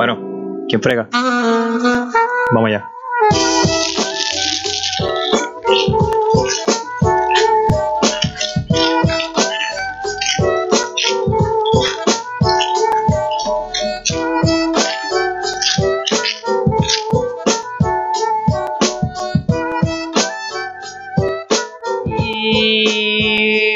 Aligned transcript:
Bueno, 0.00 0.16
¿quién 0.66 0.80
frega? 0.80 1.10
Vamos 1.12 2.68
allá. 2.68 2.90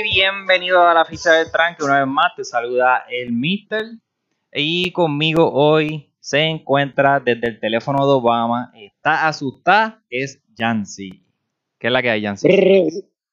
Bienvenido 0.03 0.89
a 0.89 0.95
la 0.95 1.05
ficha 1.05 1.33
del 1.33 1.53
tranque. 1.53 1.85
Una 1.85 1.99
vez 1.99 2.09
más 2.09 2.35
te 2.35 2.45
saluda 2.45 3.05
el 3.11 3.31
Mister. 3.31 3.85
Y 4.57 4.91
conmigo 4.93 5.53
hoy 5.53 6.14
se 6.25 6.41
encuentra 6.41 7.21
desde 7.21 7.49
el 7.49 7.61
teléfono 7.61 8.07
de 8.07 8.14
Obama. 8.14 8.73
Está 8.75 9.29
asustada, 9.29 10.03
es 10.09 10.43
Yancy. 10.57 11.23
¿Qué 11.79 11.89
es 11.89 11.93
la 11.93 12.01
que 12.01 12.09
hay, 12.09 12.23
Yancy? 12.23 12.49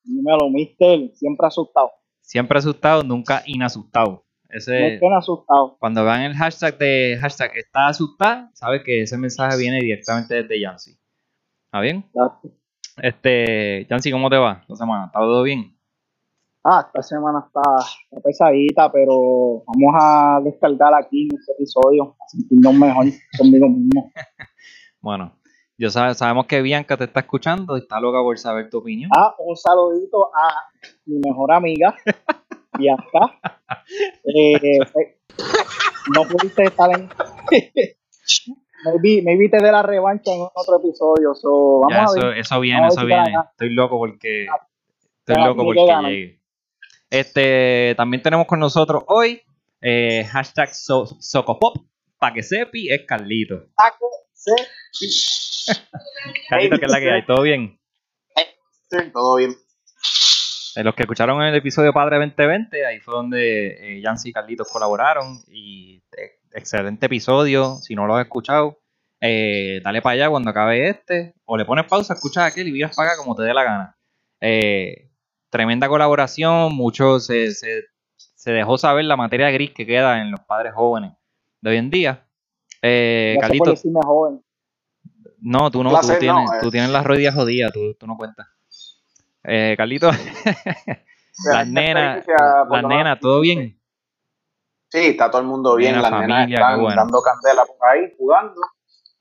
Dímelo, 0.03 0.49
mister, 0.49 1.09
siempre 1.13 1.47
asustado. 1.47 1.89
Siempre 2.19 2.59
asustado, 2.59 3.01
nunca 3.01 3.43
inasustado. 3.45 4.25
No 4.43 4.57
Ese, 4.57 4.95
estén 4.95 5.13
asustados. 5.13 5.77
cuando 5.79 6.03
vean 6.03 6.23
el 6.23 6.33
hashtag 6.33 6.77
de 6.77 7.17
hashtag 7.21 7.51
está 7.55 7.87
asustada, 7.87 8.51
sabe 8.53 8.83
que 8.83 9.03
ese 9.03 9.17
mensaje 9.17 9.57
viene 9.57 9.79
directamente 9.79 10.43
desde 10.43 10.59
Yancy. 10.59 10.99
¿Está 11.67 11.79
bien? 11.79 12.05
Este, 12.97 13.87
Yancy, 13.89 14.11
¿cómo 14.11 14.29
te 14.29 14.35
va 14.35 14.65
la 14.67 14.75
semana? 14.75 15.05
¿Está 15.05 15.19
todo 15.19 15.43
bien? 15.43 15.77
Ah, 16.63 16.83
esta 16.85 17.01
semana 17.01 17.43
está, 17.47 17.61
está 18.11 18.21
pesadita, 18.21 18.91
pero 18.91 19.63
vamos 19.65 19.95
a 19.99 20.39
descargar 20.43 20.93
aquí 20.93 21.23
en 21.31 21.37
este 21.39 21.53
episodio, 21.53 22.15
a 22.19 22.27
sentirnos 22.29 22.73
mejor 22.75 23.05
conmigo 23.37 23.67
mismo. 23.69 24.11
Bueno, 25.03 25.33
yo 25.79 25.89
sabe- 25.89 26.13
sabemos 26.13 26.45
que 26.45 26.61
Bianca 26.61 26.95
te 26.95 27.05
está 27.05 27.21
escuchando 27.21 27.75
y 27.75 27.79
está 27.79 27.99
loca 27.99 28.19
por 28.19 28.37
saber 28.37 28.69
tu 28.69 28.77
opinión. 28.77 29.09
Ah, 29.17 29.33
un 29.39 29.55
saludito 29.57 30.29
a 30.35 30.47
mi 31.05 31.17
mejor 31.27 31.51
amiga, 31.51 31.95
Bianca. 32.77 33.39
Eh, 34.23 34.53
eh, 34.61 34.79
no 36.15 36.21
pudiste 36.25 36.65
estar 36.65 36.91
en... 36.95 37.09
maybe, 38.85 39.23
maybe 39.23 39.49
te 39.49 39.57
dé 39.57 39.71
la 39.71 39.81
revancha 39.81 40.31
en 40.31 40.41
otro 40.53 40.77
episodio, 40.77 41.33
so, 41.33 41.79
vamos 41.79 41.91
Ya, 41.93 42.01
a 42.01 42.03
eso, 42.05 42.27
ver. 42.27 42.37
eso 42.37 42.59
viene, 42.59 42.79
Vamos 42.81 42.97
eso 42.97 43.05
viene. 43.07 43.33
Estoy 43.49 43.69
loco 43.71 43.97
porque 43.97 44.45
estoy 44.45 45.35
Ya, 45.35 45.45
loco 45.47 45.63
porque 45.63 45.81
llegue. 45.81 46.40
Este, 47.11 47.93
también 47.97 48.23
tenemos 48.23 48.47
con 48.47 48.59
nosotros 48.59 49.03
hoy 49.07 49.41
eh, 49.81 50.23
hashtag 50.31 50.73
so, 50.73 51.05
Socopop, 51.19 51.85
para 52.17 52.33
que 52.33 52.41
sepi 52.41 52.89
es 52.89 53.01
Carlito. 53.05 53.67
Sí. 54.33 55.73
Carlito, 56.49 56.79
¿qué 56.79 56.85
es 56.85 56.91
la 56.91 56.99
que 56.99 57.11
hay? 57.11 57.25
¿Todo 57.25 57.41
bien? 57.41 57.77
Sí, 58.89 58.97
todo 59.11 59.35
bien. 59.35 59.55
Eh, 60.75 60.83
los 60.83 60.95
que 60.95 61.03
escucharon 61.03 61.43
el 61.43 61.53
episodio 61.53 61.91
Padre 61.91 62.15
2020, 62.15 62.85
ahí 62.85 62.99
fue 62.99 63.13
donde 63.13 63.97
eh, 63.97 64.01
Yancy 64.01 64.29
y 64.29 64.33
Carlitos 64.33 64.69
colaboraron. 64.71 65.41
Y 65.47 66.01
eh, 66.17 66.39
excelente 66.53 67.07
episodio. 67.07 67.75
Si 67.81 67.93
no 67.93 68.07
lo 68.07 68.15
has 68.15 68.23
escuchado, 68.23 68.79
eh, 69.19 69.81
dale 69.83 70.01
para 70.01 70.13
allá 70.13 70.29
cuando 70.29 70.49
acabe 70.49 70.89
este. 70.89 71.33
O 71.43 71.57
le 71.57 71.65
pones 71.65 71.85
pausa, 71.85 72.13
escuchas 72.13 72.45
aquel 72.45 72.69
y 72.69 72.71
miras 72.71 72.95
para 72.95 73.11
acá 73.11 73.17
como 73.17 73.35
te 73.35 73.43
dé 73.43 73.53
la 73.53 73.63
gana. 73.63 73.97
Eh, 74.39 75.10
tremenda 75.51 75.87
colaboración. 75.87 76.73
Mucho 76.73 77.19
se, 77.19 77.51
se, 77.51 77.83
se 78.15 78.51
dejó 78.51 78.79
saber 78.79 79.05
la 79.05 79.15
materia 79.15 79.51
gris 79.51 79.71
que 79.71 79.85
queda 79.85 80.19
en 80.19 80.31
los 80.31 80.39
padres 80.39 80.73
jóvenes 80.73 81.13
de 81.61 81.69
hoy 81.69 81.77
en 81.77 81.91
día. 81.91 82.25
Eh, 82.81 83.37
joven. 84.03 84.43
no, 85.39 85.69
tú 85.69 85.83
no, 85.83 85.91
Placer, 85.91 86.15
tú, 86.15 86.19
tienes, 86.19 86.43
no, 86.49 86.55
eh. 86.55 86.59
tú 86.61 86.71
tienes 86.71 86.89
las 86.89 87.05
rodillas 87.05 87.35
jodidas, 87.35 87.71
tú, 87.71 87.93
tú 87.93 88.07
no 88.07 88.17
cuentas. 88.17 88.47
Eh, 89.43 89.75
Carlitos, 89.77 90.15
las 91.51 91.67
nenas, 91.67 92.25
las 92.69 92.83
nenas. 92.83 93.19
¿todo 93.19 93.41
bien? 93.41 93.79
Sí, 94.89 94.99
está 94.99 95.29
todo 95.29 95.41
el 95.41 95.47
mundo 95.47 95.75
bien, 95.75 95.95
la 95.95 96.01
las 96.01 96.11
nenas 96.11 96.27
familia, 96.27 96.57
qué 96.57 96.63
están 96.63 96.81
bueno. 96.81 96.95
dando 96.95 97.21
candela 97.21 97.65
por 97.65 97.89
ahí, 97.89 98.13
jugando. 98.17 98.61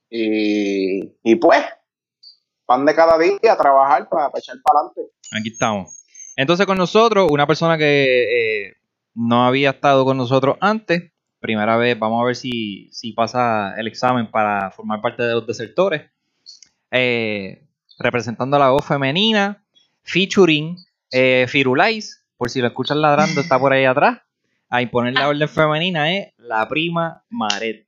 Y, 0.09 1.15
y 1.22 1.37
pues, 1.37 1.62
van 2.66 2.84
de 2.87 2.94
cada 2.94 3.19
día 3.19 3.53
a 3.53 3.56
trabajar 3.56 4.09
para, 4.09 4.31
echar 4.34 4.56
para 4.62 4.81
adelante. 4.81 5.12
Aquí 5.38 5.50
estamos. 5.50 6.00
Entonces 6.41 6.65
con 6.65 6.78
nosotros, 6.78 7.28
una 7.31 7.47
persona 7.47 7.77
que 7.77 8.69
eh, 8.69 8.77
no 9.15 9.45
había 9.45 9.71
estado 9.71 10.06
con 10.06 10.17
nosotros 10.17 10.56
antes, 10.61 11.12
primera 11.39 11.77
vez, 11.77 11.99
vamos 11.99 12.23
a 12.23 12.25
ver 12.25 12.34
si, 12.34 12.89
si 12.93 13.12
pasa 13.12 13.75
el 13.77 13.87
examen 13.87 14.31
para 14.31 14.71
formar 14.71 15.03
parte 15.03 15.23
de 15.23 15.34
los 15.34 15.47
desertores, 15.47 16.11
Eh, 16.93 17.67
representando 17.99 18.56
a 18.56 18.61
la 18.61 18.71
voz 18.71 18.87
femenina, 18.87 19.62
featuring 20.03 20.77
eh, 21.12 21.45
Firulais, 21.47 22.25
por 22.39 22.49
si 22.49 22.61
lo 22.62 22.69
escuchan 22.69 23.03
ladrando, 23.03 23.43
está 23.43 23.59
por 23.59 23.75
ahí 23.75 23.84
atrás, 23.84 24.21
a 24.71 24.81
imponer 24.81 25.12
la 25.12 25.28
orden 25.28 25.49
femenina 25.49 26.11
es 26.17 26.33
la 26.39 26.67
prima 26.67 27.22
Maret. 27.28 27.87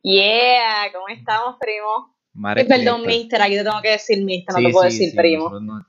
Yeah, 0.00 0.92
¿cómo 0.92 1.08
estamos, 1.08 1.56
primo? 1.58 2.14
Maret 2.34 2.68
perdón, 2.68 3.04
Mister. 3.04 3.42
aquí 3.42 3.56
te 3.56 3.64
tengo 3.64 3.82
que 3.82 3.90
decir 3.90 4.24
mister, 4.24 4.54
no 4.54 4.62
te 4.66 4.72
puedo 4.72 4.88
sí, 4.90 4.96
decir 4.98 5.10
sí, 5.10 5.16
primo. 5.16 5.58
no- 5.60 5.84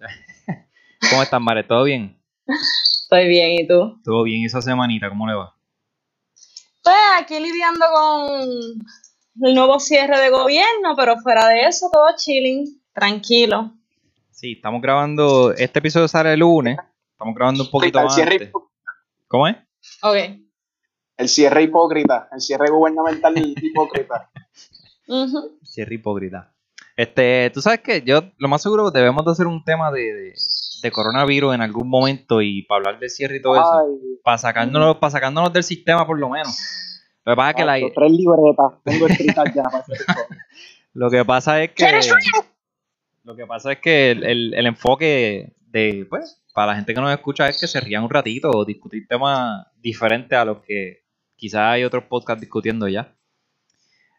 ¿Cómo 1.10 1.24
estás, 1.24 1.42
Maret? 1.42 1.68
¿Todo 1.68 1.84
bien? 1.84 2.18
Estoy 2.48 3.28
bien, 3.28 3.52
¿y 3.52 3.68
tú? 3.68 4.00
Todo 4.04 4.24
bien 4.24 4.46
esa 4.46 4.62
semanita, 4.62 5.10
¿cómo 5.10 5.28
le 5.28 5.36
va? 5.36 5.56
Pues 6.84 6.96
aquí 7.20 7.40
lidiando 7.40 7.86
con 7.94 9.48
el 9.48 9.56
nuevo 9.56 9.80
cierre 9.80 10.20
de 10.20 10.30
gobierno, 10.30 10.96
pero 10.96 11.18
fuera 11.18 11.48
de 11.48 11.62
eso, 11.62 11.90
todo 11.92 12.08
chilling, 12.16 12.82
tranquilo. 12.94 13.74
Sí, 14.32 14.54
estamos 14.54 14.82
grabando. 14.82 15.54
Este 15.54 15.80
episodio 15.80 16.08
sale 16.08 16.34
el 16.34 16.40
lunes. 16.40 16.78
Estamos 17.12 17.36
grabando 17.36 17.64
un 17.64 17.72
poquito 17.72 18.00
el, 18.00 18.10
cierre, 18.10 18.34
antes. 18.34 18.52
¿Cómo 19.28 19.48
es? 19.48 19.56
Ok. 20.02 20.16
el 21.18 21.30
cierre 21.30 21.64
hipócrita, 21.64 22.28
el 22.32 22.42
cierre 22.42 22.70
gubernamental 22.70 23.38
hipócrita. 23.38 24.30
Cierre 25.64 25.96
hipócrita. 25.96 26.52
Este, 26.96 27.52
tú 27.54 27.62
sabes 27.62 27.82
que 27.82 28.02
yo, 28.02 28.22
lo 28.38 28.48
más 28.48 28.62
seguro, 28.62 28.90
debemos 28.90 29.24
de 29.26 29.32
hacer 29.32 29.48
un 29.48 29.64
tema 29.64 29.92
de, 29.92 30.14
de, 30.14 30.34
de 30.86 30.92
coronavirus 30.92 31.56
en 31.56 31.62
algún 31.62 31.90
momento 31.90 32.42
y 32.42 32.62
para 32.64 32.78
hablar 32.80 33.00
de 33.00 33.10
cierre 33.10 33.38
y 33.38 33.42
todo 33.42 33.56
eso. 33.56 34.20
Para 34.24 34.38
sacándonos, 34.38 34.98
para 34.98 35.12
sacándonos 35.12 35.52
del 35.54 35.64
sistema, 35.64 36.06
por 36.08 36.20
lo 36.20 36.30
menos. 36.30 36.58
Lo 37.26 37.34
que 37.34 37.36
pasa 37.38 37.50
es 37.50 37.56
que, 37.56 37.66
la- 37.66 37.94
tres 37.96 38.12
libretas, 38.12 38.74
tengo 38.84 39.08
escritas 39.08 39.54
ya 39.54 39.64
para 39.64 39.78
hacer 39.80 39.98
lo 40.94 41.10
que 41.10 41.26
pasa 41.26 41.62
es 41.64 41.72
que. 41.72 41.84
Lo 43.24 43.36
que 43.36 43.46
pasa 43.48 43.72
es 43.72 43.80
que 43.80 44.12
el, 44.12 44.24
el- 44.24 44.54
el 44.54 44.66
enfoque 44.68 45.54
de, 45.68 46.06
pues, 46.10 46.42
para 46.54 46.68
la 46.68 46.76
gente 46.76 46.94
que 46.94 47.02
nos 47.02 47.12
escucha 47.12 47.50
es 47.50 47.60
que 47.60 47.68
se 47.68 47.80
rían 47.82 48.04
un 48.04 48.10
ratito 48.10 48.50
o 48.52 48.64
discutir 48.64 49.08
temas 49.08 49.66
diferentes 49.78 50.38
a 50.38 50.46
los 50.46 50.60
que 50.62 51.04
quizás 51.36 51.62
hay 51.74 51.84
otros 51.84 52.04
podcasts 52.06 52.40
discutiendo 52.42 52.88
ya. 52.88 53.14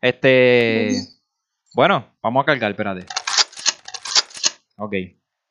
Este. 0.02 0.92
Bueno, 1.74 2.06
vamos 2.22 2.42
a 2.42 2.46
cargar, 2.46 2.70
espérate. 2.72 3.06
Ok. 4.76 4.94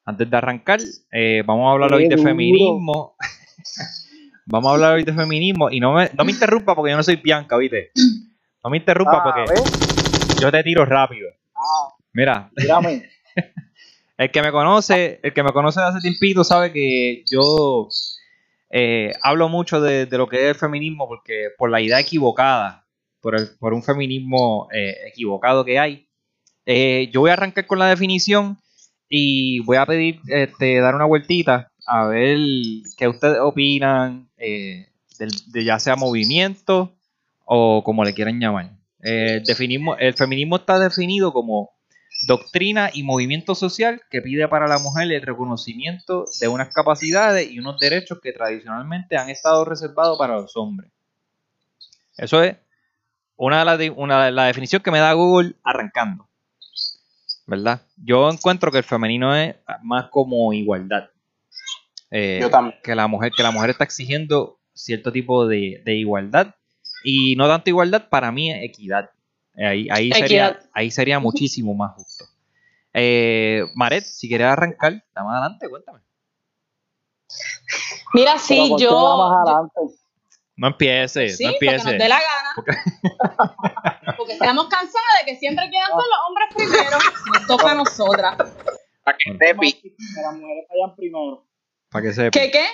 Antes 0.06 0.30
de 0.30 0.38
arrancar, 0.38 0.80
eh, 1.12 1.42
vamos 1.46 1.68
a 1.68 1.72
hablar 1.72 1.94
hoy 1.94 2.08
de 2.08 2.18
feminismo. 2.18 3.16
vamos 4.46 4.70
a 4.70 4.74
hablar 4.76 4.94
hoy 4.94 5.04
de 5.04 5.14
feminismo. 5.14 5.70
Y 5.72 5.80
no 5.80 5.94
me, 5.94 6.10
no 6.16 6.24
me 6.24 6.32
interrumpa 6.32 6.76
porque 6.76 6.92
yo 6.92 6.98
no 6.98 7.04
soy 7.04 7.16
Bianca, 7.16 7.58
¿viste? 7.58 7.92
No 8.64 8.70
me 8.70 8.78
interrumpa 8.78 9.18
Ah, 9.18 9.24
porque 9.24 9.46
¿ves? 9.54 10.40
yo 10.40 10.52
te 10.52 10.64
tiro 10.64 10.86
rápido. 10.86 11.30
Ah, 11.56 11.90
Mira, 12.14 12.50
mírame. 12.56 13.10
el 14.18 14.32
que 14.32 14.42
me 14.44 14.52
conoce, 14.52 15.20
el 15.24 15.34
que 15.34 15.44
me 15.44 15.52
conoce 15.52 15.80
de 15.82 15.88
hace 15.88 16.00
tiempito 16.02 16.44
sabe 16.44 16.72
que 16.72 17.24
yo 17.30 17.88
eh, 18.70 19.12
hablo 19.24 19.50
mucho 19.50 19.82
de, 19.82 20.06
de 20.06 20.18
lo 20.18 20.28
que 20.28 20.38
es 20.44 20.50
el 20.50 20.56
feminismo 20.56 21.08
porque 21.08 21.50
por 21.58 21.70
la 21.72 21.82
idea 21.82 22.00
equivocada, 22.00 22.86
por, 23.22 23.36
el- 23.36 23.50
por 23.60 23.74
un 23.74 23.82
feminismo 23.84 24.68
eh, 24.72 24.96
equivocado 25.08 25.66
que 25.66 25.80
hay. 25.80 26.08
Eh, 26.68 27.10
yo 27.12 27.22
voy 27.22 27.32
a 27.32 27.34
arrancar 27.34 27.66
con 27.66 27.80
la 27.80 27.88
definición 27.88 28.58
y 29.10 29.60
voy 29.62 29.78
a 29.78 29.86
pedir 29.86 30.20
este, 30.28 30.80
dar 30.80 30.96
una 30.96 31.06
vueltita 31.06 31.72
a 31.88 32.06
ver 32.08 32.38
qué 32.98 33.08
ustedes 33.08 33.40
opinan 33.40 34.30
eh, 34.38 34.88
del, 35.20 35.32
de 35.48 35.64
ya 35.64 35.80
sea 35.80 35.96
movimiento 35.96 36.94
o 37.46 37.84
como 37.84 38.04
le 38.04 38.14
quieran 38.14 38.40
llamar. 38.40 38.72
Eh, 39.04 39.42
definimos, 39.46 39.98
el 40.00 40.14
feminismo 40.16 40.56
está 40.58 40.80
definido 40.80 41.32
como 41.32 41.72
doctrina 42.28 42.90
y 42.94 43.04
movimiento 43.04 43.54
social 43.56 44.02
que 44.10 44.22
pide 44.22 44.48
para 44.48 44.68
la 44.68 44.80
mujer 44.80 45.12
el 45.12 45.22
reconocimiento 45.22 46.26
de 46.40 46.48
unas 46.48 46.74
capacidades 46.74 47.52
y 47.52 47.60
unos 47.60 47.80
derechos 47.80 48.20
que 48.22 48.32
tradicionalmente 48.34 49.18
han 49.18 49.30
estado 49.30 49.66
reservados 49.66 50.18
para 50.18 50.36
los 50.36 50.56
hombres. 50.58 50.92
Eso 52.18 52.44
es 52.44 52.58
una 53.38 53.60
de 53.60 53.66
las 53.66 53.80
de- 53.80 54.32
la 54.32 54.46
definición 54.46 54.82
que 54.82 54.92
me 54.92 55.00
da 55.00 55.14
Google 55.14 55.56
arrancando. 55.64 56.25
¿Verdad? 57.48 57.82
Yo 57.98 58.30
encuentro 58.30 58.72
que 58.72 58.80
el 58.80 58.84
femenino 58.84 59.36
es 59.36 59.56
más 59.84 60.10
como 60.10 60.52
igualdad. 60.54 61.10
Eh, 62.12 62.40
Yo 62.42 62.50
también. 62.50 62.78
que 62.84 62.96
la 62.96 63.08
mujer, 63.08 63.32
que 63.36 63.44
la 63.44 63.52
mujer 63.52 63.70
está 63.72 63.84
exigiendo 63.84 64.60
cierto 64.74 65.12
tipo 65.12 65.48
de, 65.48 65.82
de 65.86 65.96
igualdad. 65.96 66.56
Y 67.04 67.36
no 67.36 67.48
tanto 67.48 67.70
igualdad, 67.70 68.10
para 68.10 68.32
mí 68.32 68.52
es 68.52 68.64
equidad. 68.64 69.10
Eh, 69.56 69.66
Ahí, 69.66 69.88
ahí, 69.92 70.08
Equidad. 70.10 70.20
sería, 70.20 70.60
ahí 70.74 70.92
sería 70.92 71.20
muchísimo 71.20 71.74
más 71.76 71.94
justo. 71.96 72.26
Eh, 72.94 73.66
Maret, 73.76 74.04
si 74.06 74.28
quieres 74.28 74.48
arrancar, 74.48 74.94
está 74.94 75.24
más 75.24 75.40
adelante, 75.40 75.70
cuéntame. 75.70 76.00
Mira, 78.14 78.38
sí, 78.40 78.56
¿por 78.70 78.78
qué 78.80 78.84
yo. 78.86 78.90
yo- 78.92 79.24
adelante? 79.34 79.80
No 80.58 80.68
empiece, 80.68 81.30
sí, 81.30 81.44
no 81.44 81.52
porque 81.52 81.66
empiece. 81.66 81.86
nos 81.92 81.98
dé 82.00 82.08
la 82.10 82.20
gana. 82.20 84.16
Porque 84.18 84.34
estamos 84.40 84.68
cansados 84.68 85.08
de 85.20 85.26
que 85.32 85.38
siempre 85.38 85.70
quieran 85.70 85.90
ser 85.90 85.98
los 85.98 86.20
hombres 86.30 86.48
primero. 86.56 86.98
Nos 87.34 87.48
toca 87.48 87.72
a 87.72 87.76
nosotras. 87.76 88.36
Para 89.04 89.18
que 89.18 89.32
esté 89.32 89.56
pi- 89.56 89.74
Que 89.82 90.22
las 90.24 90.34
mujeres 90.36 90.66
vayan 90.70 90.96
primero. 90.96 91.46
Para 91.92 92.04
que 92.06 92.14
sepa. 92.14 92.32
¿Qué 92.32 92.52
qué? 92.52 92.66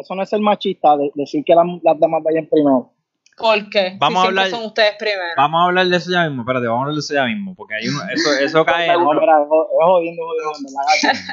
Eso 0.00 0.14
no 0.14 0.22
es 0.22 0.28
ser 0.30 0.40
machista, 0.40 0.96
de- 0.96 1.12
decir 1.14 1.44
que 1.44 1.54
las, 1.54 1.64
las 1.82 2.00
damas 2.00 2.22
vayan 2.24 2.46
primero. 2.46 2.92
¿Por 3.36 3.70
qué? 3.70 3.96
Vamos 3.98 4.20
si 4.22 4.26
a 4.26 4.28
hablar- 4.28 4.50
son 4.50 4.64
ustedes 4.64 4.94
primero. 4.98 5.22
Vamos 5.36 5.60
a 5.60 5.64
hablar 5.64 5.86
de 5.86 5.96
eso 5.96 6.10
ya 6.10 6.24
mismo, 6.28 6.42
espérate, 6.42 6.66
vamos 6.66 6.80
a 6.80 6.82
hablar 6.82 6.94
de 6.94 7.00
eso 7.00 7.14
ya 7.14 7.24
mismo, 7.24 7.54
porque 7.54 7.74
hay 7.76 7.88
uno, 7.88 8.00
eso, 8.12 8.32
eso 8.38 8.64
cae 8.66 8.88
en 8.92 9.00
uno, 9.00 9.20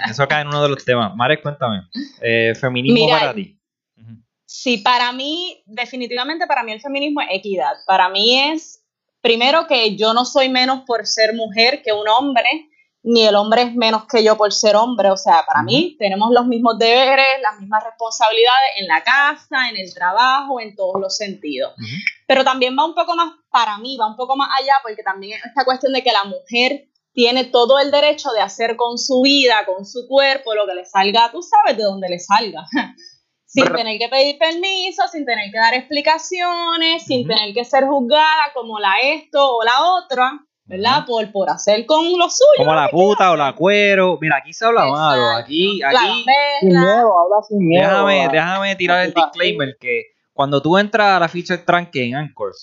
eso 0.09 0.27
cae 0.27 0.41
en 0.41 0.47
uno 0.47 0.63
de 0.63 0.69
los 0.69 0.85
temas. 0.85 1.13
Maret, 1.15 1.41
cuéntame. 1.41 1.81
Eh, 2.21 2.53
feminismo 2.59 3.05
Mira, 3.05 3.19
para 3.19 3.33
ti. 3.33 3.58
Sí, 4.51 4.79
para 4.79 5.11
mí, 5.11 5.61
definitivamente 5.67 6.47
para 6.47 6.63
mí 6.63 6.71
el 6.71 6.81
feminismo 6.81 7.21
es 7.21 7.27
equidad. 7.29 7.71
Para 7.85 8.09
mí 8.09 8.39
es, 8.49 8.83
primero 9.21 9.67
que 9.67 9.95
yo 9.95 10.15
no 10.15 10.25
soy 10.25 10.49
menos 10.49 10.85
por 10.87 11.05
ser 11.05 11.35
mujer 11.35 11.83
que 11.83 11.93
un 11.93 12.09
hombre, 12.09 12.49
ni 13.03 13.27
el 13.27 13.35
hombre 13.35 13.61
es 13.61 13.75
menos 13.75 14.05
que 14.11 14.23
yo 14.23 14.37
por 14.37 14.51
ser 14.51 14.75
hombre. 14.75 15.11
O 15.11 15.17
sea, 15.17 15.43
para 15.45 15.61
mí 15.61 15.95
tenemos 15.99 16.31
los 16.31 16.47
mismos 16.47 16.79
deberes, 16.79 17.39
las 17.43 17.59
mismas 17.59 17.83
responsabilidades 17.83 18.69
en 18.79 18.87
la 18.87 19.03
casa, 19.03 19.69
en 19.69 19.77
el 19.77 19.93
trabajo, 19.93 20.59
en 20.59 20.75
todos 20.75 20.99
los 20.99 21.15
sentidos. 21.15 21.75
Pero 22.25 22.43
también 22.43 22.75
va 22.75 22.85
un 22.85 22.95
poco 22.95 23.15
más, 23.15 23.31
para 23.51 23.77
mí, 23.77 23.97
va 23.97 24.07
un 24.07 24.15
poco 24.15 24.35
más 24.35 24.49
allá, 24.59 24.73
porque 24.81 25.03
también 25.03 25.39
esta 25.45 25.63
cuestión 25.63 25.93
de 25.93 26.01
que 26.01 26.11
la 26.11 26.23
mujer 26.23 26.87
tiene 27.13 27.43
todo 27.43 27.77
el 27.77 27.91
derecho 27.91 28.31
de 28.31 28.41
hacer 28.41 28.75
con 28.77 28.97
su 28.97 29.21
vida, 29.21 29.63
con 29.67 29.85
su 29.85 30.07
cuerpo, 30.07 30.55
lo 30.55 30.65
que 30.65 30.73
le 30.73 30.85
salga, 30.85 31.29
tú 31.31 31.43
sabes 31.43 31.77
de 31.77 31.83
dónde 31.83 32.09
le 32.09 32.17
salga. 32.17 32.65
sin 33.49 33.65
Brr. 33.65 33.77
tener 33.77 33.97
que 33.97 34.07
pedir 34.09 34.37
permiso, 34.37 35.07
sin 35.11 35.25
tener 35.25 35.49
que 35.51 35.57
dar 35.57 35.73
explicaciones, 35.73 37.03
sin 37.03 37.27
tener 37.27 37.51
que 37.51 37.65
ser 37.65 37.85
juzgada 37.85 38.53
como 38.53 38.79
la 38.79 38.93
esto 39.03 39.57
o 39.57 39.63
la 39.63 39.81
otra, 39.95 40.39
¿verdad? 40.65 41.03
Por, 41.07 41.31
por 41.31 41.49
hacer 41.49 41.87
con 41.87 42.05
lo 42.05 42.29
suyo. 42.29 42.59
Como 42.59 42.75
la 42.75 42.89
puta 42.89 43.31
o 43.31 43.35
la 43.35 43.55
cuero. 43.55 44.19
Mira, 44.21 44.37
aquí 44.37 44.53
se 44.53 44.65
habla 44.65 44.85
malo. 44.85 45.29
Aquí, 45.31 45.81
aquí, 45.81 46.25
Sin 46.59 46.69
miedo, 46.69 47.19
habla 47.19 47.41
sin 47.47 47.67
miedo. 47.67 47.89
déjame, 47.89 48.25
ah. 48.25 48.29
déjame 48.31 48.75
tirar 48.75 49.05
el 49.05 49.13
disclaimer 49.15 49.75
que 49.79 50.03
cuando 50.31 50.61
tú 50.61 50.77
entras 50.77 51.17
a 51.17 51.19
la 51.19 51.27
ficha 51.27 51.57
de 51.57 51.63
tranque 51.63 52.05
en 52.05 52.15
Anchor 52.15 52.53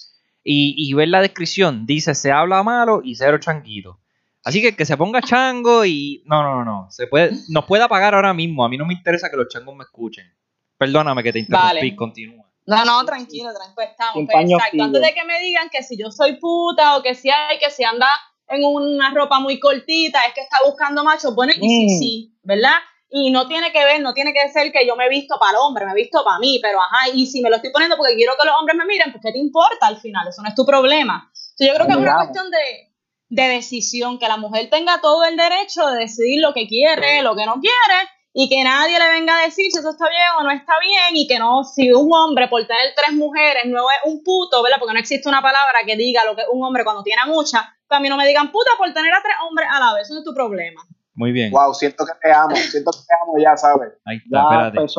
y, 0.45 0.75
y 0.79 0.95
ves 0.95 1.09
la 1.09 1.21
descripción, 1.21 1.85
dice 1.85 2.15
se 2.15 2.31
habla 2.31 2.63
malo 2.63 3.01
y 3.03 3.17
cero 3.17 3.39
changuito. 3.41 3.99
Así 4.45 4.63
que 4.63 4.77
que 4.77 4.85
se 4.85 4.97
ponga 4.97 5.21
chango 5.21 5.85
y. 5.85 6.23
No, 6.27 6.45
no, 6.45 6.55
no, 6.55 6.65
no. 6.65 6.91
Se 6.93 7.09
puede, 7.09 7.33
nos 7.49 7.65
puede 7.65 7.83
apagar 7.83 8.15
ahora 8.15 8.33
mismo. 8.33 8.65
A 8.65 8.69
mí 8.69 8.79
no 8.79 8.87
me 8.87 8.95
interesa 8.95 9.29
que 9.29 9.37
los 9.37 9.49
changos 9.49 9.75
me 9.75 9.83
escuchen. 9.83 10.33
Perdóname 10.79 11.23
que 11.23 11.33
te 11.33 11.39
interrumpí, 11.41 11.75
Vale. 11.75 11.97
continúa. 11.97 12.45
No, 12.67 12.85
no, 12.85 13.05
tranquilo, 13.05 13.51
tranquilo, 13.55 13.83
estamos. 13.91 14.27
Pues, 14.31 14.51
exacto. 14.51 14.83
Antes 14.83 15.03
de 15.03 15.15
que 15.15 15.25
me 15.25 15.39
digan 15.41 15.69
que 15.71 15.83
si 15.83 15.97
yo 15.97 16.11
soy 16.11 16.37
puta 16.41 16.97
o 16.97 17.03
que 17.03 17.15
si 17.15 17.31
hay, 17.31 17.59
que 17.59 17.71
si 17.71 17.85
anda 17.85 18.09
en 18.49 18.65
una 18.65 19.11
ropa 19.11 19.39
muy 19.41 19.59
cortita, 19.61 20.21
es 20.27 20.35
que 20.35 20.41
está 20.41 20.59
buscando 20.65 21.05
machos, 21.05 21.35
bueno, 21.35 21.53
y 21.57 21.61
sí, 21.61 21.87
Mm. 21.87 21.99
sí, 21.99 22.39
¿verdad? 22.43 22.75
Y 23.09 23.31
no 23.31 23.47
tiene 23.47 23.71
que 23.73 23.85
ver, 23.85 24.01
no 24.01 24.15
tiene 24.15 24.33
que 24.33 24.49
ser 24.49 24.73
que 24.73 24.85
yo 24.87 24.97
me 24.97 25.07
he 25.07 25.09
visto 25.09 25.37
para 25.39 25.53
el 25.53 25.57
hombre, 25.59 25.87
me 25.87 25.93
he 25.93 25.95
visto 25.95 26.25
para 26.25 26.39
mí, 26.41 26.59
pero 26.61 26.81
ajá, 26.83 27.09
y 27.15 27.27
si 27.27 27.41
me 27.41 27.51
lo 27.51 27.57
estoy 27.57 27.71
poniendo 27.71 27.97
porque 27.97 28.15
quiero 28.17 28.33
que 28.39 28.47
los 28.47 28.55
hombres 28.59 28.77
me 28.77 28.85
miren, 28.85 29.13
pues 29.13 29.23
¿qué 29.25 29.33
te 29.33 29.39
importa 29.39 29.87
al 29.87 29.99
final? 30.01 30.27
Eso 30.29 30.43
no 30.43 30.49
es 30.49 30.55
tu 30.57 30.67
problema. 30.67 31.31
Entonces, 31.33 31.69
yo 31.69 31.75
creo 31.75 31.87
que 31.87 31.93
es 31.93 31.99
una 31.99 32.17
cuestión 32.17 32.51
de, 32.51 32.93
de 33.29 33.49
decisión, 33.49 34.19
que 34.19 34.27
la 34.29 34.37
mujer 34.37 34.69
tenga 34.71 35.01
todo 35.01 35.25
el 35.25 35.37
derecho 35.37 35.87
de 35.87 36.01
decidir 36.01 36.41
lo 36.43 36.53
que 36.53 36.67
quiere, 36.67 37.23
lo 37.23 37.35
que 37.37 37.47
no 37.47 37.55
quiere, 37.61 38.11
y 38.39 38.51
que 38.51 38.63
nadie 38.63 38.99
le 38.99 39.09
venga 39.09 39.39
a 39.39 39.45
decir 39.47 39.73
si 39.73 39.79
eso 39.79 39.89
está 39.89 40.11
bien 40.11 40.29
o 40.39 40.43
no 40.43 40.51
está 40.51 40.75
bien, 40.79 41.17
y 41.17 41.27
que 41.27 41.39
no, 41.39 41.65
si 41.65 41.91
un 41.91 42.13
hombre 42.13 42.49
por 42.49 42.67
tener 42.67 42.93
tres 42.95 43.17
mujeres 43.17 43.65
no 43.65 43.89
es 43.89 43.97
un 44.05 44.23
puto, 44.23 44.63
¿verdad? 44.63 44.77
Porque 44.79 44.93
no 44.93 45.01
existe 45.01 45.27
una 45.27 45.41
palabra 45.41 45.79
que 45.87 45.97
diga 45.97 46.23
lo 46.27 46.37
que 46.37 46.43
es 46.43 46.49
un 46.53 46.63
hombre 46.63 46.85
cuando 46.85 47.03
tiene 47.03 47.23
muchas, 47.27 47.63
pues 47.89 47.99
a 47.99 48.01
mí 48.03 48.11
no 48.11 48.19
me 48.19 48.27
digan 48.27 48.53
puta 48.53 48.73
por 48.77 48.93
tener 48.93 49.11
a 49.15 49.23
tres 49.23 49.37
hombres 49.43 49.67
a 49.73 49.81
la 49.81 49.95
vez, 49.95 50.03
eso 50.03 50.13
no 50.13 50.21
es 50.21 50.27
tu 50.27 50.35
problema. 50.35 50.83
Muy 51.15 51.33
bien. 51.33 51.51
Wow, 51.51 51.73
siento 51.73 52.05
que 52.05 52.13
te 52.21 52.31
amo, 52.31 52.55
siento 52.57 52.91
que 52.91 52.99
te 52.99 53.15
amo, 53.23 53.39
ya 53.43 53.57
sabes. 53.57 53.95
Ahí 54.05 54.19
está, 54.19 54.29
Ya 54.31 54.67
espérate. 54.67 54.93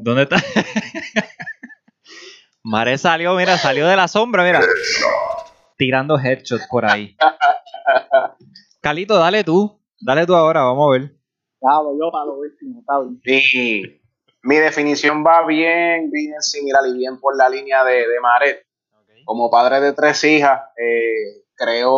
¿Dónde 0.00 0.22
está? 0.22 0.36
Mare 2.64 2.98
salió, 2.98 3.36
mira, 3.36 3.58
salió 3.58 3.86
de 3.86 3.94
la 3.94 4.08
sombra, 4.08 4.42
mira. 4.42 4.60
Tirando 5.76 6.18
headshots 6.18 6.66
por 6.68 6.84
ahí. 6.84 7.16
Calito, 8.80 9.20
dale 9.20 9.44
tú. 9.44 9.80
Dale 10.00 10.26
tú 10.26 10.34
ahora, 10.34 10.64
vamos 10.64 10.88
a 10.88 10.98
ver. 10.98 11.21
Ya, 11.62 11.78
voy 11.78 11.96
yo 12.00 12.10
para 12.10 12.24
lo 12.26 12.34
último, 12.38 12.80
está 12.80 13.00
bien. 13.00 13.20
Mi, 13.24 14.00
mi 14.42 14.56
definición 14.56 15.24
va 15.24 15.46
bien, 15.46 16.10
bien 16.10 16.40
similar 16.40 16.82
y 16.88 16.94
bien 16.98 17.20
por 17.20 17.36
la 17.36 17.48
línea 17.48 17.84
de, 17.84 18.08
de 18.08 18.20
Maret. 18.20 18.66
Como 19.24 19.50
padre 19.50 19.80
de 19.80 19.92
tres 19.92 20.24
hijas, 20.24 20.60
eh, 20.76 21.44
creo, 21.54 21.96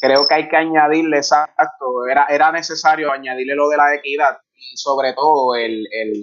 creo 0.00 0.26
que 0.28 0.34
hay 0.34 0.48
que 0.48 0.56
añadirle, 0.56 1.16
exacto, 1.16 2.06
era, 2.10 2.26
era 2.26 2.52
necesario 2.52 3.10
añadirle 3.10 3.54
lo 3.56 3.68
de 3.68 3.76
la 3.76 3.94
equidad 3.96 4.38
y 4.54 4.76
sobre 4.76 5.12
todo 5.14 5.54
el, 5.56 5.86
el- 5.92 6.22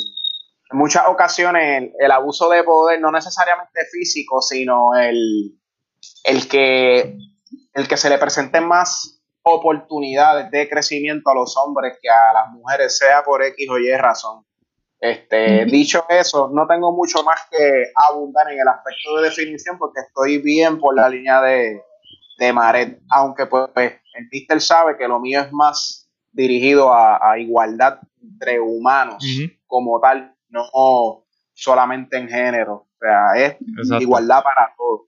en 0.71 0.77
muchas 0.79 1.03
ocasiones 1.07 1.83
el, 1.83 1.91
el 1.99 2.11
abuso 2.11 2.49
de 2.49 2.63
poder, 2.63 2.99
no 3.01 3.11
necesariamente 3.11 3.81
físico, 3.91 4.41
sino 4.41 4.95
el, 4.97 5.59
el, 6.23 6.47
que, 6.47 7.17
el 7.73 7.87
que 7.87 7.97
se 7.97 8.09
le 8.09 8.17
presenten 8.17 8.65
más 8.67 9.22
oportunidades 9.43 10.49
de 10.51 10.69
crecimiento 10.69 11.29
a 11.29 11.35
los 11.35 11.55
hombres 11.57 11.97
que 12.01 12.09
a 12.09 12.33
las 12.33 12.49
mujeres, 12.51 12.97
sea 12.97 13.23
por 13.23 13.43
X 13.43 13.69
o 13.69 13.77
Y 13.77 13.95
razón. 13.95 14.45
Este, 14.99 15.65
dicho 15.65 16.05
eso, 16.07 16.49
no 16.53 16.65
tengo 16.65 16.93
mucho 16.93 17.23
más 17.23 17.41
que 17.51 17.91
abundar 17.93 18.49
en 18.49 18.59
el 18.59 18.67
aspecto 18.67 19.17
de 19.17 19.23
definición 19.23 19.77
porque 19.77 19.99
estoy 19.99 20.37
bien 20.37 20.79
por 20.79 20.95
la 20.95 21.09
línea 21.09 21.41
de, 21.41 21.81
de 22.37 22.53
Maret, 22.53 23.01
aunque 23.09 23.45
pues, 23.45 23.69
pues, 23.73 23.93
el 24.13 24.29
mister 24.31 24.61
sabe 24.61 24.97
que 24.97 25.07
lo 25.07 25.19
mío 25.19 25.41
es 25.41 25.51
más 25.51 26.09
dirigido 26.31 26.93
a, 26.93 27.19
a 27.31 27.37
igualdad 27.37 27.99
entre 28.21 28.61
humanos 28.61 29.25
como 29.67 29.99
tal, 29.99 30.33
no 30.47 31.25
solamente 31.53 32.17
en 32.17 32.29
género, 32.29 32.73
o 32.73 32.97
sea, 32.99 33.33
es 33.35 33.57
Exacto. 33.77 34.03
igualdad 34.03 34.41
para 34.41 34.73
todos. 34.77 35.01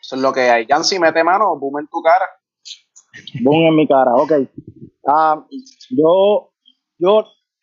Eso 0.00 0.16
es 0.16 0.22
lo 0.22 0.32
que 0.32 0.50
hay. 0.50 0.66
Jancy, 0.66 0.98
mete 0.98 1.24
mano, 1.24 1.58
boom 1.58 1.80
en 1.80 1.88
tu 1.88 2.00
cara. 2.00 2.28
Boom 3.42 3.66
en 3.68 3.76
mi 3.76 3.86
cara, 3.86 4.14
ok. 4.14 4.32
Ah, 5.06 5.44
yo, 5.90 6.50
yo, 6.98 7.18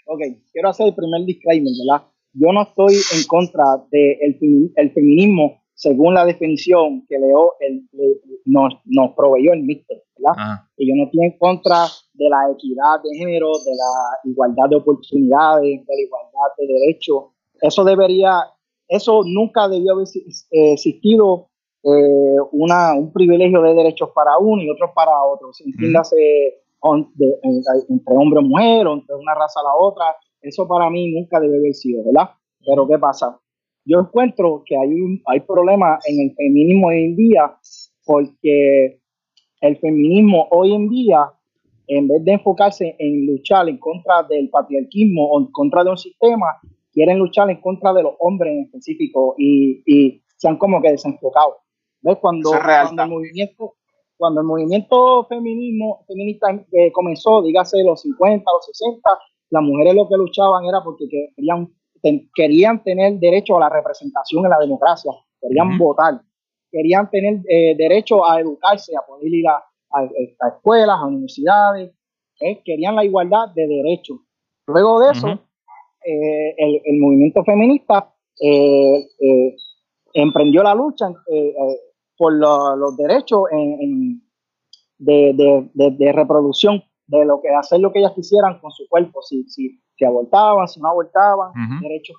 ok, 0.07 0.21
quiero 0.51 0.69
hacer 0.69 0.87
el 0.87 0.95
primer 0.95 1.23
disclaimer, 1.25 1.71
¿verdad? 1.85 2.07
Yo 2.33 2.51
no 2.51 2.63
estoy 2.63 2.95
en 2.95 3.27
contra 3.27 3.63
del 3.91 4.71
el 4.75 4.91
feminismo 4.91 5.61
según 5.73 6.13
la 6.13 6.25
definición 6.25 7.05
que 7.07 7.17
Leo 7.19 7.53
el- 7.59 7.87
le- 7.91 8.19
nos, 8.45 8.73
nos 8.85 9.11
proveyó 9.15 9.53
el 9.53 9.63
míster, 9.63 10.03
¿verdad? 10.17 10.33
Ajá. 10.37 10.69
que 10.77 10.87
yo 10.87 10.93
no 10.95 11.03
estoy 11.05 11.25
en 11.25 11.37
contra 11.37 11.85
de 12.13 12.29
la 12.29 12.49
equidad 12.53 13.01
de 13.03 13.17
género, 13.17 13.51
de 13.65 13.71
la 13.75 14.31
igualdad 14.31 14.69
de 14.69 14.75
oportunidades, 14.77 15.85
de 15.85 15.93
la 15.95 16.01
igualdad 16.01 16.55
de 16.57 16.67
derechos. 16.67 17.25
Eso 17.61 17.83
debería, 17.83 18.39
eso 18.87 19.21
nunca 19.25 19.67
debió 19.67 19.93
haber 19.93 20.07
eh, 20.51 20.73
existido 20.73 21.49
eh, 21.85 22.37
una, 22.51 22.93
un 22.95 23.13
privilegio 23.13 23.61
de 23.61 23.73
derechos 23.75 24.09
para 24.13 24.37
uno 24.39 24.61
y 24.63 24.69
otros 24.69 24.89
para 24.95 25.11
otro. 25.23 25.49
Entiéndase 25.65 26.15
on- 26.81 27.11
de- 27.15 27.37
en- 27.43 27.61
entre 27.89 28.15
hombre 28.17 28.41
y 28.41 28.47
mujer, 28.47 28.87
o 28.87 28.93
entre 28.93 29.15
una 29.15 29.33
raza 29.35 29.59
a 29.59 29.63
la 29.63 29.75
otra. 29.79 30.05
Eso 30.41 30.67
para 30.67 30.89
mí 30.89 31.11
nunca 31.13 31.39
debe 31.39 31.57
haber 31.57 31.73
sido, 31.73 32.03
¿verdad? 32.05 32.29
Pero 32.65 32.87
¿qué 32.87 32.97
pasa? 32.99 33.39
Yo 33.85 33.99
encuentro 33.99 34.63
que 34.65 34.75
hay 34.75 34.89
un 34.99 35.21
hay 35.27 35.41
problemas 35.41 36.03
en 36.09 36.19
el 36.29 36.35
feminismo 36.35 36.87
hoy 36.87 37.03
en 37.05 37.15
día 37.15 37.55
porque 38.05 38.99
el 39.61 39.77
feminismo 39.77 40.47
hoy 40.51 40.73
en 40.73 40.89
día, 40.89 41.31
en 41.87 42.07
vez 42.07 42.23
de 42.23 42.33
enfocarse 42.33 42.95
en 42.97 43.25
luchar 43.27 43.69
en 43.69 43.77
contra 43.77 44.23
del 44.23 44.49
patriarquismo 44.49 45.27
o 45.29 45.39
en 45.39 45.51
contra 45.51 45.83
de 45.83 45.91
un 45.91 45.97
sistema, 45.97 46.47
quieren 46.91 47.19
luchar 47.19 47.49
en 47.49 47.61
contra 47.61 47.93
de 47.93 48.03
los 48.03 48.13
hombres 48.19 48.53
en 48.53 48.63
específico 48.65 49.35
y, 49.37 49.83
y 49.85 50.21
se 50.37 50.47
han 50.47 50.57
como 50.57 50.81
que 50.81 50.91
desenfocado. 50.91 51.57
¿Ves? 52.05 52.17
Cuando, 52.21 52.51
real, 52.59 52.85
cuando 52.87 53.03
el 53.03 53.09
movimiento 53.09 53.73
cuando 54.17 54.39
el 54.39 54.47
movimiento 54.47 55.25
feminismo, 55.27 56.05
feminista 56.07 56.47
eh, 56.71 56.89
comenzó, 56.93 57.41
dígase 57.41 57.83
los 57.83 57.99
50, 58.01 58.45
los 58.49 58.65
60, 58.65 59.09
las 59.49 59.61
mujeres 59.61 59.93
lo 59.93 60.07
que 60.07 60.15
luchaban 60.15 60.63
era 60.63 60.81
porque 60.85 61.03
querían, 61.35 61.67
ten- 62.01 62.29
querían 62.33 62.81
tener 62.81 63.19
derecho 63.19 63.57
a 63.57 63.59
la 63.59 63.69
representación 63.69 64.45
en 64.45 64.51
la 64.51 64.59
democracia, 64.59 65.11
querían 65.41 65.67
votar, 65.77 66.21
querían 66.71 67.09
tener 67.09 67.41
eh, 67.49 67.75
derecho 67.77 68.25
a 68.25 68.39
educarse, 68.39 68.93
a 68.95 69.05
poder 69.05 69.27
ir 69.33 69.45
a, 69.49 69.55
a- 69.91 70.09
a 70.39 70.47
escuelas, 70.55 70.97
a 70.97 71.07
universidades, 71.07 71.91
¿eh? 72.39 72.61
querían 72.63 72.95
la 72.95 73.03
igualdad 73.03 73.49
de 73.53 73.67
derechos. 73.67 74.19
Luego 74.67 75.01
de 75.01 75.11
eso, 75.11 75.27
eh, 76.05 76.55
el, 76.57 76.81
el 76.85 76.99
movimiento 77.01 77.43
feminista 77.43 78.13
emprendió 80.13 80.63
la 80.63 80.73
lucha 80.75 81.09
eh, 81.29 81.49
eh, 81.49 81.77
por 82.17 82.33
los 82.33 82.97
derechos 82.97 83.43
en, 83.51 84.21
de, 84.97 85.69
de, 85.73 86.11
reproducción, 86.13 86.83
de 87.07 87.25
lo 87.25 87.41
que 87.41 87.49
hacer 87.49 87.79
lo 87.79 87.91
que 87.91 87.99
ellas 87.99 88.13
quisieran 88.15 88.59
con 88.59 88.71
su 88.71 88.87
cuerpo, 88.89 89.21
si, 89.21 89.43
si, 89.49 89.81
si 89.95 90.05
abortaban, 90.05 90.67
si 90.67 90.79
no 90.79 90.89
abortaban, 90.89 91.51
derechos 91.81 92.15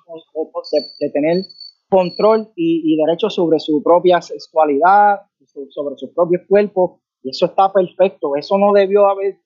de, 0.99 1.09
tener 1.09 1.43
control 1.89 2.51
y, 2.55 2.93
y 2.93 2.97
derechos 2.97 3.35
sobre 3.35 3.59
su 3.59 3.81
propia 3.81 4.21
sexualidad, 4.21 5.21
sobre 5.69 5.97
sus 5.97 6.11
propios 6.11 6.43
cuerpos, 6.47 6.99
y 7.23 7.29
eso 7.29 7.45
está 7.45 7.71
perfecto. 7.71 8.35
Eso 8.35 8.57
no 8.57 8.71
debió 8.73 9.07
haber, 9.07 9.37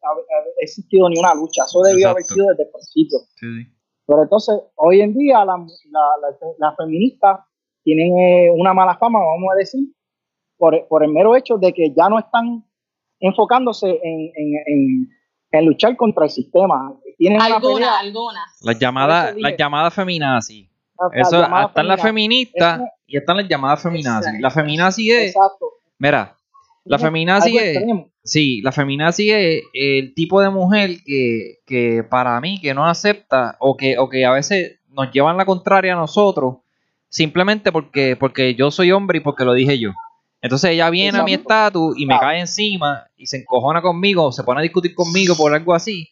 existido 0.60 1.10
ni 1.10 1.20
una 1.20 1.34
lucha, 1.34 1.64
eso 1.66 1.82
debió 1.82 2.10
haber 2.10 2.24
sido 2.24 2.48
desde 2.50 2.64
el 2.64 2.70
principio. 2.70 3.20
Pero 4.06 4.24
entonces, 4.24 4.56
hoy 4.76 5.02
en 5.02 5.14
día, 5.14 5.46
las 5.46 5.60
la, 6.58 6.76
feministas 6.76 7.40
tienen 7.84 8.18
eh, 8.18 8.52
una 8.56 8.74
mala 8.74 8.98
fama, 8.98 9.20
vamos 9.20 9.50
a 9.54 9.58
decir, 9.58 9.82
por, 10.62 10.88
por, 10.88 11.04
el 11.04 11.12
mero 11.12 11.36
hecho 11.36 11.58
de 11.58 11.74
que 11.74 11.92
ya 11.98 12.08
no 12.08 12.20
están 12.20 12.64
enfocándose 13.20 13.90
en, 13.90 14.32
en, 14.36 15.10
en, 15.52 15.66
luchar 15.66 15.98
contra 15.98 16.26
el 16.26 16.30
sistema. 16.30 16.94
Tienen 17.18 17.42
algunas, 17.42 18.00
algunas. 18.00 18.44
Las 18.62 18.78
llamadas, 18.78 19.36
las 19.36 19.58
llamadas 19.58 19.94
feminazis. 19.94 20.70
Eso, 21.14 21.44
están 21.44 21.88
las 21.88 22.00
feministas 22.00 22.82
y 23.08 23.18
están 23.18 23.38
las 23.38 23.48
llamadas 23.48 23.82
feminazis. 23.82 24.40
La 24.40 24.52
feminazi 24.52 25.12
es. 25.12 25.36
Exacto. 25.36 25.66
Mira, 25.98 26.38
la 26.86 27.00
feminazi 27.00 27.58
es. 27.58 27.84
Sí, 28.24 28.62
la 28.62 28.72
feminazi 28.72 29.32
es 29.32 29.64
el 29.74 30.14
tipo 30.14 30.42
de 30.42 30.52
mujer 30.52 30.98
que, 31.04 31.56
que 31.66 32.04
para 32.04 32.40
mí 32.40 32.62
que 32.62 32.76
no 32.76 32.86
acepta 32.86 33.58
o 33.60 33.76
que, 33.76 33.98
o 33.98 34.10
que 34.10 34.26
a 34.26 34.32
veces 34.32 34.80
nos 34.90 35.12
llevan 35.12 35.38
la 35.38 35.46
contraria 35.46 35.94
a 35.94 35.96
nosotros 35.96 36.58
simplemente 37.10 37.72
porque, 37.72 38.16
porque 38.16 38.54
yo 38.54 38.70
soy 38.70 38.92
hombre 38.92 39.18
y 39.18 39.22
porque 39.22 39.44
lo 39.44 39.54
dije 39.54 39.80
yo. 39.80 39.92
Entonces 40.42 40.72
ella 40.72 40.90
viene 40.90 41.20
a 41.20 41.24
mi 41.24 41.34
estatus 41.34 41.96
y 41.98 42.06
me 42.06 42.20
cae 42.20 42.40
encima 42.40 43.06
y 43.16 43.28
se 43.28 43.38
encojona 43.38 43.82
conmigo, 43.82 44.32
se 44.32 44.44
pone 44.44 44.60
a 44.60 44.64
discutir 44.64 44.96
conmigo 44.96 45.36
por 45.36 45.54
algo 45.54 45.74
así. 45.74 46.10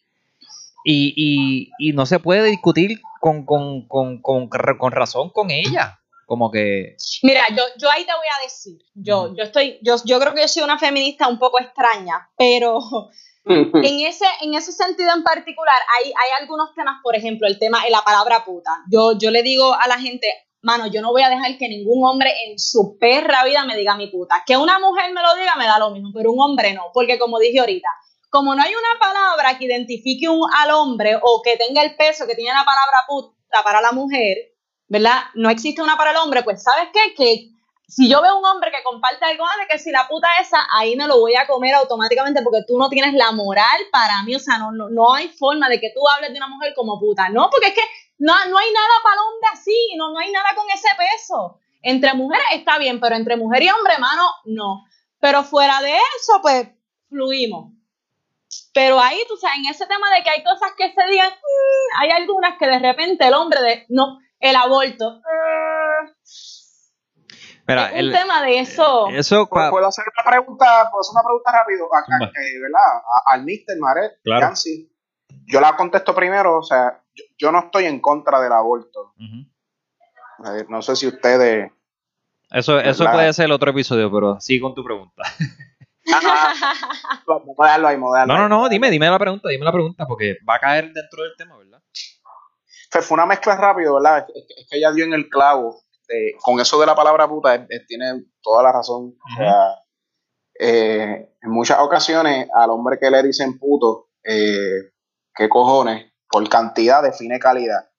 Y, 0.84 1.12
y, 1.16 1.70
y 1.78 1.92
no 1.92 2.06
se 2.06 2.20
puede 2.20 2.48
discutir 2.48 3.00
con, 3.20 3.44
con, 3.44 3.86
con, 3.86 4.20
con, 4.20 4.92
razón 4.92 5.30
con 5.30 5.50
ella. 5.50 5.98
Como 6.26 6.50
que. 6.52 6.96
Mira, 7.22 7.48
yo, 7.50 7.64
yo 7.76 7.90
ahí 7.90 8.04
te 8.04 8.12
voy 8.12 8.26
a 8.38 8.42
decir. 8.44 8.78
Yo, 8.94 9.34
yo 9.36 9.42
estoy, 9.42 9.80
yo, 9.82 9.96
yo 10.04 10.20
creo 10.20 10.32
que 10.32 10.42
yo 10.42 10.48
soy 10.48 10.62
una 10.62 10.78
feminista 10.78 11.26
un 11.26 11.40
poco 11.40 11.60
extraña, 11.60 12.30
pero 12.38 12.78
en 13.44 14.00
ese, 14.00 14.26
en 14.42 14.54
ese 14.54 14.70
sentido 14.72 15.10
en 15.14 15.24
particular, 15.24 15.74
hay, 15.98 16.10
hay 16.10 16.40
algunos 16.40 16.72
temas, 16.74 17.00
por 17.02 17.16
ejemplo, 17.16 17.48
el 17.48 17.58
tema 17.58 17.82
de 17.82 17.90
la 17.90 18.02
palabra 18.02 18.44
puta. 18.44 18.70
Yo, 18.90 19.18
yo 19.18 19.30
le 19.30 19.42
digo 19.42 19.74
a 19.74 19.88
la 19.88 19.98
gente, 19.98 20.28
mano, 20.62 20.86
yo 20.86 21.00
no 21.00 21.10
voy 21.10 21.22
a 21.22 21.30
dejar 21.30 21.56
que 21.58 21.68
ningún 21.68 22.06
hombre 22.06 22.32
en 22.46 22.58
su 22.58 22.96
perra 22.98 23.44
vida 23.44 23.64
me 23.64 23.76
diga 23.76 23.96
mi 23.96 24.08
puta. 24.08 24.42
Que 24.46 24.56
una 24.56 24.78
mujer 24.78 25.12
me 25.12 25.22
lo 25.22 25.34
diga 25.34 25.54
me 25.56 25.66
da 25.66 25.78
lo 25.78 25.90
mismo, 25.90 26.10
pero 26.14 26.32
un 26.32 26.40
hombre 26.40 26.74
no, 26.74 26.90
porque 26.92 27.18
como 27.18 27.38
dije 27.38 27.60
ahorita, 27.60 27.88
como 28.28 28.54
no 28.54 28.62
hay 28.62 28.72
una 28.72 28.98
palabra 29.00 29.58
que 29.58 29.64
identifique 29.64 30.28
un, 30.28 30.48
al 30.56 30.70
hombre 30.70 31.18
o 31.20 31.42
que 31.42 31.56
tenga 31.56 31.82
el 31.82 31.96
peso 31.96 32.26
que 32.26 32.34
tiene 32.34 32.52
la 32.52 32.64
palabra 32.64 32.98
puta 33.08 33.62
para 33.64 33.80
la 33.80 33.92
mujer, 33.92 34.36
¿verdad? 34.88 35.24
No 35.34 35.50
existe 35.50 35.82
una 35.82 35.96
para 35.96 36.12
el 36.12 36.16
hombre, 36.18 36.42
pues 36.42 36.62
¿sabes 36.62 36.88
qué? 36.92 37.14
Que 37.14 37.50
si 37.88 38.08
yo 38.08 38.22
veo 38.22 38.38
un 38.38 38.44
hombre 38.44 38.70
que 38.70 38.84
comparte 38.84 39.24
algo 39.24 39.44
de 39.58 39.66
que 39.66 39.78
si 39.80 39.90
la 39.90 40.06
puta 40.06 40.28
esa, 40.40 40.58
ahí 40.76 40.94
me 40.94 41.08
lo 41.08 41.18
voy 41.18 41.34
a 41.34 41.48
comer 41.48 41.74
automáticamente 41.74 42.40
porque 42.42 42.60
tú 42.66 42.78
no 42.78 42.88
tienes 42.88 43.14
la 43.14 43.32
moral 43.32 43.80
para 43.90 44.22
mí, 44.22 44.34
o 44.36 44.38
sea, 44.38 44.58
no, 44.58 44.70
no, 44.70 44.88
no 44.90 45.12
hay 45.12 45.28
forma 45.28 45.68
de 45.68 45.80
que 45.80 45.90
tú 45.92 46.00
hables 46.08 46.30
de 46.30 46.36
una 46.36 46.46
mujer 46.46 46.72
como 46.76 47.00
puta, 47.00 47.28
no, 47.30 47.50
porque 47.50 47.68
es 47.68 47.74
que 47.74 47.82
no, 48.20 48.32
no 48.48 48.58
hay 48.58 48.72
nada 48.72 48.94
para 49.02 49.14
el 49.14 49.20
hombre 49.20 49.48
así, 49.52 49.94
no, 49.96 50.12
no 50.12 50.18
hay 50.18 50.30
nada 50.30 50.50
con 50.54 50.66
ese 50.70 50.88
peso. 50.96 51.58
Entre 51.82 52.12
mujeres 52.12 52.46
está 52.52 52.78
bien, 52.78 53.00
pero 53.00 53.16
entre 53.16 53.36
mujer 53.36 53.62
y 53.62 53.70
hombre, 53.70 53.98
mano, 53.98 54.24
no. 54.44 54.84
Pero 55.18 55.42
fuera 55.42 55.80
de 55.80 55.96
eso, 55.96 56.40
pues, 56.42 56.68
fluimos. 57.08 57.72
Pero 58.74 59.00
ahí, 59.00 59.22
tú 59.26 59.36
sabes, 59.36 59.56
en 59.58 59.70
ese 59.70 59.86
tema 59.86 60.10
de 60.14 60.22
que 60.22 60.30
hay 60.30 60.44
cosas 60.44 60.72
que 60.76 60.92
se 60.92 61.10
digan, 61.10 61.30
mm, 61.30 62.02
hay 62.02 62.10
algunas 62.10 62.58
que 62.58 62.66
de 62.66 62.78
repente 62.78 63.26
el 63.26 63.34
hombre 63.34 63.62
de, 63.62 63.86
no, 63.88 64.18
el 64.38 64.54
aborto. 64.54 65.22
Mira, 67.66 67.92
es 67.92 68.04
un 68.04 68.12
tema 68.12 68.42
de 68.42 68.58
eso. 68.58 69.08
eso 69.08 69.48
¿Puedo 69.48 69.86
hacer 69.86 70.04
una 70.14 70.30
pregunta, 70.30 70.88
puedo 70.90 71.00
hacer 71.00 71.12
una 71.12 71.22
pregunta 71.22 71.52
rápido 71.52 71.88
¿verdad? 71.88 73.02
al 73.26 73.44
Mister 73.44 73.78
Maret, 73.78 74.18
claro. 74.22 74.52
Yo 75.46 75.60
la 75.60 75.76
contesto 75.76 76.14
primero, 76.14 76.58
o 76.58 76.62
sea, 76.62 77.02
yo, 77.38 77.52
no 77.52 77.60
estoy 77.60 77.84
en 77.86 78.00
contra 78.00 78.40
del 78.40 78.52
aborto. 78.52 79.14
no 80.68 80.82
sé 80.82 80.96
si 80.96 81.06
ustedes... 81.06 81.70
Eso, 82.50 82.80
eso 82.80 83.04
puede 83.04 83.32
ser 83.32 83.44
el 83.44 83.52
otro 83.52 83.70
episodio, 83.70 84.10
pero 84.10 84.40
sigue 84.40 84.60
con 84.60 84.74
tu 84.74 84.82
pregunta. 84.82 85.22
no, 86.04 86.20
no, 88.26 88.38
no, 88.38 88.48
no, 88.48 88.68
dime, 88.68 88.90
dime 88.90 89.08
la 89.08 89.18
pregunta, 89.18 89.48
dime 89.48 89.64
la 89.64 89.72
pregunta, 89.72 90.06
porque 90.06 90.36
va 90.48 90.56
a 90.56 90.58
caer 90.58 90.92
dentro 90.92 91.22
del 91.22 91.36
tema, 91.36 91.56
¿verdad? 91.56 91.80
Fue 92.90 93.14
una 93.14 93.26
mezcla 93.26 93.56
rápido, 93.56 93.94
¿verdad? 93.94 94.26
Es, 94.34 94.66
que 94.68 94.78
ella 94.78 94.90
dio 94.90 95.04
en 95.04 95.14
el 95.14 95.28
clavo. 95.28 95.82
con 96.42 96.58
eso 96.58 96.80
de 96.80 96.86
la 96.86 96.96
palabra 96.96 97.28
puta, 97.28 97.66
tiene 97.86 98.24
toda 98.42 98.64
la 98.64 98.72
razón. 98.72 99.14
O 99.32 99.36
sea, 99.36 99.76
eh, 100.58 101.34
en 101.40 101.50
muchas 101.50 101.78
ocasiones 101.78 102.48
al 102.54 102.70
hombre 102.70 102.98
que 103.00 103.10
le 103.10 103.22
dicen 103.22 103.58
puto, 103.58 104.10
eh, 104.22 104.92
¿qué 105.34 105.48
cojones? 105.48 106.09
Por 106.30 106.48
cantidad 106.48 107.02
define 107.02 107.38
calidad. 107.40 107.90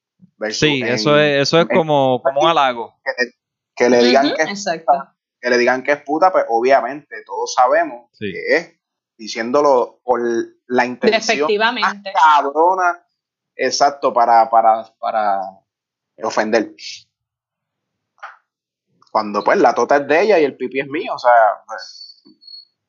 Sí, 0.51 0.81
eso 0.83 1.19
es, 1.19 1.41
eso 1.41 1.59
es 1.59 1.67
como, 1.67 2.21
como 2.21 2.41
un 2.41 2.47
halago. 2.47 2.95
Que, 3.75 3.89
le 3.89 4.03
digan 4.03 4.33
que 4.35 4.43
es 4.43 4.65
puta, 4.65 5.15
que 5.39 5.50
le 5.50 5.57
digan 5.57 5.83
que 5.83 5.91
es 5.91 6.01
puta, 6.01 6.31
pues 6.31 6.45
obviamente 6.50 7.15
todos 7.25 7.53
sabemos 7.53 8.09
que 8.17 8.55
es 8.55 8.79
diciéndolo 9.17 10.00
por 10.03 10.21
la 10.67 10.85
intención 10.85 11.21
Efectivamente. 11.21 12.11
cabrona, 12.13 13.05
exacto, 13.55 14.13
para, 14.13 14.50
para, 14.50 14.85
para 15.00 15.41
ofender. 16.23 16.73
Cuando 19.11 19.43
pues 19.43 19.59
la 19.59 19.75
tota 19.75 19.97
es 19.97 20.07
de 20.07 20.21
ella 20.21 20.39
y 20.39 20.45
el 20.45 20.55
pipi 20.55 20.79
es 20.79 20.88
mío, 20.88 21.13
o 21.13 21.19
sea, 21.19 21.31
pues, 21.67 22.23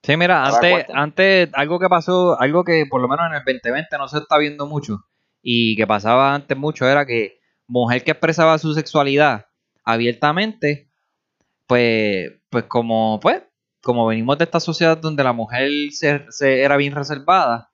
Sí, 0.05 0.17
mira, 0.17 0.45
antes, 0.45 0.87
antes 0.93 1.49
algo 1.53 1.79
que 1.79 1.89
pasó, 1.89 2.41
algo 2.41 2.65
que 2.65 2.87
por 2.91 3.01
lo 3.01 3.09
menos 3.09 3.27
en 3.27 3.35
el 3.35 3.45
2020 3.45 3.99
no 3.99 4.09
se 4.09 4.19
está 4.19 4.37
viendo 4.37 4.67
mucho 4.67 5.05
y 5.43 5.77
que 5.77 5.87
pasaba 5.87 6.35
antes 6.35 6.57
mucho 6.57 6.89
era 6.89 7.05
que 7.05 7.41
mujer 7.67 8.05
que 8.05 8.13
expresaba 8.13 8.59
su 8.59 8.73
sexualidad 8.75 9.47
abiertamente, 9.85 10.89
pues, 11.67 12.31
pues 12.49 12.65
como, 12.65 13.19
pues, 13.21 13.43
como 13.83 14.07
venimos 14.07 14.39
de 14.39 14.45
esta 14.45 14.61
sociedad 14.61 14.97
donde 14.97 15.25
la 15.25 15.33
mujer 15.33 15.71
se, 15.91 16.63
era 16.63 16.77
bien 16.77 16.95
reservada, 16.95 17.71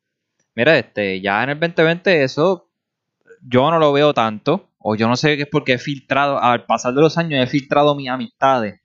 mira, 0.55 0.79
este, 0.79 1.21
ya 1.21 1.43
en 1.45 1.51
el 1.51 1.61
2020 1.61 2.25
eso 2.25 2.71
yo 3.43 3.71
no 3.71 3.79
lo 3.79 3.93
veo 3.93 4.15
tanto, 4.15 4.71
o 4.79 4.95
yo 4.97 5.07
no 5.09 5.17
sé 5.17 5.37
qué 5.37 5.43
es 5.43 5.49
porque 5.49 5.75
he 5.75 5.79
filtrado, 5.79 6.43
al 6.43 6.65
pasar 6.65 6.95
de 6.95 7.03
los 7.03 7.19
años 7.19 7.43
he 7.43 7.47
filtrado 7.47 7.95
mis 7.95 8.09
amistades 8.09 8.81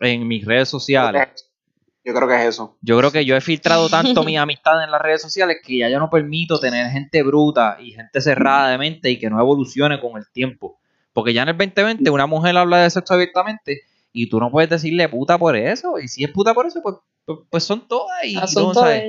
en 0.00 0.26
mis 0.26 0.44
redes 0.44 0.68
sociales 0.68 1.51
yo 2.04 2.14
creo 2.14 2.28
que 2.28 2.34
es 2.34 2.48
eso. 2.48 2.76
Yo 2.80 2.98
creo 2.98 3.12
que 3.12 3.24
yo 3.24 3.36
he 3.36 3.40
filtrado 3.40 3.88
tanto 3.88 4.22
mi 4.24 4.36
amistad 4.36 4.82
en 4.82 4.90
las 4.90 5.00
redes 5.00 5.22
sociales 5.22 5.58
que 5.64 5.78
ya 5.78 5.88
yo 5.88 5.98
no 5.98 6.10
permito 6.10 6.58
tener 6.58 6.90
gente 6.90 7.22
bruta 7.22 7.78
y 7.80 7.92
gente 7.92 8.20
cerrada 8.20 8.70
de 8.70 8.78
mente 8.78 9.10
y 9.10 9.18
que 9.18 9.30
no 9.30 9.40
evolucione 9.40 10.00
con 10.00 10.16
el 10.16 10.30
tiempo. 10.32 10.78
Porque 11.12 11.32
ya 11.32 11.42
en 11.42 11.50
el 11.50 11.58
2020 11.58 12.10
una 12.10 12.26
mujer 12.26 12.56
habla 12.56 12.78
de 12.78 12.90
sexo 12.90 13.14
abiertamente 13.14 13.82
y 14.12 14.28
tú 14.28 14.40
no 14.40 14.50
puedes 14.50 14.70
decirle 14.70 15.08
puta 15.08 15.38
por 15.38 15.56
eso. 15.56 15.98
Y 15.98 16.08
si 16.08 16.24
es 16.24 16.30
puta 16.30 16.54
por 16.54 16.66
eso, 16.66 16.80
pues, 16.82 16.96
pues, 17.24 17.38
pues 17.50 17.64
son 17.64 17.86
todas. 17.86 18.24
Y 18.24 18.36
ah, 18.36 18.46
son 18.46 18.72
todas 18.72 19.00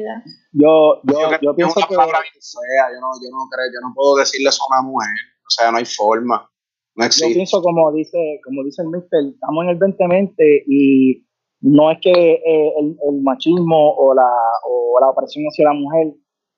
Yo, 0.51 1.01
yo, 1.03 1.31
yo, 1.41 1.55
pienso 1.55 1.75
que. 1.87 1.93
yo, 1.93 2.01
no, 2.01 2.07
yo 2.07 3.29
no 3.31 3.49
creo, 3.49 3.67
yo 3.73 3.81
no 3.81 3.93
puedo 3.95 4.17
decirle 4.17 4.49
eso 4.49 4.61
a 4.63 4.79
una 4.79 4.89
mujer. 4.89 5.09
O 5.45 5.49
sea, 5.49 5.71
no 5.71 5.77
hay 5.77 5.85
forma. 5.85 6.49
No 6.95 7.05
existe. 7.05 7.29
Yo 7.29 7.35
pienso 7.35 7.61
como 7.61 7.91
dice, 7.91 8.39
como 8.43 8.63
dice 8.63 8.81
el 8.83 8.89
mister, 8.89 9.19
estamos 9.33 9.63
en 9.63 9.69
el 9.71 9.79
2020 9.79 10.43
y 10.67 11.25
no 11.63 11.91
es 11.91 11.97
que 12.01 12.11
eh, 12.11 12.73
el, 12.77 13.21
machismo 13.21 13.95
o 13.95 14.13
la, 14.13 14.29
o 14.67 14.99
la 14.99 15.09
opresión 15.09 15.45
hacia 15.45 15.69
la 15.69 15.73
mujer 15.73 16.13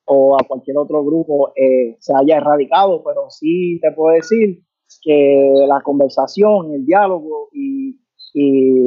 o 0.05 0.35
a 0.35 0.43
cualquier 0.47 0.77
otro 0.77 1.05
grupo 1.05 1.53
eh, 1.55 1.95
se 1.99 2.11
haya 2.15 2.37
erradicado, 2.37 3.03
pero 3.03 3.29
sí 3.29 3.79
te 3.81 3.91
puedo 3.91 4.15
decir 4.15 4.63
que 5.03 5.65
la 5.67 5.81
conversación, 5.81 6.73
el 6.73 6.85
diálogo 6.85 7.49
y, 7.53 7.99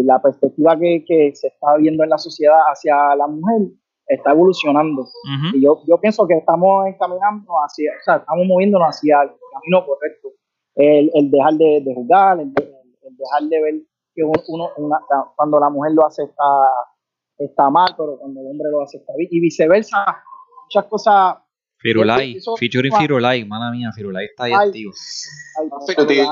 la 0.05 0.21
perspectiva 0.21 0.79
que, 0.79 1.31
se 1.33 1.49
está 1.49 1.77
viendo 1.79 2.05
en 2.05 2.11
la 2.11 2.19
sociedad 2.19 2.59
hacia 2.71 3.17
la 3.17 3.27
mujer 3.27 3.69
está 4.07 4.33
evolucionando. 4.33 5.07
Y 5.55 5.63
yo, 5.63 5.81
yo 5.87 5.99
pienso 5.99 6.27
que 6.27 6.35
estamos 6.35 6.87
encaminando 6.87 7.55
hacia, 7.65 7.93
o 7.93 8.05
sea, 8.05 8.17
estamos 8.17 8.47
moviéndonos 8.47 8.89
hacia 8.89 9.23
el 9.23 9.31
camino 9.53 9.87
correcto. 9.87 10.29
El, 10.75 11.11
el 11.15 11.31
dejar 11.31 11.55
de, 11.55 11.81
de 11.83 11.95
juzgar, 11.95 12.41
el 12.41 12.53
dejar 12.53 13.43
de 13.49 13.63
ver 13.63 13.75
que 14.19 14.25
uno, 14.25 14.71
cuando 15.37 15.61
la 15.61 15.71
mujer 15.71 15.93
lo 15.93 16.05
hace 16.05 16.25
está, 16.25 16.45
está 17.39 17.71
mal, 17.71 17.95
pero 17.97 18.19
cuando 18.19 18.41
el 18.41 18.47
hombre 18.49 18.69
lo 18.71 18.83
hace 18.83 18.99
está 18.99 19.13
bien. 19.17 19.29
Y 19.31 19.41
viceversa, 19.41 20.05
muchas 20.65 20.85
cosas. 20.87 21.37
Firulai, 21.81 22.37
featuring 22.59 22.93
Firulai, 22.93 23.45
mala 23.45 23.71
mía, 23.71 23.93
Firulai 23.95 24.25
está 24.25 24.45
ahí 24.45 24.53
activo. 24.53 24.93
Firu, 25.87 26.07
que 26.09 26.23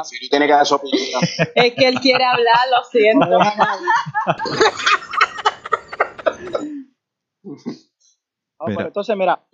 dar 0.48 0.66
su 0.66 0.80
es 1.54 1.74
que 1.74 1.86
él 1.86 2.00
quiere 2.00 2.24
hablar, 2.24 2.56
lo 2.74 2.82
siento. 2.90 3.38
entonces, 8.66 9.16
mira, 9.16 9.46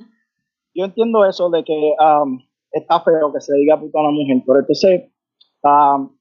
yo 0.75 0.87
entiendo 0.87 1.27
eso 1.27 1.51
de 1.51 1.63
que 1.63 1.95
um, 2.01 2.41
está 2.71 3.03
feo 3.03 3.31
que 3.35 3.43
se 3.43 3.55
diga 3.57 3.79
puta 3.79 3.99
a 3.99 4.03
una 4.03 4.13
mujer, 4.13 4.43
pero 4.47 4.61
entonces, 4.61 5.13
um, 5.63 6.17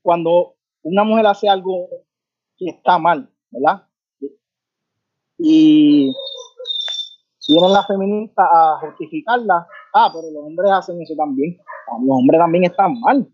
cuando 0.00 0.54
una 0.82 1.04
mujer 1.04 1.26
hace 1.26 1.48
algo 1.48 1.88
que 2.56 2.66
está 2.70 2.98
mal, 2.98 3.30
¿verdad? 3.50 3.86
Y 5.38 6.12
vienen 7.48 7.72
las 7.72 7.86
feministas 7.86 8.46
a 8.52 8.78
justificarla, 8.80 9.66
ah, 9.94 10.10
pero 10.12 10.30
los 10.32 10.44
hombres 10.44 10.70
hacen 10.72 11.00
eso 11.02 11.14
también. 11.16 11.56
Los 12.06 12.16
hombres 12.18 12.38
también 12.40 12.64
están 12.64 12.98
mal. 13.00 13.26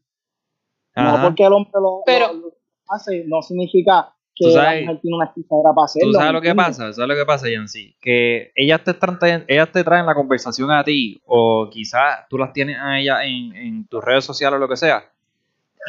No 0.96 1.22
porque 1.22 1.44
el 1.44 1.52
hombre 1.52 1.72
lo, 1.74 2.02
Pero- 2.06 2.32
lo- 2.32 2.40
lo 2.40 2.52
hace, 2.88 3.24
no 3.28 3.40
significa 3.42 4.14
que 4.34 4.46
Tú 4.46 4.56
la 4.56 4.62
sabes- 4.64 4.82
mujer 4.86 5.00
tiene 5.00 5.16
una 5.16 5.24
excusa 5.26 5.48
ahora 5.54 5.72
para 5.74 5.84
hacerlo. 5.84 6.08
¿Tú 6.08 6.12
sabes 6.14 6.28
¿me 6.28 6.32
lo 6.32 6.40
que 6.40 6.54
pasa? 6.54 6.92
¿Sabes 6.92 7.08
lo 7.08 7.14
que 7.14 7.26
pasa, 7.26 7.50
Yancy? 7.50 7.96
Que 8.00 8.50
ellas 8.56 8.82
te, 8.82 8.94
traen- 8.94 9.44
ellas 9.48 9.70
te 9.70 9.84
traen 9.84 10.06
la 10.06 10.14
conversación 10.14 10.70
a 10.70 10.82
ti, 10.82 11.20
o 11.26 11.68
quizás 11.70 12.26
tú 12.28 12.38
las 12.38 12.52
tienes 12.52 12.78
a 12.80 12.98
ellas 12.98 13.18
en, 13.24 13.54
en 13.54 13.86
tus 13.88 14.02
redes 14.02 14.24
sociales 14.24 14.56
o 14.56 14.60
lo 14.60 14.68
que 14.68 14.76
sea, 14.76 15.02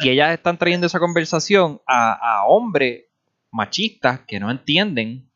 y 0.02 0.08
ellas 0.10 0.32
están 0.32 0.58
trayendo 0.58 0.86
esa 0.86 0.98
conversación 0.98 1.80
a, 1.86 2.12
a 2.40 2.44
hombres 2.46 3.04
machistas 3.50 4.20
que 4.26 4.38
no 4.40 4.50
entienden, 4.50 5.28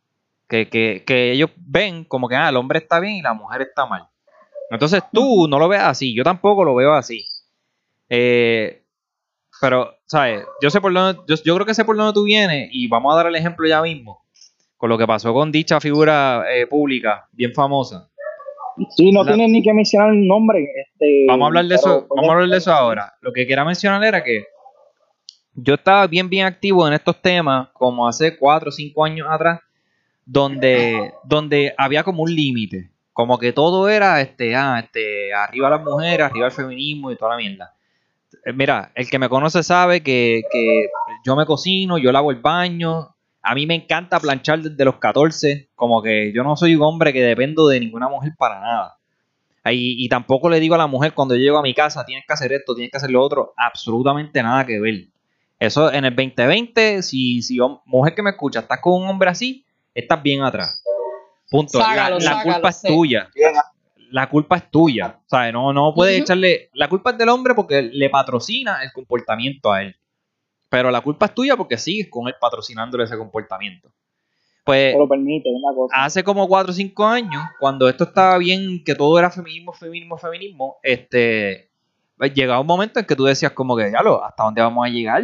que, 0.48 0.68
que, 0.68 1.02
que 1.06 1.32
ellos 1.32 1.50
ven 1.56 2.04
como 2.04 2.28
que 2.28 2.36
ah, 2.36 2.48
el 2.48 2.56
hombre 2.56 2.78
está 2.78 3.00
bien 3.00 3.14
y 3.16 3.22
la 3.22 3.34
mujer 3.34 3.62
está 3.62 3.86
mal. 3.86 4.06
Entonces 4.70 5.02
tú 5.12 5.46
no 5.48 5.58
lo 5.58 5.68
ves 5.68 5.80
así, 5.80 6.14
yo 6.14 6.22
tampoco 6.24 6.64
lo 6.64 6.74
veo 6.74 6.94
así. 6.94 7.24
Eh, 8.08 8.82
pero, 9.60 9.94
¿sabes? 10.06 10.44
Yo 10.60 10.70
sé 10.70 10.80
por 10.80 10.92
dónde, 10.92 11.20
yo, 11.28 11.36
yo 11.44 11.54
creo 11.54 11.66
que 11.66 11.74
sé 11.74 11.84
por 11.84 11.96
dónde 11.96 12.12
tú 12.12 12.24
vienes 12.24 12.68
y 12.72 12.86
vamos 12.88 13.12
a 13.12 13.16
dar 13.16 13.26
el 13.26 13.36
ejemplo 13.36 13.66
ya 13.68 13.80
mismo 13.82 14.24
con 14.76 14.90
lo 14.90 14.98
que 14.98 15.06
pasó 15.06 15.32
con 15.32 15.50
dicha 15.50 15.80
figura 15.80 16.44
eh, 16.52 16.66
pública 16.66 17.26
bien 17.32 17.52
famosa. 17.54 18.10
Sí, 18.96 19.12
no 19.12 19.22
La- 19.22 19.32
tienen 19.32 19.52
ni 19.52 19.62
que 19.62 19.72
mencionar 19.72 20.10
el 20.10 20.26
nombre. 20.26 20.62
Este, 20.64 21.24
Vamos 21.28 21.44
a 21.44 21.48
hablar 21.48 21.64
de 21.66 21.74
eso, 21.76 22.06
vamos 22.10 22.28
a 22.28 22.32
hablar 22.34 22.48
de 22.50 22.56
eso 22.58 22.72
ahora. 22.72 23.14
Lo 23.20 23.32
que 23.32 23.46
quería 23.46 23.64
mencionar 23.64 24.02
era 24.04 24.22
que 24.22 24.44
yo 25.54 25.74
estaba 25.74 26.06
bien 26.06 26.28
bien 26.28 26.46
activo 26.46 26.86
en 26.86 26.94
estos 26.94 27.20
temas 27.20 27.68
como 27.72 28.06
hace 28.08 28.36
cuatro 28.36 28.68
o 28.70 28.72
cinco 28.72 29.04
años 29.04 29.26
atrás, 29.30 29.60
donde, 30.26 31.12
donde 31.24 31.74
había 31.76 32.02
como 32.02 32.22
un 32.22 32.34
límite, 32.34 32.90
como 33.12 33.38
que 33.38 33.52
todo 33.52 33.88
era 33.88 34.20
este, 34.20 34.56
ah, 34.56 34.80
este, 34.82 35.32
arriba 35.32 35.70
las 35.70 35.82
mujeres, 35.82 36.26
arriba 36.26 36.46
el 36.46 36.52
feminismo 36.52 37.10
y 37.10 37.16
toda 37.16 37.32
la 37.32 37.36
mierda. 37.36 37.74
Eh, 38.44 38.52
Mira, 38.52 38.92
el 38.94 39.08
que 39.08 39.18
me 39.18 39.28
conoce 39.28 39.62
sabe 39.62 40.02
que, 40.02 40.42
que 40.50 40.88
yo 41.24 41.36
me 41.36 41.46
cocino, 41.46 41.98
yo 41.98 42.12
lavo 42.12 42.30
el 42.30 42.40
baño, 42.40 43.14
a 43.42 43.54
mí 43.54 43.66
me 43.66 43.74
encanta 43.74 44.18
planchar 44.20 44.60
desde 44.60 44.84
los 44.84 44.96
14, 44.96 45.68
como 45.74 46.02
que 46.02 46.32
yo 46.34 46.42
no 46.42 46.56
soy 46.56 46.74
un 46.74 46.82
hombre 46.82 47.12
que 47.12 47.22
dependo 47.22 47.68
de 47.68 47.80
ninguna 47.80 48.08
mujer 48.08 48.32
para 48.38 48.60
nada. 48.60 48.98
Y, 49.66 50.04
y 50.04 50.08
tampoco 50.08 50.50
le 50.50 50.60
digo 50.60 50.74
a 50.74 50.78
la 50.78 50.86
mujer 50.86 51.14
cuando 51.14 51.34
yo 51.34 51.42
llego 51.42 51.58
a 51.58 51.62
mi 51.62 51.74
casa, 51.74 52.04
tienes 52.04 52.24
que 52.26 52.32
hacer 52.34 52.52
esto, 52.52 52.74
tienes 52.74 52.90
que 52.90 52.98
hacer 52.98 53.10
lo 53.10 53.22
otro, 53.22 53.54
absolutamente 53.56 54.42
nada 54.42 54.66
que 54.66 54.80
ver. 54.80 55.08
Eso 55.66 55.92
en 55.92 56.04
el 56.04 56.14
2020, 56.14 57.02
si, 57.02 57.42
si 57.42 57.58
mujer 57.86 58.14
que 58.14 58.22
me 58.22 58.30
escucha, 58.30 58.60
estás 58.60 58.80
con 58.80 59.02
un 59.02 59.08
hombre 59.08 59.30
así, 59.30 59.64
estás 59.94 60.22
bien 60.22 60.42
atrás. 60.42 60.82
Punto. 61.50 61.78
La- 61.78 61.84
Sácalo, 61.84 62.14
la, 62.16 62.20
sácalo, 62.20 62.52
culpa 62.52 62.68
es 62.68 62.82
tuya. 62.82 63.30
La 64.10 64.28
culpa 64.28 64.56
es 64.56 64.70
tuya. 64.70 65.18
O 65.24 65.28
sea, 65.28 65.50
no, 65.52 65.72
no 65.72 65.92
puedes 65.94 66.20
echarle. 66.20 66.70
La 66.74 66.88
culpa 66.88 67.10
es 67.10 67.18
del 67.18 67.28
hombre 67.28 67.54
porque 67.54 67.82
le 67.82 68.10
patrocina 68.10 68.82
el 68.82 68.92
comportamiento 68.92 69.72
a 69.72 69.82
él. 69.82 69.96
Pero 70.68 70.90
la 70.90 71.00
culpa 71.00 71.26
es 71.26 71.34
tuya 71.34 71.56
porque 71.56 71.78
sigues 71.78 72.08
con 72.10 72.26
él 72.28 72.34
patrocinándole 72.40 73.04
ese 73.04 73.16
comportamiento. 73.16 73.92
Pues 74.64 74.92
te 74.94 74.98
lo 74.98 75.06
permite, 75.06 75.50
una 75.50 75.74
cosa. 75.74 75.94
hace 76.04 76.24
como 76.24 76.48
4 76.48 76.70
o 76.72 76.74
5 76.74 77.04
años, 77.06 77.42
cuando 77.60 77.86
esto 77.88 78.04
estaba 78.04 78.38
bien, 78.38 78.82
que 78.82 78.94
todo 78.94 79.18
era 79.18 79.30
feminismo, 79.30 79.74
feminismo, 79.74 80.16
feminismo, 80.16 80.76
este, 80.82 81.70
pues, 82.16 82.32
llegaba 82.32 82.60
un 82.60 82.66
momento 82.66 82.98
en 82.98 83.04
que 83.04 83.14
tú 83.14 83.24
decías 83.24 83.52
como 83.52 83.76
que, 83.76 83.92
lo 84.02 84.24
¿hasta 84.24 84.42
dónde 84.42 84.62
vamos 84.62 84.86
a 84.86 84.88
llegar? 84.88 85.22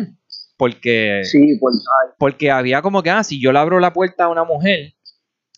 Porque, 0.61 1.23
Sí, 1.25 1.57
pues, 1.59 1.83
porque 2.19 2.51
había 2.51 2.83
como 2.83 3.03
que, 3.03 3.09
ah, 3.09 3.25
si 3.25 3.41
yo 3.41 3.51
le 3.51 3.59
abro 3.59 3.81
la 3.81 3.95
puerta 3.95 4.25
a 4.25 4.29
una 4.29 4.45
mujer 4.45 4.93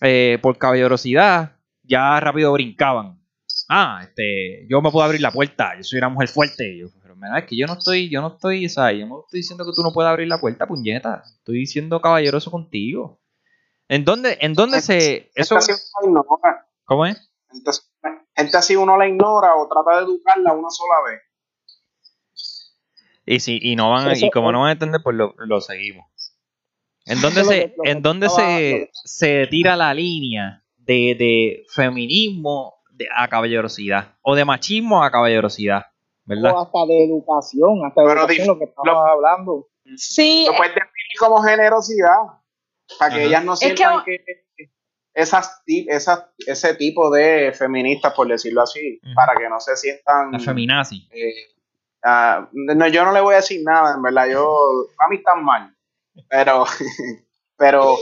eh, 0.00 0.38
por 0.40 0.58
caballerosidad, 0.58 1.56
ya 1.82 2.20
rápido 2.20 2.52
brincaban. 2.52 3.20
Ah, 3.68 4.02
este, 4.04 4.64
yo 4.70 4.80
me 4.80 4.92
puedo 4.92 5.04
abrir 5.04 5.20
la 5.20 5.32
puerta, 5.32 5.76
yo 5.76 5.82
soy 5.82 5.98
una 5.98 6.08
mujer 6.08 6.28
fuerte. 6.28 6.78
Yo, 6.78 6.86
pero 7.02 7.16
mira, 7.16 7.36
es 7.40 7.46
que 7.46 7.56
yo 7.56 7.66
no 7.66 7.72
estoy, 7.72 8.10
yo 8.10 8.20
no 8.20 8.28
estoy, 8.28 8.68
¿sabes? 8.68 9.00
Yo 9.00 9.08
no 9.08 9.22
estoy 9.24 9.40
diciendo 9.40 9.64
que 9.64 9.72
tú 9.74 9.82
no 9.82 9.92
puedas 9.92 10.10
abrir 10.10 10.28
la 10.28 10.38
puerta, 10.38 10.68
puñeta. 10.68 11.24
Estoy 11.38 11.66
siendo 11.66 12.00
caballeroso 12.00 12.52
contigo. 12.52 13.20
¿En 13.88 14.04
dónde, 14.04 14.38
en 14.40 14.54
dónde 14.54 14.82
se, 14.82 15.32
eso, 15.34 15.58
gente 15.58 15.72
así 15.72 15.82
uno 16.04 16.24
la 16.24 16.30
ignora. 16.30 16.68
cómo 16.84 17.06
es? 17.06 17.28
Gente 18.36 18.56
así 18.56 18.76
uno 18.76 18.96
la 18.96 19.08
ignora 19.08 19.56
o 19.56 19.66
trata 19.66 19.98
de 19.98 20.04
educarla 20.04 20.52
una 20.52 20.70
sola 20.70 20.94
vez. 21.10 21.22
Y 23.26 23.40
si, 23.40 23.58
y 23.62 23.76
no 23.76 23.90
van, 23.90 24.10
Eso- 24.10 24.26
y 24.26 24.30
como 24.30 24.50
no 24.52 24.60
van 24.60 24.70
a 24.70 24.72
entender, 24.72 25.00
pues 25.02 25.16
lo, 25.16 25.34
lo 25.38 25.60
seguimos. 25.60 26.06
¿En 27.04 27.20
dónde 27.20 27.44
se, 27.44 27.74
lo 27.76 27.84
lo 27.84 27.90
en 27.90 28.02
dónde 28.02 28.28
se, 28.28 28.90
se 28.92 29.46
tira 29.48 29.74
la 29.76 29.92
línea 29.92 30.62
de, 30.76 31.16
de 31.18 31.64
feminismo 31.68 32.74
de- 32.90 33.08
a 33.14 33.28
caballerosidad? 33.28 34.16
O 34.22 34.34
de 34.34 34.44
machismo 34.44 35.02
a 35.02 35.10
caballerosidad, 35.10 35.82
¿verdad? 36.24 36.52
o 36.54 36.60
hasta 36.62 36.86
de 36.86 37.04
educación, 37.04 37.84
hasta 37.86 38.02
de 38.02 38.12
educación, 38.12 38.46
lo 38.48 38.58
que 38.58 38.64
estamos 38.64 38.86
lo- 38.92 39.04
hablando. 39.06 39.68
Sí, 39.96 40.44
Lo 40.48 40.56
puedes 40.56 40.74
definir 40.74 41.18
como 41.18 41.42
generosidad. 41.42 42.16
Para 42.98 43.14
que 43.14 43.20
Ajá. 43.20 43.28
ellas 43.28 43.44
no 43.44 43.54
Es 43.54 43.60
que- 43.60 43.66
sientan 43.68 44.04
que, 44.04 44.24
esas, 45.14 45.62
ti- 45.64 45.86
esas, 45.88 46.24
ese 46.46 46.74
tipo 46.74 47.10
de 47.10 47.52
feministas, 47.52 48.14
por 48.14 48.28
decirlo 48.28 48.62
así, 48.62 49.00
para 49.14 49.34
que 49.34 49.48
no 49.48 49.60
se 49.60 49.76
sientan. 49.76 50.32
La 50.32 50.38
feminazi. 50.38 51.08
eh, 51.10 51.32
ah, 52.04 52.48
no, 52.52 52.86
yo 52.88 53.04
no 53.04 53.12
le 53.12 53.20
voy 53.20 53.34
a 53.34 53.36
decir 53.38 53.60
nada, 53.64 53.94
en 53.94 54.02
verdad. 54.02 54.26
Yo, 54.30 54.48
a 54.98 55.08
mí 55.08 55.16
están 55.16 55.44
mal. 55.44 55.74
Pero, 56.28 56.64
pero, 57.56 57.94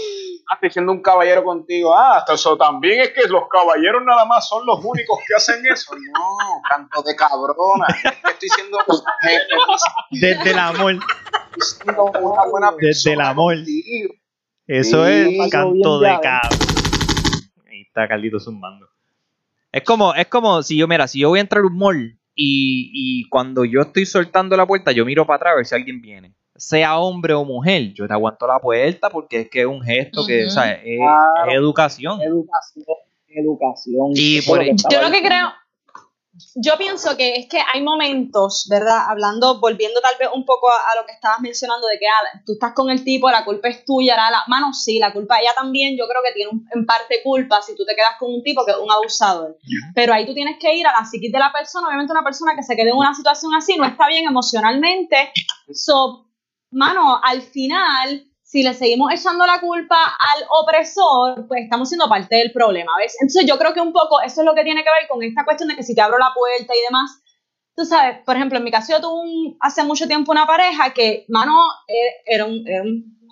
ah, 0.51 0.55
estoy 0.55 0.71
siendo 0.71 0.93
un 0.93 1.03
caballero 1.03 1.45
contigo. 1.45 1.95
Ah, 1.95 2.19
hasta 2.19 2.35
eso 2.35 2.57
también 2.57 3.01
es 3.01 3.11
que 3.11 3.29
los 3.29 3.45
caballeros 3.49 4.03
nada 4.05 4.25
más 4.25 4.49
son 4.49 4.65
los 4.67 4.79
únicos 4.85 5.19
que 5.27 5.35
hacen 5.35 5.65
eso. 5.67 5.95
No, 5.95 6.61
canto 6.69 7.03
de 7.03 7.15
cabrona. 7.17 7.87
Es 7.89 8.17
que 8.23 8.31
estoy 8.33 8.49
siendo, 8.49 8.79
Desde 10.11 10.51
el 10.51 10.59
amor. 10.59 10.93
estoy 11.57 11.85
siendo 11.85 12.05
una 12.05 12.45
buena 12.47 12.73
Desde 12.79 13.13
el 13.13 13.17
persona 13.17 13.29
amor. 13.31 13.55
contigo. 13.57 14.15
Eso 14.67 15.05
Sí. 15.07 15.39
es 15.41 15.51
canto 15.51 15.99
de 16.01 16.09
ya, 16.09 16.21
cabra. 16.21 16.49
Ahí 17.69 17.83
está 17.83 18.07
Carlito 18.09 18.39
zumbando. 18.39 18.87
Es 19.73 19.83
como, 19.85 20.15
es 20.15 20.27
como 20.29 20.63
si 20.63 20.77
yo, 20.79 20.87
mira, 20.89 21.07
si 21.09 21.21
yo 21.21 21.29
voy 21.29 21.39
a 21.39 21.43
entrar 21.43 21.63
a 21.63 21.67
un 21.67 21.77
mall 21.77 22.19
y, 22.35 22.91
y 22.93 23.29
cuando 23.29 23.65
yo 23.65 23.81
estoy 23.83 24.07
soltando 24.07 24.57
la 24.57 24.67
puerta, 24.67 24.93
yo 24.93 25.05
miro 25.05 25.27
para 25.27 25.37
atrás 25.37 25.53
a 25.53 25.57
ver 25.57 25.67
si 25.67 25.75
alguien 25.75 26.01
viene. 26.01 26.35
Sea 26.57 26.99
hombre 26.99 27.33
o 27.35 27.45
mujer, 27.45 27.93
yo 27.95 28.07
te 28.07 28.13
aguanto 28.13 28.47
la 28.47 28.59
puerta 28.59 29.09
porque 29.11 29.41
es 29.43 29.51
que 29.51 29.61
es 29.61 29.67
un 29.67 29.81
gesto 29.83 30.27
que, 30.27 30.45
o 30.47 30.51
sea, 30.51 30.73
es, 30.73 30.99
Claro. 30.99 31.51
es 31.51 31.55
educación. 31.57 32.21
Educación, 32.21 32.85
educación. 33.29 34.11
Y 34.15 34.43
por- 34.43 34.59
Yo 34.59 34.65
lo 34.65 34.67
que 34.67 34.73
diciendo. 34.73 35.29
creo, 35.29 35.49
yo 36.57 36.77
pienso 36.79 37.17
que 37.17 37.37
es 37.37 37.49
que 37.49 37.59
hay 37.73 37.83
momentos, 37.83 38.67
¿verdad? 38.71 39.05
Hablando, 39.09 39.61
volviendo 39.61 40.01
tal 40.01 40.15
vez 40.19 40.29
un 40.35 40.45
poco 40.45 40.69
a, 40.71 40.93
a 40.93 40.97
lo 41.01 41.07
que 41.07 41.13
estabas 41.13 41.41
mencionando 41.41 41.87
de 41.87 41.99
que 41.99 42.07
ah, 42.07 42.41
tú 42.47 42.53
estás 42.53 42.73
con 42.75 42.91
el 42.91 43.05
tipo, 43.05 43.31
la 43.31 43.45
culpa 43.45 43.69
es 43.69 43.85
tuya, 43.85 44.17
la, 44.17 44.31
la 44.31 44.43
mano 44.49 44.73
sí, 44.73 44.99
la 44.99 45.13
culpa 45.13 45.41
ella 45.41 45.53
también, 45.57 45.97
yo 45.97 46.07
creo 46.09 46.23
que 46.27 46.33
tiene 46.35 46.51
un- 46.51 46.67
en 46.75 46.87
parte 46.87 47.23
culpa 47.23 47.61
si 47.63 47.75
tú 47.77 47.85
te 47.85 47.95
quedas 47.95 48.17
con 48.19 48.33
un 48.33 48.43
tipo 48.43 48.65
que 48.65 48.73
es 48.73 48.79
un 48.79 48.91
abusador. 48.91 49.57
Pero 49.95 50.13
ahí 50.15 50.27
tú 50.27 50.35
tienes 50.35 50.59
que 50.59 50.75
ir 50.75 50.87
a 50.87 50.93
la 50.99 51.05
psiquis 51.07 51.33
de 51.33 51.39
la 51.39 51.53
persona, 51.53 51.87
obviamente 51.89 52.13
una 52.13 52.25
persona 52.25 52.55
que 52.57 52.63
se 52.63 52.77
quede 52.77 52.91
en 52.91 52.97
una 52.97 53.15
situación 53.15 53.55
así 53.55 53.77
no 53.77 53.85
está 53.85 54.07
bien 54.09 54.27
emocionalmente. 54.27 55.33
So, 55.73 56.27
mano, 56.71 57.21
al 57.23 57.43
final, 57.43 58.27
si 58.51 58.65
le 58.65 58.75
seguimos 58.75 59.13
echando 59.13 59.47
la 59.47 59.61
culpa 59.61 59.97
al 59.97 60.45
opresor, 60.61 61.47
pues 61.47 61.63
estamos 61.63 61.89
siendo 61.89 62.09
parte 62.09 62.35
del 62.35 62.51
problema, 62.51 62.91
¿ves? 62.99 63.15
Entonces 63.21 63.47
yo 63.49 63.57
creo 63.59 63.73
que 63.73 63.81
un 63.81 63.93
poco 63.93 64.21
eso 64.21 64.41
es 64.41 64.45
lo 64.45 64.55
que 64.57 64.65
tiene 64.65 64.83
que 64.83 64.91
ver 64.91 65.09
con 65.09 65.23
esta 65.23 65.45
cuestión 65.45 65.69
de 65.69 65.77
que 65.77 65.85
si 65.85 65.95
te 65.95 66.01
abro 66.01 66.19
la 66.19 66.33
puerta 66.35 66.75
y 66.75 66.83
demás, 66.85 67.23
tú 67.77 67.85
sabes, 67.85 68.19
por 68.27 68.35
ejemplo, 68.35 68.59
en 68.59 68.65
mi 68.65 68.73
caso 68.73 68.93
yo 68.93 69.01
tuve 69.01 69.57
hace 69.61 69.85
mucho 69.85 70.09
tiempo 70.09 70.33
una 70.33 70.47
pareja 70.47 70.93
que, 70.93 71.27
mano, 71.29 71.55
eh, 71.87 72.23
era 72.27 72.45
un- 72.47 72.65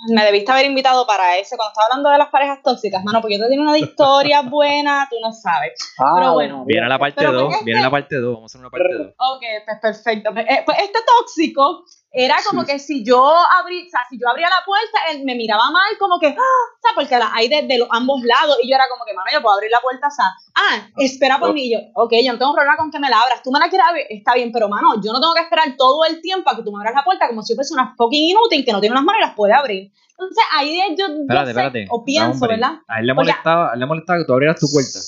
me 0.07 0.25
debiste 0.25 0.51
haber 0.53 0.67
invitado 0.67 1.07
para 1.07 1.37
ese, 1.39 1.57
cuando 1.57 1.71
estaba 1.71 1.87
hablando 1.87 2.11
de 2.11 2.19
las 2.19 2.29
parejas 2.29 2.63
tóxicas, 2.63 3.03
mano, 3.05 3.21
porque 3.21 3.37
yo 3.37 3.45
te 3.45 3.51
tengo 3.51 3.63
una 3.63 3.79
historia 3.79 4.43
buena, 4.49 5.07
tú 5.11 5.17
no 5.21 5.33
sabes. 5.33 5.73
Ah, 5.99 6.13
pero 6.15 6.33
bueno. 6.35 6.65
Viene 6.67 6.89
la 6.89 6.99
parte 6.99 7.17
Pero 7.19 7.33
2, 7.33 7.53
este- 7.53 7.65
viene 7.65 7.81
la 7.81 7.91
parte 7.91 8.17
2, 8.17 8.35
vamos 8.35 8.43
a 8.43 8.47
hacer 8.47 8.61
una 8.61 8.71
parte 8.71 8.95
2. 8.95 9.07
Ok, 9.19 9.43
pues 9.65 9.79
perfecto. 9.81 10.31
Pues, 10.33 10.47
eh, 10.49 10.63
pues 10.65 10.79
este 10.79 10.99
tóxico 11.07 11.85
era 12.11 12.37
como 12.49 12.65
que 12.65 12.79
si 12.79 13.05
yo 13.05 13.23
abrí, 13.61 13.87
o 13.87 13.91
sea, 13.91 14.01
si 14.09 14.19
yo 14.19 14.29
abría 14.29 14.49
la 14.49 14.65
puerta, 14.65 15.11
él 15.11 15.25
me 15.25 15.35
miraba 15.35 15.71
mal, 15.71 15.99
como 15.99 16.19
que, 16.19 16.29
ah, 16.29 16.33
o 16.33 16.81
sea, 16.83 16.93
porque 16.95 17.19
la 17.19 17.31
hay 17.35 17.49
de, 17.49 17.63
de 17.63 17.79
los 17.79 17.89
ambos 17.91 18.23
lados, 18.23 18.57
y 18.63 18.69
yo 18.71 18.77
era 18.77 18.89
como 18.89 19.05
que, 19.05 19.13
mano, 19.13 19.27
yo 19.33 19.43
puedo 19.43 19.55
abrir 19.57 19.71
la 19.71 19.81
puerta, 19.81 20.07
o 20.09 20.11
sea, 20.11 20.25
ah, 20.55 20.89
espera 20.97 21.39
por 21.39 21.53
mí, 21.53 21.67
y 21.67 21.73
yo, 21.75 21.79
ok, 21.95 22.13
yo 22.25 22.33
no 22.33 22.39
tengo 22.39 22.55
problema 22.55 22.77
con 22.77 22.91
que 22.91 22.99
me 22.99 23.11
la 23.11 23.21
abras, 23.21 23.43
tú 23.43 23.51
me 23.53 23.61
la 23.61 23.69
quieres 23.69 23.87
abrir, 23.87 24.07
está 24.09 24.35
bien, 24.35 24.51
pero 24.53 24.69
mano, 24.71 24.95
yo 25.03 25.13
no 25.13 25.21
tengo 25.21 25.35
que 25.35 25.43
esperar 25.43 25.77
todo 25.77 26.05
el 26.07 26.23
tiempo 26.23 26.49
a 26.51 26.57
que 26.57 26.63
tú 26.63 26.73
me 26.73 26.79
abras 26.79 26.95
la 26.95 27.05
puerta 27.05 27.29
como 27.29 27.43
si 27.43 27.53
yo 27.53 27.57
fuese 27.57 27.75
una 27.75 27.95
fucking 27.97 28.31
inútil 28.31 28.65
que 28.65 28.73
no 28.73 28.81
tiene 28.81 28.95
unas 28.95 29.05
manos 29.05 29.21
y 29.21 29.27
las 29.27 29.35
puede 29.35 29.53
abrir. 29.53 29.88
Entonces 30.19 30.45
ahí 30.53 30.81
yo, 30.99 31.07
yo 31.07 31.15
Espérate, 31.23 31.45
sé, 31.47 31.51
espérate. 31.51 31.87
o 31.91 32.05
pienso, 32.05 32.31
Hombre, 32.33 32.57
¿verdad? 32.57 32.73
A 32.89 32.99
él 33.01 33.07
le 33.07 33.15
molestaba, 33.15 33.71
a 33.71 33.75
él 33.75 33.81
le 33.81 33.87
molestaba 33.87 34.19
que 34.19 34.25
tú 34.25 34.33
abrieras 34.33 34.59
tu 34.59 34.67
puerta. 34.71 34.99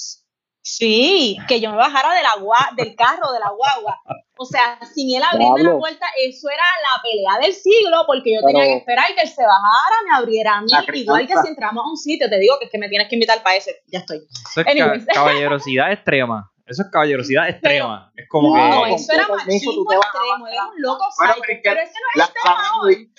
Sí, 0.62 1.38
que 1.48 1.58
yo 1.60 1.70
me 1.70 1.76
bajara 1.78 2.12
de 2.14 2.22
la 2.22 2.34
gua- 2.36 2.74
del 2.76 2.94
carro, 2.94 3.32
de 3.32 3.40
la 3.40 3.50
guagua. 3.50 3.98
O 4.36 4.44
sea, 4.44 4.78
sin 4.94 5.16
él 5.16 5.22
abrirme 5.22 5.62
la 5.62 5.76
puerta, 5.78 6.06
eso 6.22 6.48
era 6.48 6.62
la 6.82 7.02
pelea 7.02 7.44
del 7.44 7.54
siglo, 7.54 8.04
porque 8.06 8.34
yo 8.34 8.40
tenía 8.46 8.64
que 8.64 8.76
esperar 8.76 9.06
que 9.14 9.22
él 9.22 9.28
se 9.28 9.42
bajara, 9.42 9.96
me 10.08 10.16
abriera 10.16 10.58
a 10.58 10.60
mí, 10.60 10.68
igual 10.94 11.26
que 11.26 11.34
si 11.42 11.48
entramos 11.48 11.84
a 11.84 11.88
un 11.90 11.96
sitio, 11.96 12.28
te 12.28 12.38
digo 12.38 12.58
que 12.58 12.66
es 12.66 12.70
que 12.70 12.78
me 12.78 12.88
tienes 12.88 13.08
que 13.08 13.16
invitar 13.16 13.42
para 13.42 13.56
ese, 13.56 13.82
ya 13.86 14.00
estoy. 14.00 14.18
Eso 14.18 14.60
es 14.60 14.66
Anyways. 14.66 15.06
caballerosidad 15.06 15.92
extrema. 15.92 16.50
Eso 16.66 16.82
es 16.82 16.88
caballerosidad 16.92 17.48
extrema. 17.48 18.12
es 18.14 18.28
como 18.28 18.48
No, 18.56 18.62
que. 18.62 18.68
No, 18.70 18.86
eso 18.86 19.12
era 19.12 19.26
machismo 19.28 19.92
extremo, 19.92 20.46
era 20.46 20.66
un 20.66 20.80
loco 20.80 21.04
Bueno, 21.18 21.32
psycho, 21.34 21.42
pero 21.46 21.52
es 21.58 21.62
que 21.62 21.68
pero 21.68 21.80
ese 21.80 21.92
no 21.92 22.06
es 22.14 22.16
la, 22.16 22.24
el 22.24 22.32
tema 22.32 22.54
la- 22.62 22.80
hoy. 22.82 23.12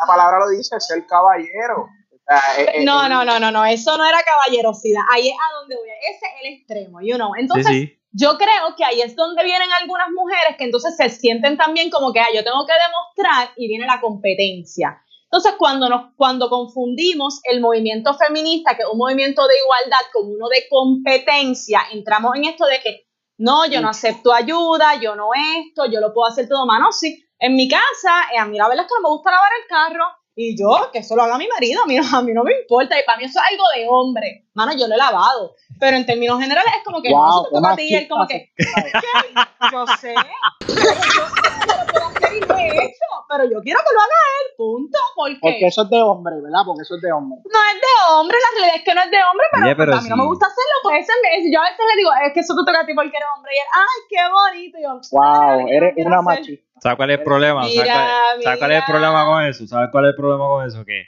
La 0.00 0.06
palabra 0.06 0.38
lo 0.40 0.48
dice, 0.50 0.78
ser 0.80 1.06
caballero. 1.06 1.82
O 1.82 2.18
sea, 2.26 2.82
No, 2.84 3.08
no, 3.08 3.24
no, 3.24 3.38
no, 3.40 3.50
no, 3.50 3.64
eso 3.64 3.96
no 3.96 4.04
era 4.04 4.22
caballerosidad, 4.22 5.02
ahí 5.10 5.28
es 5.28 5.34
a 5.34 5.60
donde 5.60 5.76
voy, 5.76 5.88
ese 5.88 6.26
es 6.26 6.32
el 6.42 6.54
extremo, 6.54 7.00
you 7.02 7.16
know. 7.16 7.32
Sí, 7.34 7.40
Entonces, 7.40 7.72
sí. 7.72 7.98
yo 8.12 8.36
creo 8.36 8.76
que 8.76 8.84
ahí 8.84 9.00
es 9.00 9.16
donde 9.16 9.42
vienen 9.44 9.68
algunas 9.80 10.08
mujeres 10.10 10.56
que 10.56 10.64
entonces 10.64 10.96
se 10.96 11.08
sienten 11.10 11.56
también 11.56 11.90
como 11.90 12.12
que 12.12 12.20
ah, 12.20 12.28
yo 12.34 12.44
tengo 12.44 12.66
que 12.66 12.74
demostrar 12.74 13.52
y 13.56 13.68
viene 13.68 13.86
la 13.86 14.00
competencia. 14.00 15.02
Entonces, 15.30 15.54
cuando, 15.58 15.90
nos, 15.90 16.14
cuando 16.16 16.48
confundimos 16.48 17.40
el 17.44 17.60
movimiento 17.60 18.14
feminista, 18.14 18.76
que 18.76 18.82
es 18.82 18.88
un 18.90 18.96
movimiento 18.96 19.46
de 19.46 19.54
igualdad, 19.62 20.10
con 20.10 20.26
uno 20.26 20.48
de 20.48 20.64
competencia, 20.70 21.82
entramos 21.92 22.34
en 22.36 22.46
esto 22.46 22.64
de 22.64 22.80
que 22.80 23.08
no, 23.36 23.66
yo 23.66 23.82
no 23.82 23.90
acepto 23.90 24.32
ayuda, 24.32 24.98
yo 25.00 25.14
no 25.14 25.30
esto, 25.34 25.84
yo 25.84 26.00
lo 26.00 26.14
puedo 26.14 26.28
hacer 26.28 26.48
todo 26.48 26.64
mano. 26.66 26.92
Sí, 26.92 27.24
en 27.40 27.54
mi 27.56 27.68
casa, 27.68 28.24
eh, 28.34 28.38
a 28.38 28.46
mí 28.46 28.56
la 28.58 28.68
verdad 28.68 28.84
es 28.84 28.88
que 28.90 28.94
no 29.02 29.08
me 29.08 29.14
gusta 29.14 29.30
lavar 29.30 29.50
el 29.62 29.68
carro, 29.68 30.04
y 30.34 30.56
yo, 30.56 30.90
que 30.92 31.00
eso 31.00 31.16
lo 31.16 31.22
haga 31.22 31.36
mi 31.38 31.48
marido, 31.48 31.82
a 31.82 31.86
mí, 31.86 31.96
no- 31.96 32.16
a 32.16 32.22
mí 32.22 32.32
no 32.32 32.44
me 32.44 32.52
importa, 32.60 32.98
y 32.98 33.02
para 33.04 33.18
mí 33.18 33.24
eso 33.24 33.38
es 33.44 33.52
algo 33.52 33.64
de 33.76 33.86
hombre. 33.88 34.47
Mano, 34.58 34.72
yo 34.76 34.88
lo 34.88 34.94
he 34.94 34.98
lavado, 34.98 35.54
pero 35.78 35.96
en 35.96 36.04
términos 36.04 36.40
generales 36.40 36.72
es 36.76 36.82
como 36.84 37.00
que 37.00 37.10
no, 37.10 37.16
Wow, 37.16 37.28
eso 37.28 37.42
te 37.48 37.54
toca 37.54 37.70
a 37.72 37.76
ti, 37.76 37.86
y 37.88 37.94
él 37.94 38.08
como 38.08 38.26
que, 38.26 38.50
¿qué? 38.56 38.66
Yo 39.70 39.86
sé, 39.86 40.14
pero 40.66 41.00
yo, 41.14 41.24
pero 43.28 43.44
yo 43.44 43.60
quiero 43.62 43.78
que 43.86 43.92
lo 43.94 44.00
haga 44.02 44.18
él, 44.42 44.46
punto, 44.56 44.98
porque, 45.14 45.38
Porque 45.40 45.66
eso 45.66 45.82
es 45.82 45.90
de 45.90 46.02
hombre, 46.02 46.34
¿verdad? 46.42 46.62
Porque 46.66 46.82
eso 46.82 46.96
es 46.96 47.02
de 47.02 47.12
hombre. 47.12 47.38
no 47.44 47.60
es 47.70 47.78
de 47.80 47.94
hombre, 48.10 48.36
la 48.36 48.50
realidad 48.58 48.76
es 48.78 48.84
que 48.84 48.94
no 48.94 49.02
es 49.02 49.10
de 49.12 49.18
hombre, 49.30 49.46
pero, 49.52 49.64
Oye, 49.66 49.76
pero 49.76 49.94
a 49.94 50.00
mí 50.02 50.08
no 50.08 50.16
me 50.16 50.24
gusta 50.26 50.46
hacerlo, 50.46 50.74
pues 50.82 51.06
ese 51.06 51.12
me- 51.22 51.52
yo 51.52 51.60
a 51.60 51.70
veces 51.70 51.78
le 51.86 51.96
digo, 51.96 52.10
es 52.26 52.32
que 52.34 52.40
eso 52.40 52.54
te 52.56 52.64
toca 52.66 52.80
a 52.82 52.86
ti 52.86 52.94
porque 52.94 53.14
eres 53.16 53.28
hombre, 53.36 53.52
y 53.54 53.58
él, 53.62 53.68
ay, 53.78 53.98
qué 54.10 54.22
bonito, 54.26 54.78
y 54.78 54.82
yo, 54.82 54.90
Wow, 55.12 55.22
"Dale, 55.22 55.62
yo 55.62 55.68
no 55.68 55.86
eres 55.86 55.94
una 56.02 56.18
hacer". 56.18 56.24
machista. 56.42 56.66
¿Sabes 56.82 56.96
cuál 56.96 57.10
es 57.10 57.18
el 57.18 57.24
problema? 57.24 57.62
¿Sabes 57.62 57.74
Mira, 57.78 57.94
cuál, 57.94 58.42
sabes 58.42 58.58
cuál 58.58 58.70
es 58.72 58.78
el 58.78 58.84
problema 58.84 59.26
con 59.26 59.42
eso? 59.44 59.66
¿Sabes 59.66 59.88
cuál 59.90 60.04
es 60.04 60.08
el 60.10 60.16
problema 60.16 60.46
con 60.46 60.66
eso? 60.66 60.84
Que, 60.84 60.98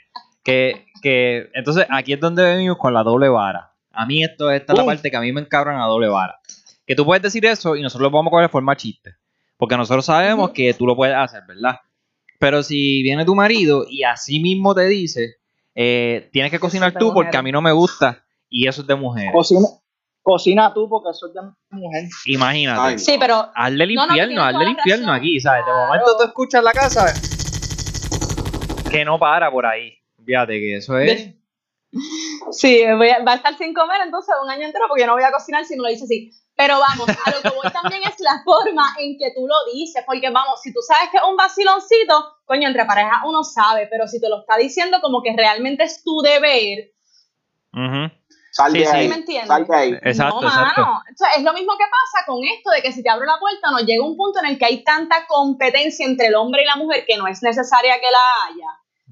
que, 0.43 0.85
que 1.01 1.49
entonces 1.53 1.85
aquí 1.89 2.13
es 2.13 2.19
donde 2.19 2.43
venimos 2.43 2.77
con 2.77 2.93
la 2.93 3.03
doble 3.03 3.29
vara. 3.29 3.73
A 3.91 4.05
mí 4.05 4.23
esto 4.23 4.51
esta 4.51 4.73
es 4.73 4.79
la 4.79 4.85
parte 4.85 5.11
que 5.11 5.17
a 5.17 5.21
mí 5.21 5.31
me 5.31 5.41
encabran 5.41 5.79
a 5.79 5.85
doble 5.85 6.07
vara. 6.07 6.39
Que 6.85 6.95
tú 6.95 7.05
puedes 7.05 7.21
decir 7.21 7.45
eso 7.45 7.75
y 7.75 7.81
nosotros 7.81 8.07
lo 8.07 8.11
podemos 8.11 8.31
coger 8.31 8.45
de 8.47 8.51
forma 8.51 8.75
chiste. 8.75 9.15
Porque 9.57 9.77
nosotros 9.77 10.05
sabemos 10.05 10.51
que 10.51 10.73
tú 10.73 10.87
lo 10.87 10.95
puedes 10.95 11.15
hacer, 11.15 11.43
¿verdad? 11.47 11.79
Pero 12.39 12.63
si 12.63 13.03
viene 13.03 13.25
tu 13.25 13.35
marido 13.35 13.85
y 13.87 14.03
así 14.03 14.39
mismo 14.39 14.73
te 14.73 14.87
dice, 14.87 15.35
eh, 15.75 16.29
tienes 16.33 16.51
que 16.51 16.59
cocinar 16.59 16.93
tú 16.97 17.13
porque 17.13 17.37
a 17.37 17.43
mí 17.43 17.51
no 17.51 17.61
me 17.61 17.71
gusta 17.71 18.23
y 18.49 18.67
eso 18.67 18.81
es 18.81 18.87
de 18.87 18.95
mujeres. 18.95 19.31
Cocina, 19.31 19.67
cocina 20.23 20.73
tú 20.73 20.89
porque 20.89 21.11
eso 21.11 21.27
es 21.27 21.33
de 21.35 21.41
mujer. 21.69 22.05
Imagínate. 22.25 22.81
Ay, 22.81 22.99
Sí, 22.99 23.17
pero 23.19 23.51
Hazle 23.53 23.83
el 23.83 23.93
No, 23.93 24.07
no, 24.07 24.13
infierno, 24.13 24.33
tienes 24.33 24.55
hazle 24.55 24.63
el 24.63 24.71
infierno 24.71 25.13
aquí, 25.13 25.39
¿sabes? 25.39 25.65
De 25.65 25.71
momento 25.71 26.17
tú 26.17 26.23
escuchas 26.23 26.63
la 26.63 26.71
casa 26.73 27.13
que 28.89 29.05
no 29.05 29.19
para 29.19 29.51
por 29.51 29.65
ahí. 29.65 30.00
Fíjate 30.25 30.53
que 30.59 30.75
eso 30.77 30.97
es. 30.97 31.33
Sí, 32.51 32.83
voy 32.97 33.09
a- 33.09 33.23
va 33.23 33.33
a 33.33 33.35
estar 33.35 33.57
sin 33.57 33.73
comer 33.73 34.01
entonces 34.03 34.33
un 34.41 34.49
año 34.49 34.65
entero 34.65 34.85
porque 34.87 35.01
yo 35.01 35.07
no 35.07 35.13
voy 35.13 35.23
a 35.23 35.31
cocinar 35.31 35.65
si 35.65 35.75
no 35.75 35.83
lo 35.83 35.89
dice 35.89 36.05
así. 36.05 36.31
Pero 36.55 36.79
vamos, 36.79 37.07
a 37.09 37.31
lo 37.31 37.41
que 37.41 37.49
voy 37.55 37.71
también 37.71 38.01
es 38.03 38.15
la 38.19 38.41
forma 38.43 38.93
en 38.99 39.17
que 39.17 39.31
tú 39.35 39.47
lo 39.47 39.55
dices, 39.73 40.03
porque 40.05 40.29
vamos, 40.29 40.61
si 40.61 40.71
tú 40.73 40.79
sabes 40.85 41.09
que 41.09 41.17
es 41.17 41.23
un 41.23 41.35
vaciloncito, 41.35 42.37
coño, 42.45 42.67
entre 42.67 42.85
parejas 42.85 43.19
uno 43.25 43.43
sabe, 43.43 43.87
pero 43.89 44.05
si 44.07 44.19
te 44.21 44.29
lo 44.29 44.41
está 44.41 44.57
diciendo 44.57 44.99
como 45.01 45.21
que 45.23 45.33
realmente 45.35 45.83
es 45.83 46.03
tu 46.03 46.21
deber, 46.21 46.91
Ujú. 47.73 48.11
Sal 48.53 48.71
Sí, 48.73 48.79
de 48.79 48.85
sí. 48.85 48.91
ahí. 48.97 49.07
¿me 49.07 49.15
entiendes? 49.15 49.47
Sal 49.47 49.65
de 49.65 49.75
ahí. 49.75 49.93
Exacto, 50.03 50.41
no, 50.41 50.47
exacto. 50.47 50.81
mano. 50.81 51.03
Es 51.37 51.41
lo 51.43 51.53
mismo 51.53 51.71
que 51.77 51.85
pasa 51.85 52.25
con 52.27 52.43
esto 52.43 52.69
de 52.71 52.81
que 52.81 52.91
si 52.91 53.01
te 53.01 53.09
abro 53.09 53.25
la 53.25 53.39
puerta 53.39 53.71
nos 53.71 53.85
llega 53.85 54.03
un 54.05 54.17
punto 54.17 54.39
en 54.39 54.47
el 54.47 54.59
que 54.59 54.65
hay 54.65 54.83
tanta 54.83 55.25
competencia 55.25 56.05
entre 56.05 56.27
el 56.27 56.35
hombre 56.35 56.63
y 56.63 56.65
la 56.65 56.75
mujer 56.75 57.05
que 57.07 57.15
no 57.17 57.27
es 57.27 57.41
necesaria 57.41 57.95
que 57.95 58.07
la 58.11 58.19
haya, 58.49 58.67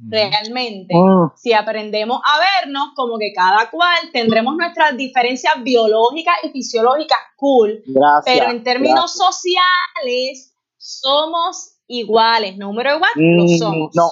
realmente. 0.07 0.93
Mm, 0.95 1.31
si 1.35 1.53
aprendemos 1.53 2.21
a 2.23 2.39
vernos 2.63 2.89
como 2.95 3.17
que 3.17 3.31
cada 3.33 3.69
cual 3.69 3.97
tendremos 4.13 4.55
nuestras 4.55 4.95
diferencias 4.95 5.53
biológicas 5.63 6.35
y 6.43 6.49
fisiológicas 6.49 7.17
cool, 7.35 7.81
gracias. 7.85 8.23
pero 8.25 8.51
en 8.51 8.63
términos 8.63 9.13
gracias. 9.17 9.35
sociales 9.35 10.55
somos 10.77 11.75
iguales, 11.88 12.57
número 12.57 12.95
igual, 12.95 13.12
lo 13.15 13.43
Mm, 13.43 13.57
somos. 13.57 13.95
No, 13.95 14.09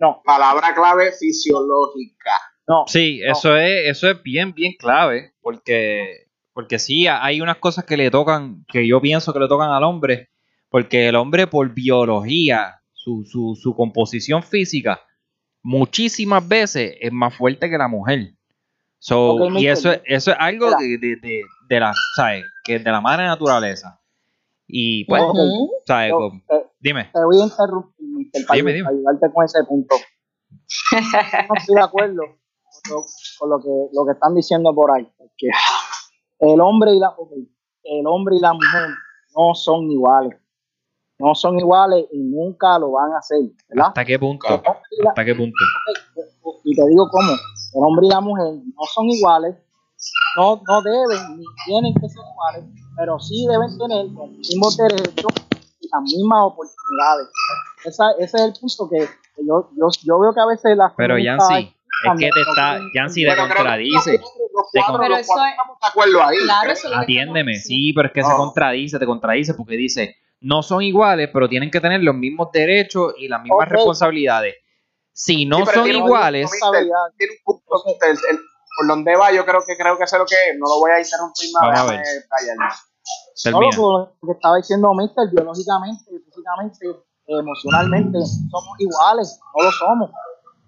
no, 0.00 0.22
Palabra 0.24 0.74
clave 0.74 1.10
fisiológica. 1.12 2.32
no. 2.68 2.84
Sí, 2.86 3.20
eso 3.24 3.56
es, 3.56 3.86
eso 3.90 4.10
es 4.10 4.22
bien, 4.22 4.52
bien 4.54 4.72
clave. 4.78 5.32
Porque, 5.40 6.26
porque 6.52 6.78
sí, 6.78 7.06
hay 7.06 7.40
unas 7.40 7.58
cosas 7.58 7.84
que 7.84 7.96
le 7.96 8.10
tocan, 8.10 8.64
que 8.72 8.86
yo 8.86 9.00
pienso 9.00 9.32
que 9.32 9.40
le 9.40 9.48
tocan 9.48 9.70
al 9.70 9.84
hombre. 9.84 10.30
Porque 10.70 11.08
el 11.08 11.16
hombre, 11.16 11.46
por 11.46 11.72
biología, 11.72 12.80
su, 12.92 13.24
su, 13.24 13.54
su 13.60 13.74
composición 13.76 14.42
física, 14.42 15.00
muchísimas 15.64 16.46
veces 16.46 16.94
es 17.00 17.10
más 17.12 17.34
fuerte 17.34 17.68
que 17.68 17.76
la 17.78 17.88
mujer. 17.88 18.34
So, 18.98 19.36
y 19.58 19.66
eso, 19.66 19.90
es- 19.92 20.00
eso 20.04 20.30
es 20.30 20.36
algo 20.38 20.70
de, 20.76 20.98
de, 20.98 21.16
de, 21.16 21.42
de 21.68 21.80
la, 21.80 21.92
¿sabes? 22.16 22.44
Que 22.62 22.78
de 22.78 22.90
la 22.90 23.00
madre 23.00 23.24
naturaleza. 23.24 24.00
Y 24.66 25.04
pues. 25.06 25.22
¿sabes? 25.86 26.12
Eh, 26.12 26.64
dime. 26.80 27.10
te 27.12 27.24
voy 27.24 27.40
a 27.40 27.44
interrumpir, 27.44 28.06
Mister, 28.08 28.46
para, 28.46 28.56
Dime, 28.56 28.72
dime. 28.72 28.84
para 28.84 28.96
ayudarte 28.96 29.26
con 29.34 29.44
ese 29.44 29.58
punto. 29.64 29.96
No 30.92 31.54
estoy 31.56 31.74
de 31.74 31.82
acuerdo 31.82 32.22
con 32.22 32.90
lo, 32.96 33.02
con 33.38 33.50
lo 33.50 33.58
que, 33.60 33.68
lo 33.92 34.06
que 34.06 34.12
están 34.12 34.34
diciendo 34.34 34.74
por 34.74 34.90
ahí. 34.96 35.06
Porque 35.18 35.48
el 36.40 36.60
hombre 36.60 36.92
y 36.94 36.98
la 36.98 37.14
el 37.84 38.06
hombre 38.06 38.36
y 38.36 38.40
la 38.40 38.52
mujer 38.54 38.88
no 39.36 39.54
son 39.54 39.90
iguales. 39.90 40.38
No 41.18 41.34
son 41.34 41.58
iguales 41.58 42.06
y 42.12 42.18
nunca 42.18 42.78
lo 42.78 42.92
van 42.92 43.12
a 43.12 43.18
hacer, 43.18 43.38
¿verdad? 43.68 43.88
¿Hasta 43.88 44.04
qué 44.04 44.18
punto? 44.18 44.46
La- 44.48 45.10
¿Hasta 45.10 45.24
qué 45.24 45.34
punto? 45.34 45.56
y 46.64 46.74
te 46.74 46.82
digo 46.88 47.08
cómo, 47.10 47.32
el 47.32 47.82
hombre 47.86 48.06
y 48.06 48.10
la 48.10 48.20
mujer 48.20 48.46
no 48.54 48.82
son 48.92 49.06
iguales, 49.10 49.54
no, 50.36 50.60
no 50.66 50.82
deben 50.82 51.38
ni 51.38 51.44
tienen 51.66 51.94
que 51.94 52.08
ser 52.08 52.22
iguales, 52.32 52.64
pero 52.96 53.18
sí 53.20 53.46
deben 53.48 53.78
tener 53.78 54.06
los 54.06 54.28
mismos 54.30 54.76
derechos 54.76 55.32
y 55.80 55.88
las 55.92 56.02
mismas 56.02 56.40
oportunidades. 56.42 57.28
Esa, 57.84 58.10
ese 58.18 58.36
es 58.36 58.42
el 58.42 58.52
punto 58.60 58.88
que 58.90 59.08
yo, 59.46 59.70
yo, 59.76 59.88
yo 60.02 60.18
veo 60.20 60.32
que 60.34 60.40
a 60.40 60.46
veces 60.46 60.76
las 60.76 60.92
Pero 60.96 61.18
Yancy, 61.18 61.54
es 62.04 62.18
que 62.18 62.30
te 62.30 62.40
está, 62.40 62.78
Yancy 62.94 63.24
te 63.24 63.36
contradice. 63.36 64.20
Los 64.54 64.70
Te 64.72 64.80
con- 64.82 65.00
Pero 65.00 65.16
eso 65.16 65.32
es-. 65.44 66.44
Claro, 66.44 66.70
eso 66.72 66.88
Atiéndeme, 66.94 67.54
sí, 67.54 67.92
pero 67.92 68.08
es 68.08 68.14
que 68.14 68.22
se 68.22 68.32
contradice, 68.36 68.98
te 68.98 69.06
contradice 69.06 69.54
porque 69.54 69.76
dice, 69.76 70.16
no 70.44 70.62
son 70.62 70.82
iguales, 70.82 71.30
pero 71.32 71.48
tienen 71.48 71.70
que 71.70 71.80
tener 71.80 72.02
los 72.02 72.14
mismos 72.14 72.48
derechos 72.52 73.14
y 73.16 73.28
las 73.28 73.42
mismas 73.42 73.68
responsabilidades. 73.68 74.54
Si 75.12 75.46
no 75.46 75.58
Sí, 75.64 75.66
son 75.72 75.86
iguales, 75.88 76.50
tiene 76.50 76.88
Tiene 77.16 77.32
un 77.32 77.44
punto, 77.44 77.82
mister, 77.86 78.10
el- 78.10 78.18
el- 78.30 78.40
por 78.76 78.88
donde 78.88 79.16
va, 79.16 79.32
yo 79.32 79.44
creo 79.46 79.60
que 79.66 79.76
creo 79.76 79.96
que 79.96 80.06
sé 80.06 80.18
lo 80.18 80.26
que 80.26 80.34
es. 80.34 80.58
No 80.58 80.66
lo 80.66 80.80
voy 80.80 80.90
a 80.90 81.00
interrumpir 81.00 81.48
más. 81.54 81.62
Vamos 81.62 81.78
a 81.78 81.82
déjame 81.92 81.96
ver. 81.96 82.24
callarme. 82.28 82.64
No, 82.66 83.58
termina. 83.60 83.76
lo 83.78 84.26
que 84.26 84.32
estaba 84.32 84.56
diciendo 84.56 84.94
Mister, 84.94 85.24
biológicamente, 85.30 86.04
físicamente, 86.26 86.86
emocionalmente, 87.26 88.18
somos 88.50 88.74
iguales, 88.80 89.40
no 89.56 89.64
lo 89.64 89.70
somos. 89.72 90.10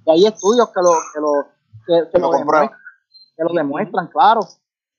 Y 0.07 0.11
hay 0.12 0.27
estudios 0.27 0.69
que 0.71 0.81
lo, 0.81 0.93
que 1.12 1.21
lo, 1.21 1.33
que, 1.87 2.11
que 2.12 2.19
Lo 2.19 2.31
lo, 2.31 2.39
demuestran, 2.39 2.69
que 3.37 3.45
lo 3.45 3.53
demuestran, 3.53 4.07
claro. 4.09 4.41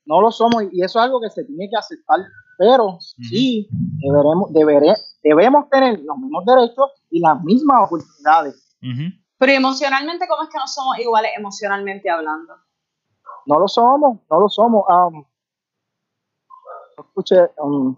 No 0.06 0.22
lo 0.22 0.32
somos 0.32 0.64
y 0.72 0.84
eso 0.84 1.00
es 1.00 1.06
algo 1.06 1.20
que 1.22 1.30
se 1.30 1.44
tiene 1.46 1.70
que 1.70 1.78
aceptar. 1.78 2.20
Pero 2.58 2.98
sí, 3.00 3.68
deberemos, 4.00 4.52
deberé- 4.52 4.98
debemos 5.22 5.70
tener 5.70 6.00
los 6.00 6.18
mismos 6.18 6.44
derechos 6.46 6.92
y 7.12 7.20
las 7.20 7.42
mismas 7.44 7.84
oportunidades. 7.86 8.76
Pero 9.38 9.52
emocionalmente, 9.52 10.28
¿cómo 10.28 10.44
es 10.44 10.50
que 10.50 10.58
no 10.58 10.68
somos 10.68 10.98
iguales 11.00 11.32
emocionalmente 11.38 12.10
hablando? 12.10 12.54
No 13.46 13.60
lo 13.60 13.68
somos, 13.68 14.20
no 14.30 14.40
lo 14.40 14.50
somos. 14.50 14.84
Um, 14.90 15.24
escuche, 16.98 17.36
um, 17.60 17.96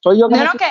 soy 0.00 0.18
yo 0.20 0.28
que 0.28 0.36
No, 0.36 0.52
que 0.52 0.66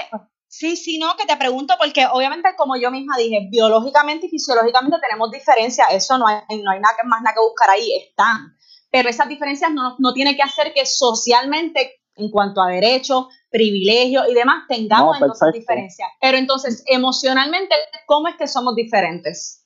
sí, 0.47 0.75
sí, 0.75 0.99
no, 0.99 1.15
que 1.17 1.25
te 1.25 1.37
pregunto 1.37 1.73
porque 1.79 2.05
obviamente 2.11 2.49
como 2.57 2.75
yo 2.77 2.91
misma 2.91 3.17
dije, 3.17 3.47
biológicamente 3.51 4.27
y 4.27 4.29
fisiológicamente 4.29 4.97
tenemos 5.01 5.31
diferencias, 5.31 5.87
eso 5.91 6.17
no 6.17 6.27
hay, 6.27 6.37
no 6.63 6.71
hay 6.71 6.79
nada 6.79 6.95
que- 6.99 7.07
más 7.07 7.21
nada 7.21 7.33
que 7.33 7.41
buscar 7.41 7.69
ahí, 7.69 7.91
están. 7.95 8.55
Pero 8.91 9.09
esas 9.09 9.27
diferencias 9.29 9.71
no, 9.71 9.95
no 9.99 10.13
tiene 10.13 10.35
que 10.35 10.41
hacer 10.43 10.73
que 10.73 10.85
socialmente, 10.85 12.01
en 12.15 12.29
cuanto 12.31 12.61
a 12.61 12.69
derechos, 12.69 13.27
privilegios 13.49 14.25
y 14.29 14.33
demás, 14.33 14.63
tengamos 14.67 15.19
No, 15.19 15.25
entonces 15.25 15.53
diferencias. 15.53 16.09
Pero 16.19 16.37
entonces, 16.37 16.83
emocionalmente, 16.87 17.75
¿cómo 18.05 18.27
es 18.27 18.35
que 18.35 18.47
somos 18.47 18.75
diferentes? 18.75 19.59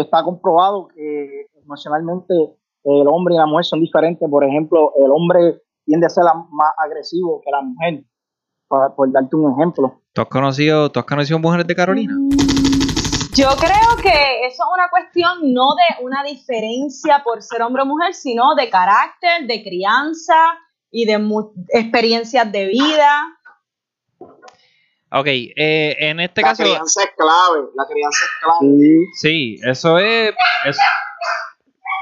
está 0.00 0.22
comprobado 0.22 0.88
que 0.88 1.46
emocionalmente 1.62 2.34
el 2.84 3.06
hombre 3.08 3.34
y 3.34 3.38
la 3.38 3.46
mujer 3.46 3.64
son 3.64 3.80
diferentes. 3.80 4.28
Por 4.28 4.44
ejemplo, 4.44 4.92
el 4.96 5.10
hombre 5.10 5.60
tiende 5.84 6.06
a 6.06 6.10
ser 6.10 6.24
más 6.24 6.72
agresivo 6.78 7.40
que 7.44 7.50
la 7.50 7.62
mujer, 7.62 8.04
por, 8.68 9.12
darte 9.12 9.36
un 9.36 9.52
ejemplo. 9.52 10.00
¿Tú 10.12 10.22
has 10.22 10.28
conocido, 10.28 10.90
¿tú 10.90 11.00
has 11.00 11.06
conocido 11.06 11.38
mujeres 11.38 11.66
de 11.66 11.74
Carolina? 11.74 12.14
Yo 13.34 13.48
creo 13.58 14.02
que 14.02 14.46
eso 14.46 14.62
es 14.62 14.68
una 14.74 14.90
cuestión 14.90 15.52
no 15.54 15.68
de 15.74 16.04
una 16.04 16.22
diferencia 16.22 17.22
por 17.24 17.42
ser 17.42 17.62
hombre 17.62 17.82
o 17.82 17.86
mujer, 17.86 18.14
sino 18.14 18.54
de 18.54 18.68
carácter, 18.68 19.46
de 19.46 19.62
crianza 19.62 20.34
y 20.92 21.06
de 21.06 21.18
experiencias 21.70 22.52
de 22.52 22.66
vida. 22.66 23.18
Ok, 25.10 25.26
eh, 25.26 25.96
en 25.98 26.20
este 26.20 26.42
caso. 26.42 26.62
La 26.62 26.68
crianza 26.68 27.02
es 27.02 27.10
clave, 27.16 27.68
la 27.74 27.86
crianza 27.86 28.24
es 28.24 28.30
clave. 28.40 28.76
Sí, 29.14 29.56
eso 29.64 29.98
es. 29.98 30.32
es... 30.66 30.78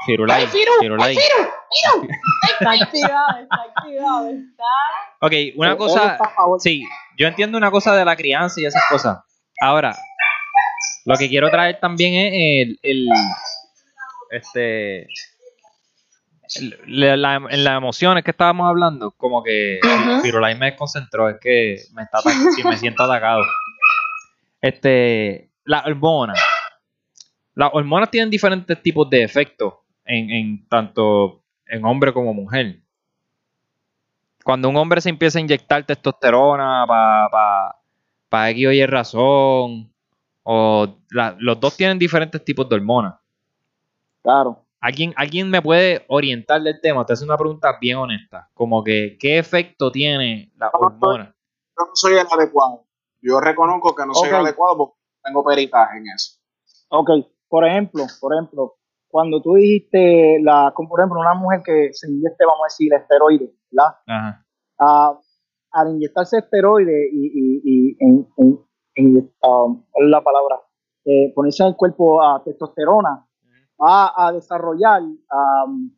Firulay. 0.05 0.47
Firulay. 0.47 1.17
Está 1.17 2.71
activado, 2.71 3.39
está 3.41 3.55
activado, 3.75 4.29
está. 4.29 4.63
Ok, 5.21 5.33
una 5.55 5.77
cosa. 5.77 6.17
Sí, 6.59 6.83
yo 7.17 7.27
entiendo 7.27 7.57
una 7.57 7.71
cosa 7.71 7.95
de 7.95 8.03
la 8.03 8.15
crianza 8.15 8.59
y 8.59 8.65
esas 8.65 8.83
cosas. 8.89 9.19
Ahora, 9.61 9.95
lo 11.05 11.15
que 11.17 11.29
quiero 11.29 11.49
traer 11.49 11.79
también 11.79 12.13
es 12.13 12.33
el, 12.33 12.79
el 12.81 13.09
este 14.31 15.07
la, 16.87 17.35
en 17.35 17.63
las 17.63 17.77
emociones 17.77 18.23
que 18.23 18.31
estábamos 18.31 18.67
hablando, 18.67 19.11
como 19.11 19.43
que 19.43 19.79
uh 19.83 20.57
me 20.57 20.65
desconcentró, 20.65 21.29
es 21.29 21.37
que 21.39 21.77
me 21.93 22.03
está 22.03 22.19
me 22.65 22.77
siento 22.77 23.03
atacado. 23.03 23.43
Este, 24.61 25.49
las 25.65 25.85
hormonas. 25.85 26.39
Las 27.55 27.71
hormonas 27.73 28.09
tienen 28.09 28.29
diferentes 28.29 28.81
tipos 28.81 29.09
de 29.09 29.23
efectos 29.23 29.73
en, 30.05 30.29
en 30.29 30.67
tanto 30.67 31.43
en 31.67 31.85
hombre 31.85 32.13
como 32.13 32.33
mujer. 32.33 32.79
Cuando 34.43 34.69
un 34.69 34.77
hombre 34.77 35.01
se 35.01 35.09
empieza 35.09 35.39
a 35.39 35.41
inyectar 35.41 35.85
testosterona 35.85 36.85
para 36.87 37.29
pa, 37.29 37.75
pa 38.29 38.49
X 38.49 38.67
o 38.67 38.71
Y 38.71 38.85
razón, 38.85 39.93
o 40.43 40.97
los 41.09 41.59
dos 41.59 41.77
tienen 41.77 41.99
diferentes 41.99 42.43
tipos 42.43 42.67
de 42.67 42.75
hormonas. 42.75 43.15
Claro. 44.23 44.60
¿Alguien, 44.81 45.13
¿Alguien 45.15 45.49
me 45.49 45.61
puede 45.61 46.05
orientar 46.09 46.61
del 46.61 46.81
tema? 46.81 47.05
Te 47.05 47.13
hace 47.13 47.23
una 47.23 47.37
pregunta 47.37 47.77
bien 47.79 47.97
honesta. 47.97 48.49
Como 48.53 48.83
que, 48.83 49.17
¿qué 49.19 49.37
efecto 49.37 49.91
tiene 49.91 50.51
la 50.57 50.71
hormona? 50.73 51.35
Yo 51.77 51.85
no 51.85 51.91
soy 51.93 52.13
el 52.13 52.27
adecuado. 52.29 52.85
Yo 53.21 53.39
reconozco 53.39 53.95
que 53.95 54.05
no 54.05 54.13
soy 54.13 54.29
el 54.29 54.35
adecuado 54.35 54.77
porque 54.77 54.97
tengo 55.23 55.43
peritaje 55.43 55.97
en 55.97 56.05
eso. 56.07 56.39
Ok, 56.89 57.09
por 57.47 57.67
ejemplo, 57.67 58.05
por 58.19 58.33
ejemplo, 58.33 58.75
cuando 59.07 59.41
tú 59.41 59.53
dijiste, 59.53 60.39
la, 60.41 60.71
como 60.75 60.89
por 60.89 60.99
ejemplo, 60.99 61.19
una 61.19 61.35
mujer 61.35 61.61
que 61.63 61.89
se 61.93 62.09
inyecte, 62.09 62.43
vamos 62.45 62.61
a 62.63 62.71
decir, 62.71 62.91
esteroides, 62.93 63.51
¿verdad? 63.69 63.95
Ajá. 64.07 64.45
Ah, 64.79 65.19
al 65.73 65.91
inyectarse 65.91 66.39
esteroides 66.39 67.09
y, 67.13 67.27
y, 67.27 67.61
y 67.63 67.97
en, 67.99 68.27
Um, 69.41 69.83
la 69.95 70.21
palabra? 70.21 70.59
Eh, 71.05 71.31
ponerse 71.33 71.63
en 71.63 71.69
el 71.69 71.75
cuerpo 71.75 72.21
a 72.21 72.43
testosterona, 72.43 73.27
va 73.81 74.13
a 74.15 74.31
desarrollar 74.31 75.01
um, 75.01 75.91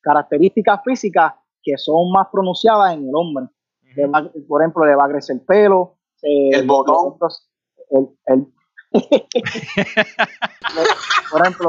características 0.00 0.80
físicas 0.84 1.34
que 1.62 1.76
son 1.76 2.10
más 2.10 2.28
pronunciadas 2.32 2.94
en 2.94 3.08
el 3.08 3.14
hombre. 3.14 3.46
por 4.48 4.62
ejemplo, 4.62 4.86
le 4.86 4.94
va 4.94 5.04
a 5.04 5.08
crecer 5.08 5.36
el 5.36 5.42
pelo, 5.42 5.98
el 6.22 6.66
botón. 6.66 7.18
por 11.30 11.40
ejemplo, 11.42 11.68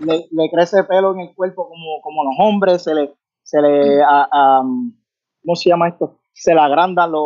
le, 0.00 0.50
crece 0.50 0.78
el 0.80 0.86
pelo 0.86 1.12
en 1.14 1.20
el 1.20 1.34
cuerpo 1.34 1.68
como, 1.68 2.00
como 2.02 2.24
los 2.24 2.34
hombres, 2.38 2.82
se 2.84 2.94
le, 2.94 3.14
se 3.42 3.60
le 3.60 3.98
um, 3.98 4.94
¿cómo 5.42 5.56
se 5.56 5.70
llama 5.70 5.88
esto? 5.88 6.18
se 6.32 6.54
le 6.54 6.60
agrandan 6.60 7.12
los 7.12 7.24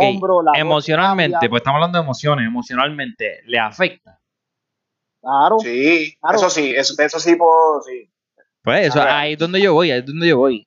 hombros. 0.00 0.44
emocionalmente, 0.54 1.48
pues 1.48 1.60
estamos 1.60 1.76
hablando 1.76 1.98
de 1.98 2.04
emociones, 2.04 2.46
emocionalmente, 2.46 3.40
¿le 3.46 3.58
afecta? 3.58 4.19
Claro. 5.20 5.58
Sí, 5.60 6.16
eso 6.32 6.50
sí, 6.50 6.72
eso, 6.74 7.20
sí, 7.20 7.36
puedo, 7.36 7.82
sí. 7.82 8.10
Pues 8.62 8.88
eso, 8.88 9.02
ahí 9.02 9.32
es 9.32 9.38
donde 9.38 9.60
yo 9.60 9.72
voy, 9.72 9.90
ahí 9.90 10.00
es 10.00 10.06
donde 10.06 10.28
yo 10.28 10.38
voy. 10.38 10.66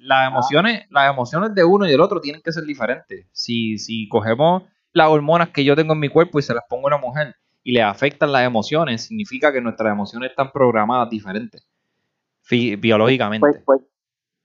las 0.00 0.28
emociones, 0.28 0.86
las 0.90 1.12
emociones 1.12 1.54
de 1.54 1.64
uno 1.64 1.86
y 1.86 1.90
del 1.90 2.00
otro 2.00 2.20
tienen 2.20 2.42
que 2.42 2.52
ser 2.52 2.64
diferentes. 2.64 3.26
Si, 3.32 3.78
si 3.78 4.08
cogemos 4.08 4.64
las 4.92 5.08
hormonas 5.08 5.50
que 5.50 5.64
yo 5.64 5.76
tengo 5.76 5.92
en 5.92 6.00
mi 6.00 6.08
cuerpo 6.08 6.38
y 6.38 6.42
se 6.42 6.54
las 6.54 6.64
pongo 6.68 6.86
a 6.86 6.96
una 6.96 6.98
mujer 6.98 7.36
y 7.62 7.72
le 7.72 7.82
afectan 7.82 8.32
las 8.32 8.42
emociones, 8.42 9.02
significa 9.02 9.52
que 9.52 9.60
nuestras 9.60 9.92
emociones 9.92 10.30
están 10.30 10.50
programadas 10.50 11.08
diferentes, 11.10 11.66
biológicamente. 12.48 13.46
Pues, 13.46 13.62
pues, 13.64 13.80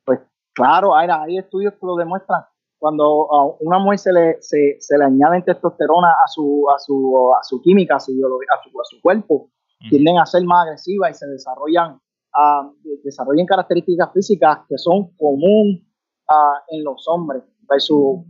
pues 0.03 0.19
claro, 0.53 0.95
hay, 0.95 1.07
hay 1.09 1.37
estudios 1.37 1.73
que 1.73 1.85
lo 1.85 1.95
demuestran 1.95 2.43
cuando 2.85 3.27
a 3.33 3.45
una 3.61 3.79
mujer 3.79 3.97
se 3.97 4.13
le, 4.13 4.37
se, 4.41 4.77
se 4.79 4.95
le 4.95 5.05
añade 5.05 5.41
testosterona 5.41 6.07
a 6.23 6.27
su, 6.27 6.67
a 6.69 6.77
su, 6.77 7.15
a 7.35 7.41
su 7.41 7.59
química, 7.59 7.95
a 7.95 7.99
su, 7.99 8.11
a 8.11 8.63
su, 8.63 8.69
a 8.79 8.83
su 8.83 9.01
cuerpo, 9.01 9.49
tienden 9.89 10.19
a 10.19 10.25
ser 10.27 10.43
más 10.43 10.67
agresivas 10.67 11.09
y 11.09 11.13
se 11.15 11.25
desarrollan, 11.25 11.95
uh, 11.95 12.71
desarrollan 13.03 13.47
características 13.47 14.13
físicas 14.13 14.59
que 14.69 14.77
son 14.77 15.09
comunes 15.17 15.81
uh, 16.29 16.61
en 16.75 16.83
los 16.83 17.07
hombres. 17.07 17.41
Versus, 17.67 18.23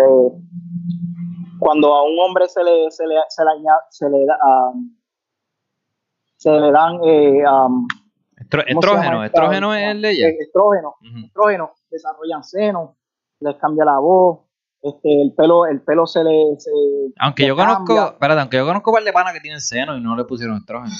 eh, 0.00 0.30
cuando 1.60 1.94
a 1.94 2.02
un 2.02 2.18
hombre 2.18 2.48
se 2.48 2.64
le, 2.64 2.90
se 2.90 3.06
le, 3.06 3.14
se 3.28 3.44
le, 3.44 3.50
añade, 3.52 3.82
se 3.90 4.10
le, 4.10 4.18
um, 4.18 4.96
se 6.38 6.50
le 6.50 6.72
dan 6.72 6.98
eh, 7.04 7.44
um, 7.48 7.86
estrógeno, 8.66 9.22
estrógeno 9.22 9.72
es 9.72 9.90
el 9.92 10.02
de 10.02 10.10
ella. 10.10 10.26
Estrógeno, 10.40 10.96
estrógeno, 11.24 11.70
desarrollan 11.88 12.42
senos, 12.42 12.96
les 13.42 13.56
cambia 13.56 13.84
la 13.84 13.98
voz, 13.98 14.40
este, 14.82 15.22
el 15.22 15.32
pelo, 15.34 15.66
el 15.66 15.80
pelo 15.82 16.06
se 16.06 16.24
le. 16.24 16.56
aunque 17.20 17.46
yo 17.46 17.54
conozco, 17.54 18.12
espérate, 18.12 18.40
aunque 18.40 18.56
yo 18.56 18.66
conozco 18.66 18.90
un 18.90 18.96
par 18.96 19.04
de 19.04 19.12
panas 19.12 19.32
que 19.32 19.40
tienen 19.40 19.60
seno 19.60 19.96
y 19.96 20.00
no 20.00 20.16
le 20.16 20.24
pusieron 20.24 20.56
estrógeno. 20.56 20.92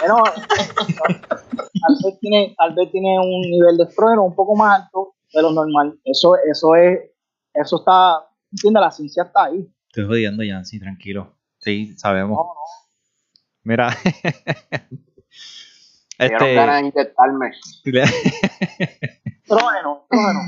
Bueno, 0.00 0.22
tal 1.28 1.96
vez 2.02 2.18
tiene, 2.18 2.54
tal 2.56 2.74
vez 2.74 2.90
tiene 2.90 3.18
un 3.18 3.42
nivel 3.42 3.76
de 3.76 3.84
estrógeno 3.84 4.24
un 4.24 4.34
poco 4.34 4.56
más 4.56 4.82
alto 4.82 5.16
de 5.34 5.42
lo 5.42 5.52
normal. 5.52 6.00
Eso, 6.02 6.36
eso 6.50 6.74
es, 6.74 7.10
eso 7.52 7.76
está, 7.76 8.26
entiende, 8.50 8.80
la 8.80 8.90
ciencia 8.90 9.24
está 9.24 9.44
ahí. 9.44 9.70
Estoy 9.88 10.06
jodiendo, 10.06 10.42
sí, 10.64 10.80
tranquilo. 10.80 11.34
Sí, 11.58 11.94
sabemos. 11.98 12.38
No, 12.38 12.44
no. 12.44 12.54
Mira. 13.64 13.90
este. 16.18 16.54
ganas 16.54 16.76
de 16.76 16.88
inyectarme. 16.88 17.50
estrógeno, 19.42 20.06
estrógeno. 20.10 20.40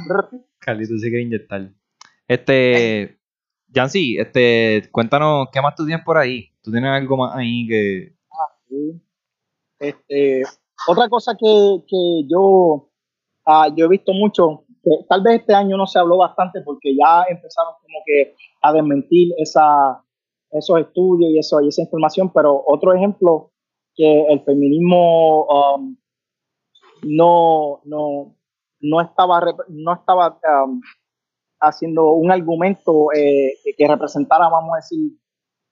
Carlito 0.62 0.96
se 0.96 1.08
quiere 1.08 1.24
inyectar. 1.24 1.70
Este, 2.28 3.18
Jancy, 3.74 4.16
este, 4.18 4.88
cuéntanos, 4.90 5.48
¿qué 5.52 5.60
más 5.60 5.74
tú 5.74 5.84
tienes 5.84 6.04
por 6.04 6.16
ahí? 6.16 6.50
¿Tú 6.62 6.70
tienes 6.70 6.90
algo 6.90 7.16
más 7.16 7.36
ahí 7.36 7.66
que...? 7.66 8.16
Ah, 8.30 8.56
sí. 8.68 9.02
Este, 9.78 10.42
otra 10.88 11.08
cosa 11.08 11.36
que, 11.38 11.82
que 11.86 12.22
yo, 12.30 12.88
ah, 13.44 13.68
yo 13.76 13.86
he 13.86 13.88
visto 13.88 14.12
mucho, 14.12 14.64
que 14.82 14.90
tal 15.08 15.22
vez 15.22 15.40
este 15.40 15.54
año 15.54 15.76
no 15.76 15.86
se 15.86 15.98
habló 15.98 16.18
bastante 16.18 16.60
porque 16.62 16.94
ya 16.94 17.24
empezaron 17.28 17.74
como 17.82 17.98
que 18.06 18.34
a 18.62 18.72
desmentir 18.72 19.32
esa, 19.38 20.04
esos 20.50 20.80
estudios 20.80 21.32
y, 21.32 21.38
eso, 21.38 21.60
y 21.60 21.68
esa 21.68 21.82
información, 21.82 22.32
pero 22.32 22.62
otro 22.66 22.94
ejemplo 22.94 23.50
que 23.94 24.26
el 24.28 24.40
feminismo 24.44 25.46
um, 25.46 25.96
no, 27.02 27.80
no, 27.84 28.36
no 28.82 29.00
estaba, 29.00 29.40
no 29.68 29.94
estaba 29.94 30.38
um, 30.64 30.80
haciendo 31.60 32.12
un 32.12 32.30
argumento 32.30 33.12
eh, 33.14 33.54
que 33.76 33.86
representara, 33.86 34.48
vamos 34.48 34.74
a 34.74 34.76
decir, 34.76 35.12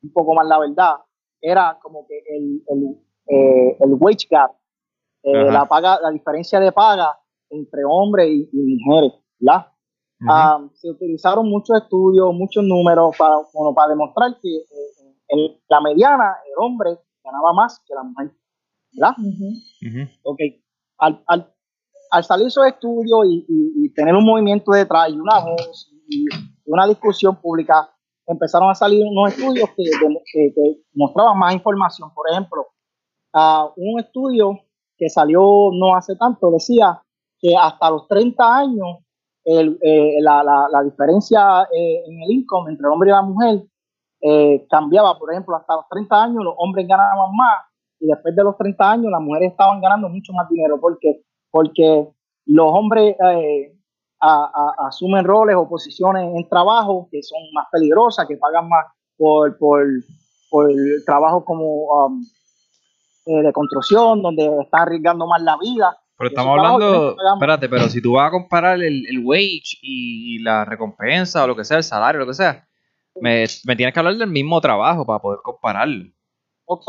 un 0.03 0.13
poco 0.13 0.35
más 0.35 0.47
la 0.47 0.59
verdad, 0.59 0.95
era 1.41 1.79
como 1.83 2.07
que 2.07 2.19
el, 2.19 2.63
el, 2.69 2.97
eh, 3.27 3.77
el 3.81 3.95
wage 3.99 4.27
gap, 4.31 4.53
eh, 5.23 5.51
la 5.51 5.67
paga, 5.67 5.99
la 6.01 6.11
diferencia 6.11 6.61
de 6.61 6.73
paga 6.73 7.19
entre 7.51 7.83
hombres 7.85 8.29
y, 8.31 8.49
mujeres, 8.85 9.13
¿verdad? 9.39 9.67
Um, 10.21 10.71
se 10.75 10.91
utilizaron 10.91 11.49
muchos 11.49 11.83
estudios, 11.83 12.33
muchos 12.35 12.63
números 12.63 13.17
para, 13.19 13.37
para 13.75 13.89
demostrar 13.89 14.39
que 14.41 14.65
en 15.29 15.57
la 15.69 15.81
mediana 15.81 16.37
el 16.47 16.53
hombre 16.59 16.91
ganaba 17.25 17.55
más 17.55 17.83
que 17.87 17.95
la 17.95 18.03
mujer, 18.03 18.31
¿verdad? 18.93 19.15
Al, 20.99 21.51
al 22.11 22.25
salir 22.25 22.49
esos 22.49 22.67
estudios 22.67 23.21
y, 23.27 23.93
tener 23.95 24.15
un 24.15 24.25
movimiento 24.25 24.73
detrás 24.73 25.11
y 25.11 25.19
una 25.19 25.41
voz 25.41 25.93
y 26.09 26.25
una 26.65 26.87
discusión 26.87 27.37
pública, 27.37 27.91
empezaron 28.27 28.71
a 28.71 28.75
salir 28.75 29.05
unos 29.05 29.33
estudios 29.33 29.69
que, 29.77 30.83
mostraban 30.95 31.39
más 31.39 31.55
información. 31.55 32.13
Por 32.15 32.31
ejemplo, 32.31 32.67
un 33.77 34.01
estudio 34.01 34.61
que 34.97 35.09
salió 35.09 35.71
no 35.73 35.97
hace 35.97 36.17
tanto 36.17 36.51
decía 36.51 37.03
que 37.39 37.57
hasta 37.57 37.91
los 37.91 38.07
30 38.07 38.57
años 38.57 38.99
eh, 39.45 40.19
la, 40.21 40.83
diferencia 40.85 41.63
eh, 41.63 42.03
en 42.07 42.23
el 42.23 42.31
income 42.31 42.71
entre 42.71 42.87
el 42.87 42.93
hombre 42.93 43.11
y 43.11 43.13
la 43.13 43.23
mujer 43.23 43.65
eh, 44.21 44.67
cambiaba. 44.69 45.19
Por 45.19 45.33
ejemplo, 45.33 45.57
hasta 45.57 45.77
los 45.77 45.89
30 45.89 46.23
años 46.23 46.45
los 46.45 46.55
hombres 46.59 46.87
ganaban 46.87 47.35
más 47.35 47.65
y 47.99 48.07
después 48.07 48.35
de 48.37 48.45
los 48.45 48.57
30 48.57 48.91
años 48.91 49.11
las 49.11 49.21
mujeres 49.21 49.53
estaban 49.53 49.81
ganando 49.81 50.09
mucho 50.09 50.33
más 50.33 50.49
dinero 50.49 50.79
porque 50.81 51.23
porque 51.51 52.09
los 52.47 52.67
hombres 52.73 53.17
eh, 53.33 53.73
asumen 54.21 55.25
roles 55.25 55.57
o 55.57 55.69
posiciones 55.69 56.29
en 56.35 56.49
trabajo 56.49 57.09
que 57.11 57.23
son 57.23 57.41
más 57.53 57.67
peligrosas, 57.73 58.27
que 58.27 58.37
pagan 58.37 58.69
más 58.69 58.87
por, 59.17 59.57
por, 59.59 59.85
por 60.51 60.71
trabajo 61.07 61.45
como 61.45 62.07
um, 62.07 62.23
eh, 63.27 63.43
de 63.43 63.53
construcción, 63.53 64.23
donde 64.23 64.45
están 64.63 64.83
arriesgando 64.83 65.27
más 65.27 65.43
la 65.43 65.57
vida. 65.59 65.97
Pero 66.17 66.29
estamos 66.29 66.59
hablando, 66.59 67.17
espérate, 67.35 67.69
pero 67.69 67.89
si 67.89 68.03
tú 68.03 68.13
vas 68.13 68.29
a 68.29 68.31
comparar 68.31 68.83
el, 68.83 69.07
el 69.07 69.25
wage 69.25 69.79
y, 69.81 70.39
la 70.43 70.67
recompensa 70.67 71.45
o 71.45 71.47
lo 71.47 71.57
que 71.57 71.65
sea, 71.65 71.79
el 71.79 71.83
salario, 71.83 72.21
lo 72.21 72.27
que 72.27 72.35
sea, 72.35 72.67
me, 73.21 73.47
me 73.65 73.77
tienes 73.77 73.95
que 73.95 74.01
hablar 74.01 74.17
del 74.17 74.29
mismo 74.29 74.61
trabajo 74.61 75.07
para 75.07 75.19
poder 75.19 75.41
compararlo. 75.43 76.11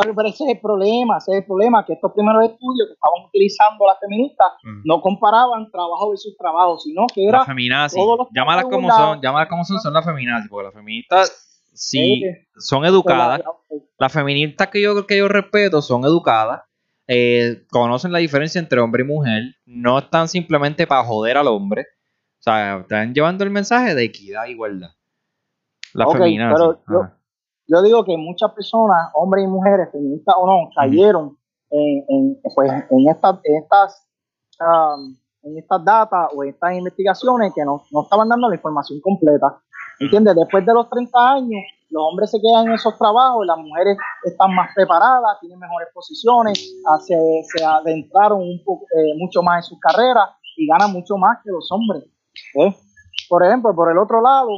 Pero 0.05 0.27
ese 0.27 0.43
es 0.43 0.49
el 0.51 0.59
problema, 0.59 1.17
ese 1.17 1.31
es 1.31 1.37
el 1.39 1.45
problema, 1.45 1.83
que 1.85 1.93
estos 1.93 2.11
primeros 2.13 2.43
estudios 2.43 2.87
que 2.87 2.93
estaban 2.93 3.25
utilizando 3.27 3.87
las 3.87 3.99
feministas 3.99 4.47
no 4.83 5.01
comparaban 5.01 5.71
trabajo 5.71 6.09
versus 6.11 6.37
trabajo, 6.37 6.77
sino 6.77 7.07
que 7.13 7.25
era... 7.25 7.39
Las 7.39 7.47
feminazis, 7.47 7.99
llámalas 8.35 8.65
como 8.65 8.91
son, 8.91 9.21
llámalas 9.21 9.49
como 9.49 9.63
son, 9.63 9.79
son 9.79 9.93
las 9.93 10.05
feminazis, 10.05 10.49
porque 10.49 10.65
las 10.65 10.73
feministas 10.73 11.69
sí. 11.73 12.23
son 12.57 12.85
educadas, 12.85 13.41
las 13.97 14.13
feministas 14.13 14.67
que 14.67 14.81
yo, 14.81 15.07
que 15.07 15.17
yo 15.17 15.27
respeto 15.27 15.81
son 15.81 16.05
educadas, 16.05 16.61
eh, 17.07 17.65
conocen 17.71 18.11
la 18.11 18.19
diferencia 18.19 18.59
entre 18.59 18.79
hombre 18.81 19.03
y 19.03 19.07
mujer, 19.07 19.43
no 19.65 19.99
están 19.99 20.27
simplemente 20.27 20.85
para 20.85 21.03
joder 21.03 21.37
al 21.37 21.47
hombre, 21.47 21.81
o 22.39 22.43
sea, 22.43 22.77
están 22.81 23.13
llevando 23.15 23.43
el 23.43 23.49
mensaje 23.49 23.95
de 23.95 24.03
equidad 24.03 24.45
e 24.45 24.51
igualdad. 24.51 24.91
Las 25.93 26.11
feminazis 26.13 26.77
yo 26.87 27.20
digo 27.81 28.03
que 28.03 28.17
muchas 28.17 28.51
personas, 28.51 29.11
hombres 29.13 29.45
y 29.45 29.47
mujeres, 29.47 29.89
feministas 29.91 30.35
o 30.37 30.45
no, 30.45 30.69
cayeron 30.75 31.37
en, 31.69 32.37
pues, 32.55 32.71
en, 32.89 33.09
estas, 33.09 33.39
estas, 33.43 34.07
um, 34.59 35.15
en 35.43 35.57
estas 35.57 35.85
datas 35.85 36.29
o 36.35 36.43
estas 36.43 36.73
investigaciones 36.73 37.53
que 37.53 37.63
no, 37.63 37.81
estaban 38.03 38.27
dando 38.29 38.49
la 38.49 38.55
información 38.55 38.99
completa. 38.99 39.57
¿Entiendes? 39.99 40.35
Después 40.35 40.65
de 40.65 40.73
los 40.73 40.89
30 40.89 41.31
años, 41.31 41.61
los 41.91 42.03
hombres 42.03 42.31
se 42.31 42.41
quedan 42.41 42.67
en 42.67 42.73
esos 42.73 42.97
trabajos, 42.97 43.45
las 43.45 43.57
mujeres 43.57 43.97
están 44.23 44.55
más 44.55 44.71
preparadas, 44.73 45.39
tienen 45.39 45.59
mejores 45.59 45.89
posiciones, 45.93 46.57
se, 47.05 47.15
se 47.43 47.63
adentraron 47.63 48.41
un 48.41 48.63
poco, 48.65 48.85
eh, 48.97 49.13
mucho 49.17 49.43
más 49.43 49.57
en 49.57 49.69
sus 49.69 49.79
carreras 49.79 50.29
y 50.57 50.67
ganan 50.67 50.91
mucho 50.91 51.17
más 51.17 51.37
que 51.43 51.51
los 51.51 51.71
hombres. 51.71 52.03
¿eh? 52.55 52.75
Por 53.29 53.45
ejemplo, 53.45 53.75
por 53.75 53.91
el 53.91 53.97
otro 53.97 54.21
lado, 54.21 54.49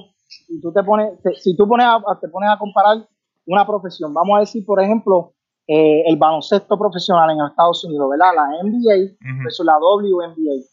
si 0.48 0.62
tú 0.62 0.72
te 0.72 0.84
pones, 0.84 1.20
si 1.42 1.56
tú 1.56 1.68
pones 1.68 1.86
a, 1.86 2.02
te 2.20 2.28
pones 2.28 2.50
a 2.50 2.58
comparar 2.58 3.08
una 3.46 3.66
profesión, 3.66 4.14
vamos 4.14 4.38
a 4.38 4.40
decir, 4.42 4.66
por 4.66 4.82
ejemplo, 4.82 5.34
eh, 5.68 6.04
el 6.08 6.18
baloncesto 6.18 6.78
profesional 6.78 7.30
en 7.32 7.46
Estados 7.46 7.84
Unidos, 7.86 8.10
¿verdad? 8.10 8.34
La 8.36 8.48
NBA 8.64 9.16
versus 9.44 9.66
la 9.66 9.78
WNBA. 9.78 10.64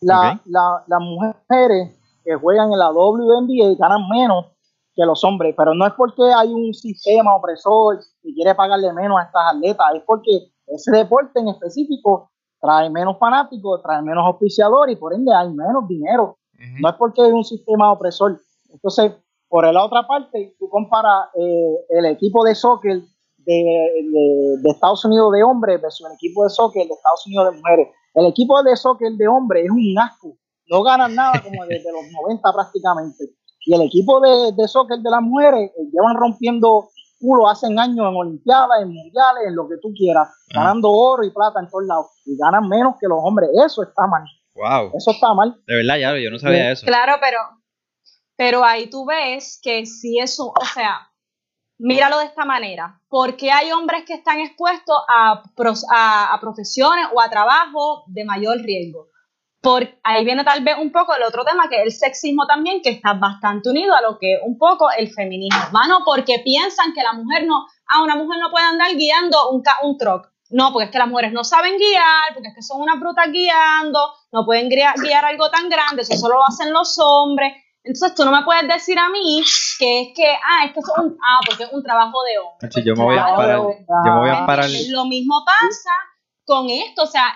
La, 0.00 0.40
las 0.44 1.00
mujeres 1.00 1.96
que 2.24 2.34
juegan 2.34 2.72
en 2.72 2.78
la 2.78 2.90
WNBA 2.90 3.76
ganan 3.78 4.08
menos 4.08 4.46
que 4.94 5.04
los 5.06 5.22
hombres, 5.24 5.54
pero 5.56 5.74
no 5.74 5.86
es 5.86 5.92
porque 5.94 6.22
hay 6.34 6.52
un 6.52 6.74
sistema 6.74 7.34
opresor 7.34 7.98
que 8.22 8.34
quiere 8.34 8.54
pagarle 8.54 8.92
menos 8.92 9.18
a 9.18 9.24
estas 9.24 9.54
atletas, 9.54 9.86
es 9.94 10.02
porque 10.06 10.52
ese 10.66 10.90
deporte 10.90 11.40
en 11.40 11.48
específico 11.48 12.30
trae 12.60 12.90
menos 12.90 13.18
fanáticos, 13.18 13.82
trae 13.82 14.02
menos 14.02 14.24
auspiciadores 14.24 14.96
y 14.96 14.98
por 14.98 15.14
ende 15.14 15.34
hay 15.34 15.50
menos 15.50 15.86
dinero. 15.88 16.38
No 16.80 16.88
es 16.90 16.94
porque 16.94 17.22
hay 17.22 17.32
un 17.32 17.44
sistema 17.44 17.90
opresor, 17.90 18.40
entonces, 18.72 19.12
por 19.48 19.70
la 19.70 19.84
otra 19.84 20.06
parte, 20.06 20.56
tú 20.58 20.68
comparas 20.68 21.28
eh, 21.34 21.76
el 21.90 22.06
equipo 22.06 22.44
de 22.44 22.54
soccer 22.54 23.02
de, 23.44 24.60
Estados 24.64 25.04
Unidos 25.04 25.32
de 25.32 25.42
hombres 25.42 25.80
versus 25.80 26.06
el 26.06 26.14
equipo 26.14 26.44
de 26.44 26.50
soccer 26.50 26.86
de 26.86 26.94
Estados 26.94 27.26
Unidos 27.26 27.52
de 27.52 27.58
mujeres. 27.58 27.88
El 28.14 28.26
equipo 28.26 28.62
de 28.62 28.76
soccer 28.76 29.12
de 29.12 29.28
hombres 29.28 29.64
es 29.64 29.70
un 29.70 29.98
asco. 29.98 30.36
No 30.68 30.82
ganan 30.82 31.14
nada 31.14 31.42
como 31.42 31.64
desde 31.66 31.92
los 31.92 32.02
90 32.24 32.52
prácticamente. 32.52 33.24
Y 33.66 33.74
el 33.74 33.82
equipo 33.82 34.20
de, 34.20 34.52
de 34.52 34.68
soccer 34.68 34.98
de 34.98 35.10
las 35.10 35.22
mujeres 35.22 35.70
eh, 35.70 35.84
llevan 35.92 36.16
rompiendo 36.16 36.88
culo 37.20 37.48
hace 37.48 37.66
años 37.66 38.06
en 38.08 38.16
Olimpiadas, 38.16 38.82
en 38.82 38.88
Mundiales, 38.88 39.44
en 39.46 39.54
lo 39.54 39.68
que 39.68 39.76
tú 39.80 39.92
quieras, 39.94 40.28
ah. 40.28 40.60
ganando 40.60 40.90
oro 40.90 41.24
y 41.24 41.30
plata 41.30 41.60
en 41.60 41.68
todos 41.68 41.86
lados. 41.86 42.06
Y 42.26 42.36
ganan 42.36 42.68
menos 42.68 42.96
que 43.00 43.06
los 43.06 43.18
hombres. 43.22 43.50
Eso 43.64 43.82
está 43.82 44.06
mal. 44.06 44.24
Wow. 44.54 44.92
Eso 44.96 45.10
está 45.12 45.32
mal. 45.32 45.56
De 45.66 45.76
verdad, 45.76 45.98
ya, 45.98 46.18
yo 46.18 46.30
no 46.30 46.38
sabía 46.38 46.72
eso. 46.72 46.84
Claro, 46.84 47.14
pero 47.20 47.38
pero 48.36 48.64
ahí 48.64 48.88
tú 48.88 49.04
ves 49.06 49.60
que 49.62 49.86
si 49.86 50.18
eso, 50.18 50.52
o 50.58 50.64
sea, 50.64 51.12
míralo 51.78 52.18
de 52.18 52.26
esta 52.26 52.44
manera, 52.44 53.00
porque 53.08 53.50
hay 53.50 53.72
hombres 53.72 54.04
que 54.06 54.14
están 54.14 54.40
expuestos 54.40 54.96
a, 55.08 55.42
a, 56.32 56.40
profesiones 56.40 57.06
o 57.12 57.20
a 57.20 57.28
trabajo 57.28 58.04
de 58.06 58.24
mayor 58.24 58.58
riesgo. 58.58 59.08
Por 59.60 59.88
ahí 60.02 60.24
viene 60.24 60.44
tal 60.44 60.62
vez 60.64 60.76
un 60.78 60.90
poco 60.90 61.14
el 61.14 61.22
otro 61.22 61.44
tema, 61.44 61.68
que 61.68 61.76
es 61.76 61.82
el 61.82 61.92
sexismo 61.92 62.46
también, 62.46 62.82
que 62.82 62.90
está 62.90 63.14
bastante 63.14 63.70
unido 63.70 63.94
a 63.94 64.00
lo 64.00 64.18
que 64.18 64.34
es 64.34 64.40
un 64.44 64.58
poco 64.58 64.90
el 64.96 65.12
feminismo. 65.12 65.60
Mano, 65.72 66.00
porque 66.04 66.40
piensan 66.44 66.92
que 66.94 67.02
la 67.02 67.12
mujer 67.12 67.46
no, 67.46 67.66
ah, 67.86 68.02
una 68.02 68.16
mujer 68.16 68.40
no 68.40 68.50
puede 68.50 68.66
andar 68.66 68.94
guiando 68.96 69.50
un, 69.50 69.62
un 69.82 69.98
truck. 69.98 70.32
No, 70.50 70.72
porque 70.72 70.86
es 70.86 70.90
que 70.90 70.98
las 70.98 71.08
mujeres 71.08 71.32
no 71.32 71.44
saben 71.44 71.78
guiar, 71.78 72.34
porque 72.34 72.48
es 72.48 72.54
que 72.54 72.62
son 72.62 72.80
unas 72.80 73.00
brutas 73.00 73.30
guiando, 73.30 73.98
no 74.32 74.44
pueden 74.44 74.68
guiar, 74.68 74.94
guiar 75.00 75.24
algo 75.24 75.48
tan 75.50 75.68
grande, 75.68 76.02
eso 76.02 76.14
solo 76.16 76.36
lo 76.36 76.44
hacen 76.46 76.72
los 76.72 76.98
hombres. 76.98 77.54
Entonces 77.84 78.14
tú 78.14 78.24
no 78.24 78.30
me 78.30 78.44
puedes 78.44 78.68
decir 78.68 78.98
a 78.98 79.08
mí 79.08 79.42
que 79.78 80.02
es 80.02 80.08
que, 80.14 80.26
ah, 80.26 80.66
es 80.66 80.72
que 80.72 80.80
es 80.80 80.86
un, 80.98 81.16
ah, 81.20 81.40
porque 81.46 81.64
es 81.64 81.72
un 81.72 81.82
trabajo 81.82 82.22
de 82.22 82.38
hombre. 82.38 82.84
yo 82.84 82.94
me 82.94 83.04
voy 83.04 83.18
a 83.18 83.34
parar, 83.34 83.58
yo 83.58 84.12
me 84.12 84.18
voy 84.20 84.30
a 84.30 84.46
parar. 84.46 84.70
Lo 84.88 85.04
mismo 85.06 85.44
pasa 85.44 85.90
con 86.44 86.70
esto, 86.70 87.02
o 87.02 87.06
sea, 87.06 87.34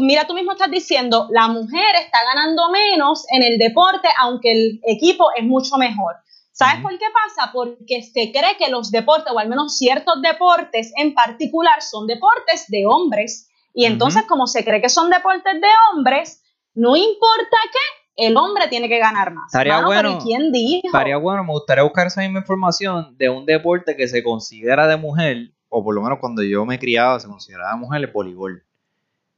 mira, 0.00 0.26
tú 0.26 0.34
mismo 0.34 0.52
estás 0.52 0.70
diciendo, 0.70 1.28
la 1.30 1.48
mujer 1.48 1.96
está 1.96 2.18
ganando 2.24 2.70
menos 2.70 3.24
en 3.30 3.42
el 3.42 3.58
deporte, 3.58 4.08
aunque 4.18 4.52
el 4.52 4.80
equipo 4.84 5.28
es 5.36 5.44
mucho 5.44 5.76
mejor. 5.76 6.16
¿Sabes 6.52 6.82
por 6.82 6.90
qué 6.98 7.06
pasa? 7.14 7.50
Porque 7.52 8.02
se 8.02 8.32
cree 8.32 8.58
que 8.58 8.68
los 8.68 8.90
deportes, 8.90 9.32
o 9.32 9.38
al 9.38 9.48
menos 9.48 9.78
ciertos 9.78 10.20
deportes 10.20 10.92
en 10.96 11.14
particular, 11.14 11.80
son 11.80 12.06
deportes 12.06 12.66
de 12.68 12.84
hombres. 12.86 13.48
Y 13.72 13.86
entonces, 13.86 14.24
como 14.28 14.46
se 14.46 14.62
cree 14.62 14.82
que 14.82 14.90
son 14.90 15.08
deportes 15.08 15.54
de 15.54 15.68
hombres, 15.90 16.42
no 16.74 16.96
importa 16.96 17.56
qué, 17.72 17.99
el 18.16 18.36
hombre 18.36 18.68
tiene 18.68 18.88
que 18.88 18.98
ganar 18.98 19.32
más. 19.32 19.46
Estaría 19.46 19.84
bueno. 19.84 20.18
¿quién 20.22 20.52
dijo? 20.52 20.82
Estaría 20.84 21.16
bueno, 21.16 21.44
me 21.44 21.52
gustaría 21.52 21.82
buscar 21.82 22.06
esa 22.06 22.20
misma 22.20 22.40
información 22.40 23.16
de 23.16 23.30
un 23.30 23.46
deporte 23.46 23.96
que 23.96 24.08
se 24.08 24.22
considera 24.22 24.86
de 24.86 24.96
mujer, 24.96 25.52
o 25.68 25.82
por 25.82 25.94
lo 25.94 26.02
menos 26.02 26.18
cuando 26.18 26.42
yo 26.42 26.64
me 26.66 26.78
criaba 26.78 27.18
se 27.20 27.28
consideraba 27.28 27.76
mujer, 27.76 28.00
el 28.02 28.06
voleibol. 28.08 28.64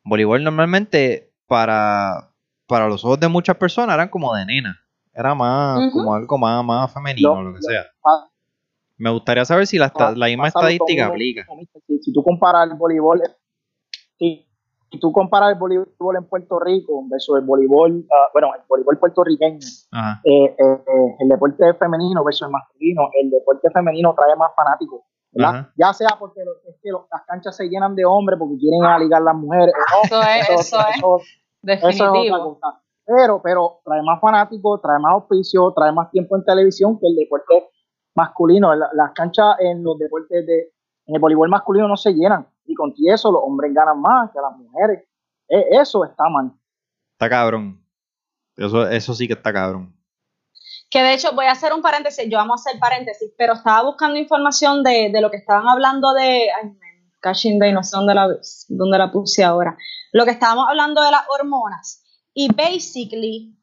Voleibol 0.05 0.43
normalmente 0.43 1.31
para, 1.47 2.31
para 2.67 2.89
los 2.89 3.05
ojos 3.05 3.21
de 3.21 3.29
muchas 3.29 3.57
personas 3.57 3.95
eran 3.95 4.09
como 4.09 4.35
de 4.35 4.47
nena. 4.47 4.79
Era 5.15 5.35
más, 5.35 5.93
como 5.93 6.15
algo 6.15 6.39
más, 6.39 6.65
más 6.65 6.93
femenino, 6.93 7.33
o 7.33 7.43
lo 7.43 7.55
que 7.55 7.63
sea. 7.63 7.85
Me 8.97 9.11
gustaría 9.11 9.45
saber 9.45 9.67
si 9.67 9.79
la, 9.79 9.93
la 10.17 10.27
misma 10.27 10.49
estadística 10.49 11.07
aplica. 11.07 11.47
Si, 12.01 12.13
tú 12.13 12.23
comparas 12.23 12.71
el 12.71 12.77
voleibol, 12.77 13.21
si 14.93 15.01
tú 15.01 15.11
comparas 15.11 15.55
el 15.55 15.59
voleibol 15.59 16.17
en 16.17 16.25
Puerto 16.25 16.61
Rico 16.61 17.03
versus 17.09 17.39
el 17.39 17.45
voleibol, 17.47 18.05
ah, 18.13 18.29
bueno, 18.35 18.49
el 18.55 18.61
voleibol 18.69 18.99
puertorriqueño, 18.99 19.57
eh, 19.57 20.21
eh, 20.23 20.55
eh, 20.59 21.17
el 21.19 21.29
deporte 21.31 21.73
femenino 21.75 22.23
versus 22.23 22.43
el 22.43 22.53
masculino, 22.53 23.09
el 23.23 23.31
deporte 23.31 23.71
femenino 23.71 24.15
trae 24.15 24.37
más 24.37 24.51
fanáticos, 24.55 25.01
¿verdad? 25.33 25.69
Ya 25.79 25.95
sea 25.95 26.11
porque 26.19 26.43
es 26.43 26.77
que 26.83 26.91
las 26.91 27.23
canchas 27.27 27.57
se 27.57 27.69
llenan 27.71 27.97
de 27.97 28.05
hombres 28.05 28.39
porque 28.39 28.59
quieren 28.59 28.85
aligar 28.85 29.23
las 29.23 29.35
mujeres. 29.35 29.75
eso 30.05 30.21
es, 30.21 30.51
eso, 30.51 31.17
es. 31.17 31.43
Definitivo. 31.63 32.61
Pero, 33.07 33.41
pero 33.43 33.81
trae 33.85 34.03
más 34.03 34.21
fanáticos, 34.21 34.83
trae 34.83 34.99
más 34.99 35.15
auspicio, 35.15 35.73
trae 35.75 35.91
más 35.91 36.11
tiempo 36.11 36.37
en 36.37 36.45
televisión 36.45 36.99
que 37.01 37.07
el 37.07 37.17
deporte 37.17 37.71
masculino. 38.15 38.75
las 38.75 39.13
canchas 39.15 39.57
en 39.61 39.83
los 39.83 39.99
deportes 39.99 40.47
de, 40.47 40.73
en 41.07 41.15
el 41.15 41.21
voleibol 41.21 41.49
masculino 41.49 41.89
no 41.89 41.97
se 41.97 42.13
llenan 42.13 42.47
y 42.65 42.75
con 42.75 42.93
eso 43.07 43.33
los 43.33 43.43
hombres 43.45 43.73
ganan 43.75 44.01
más 44.01 44.31
que 44.31 44.39
las 44.41 44.57
mujeres. 44.57 45.05
E, 45.49 45.81
eso 45.81 46.05
está 46.05 46.25
mal. 46.29 46.53
Está 47.13 47.29
cabrón. 47.29 47.85
Eso, 48.57 48.89
eso 48.89 49.15
sí 49.15 49.27
que 49.27 49.35
está 49.35 49.53
cabrón. 49.53 49.95
Que 50.91 51.03
de 51.03 51.15
hecho, 51.15 51.33
voy 51.35 51.47
a 51.47 51.53
hacer 51.53 51.73
un 51.73 51.81
paréntesis, 51.81 52.29
yo 52.29 52.37
vamos 52.37 52.61
a 52.61 52.69
hacer 52.69 52.79
paréntesis, 52.79 53.33
pero 53.39 53.55
estaba 53.55 53.83
buscando 53.83 54.19
información 54.19 54.83
de, 54.83 55.11
lo 55.21 55.31
que 55.31 55.39
estaban 55.39 55.67
hablando 55.67 56.13
de. 56.13 56.49
Ay, 56.63 56.77
Caching 57.21 57.59
Day, 57.59 57.73
no 57.73 57.83
sé 57.83 57.97
dónde 57.97 58.15
la, 58.15 58.29
dónde 58.69 58.99
la 58.99 59.11
puse 59.11 59.45
ahora. 59.45 59.77
Lo 60.13 60.25
que 60.25 60.33
estábamos 60.33 60.67
hablando 60.69 61.01
de 61.03 61.11
las 61.13 61.23
hormonas. 61.29 62.03
Y 62.35 62.53
basically, 62.53 63.57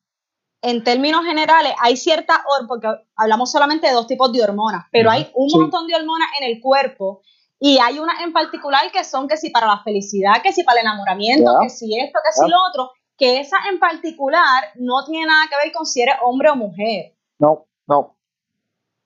en 0.62 0.84
términos 0.84 1.26
generales, 1.26 1.74
hay 1.82 1.98
ciertas 1.98 2.38
porque 2.68 2.88
hablamos 3.16 3.52
solamente 3.52 3.88
de 3.88 3.94
dos 3.94 4.08
tipos 4.08 4.32
de 4.32 4.44
hormonas, 4.44 4.86
pero 4.92 5.12
hay 5.12 5.30
un 5.34 5.50
montón 5.52 5.88
de 5.88 5.96
hormonas 5.96 6.30
en 6.40 6.50
el 6.50 6.62
cuerpo 6.62 7.22
y 7.60 7.78
hay 7.80 8.00
unas 8.00 8.22
en 8.22 8.32
particular 8.32 8.90
que 8.92 9.04
son 9.04 9.28
que 9.28 9.36
si 9.36 9.50
para 9.50 9.68
la 9.68 9.84
felicidad, 9.84 10.42
que 10.42 10.54
si 10.54 10.64
para 10.64 10.80
el 10.80 10.86
enamoramiento, 10.86 11.58
que 11.62 11.70
si 11.70 12.00
esto, 12.00 12.20
que 12.24 12.32
si 12.32 12.50
lo 12.50 12.58
otro, 12.70 12.92
que 13.18 13.42
esa 13.42 13.58
en 13.70 13.80
particular 13.80 14.72
no 14.76 15.04
tiene 15.06 15.26
nada 15.26 15.46
que 15.50 15.58
ver 15.64 15.74
con 15.74 15.86
si 15.86 16.02
eres 16.02 16.16
hombre 16.24 16.50
o 16.50 16.56
mujer. 16.56 17.18
No, 17.38 17.66
no. 17.86 18.16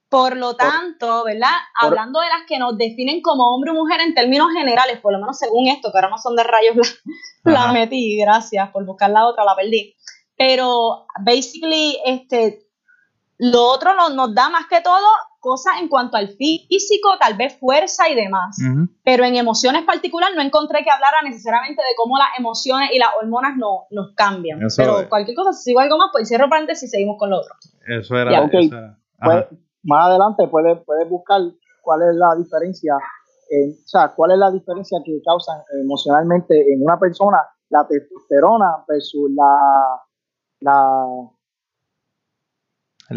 Por 0.07 0.37
lo 0.37 0.55
tanto, 0.55 1.23
¿verdad? 1.23 1.55
Hablando 1.73 2.19
de 2.19 2.27
las 2.27 2.45
que 2.47 2.59
nos 2.59 2.77
definen 2.77 3.23
como 3.23 3.51
hombre 3.55 3.71
o 3.71 3.73
mujer 3.73 3.99
en 4.01 4.13
términos 4.13 4.51
generales, 4.53 4.99
por 5.01 5.11
lo 5.11 5.17
menos 5.17 5.39
según 5.39 5.67
esto, 5.67 5.91
que 5.91 5.97
ahora 5.97 6.11
no 6.11 6.19
son 6.19 6.35
de 6.35 6.43
rayos, 6.43 7.01
la, 7.43 7.51
la 7.65 7.71
metí, 7.71 8.19
gracias 8.19 8.69
por 8.69 8.85
buscar 8.85 9.09
la 9.09 9.27
otra, 9.27 9.43
la 9.43 9.55
perdí. 9.55 9.95
Pero, 10.37 11.07
basically, 11.19 11.97
este, 12.05 12.67
lo 13.39 13.63
otro 13.63 13.95
nos, 13.95 14.13
nos 14.13 14.35
da 14.35 14.49
más 14.49 14.67
que 14.67 14.81
todo 14.81 15.07
cosas 15.43 15.73
en 15.81 15.89
cuanto 15.89 16.15
al 16.15 16.29
físico, 16.29 17.09
tal 17.19 17.35
vez 17.35 17.59
fuerza 17.59 18.09
y 18.09 18.15
demás. 18.15 18.55
Pero 19.03 19.25
en 19.25 19.35
emociones 19.35 19.83
particular 19.83 20.29
no 20.33 20.41
encontré 20.41 20.83
que 20.83 20.89
hablara 20.89 21.17
necesariamente 21.21 21.81
de 21.83 21.93
cómo 21.97 22.17
las 22.17 22.29
emociones 22.39 22.89
y 22.93 22.97
las 22.97 23.09
hormonas 23.21 23.57
no, 23.57 23.85
nos 23.91 24.15
cambian. 24.15 24.59
Pero 24.77 25.09
cualquier 25.09 25.35
cosa, 25.35 25.51
si 25.51 25.63
sigo 25.65 25.81
algo 25.81 25.97
más, 25.97 26.09
pues 26.13 26.29
cierro 26.29 26.49
paréntesis 26.49 26.87
y 26.87 26.91
seguimos 26.91 27.17
con 27.19 27.29
lo 27.29 27.41
otro. 27.41 27.53
Eso 27.85 28.15
era. 28.15 28.49
Pues, 28.49 29.45
más 29.83 30.07
adelante 30.07 30.47
puedes, 30.47 30.79
puedes 30.85 31.09
buscar 31.09 31.41
cuál 31.81 32.01
es 32.03 32.15
la 32.15 32.35
diferencia, 32.37 32.95
o 32.95 33.85
sea, 33.85 34.13
cuál 34.15 34.31
es 34.31 34.37
la 34.37 34.49
diferencia 34.49 34.99
que 35.03 35.21
causa 35.25 35.51
emocionalmente 35.81 36.55
en 36.73 36.81
una 36.81 36.97
persona 36.97 37.37
la 37.69 37.85
testosterona 37.85 38.85
versus 38.87 39.29
la, 39.35 39.99
la 40.61 41.05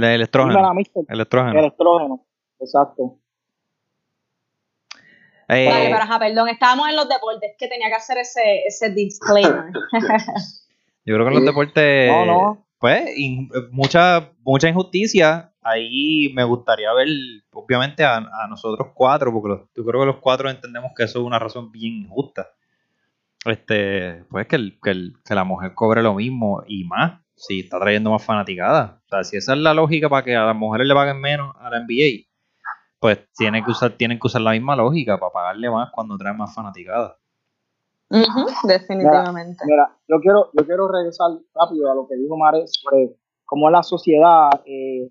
el 0.05 0.23
estrógeno. 0.23 0.73
El 1.09 1.21
estrógeno. 1.21 1.59
El 1.59 1.67
estrógeno, 1.67 2.27
exacto. 2.59 3.19
Eh, 5.49 5.69
vale, 5.69 5.91
pero 5.93 6.19
perdón, 6.19 6.49
estábamos 6.49 6.89
en 6.89 6.97
los 6.97 7.09
deportes, 7.09 7.53
que 7.57 7.69
tenía 7.69 7.89
que 7.89 7.95
hacer 7.95 8.19
ese, 8.19 8.63
ese 8.67 8.91
disclaimer. 8.91 9.73
Yo 11.05 11.15
creo 11.15 11.25
que 11.25 11.29
en 11.29 11.35
los 11.35 11.45
deportes, 11.45 12.11
no, 12.11 12.27
no. 12.27 12.67
pues, 12.81 13.09
mucha, 13.71 14.33
mucha 14.43 14.69
injusticia. 14.69 15.53
Ahí 15.63 16.33
me 16.35 16.43
gustaría 16.43 16.93
ver, 16.93 17.09
obviamente, 17.53 18.05
a, 18.05 18.21
nosotros 18.49 18.89
cuatro, 18.95 19.33
porque 19.33 19.65
yo 19.75 19.85
creo 19.85 20.01
que 20.01 20.07
los 20.07 20.17
cuatro 20.17 20.49
entendemos 20.49 20.93
que 20.97 21.05
eso 21.05 21.21
es 21.21 21.25
una 21.25 21.39
razón 21.41 21.73
bien 21.73 21.95
injusta. 21.95 22.51
Este, 23.45 24.25
pues 24.31 24.47
que, 24.47 24.57
el, 24.57 24.79
que, 24.81 24.91
el, 24.91 25.15
que 25.25 25.35
la 25.35 25.45
mujer 25.45 25.75
cobre 25.75 26.03
lo 26.03 26.15
mismo 26.15 26.63
y 26.67 26.85
más 26.85 27.21
si 27.37 27.61
está 27.61 27.79
trayendo 27.79 28.11
más 28.11 28.25
fanaticada. 28.25 29.01
O 29.05 29.09
sea, 29.09 29.25
si 29.25 29.37
esa 29.37 29.53
es 29.53 29.59
la 29.59 29.75
lógica 29.75 30.09
para 30.09 30.25
que 30.25 30.35
a 30.35 30.47
las 30.47 30.57
mujeres 30.57 30.87
le 30.87 30.95
paguen 30.95 31.21
menos 31.21 31.55
a 31.61 31.71
la 31.71 31.81
NBA, 31.81 32.27
pues 32.99 33.29
tienen 33.37 33.65
que 33.65 33.71
usar, 33.71 33.93
tienen 33.93 34.19
que 34.19 34.27
usar 34.27 34.41
la 34.41 34.53
misma 34.53 34.75
lógica 34.75 35.19
para 35.19 35.33
pagarle 35.33 35.71
más 35.71 35.91
cuando 35.93 36.17
traen 36.17 36.37
más 36.37 36.55
fanaticada. 36.55 37.19
definitivamente. 38.09 39.63
Mira, 39.67 39.97
yo 40.09 40.19
quiero, 40.21 40.51
yo 40.53 40.67
quiero 40.67 40.89
regresar 40.89 41.31
rápido 41.55 41.91
a 41.91 41.95
lo 41.95 42.09
que 42.09 42.17
dijo 42.17 42.37
Mare 42.37 42.65
sobre 42.67 43.15
cómo 43.45 43.71
la 43.71 43.83
sociedad 43.83 44.49
eh, 44.65 45.11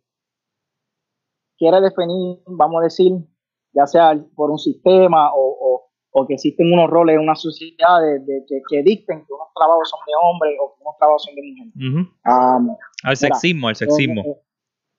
quiere 1.58 1.80
definir, 1.80 2.40
vamos 2.48 2.82
a 2.82 2.84
decir, 2.86 3.14
ya 3.72 3.86
sea 3.86 4.20
por 4.36 4.50
un 4.50 4.58
sistema 4.58 5.32
o 5.34 5.56
porque 6.16 6.36
existen 6.36 6.72
unos 6.72 6.90
roles 6.90 7.18
en 7.18 7.24
una 7.24 7.36
sociedad 7.36 8.00
de, 8.00 8.46
que, 8.48 8.84
dicten 8.84 9.26
que 9.26 9.34
unos 9.34 9.50
trabajos 9.54 9.90
son 9.90 10.00
de 10.08 10.14
hombres 10.24 10.58
o 10.64 10.74
que 10.74 10.82
unos 10.82 10.98
trabajos 10.98 11.24
son 11.26 11.36
de 11.36 11.42
mujeres. 11.44 12.70
Uh 12.70 12.78
al 13.04 13.18
sexismo, 13.18 13.68
al 13.68 13.76
sexismo. 13.76 14.24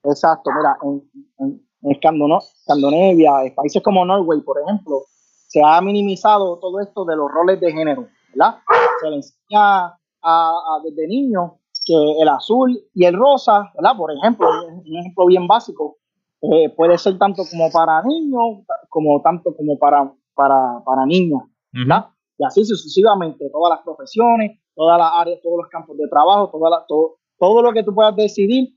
exacto, 0.03 0.51
mira, 0.55 0.77
en, 0.83 1.09
en, 1.39 1.91
Escandinavia, 1.91 3.45
en 3.45 3.55
países 3.55 3.81
como 3.81 4.05
Norway, 4.05 4.41
por 4.41 4.61
ejemplo, 4.61 5.05
se 5.47 5.59
ha 5.63 5.81
minimizado 5.81 6.59
todo 6.59 6.79
esto 6.81 7.03
de 7.03 7.15
los 7.15 7.31
roles 7.31 7.59
de 7.61 7.71
género, 7.71 8.07
¿verdad? 8.35 8.59
Se 9.01 9.09
le 9.09 9.15
enseña 9.15 9.97
a, 10.21 10.79
desde 10.83 11.07
niños 11.07 11.53
que 11.83 11.95
el 12.21 12.29
azul 12.29 12.79
y 12.93 13.05
el 13.05 13.15
rosa, 13.15 13.71
¿verdad? 13.73 13.97
Por 13.97 14.11
ejemplo, 14.11 14.47
un 14.67 14.99
ejemplo 14.99 15.25
bien 15.25 15.47
básico, 15.47 15.97
eh, 16.43 16.69
puede 16.77 16.95
ser 16.99 17.17
tanto 17.17 17.41
como 17.49 17.71
para 17.71 18.03
niños, 18.03 18.59
como 18.89 19.19
tanto 19.23 19.55
como 19.55 19.79
para 19.79 20.13
para, 20.37 20.81
para 20.85 21.05
niños, 21.05 21.41
¿verdad? 21.73 22.05
Y 22.37 22.45
así 22.45 22.63
sucesivamente, 22.63 23.49
todas 23.51 23.75
las 23.75 23.83
profesiones, 23.83 24.59
todas 24.75 24.97
las 24.99 25.11
áreas, 25.15 25.39
todos 25.41 25.57
los 25.63 25.67
campos 25.69 25.97
de 25.97 26.07
trabajo, 26.07 26.49
toda 26.51 26.85
todo, 26.87 27.17
todo 27.39 27.61
lo 27.63 27.73
que 27.73 27.83
tú 27.83 27.93
puedas 27.93 28.15
decidir 28.15 28.69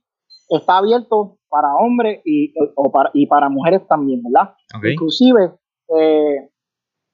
está 0.48 0.78
abierto 0.78 1.38
para 1.48 1.74
hombres 1.76 2.22
y, 2.24 2.54
o 2.74 2.90
para, 2.90 3.10
y 3.12 3.26
para 3.26 3.48
mujeres 3.48 3.86
también, 3.86 4.22
¿verdad? 4.22 4.54
Inclusive, 4.82 5.52
eh, 5.96 6.50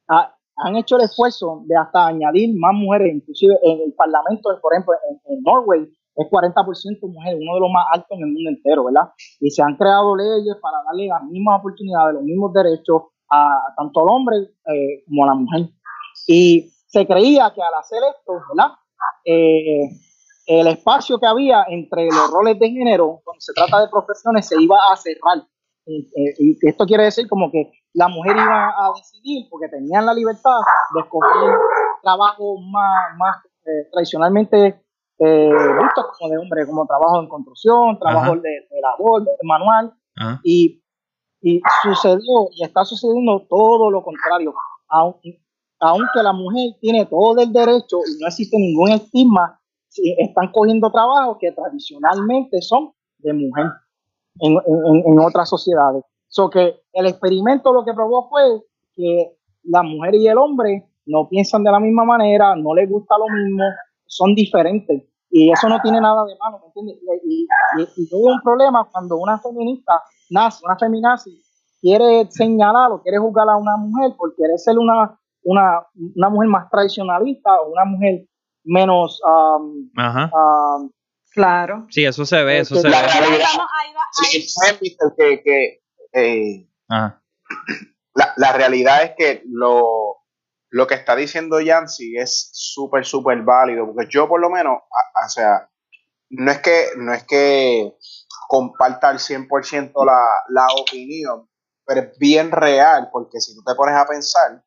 han 0.09 0.76
hecho 0.76 0.97
el 0.97 1.03
esfuerzo 1.03 1.62
de 1.66 1.76
hasta 1.76 2.07
añadir 2.07 2.57
más 2.59 2.72
mujeres, 2.72 3.14
inclusive 3.14 3.59
en 3.62 3.80
el 3.80 3.92
Parlamento, 3.94 4.49
por 4.62 4.72
ejemplo, 4.72 4.94
en, 5.11 5.34
en 5.34 5.42
Norway, 5.42 5.82
es 6.16 6.26
40% 6.30 7.12
mujeres, 7.12 7.38
uno 7.42 7.55
de 7.55 7.61
los 7.61 7.70
más 7.70 7.86
altos 7.92 8.09
en 8.12 8.20
el 8.20 8.32
mundo 8.32 8.51
entero, 8.51 8.84
¿verdad? 8.84 9.12
Y 9.40 9.51
se 9.51 9.62
han 9.62 9.76
creado 9.76 10.16
leyes 10.16 10.57
para 10.62 10.78
darle 10.84 11.09
las 11.09 11.22
mismas 11.24 11.61
oportunidades, 11.61 12.14
los 12.14 12.22
mismos 12.22 12.53
derechos 12.55 13.03
a 13.31 13.59
tanto 13.77 14.01
al 14.01 14.09
hombre 14.09 14.37
eh, 14.37 15.05
como 15.07 15.24
a 15.24 15.27
la 15.29 15.35
mujer. 15.35 15.68
Y 16.27 16.72
se 16.87 17.07
creía 17.07 17.53
que 17.55 17.62
al 17.62 17.74
hacer 17.79 18.01
esto, 18.16 18.33
¿verdad? 18.49 18.72
Eh, 19.24 19.89
el 20.47 20.66
espacio 20.68 21.18
que 21.18 21.27
había 21.27 21.64
entre 21.68 22.07
los 22.07 22.31
roles 22.31 22.59
de 22.59 22.70
género, 22.70 23.20
cuando 23.24 23.41
se 23.41 23.53
trata 23.53 23.81
de 23.81 23.89
profesiones, 23.89 24.47
se 24.47 24.61
iba 24.61 24.77
a 24.93 24.97
cerrar. 24.97 25.47
Eh, 25.87 26.35
y 26.39 26.68
esto 26.68 26.85
quiere 26.85 27.05
decir 27.05 27.29
como 27.29 27.51
que 27.51 27.70
la 27.95 28.09
mujer 28.09 28.37
iba 28.37 28.68
a 28.68 28.93
decidir, 28.97 29.47
porque 29.51 29.68
tenían 29.68 30.07
la 30.07 30.14
libertad 30.14 30.59
de 30.95 31.01
escoger 31.01 31.59
trabajo 32.03 32.61
más, 32.61 33.16
más 33.18 33.37
tradicionalmente 33.91 34.83
vistos 35.18 36.07
como 36.18 36.31
de 36.31 36.39
hombre, 36.39 36.66
como 36.66 36.87
trabajo 36.87 37.20
en 37.20 37.29
construcción, 37.29 37.99
trabajo 37.99 38.37
de, 38.37 38.51
de 38.70 38.81
labor, 38.81 39.24
de 39.24 39.31
manual. 39.43 39.93
Y 40.45 40.83
y 41.47 41.61
sucedió 41.80 42.49
y 42.57 42.64
está 42.64 42.84
sucediendo 42.84 43.47
todo 43.49 43.88
lo 43.88 44.03
contrario. 44.03 44.53
Aunque, 44.88 45.40
aunque 45.78 46.20
la 46.20 46.32
mujer 46.32 46.74
tiene 46.80 47.07
todo 47.07 47.38
el 47.38 47.53
derecho 47.53 47.99
y 47.99 48.20
no 48.20 48.26
existe 48.26 48.57
ningún 48.59 48.90
estigma, 48.90 49.61
están 50.18 50.51
cogiendo 50.51 50.90
trabajos 50.90 51.36
que 51.40 51.53
tradicionalmente 51.53 52.61
son 52.61 52.90
de 53.18 53.32
mujer 53.32 53.66
en, 54.40 54.57
en, 55.07 55.20
otras 55.20 55.49
sociedades. 55.49 56.03
So 56.26 56.51
que 56.51 56.80
el 56.92 57.07
experimento 57.07 57.72
lo 57.72 57.84
que 57.84 57.94
probó 57.94 58.28
fue 58.28 58.42
que 58.97 59.36
la 59.62 59.84
mujer 59.84 60.16
y 60.16 60.26
el 60.26 60.38
hombre 60.38 60.90
no 61.07 61.28
piensan 61.28 61.62
de 61.62 61.70
la 61.70 61.78
misma 61.78 62.05
manera, 62.05 62.57
no 62.57 62.74
les 62.74 62.90
gusta 62.90 63.14
lo 63.18 63.26
mismo, 63.32 63.62
son 64.07 64.34
diferentes. 64.34 65.05
Y 65.30 65.53
eso 65.53 65.68
no 65.68 65.80
tiene 65.80 66.01
nada 66.01 66.24
de 66.24 66.34
malo, 66.40 66.59
¿me 66.59 66.66
entiendes? 66.66 66.97
Y, 67.24 67.47
y, 67.78 67.82
y, 67.82 68.09
un 68.12 68.40
problema 68.42 68.88
cuando 68.90 69.16
una 69.16 69.38
feminista 69.38 69.92
nazi, 70.31 70.64
una 70.64 70.77
feminazi, 70.79 71.43
quiere 71.81 72.31
señalar 72.31 72.93
o 72.93 73.03
quiere 73.03 73.18
juzgar 73.18 73.49
a 73.49 73.57
una 73.57 73.77
mujer 73.77 74.16
por 74.16 74.35
querer 74.35 74.59
ser 74.59 74.79
una, 74.79 75.18
una, 75.43 75.87
una 76.14 76.29
mujer 76.29 76.49
más 76.49 76.70
tradicionalista 76.70 77.61
o 77.61 77.72
una 77.72 77.85
mujer 77.85 78.27
menos... 78.64 79.20
Um, 79.24 79.91
Ajá. 79.97 80.31
Um, 80.35 80.91
claro. 81.33 81.87
Sí, 81.91 82.05
eso 82.05 82.24
se 82.24 82.43
ve, 82.43 82.61
eso 82.61 82.77
se 82.77 82.89
ve. 82.89 82.95
que, 85.16 85.43
que 85.43 85.83
eh, 86.12 86.68
la, 86.89 88.33
la, 88.37 88.53
realidad 88.53 89.03
es 89.05 89.12
que 89.16 89.43
lo, 89.47 90.16
lo 90.70 90.87
que 90.87 90.95
está 90.95 91.14
diciendo 91.14 91.61
Yancy 91.61 92.16
es 92.16 92.51
súper, 92.53 93.05
súper 93.05 93.43
válido, 93.43 93.87
porque 93.87 94.09
yo 94.11 94.29
por 94.29 94.41
lo 94.41 94.51
menos, 94.51 94.79
o 94.79 95.29
sea, 95.29 95.68
no 96.31 96.51
es 96.51 96.59
que, 96.59 96.87
no 96.97 97.12
es 97.12 97.24
que 97.24 97.93
comparta 98.49 99.09
al 99.09 99.18
100% 99.18 99.92
la, 100.05 100.20
la 100.49 100.66
opinión, 100.80 101.49
pero 101.84 102.01
es 102.01 102.18
bien 102.18 102.51
real, 102.51 103.09
porque 103.12 103.40
si 103.40 103.55
tú 103.55 103.62
te 103.62 103.74
pones 103.74 103.94
a 103.97 104.07
pensar, 104.07 104.62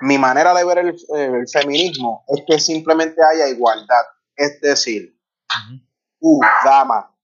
mi 0.00 0.18
manera 0.18 0.54
de 0.54 0.64
ver 0.64 0.78
el, 0.78 1.48
feminismo 1.48 2.24
es 2.28 2.42
que 2.46 2.58
simplemente 2.58 3.20
haya 3.22 3.48
igualdad. 3.48 4.04
Es 4.34 4.60
decir, 4.60 5.18
tú, 6.20 6.40
dama, 6.64 7.14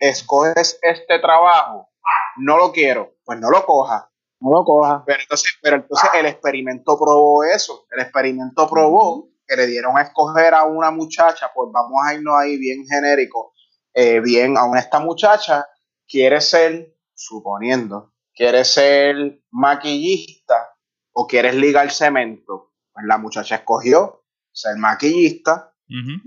escoges 0.00 0.78
este 0.80 1.18
trabajo, 1.18 1.90
no 2.38 2.56
lo 2.56 2.72
quiero, 2.72 3.14
pues 3.24 3.38
no 3.38 3.50
lo 3.50 3.64
cojas. 3.66 4.04
No 4.40 4.50
lo 4.50 4.64
cojas. 4.64 5.02
Pero 5.06 5.22
entonces, 5.22 5.52
pero 5.62 5.76
entonces 5.76 6.10
el 6.14 6.26
experimento 6.26 6.98
probó 6.98 7.44
eso. 7.44 7.86
El 7.90 8.00
experimento 8.00 8.68
probó 8.68 9.28
que 9.46 9.56
le 9.56 9.66
dieron 9.66 9.96
a 9.96 10.02
escoger 10.02 10.54
a 10.54 10.64
una 10.64 10.90
muchacha, 10.90 11.50
pues 11.54 11.70
vamos 11.72 12.00
a 12.04 12.14
irnos 12.14 12.34
ahí 12.36 12.56
bien 12.56 12.84
genérico, 12.86 13.51
eh, 13.94 14.20
bien, 14.20 14.56
a 14.56 14.78
esta 14.78 15.00
muchacha 15.00 15.66
quiere 16.08 16.40
ser, 16.40 16.96
suponiendo, 17.14 18.14
quiere 18.34 18.64
ser 18.64 19.42
maquillista 19.50 20.76
o 21.12 21.26
quieres 21.26 21.54
ligar 21.54 21.90
cemento. 21.90 22.72
Pues 22.92 23.06
la 23.06 23.18
muchacha 23.18 23.56
escogió 23.56 24.24
ser 24.52 24.76
maquillista. 24.76 25.74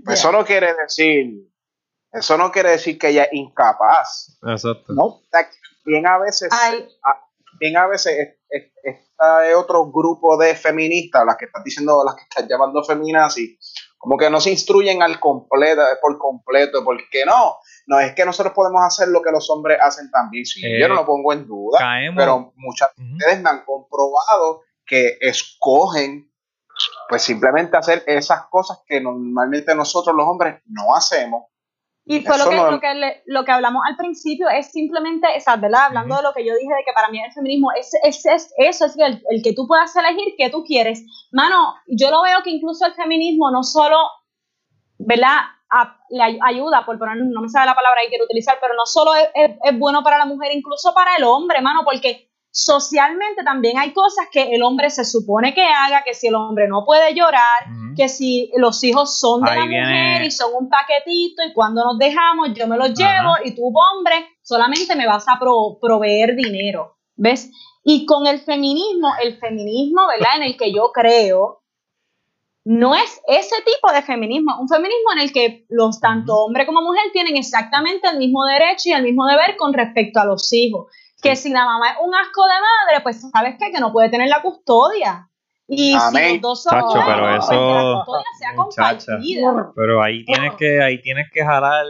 Pues 0.04 0.20
eso 0.20 0.30
no 0.30 0.44
quiere 0.44 0.74
decir, 0.74 1.50
eso 2.12 2.38
no 2.38 2.52
quiere 2.52 2.70
decir 2.70 2.98
que 2.98 3.08
ella 3.08 3.24
es 3.24 3.32
incapaz. 3.32 4.38
Exacto. 4.46 4.92
No, 4.92 5.22
bien 5.84 6.06
a 6.06 6.18
veces, 6.18 6.50
bien 7.58 7.76
a 7.76 7.88
veces 7.88 8.38
está 8.48 9.58
otro 9.58 9.90
grupo 9.90 10.36
de 10.36 10.54
feministas, 10.54 11.24
las 11.26 11.36
que 11.36 11.46
están 11.46 11.64
diciendo, 11.64 12.02
las 12.04 12.14
que 12.14 12.22
están 12.22 12.48
llamando 12.48 12.84
feminazis, 12.84 13.58
como 14.06 14.18
que 14.18 14.30
no 14.30 14.38
se 14.40 14.52
instruyen 14.52 15.02
al 15.02 15.18
completo, 15.18 15.82
por 16.00 16.16
completo, 16.16 16.84
porque 16.84 17.24
no, 17.26 17.56
no 17.88 17.98
es 17.98 18.14
que 18.14 18.24
nosotros 18.24 18.54
podemos 18.54 18.80
hacer 18.84 19.08
lo 19.08 19.20
que 19.20 19.32
los 19.32 19.50
hombres 19.50 19.78
hacen 19.82 20.12
también, 20.12 20.46
sí, 20.46 20.64
Eh, 20.64 20.78
yo 20.80 20.86
no 20.86 20.94
lo 20.94 21.04
pongo 21.04 21.32
en 21.32 21.44
duda, 21.44 21.80
caemos- 21.80 22.14
pero 22.16 22.52
muchas 22.54 22.90
de 22.96 23.02
ustedes 23.14 23.42
me 23.42 23.50
han 23.50 23.64
comprobado 23.64 24.62
que 24.86 25.18
escogen 25.20 26.30
pues 27.08 27.22
simplemente 27.22 27.76
hacer 27.76 28.04
esas 28.06 28.42
cosas 28.48 28.78
que 28.86 29.00
normalmente 29.00 29.74
nosotros 29.74 30.14
los 30.14 30.28
hombres 30.28 30.62
no 30.66 30.94
hacemos. 30.94 31.46
Y 32.08 32.20
fue 32.20 32.38
lo 32.38 32.44
que, 32.50 32.56
no- 32.56 32.70
lo, 32.70 32.80
que 32.80 32.94
le- 32.94 33.22
lo 33.26 33.44
que 33.44 33.50
hablamos 33.52 33.82
al 33.88 33.96
principio, 33.96 34.48
es 34.48 34.70
simplemente, 34.70 35.26
o 35.36 35.40
sea, 35.40 35.56
¿verdad? 35.56 35.86
Hablando 35.86 36.16
de 36.16 36.22
lo 36.22 36.32
que 36.32 36.44
yo 36.46 36.54
dije 36.54 36.72
de 36.72 36.84
que 36.84 36.92
para 36.94 37.08
mí 37.08 37.20
el 37.20 37.32
feminismo 37.32 37.72
es, 37.72 37.90
es, 38.04 38.24
es 38.26 38.54
eso, 38.58 38.86
es 38.86 38.96
el, 38.98 39.22
el 39.30 39.42
que 39.42 39.52
tú 39.54 39.66
puedas 39.66 39.94
elegir 39.96 40.34
qué 40.38 40.48
tú 40.48 40.62
quieres. 40.64 41.02
Mano, 41.32 41.74
yo 41.88 42.10
lo 42.12 42.22
veo 42.22 42.42
que 42.44 42.50
incluso 42.50 42.86
el 42.86 42.94
feminismo 42.94 43.50
no 43.50 43.62
solo, 43.64 43.96
¿verdad? 44.98 45.36
A- 45.68 45.98
le 46.10 46.22
ay- 46.22 46.38
ayuda, 46.44 46.86
por 46.86 46.96
poner, 46.98 47.16
no 47.16 47.40
me 47.40 47.48
sabe 47.48 47.66
la 47.66 47.74
palabra 47.74 48.00
que 48.02 48.08
quiero 48.10 48.24
utilizar, 48.24 48.56
pero 48.60 48.74
no 48.74 48.86
solo 48.86 49.14
es, 49.16 49.28
es- 49.34 49.56
es 49.64 49.78
bueno 49.78 50.02
para 50.04 50.18
la 50.18 50.26
mujer, 50.26 50.52
incluso 50.52 50.94
para 50.94 51.16
el 51.16 51.24
hombre, 51.24 51.60
mano, 51.60 51.80
porque 51.84 52.30
socialmente 52.58 53.44
también 53.44 53.76
hay 53.78 53.92
cosas 53.92 54.28
que 54.32 54.54
el 54.54 54.62
hombre 54.62 54.88
se 54.88 55.04
supone 55.04 55.52
que 55.52 55.62
haga, 55.62 56.02
que 56.04 56.14
si 56.14 56.28
el 56.28 56.34
hombre 56.36 56.66
no 56.68 56.86
puede 56.86 57.12
llorar, 57.14 57.66
que 57.94 58.08
si 58.08 58.50
los 58.56 58.82
hijos 58.82 59.18
son 59.20 59.42
de 59.42 59.50
Ahí 59.50 59.58
la 59.58 59.66
viene- 59.66 59.84
mujer 59.86 60.22
y 60.24 60.30
son 60.30 60.52
un 60.58 60.70
paquetito 60.70 61.42
y 61.46 61.52
cuando 61.52 61.84
nos 61.84 61.98
dejamos 61.98 62.54
yo 62.54 62.66
me 62.66 62.78
los 62.78 62.98
Ajá. 62.98 63.20
llevo 63.22 63.34
y 63.44 63.54
tú 63.54 63.66
hombre 63.66 64.26
solamente 64.42 64.96
me 64.96 65.06
vas 65.06 65.26
a 65.28 65.38
pro- 65.38 65.76
proveer 65.78 66.34
dinero, 66.34 66.96
¿ves? 67.14 67.50
Y 67.84 68.06
con 68.06 68.26
el 68.26 68.40
feminismo, 68.40 69.12
el 69.22 69.38
feminismo, 69.38 70.06
¿verdad? 70.06 70.36
En 70.36 70.44
el 70.44 70.56
que 70.56 70.72
yo 70.72 70.90
creo, 70.94 71.62
no 72.64 72.94
es 72.94 73.20
ese 73.28 73.56
tipo 73.66 73.92
de 73.92 74.00
feminismo, 74.00 74.56
un 74.58 74.66
feminismo 74.68 75.12
en 75.12 75.18
el 75.20 75.32
que 75.32 75.66
los 75.68 76.00
tanto 76.00 76.34
hombre 76.36 76.64
como 76.64 76.80
mujer 76.80 77.04
tienen 77.12 77.36
exactamente 77.36 78.08
el 78.08 78.16
mismo 78.16 78.44
derecho 78.46 78.88
y 78.88 78.92
el 78.92 79.02
mismo 79.02 79.26
deber 79.26 79.56
con 79.58 79.74
respecto 79.74 80.20
a 80.20 80.24
los 80.24 80.50
hijos. 80.54 80.86
Que 81.28 81.36
si 81.36 81.50
la 81.50 81.64
mamá 81.64 81.90
es 81.92 81.96
un 82.02 82.14
asco 82.14 82.42
de 82.44 82.54
madre, 82.54 83.02
pues 83.02 83.20
sabes 83.32 83.56
qué? 83.58 83.70
que 83.72 83.80
no 83.80 83.92
puede 83.92 84.08
tener 84.10 84.28
la 84.28 84.42
custodia. 84.42 85.28
Y 85.68 85.94
Amén. 85.94 86.24
si 86.26 86.32
los 86.34 86.40
dos 86.42 86.62
son 86.62 86.72
Chacho, 86.74 86.86
buenos, 86.86 87.06
pero 87.06 87.26
pues 87.26 87.44
eso- 87.44 87.50
que 87.50 87.74
la 87.74 87.94
custodia 87.96 88.24
sea 88.38 88.54
compartida. 88.54 89.72
Pero 89.74 90.02
ahí 90.02 90.24
tienes 90.24 90.54
que, 90.54 90.82
ahí 90.82 91.02
tienes 91.02 91.26
que 91.32 91.44
jalar. 91.44 91.84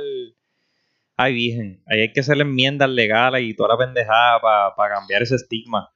Ay, 1.18 1.32
virgen. 1.34 1.82
Ahí 1.86 2.00
hay 2.02 2.12
que 2.12 2.20
hacer 2.20 2.40
enmiendas 2.40 2.88
legales 2.90 3.42
y 3.42 3.54
toda 3.54 3.70
la 3.70 3.78
pendejada 3.78 4.40
para 4.74 4.94
cambiar 4.94 5.22
ese 5.22 5.36
estigma. 5.36 5.90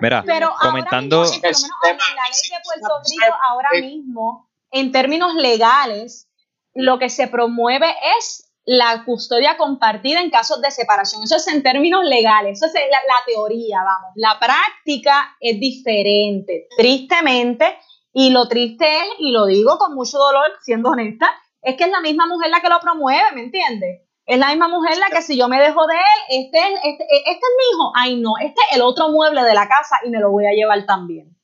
Mira, 0.00 0.22
Pero 0.26 0.52
comentando- 0.60 1.22
ahora 1.22 1.30
mismo, 1.30 1.68
por 1.80 1.90
lo 1.90 1.94
menos 1.94 2.08
en 2.10 2.16
la 2.16 2.22
ley 2.28 2.50
de 2.50 2.56
Puerto 2.64 3.02
Rico, 3.08 3.36
ahora 3.48 3.68
mismo, 3.80 4.48
en 4.70 4.92
términos 4.92 5.34
legales, 5.34 6.28
lo 6.74 6.98
que 6.98 7.08
se 7.08 7.28
promueve 7.28 7.94
es 8.18 8.45
la 8.68 9.04
custodia 9.04 9.56
compartida 9.56 10.20
en 10.20 10.28
casos 10.30 10.60
de 10.60 10.70
separación. 10.72 11.22
Eso 11.22 11.36
es 11.36 11.46
en 11.48 11.62
términos 11.62 12.04
legales, 12.04 12.60
eso 12.60 12.66
es 12.66 12.74
la, 12.90 12.98
la 12.98 13.24
teoría, 13.24 13.78
vamos. 13.84 14.10
La 14.16 14.38
práctica 14.40 15.36
es 15.40 15.58
diferente, 15.60 16.66
tristemente, 16.76 17.78
y 18.12 18.30
lo 18.30 18.48
triste 18.48 18.84
es, 18.98 19.04
y 19.20 19.30
lo 19.30 19.46
digo 19.46 19.78
con 19.78 19.94
mucho 19.94 20.18
dolor, 20.18 20.46
siendo 20.62 20.90
honesta, 20.90 21.30
es 21.62 21.76
que 21.76 21.84
es 21.84 21.90
la 21.90 22.00
misma 22.00 22.26
mujer 22.26 22.50
la 22.50 22.60
que 22.60 22.68
lo 22.68 22.80
promueve, 22.80 23.22
¿me 23.34 23.42
entiendes? 23.42 24.02
Es 24.24 24.38
la 24.38 24.48
misma 24.48 24.66
mujer 24.68 24.98
la 24.98 25.14
que 25.14 25.22
si 25.22 25.36
yo 25.38 25.46
me 25.48 25.60
dejo 25.60 25.86
de 25.86 25.94
él, 25.94 26.44
este, 26.46 26.58
es- 26.58 26.80
este, 26.82 27.04
este 27.04 27.30
es 27.30 27.38
mi 27.58 27.72
hijo, 27.72 27.92
ay 27.94 28.20
no, 28.20 28.32
este 28.42 28.60
es 28.70 28.76
el 28.76 28.82
otro 28.82 29.10
mueble 29.10 29.42
de 29.44 29.54
la 29.54 29.68
casa 29.68 29.98
y 30.04 30.10
me 30.10 30.18
lo 30.18 30.30
voy 30.32 30.46
a 30.46 30.50
llevar 30.50 30.84
también. 30.86 31.36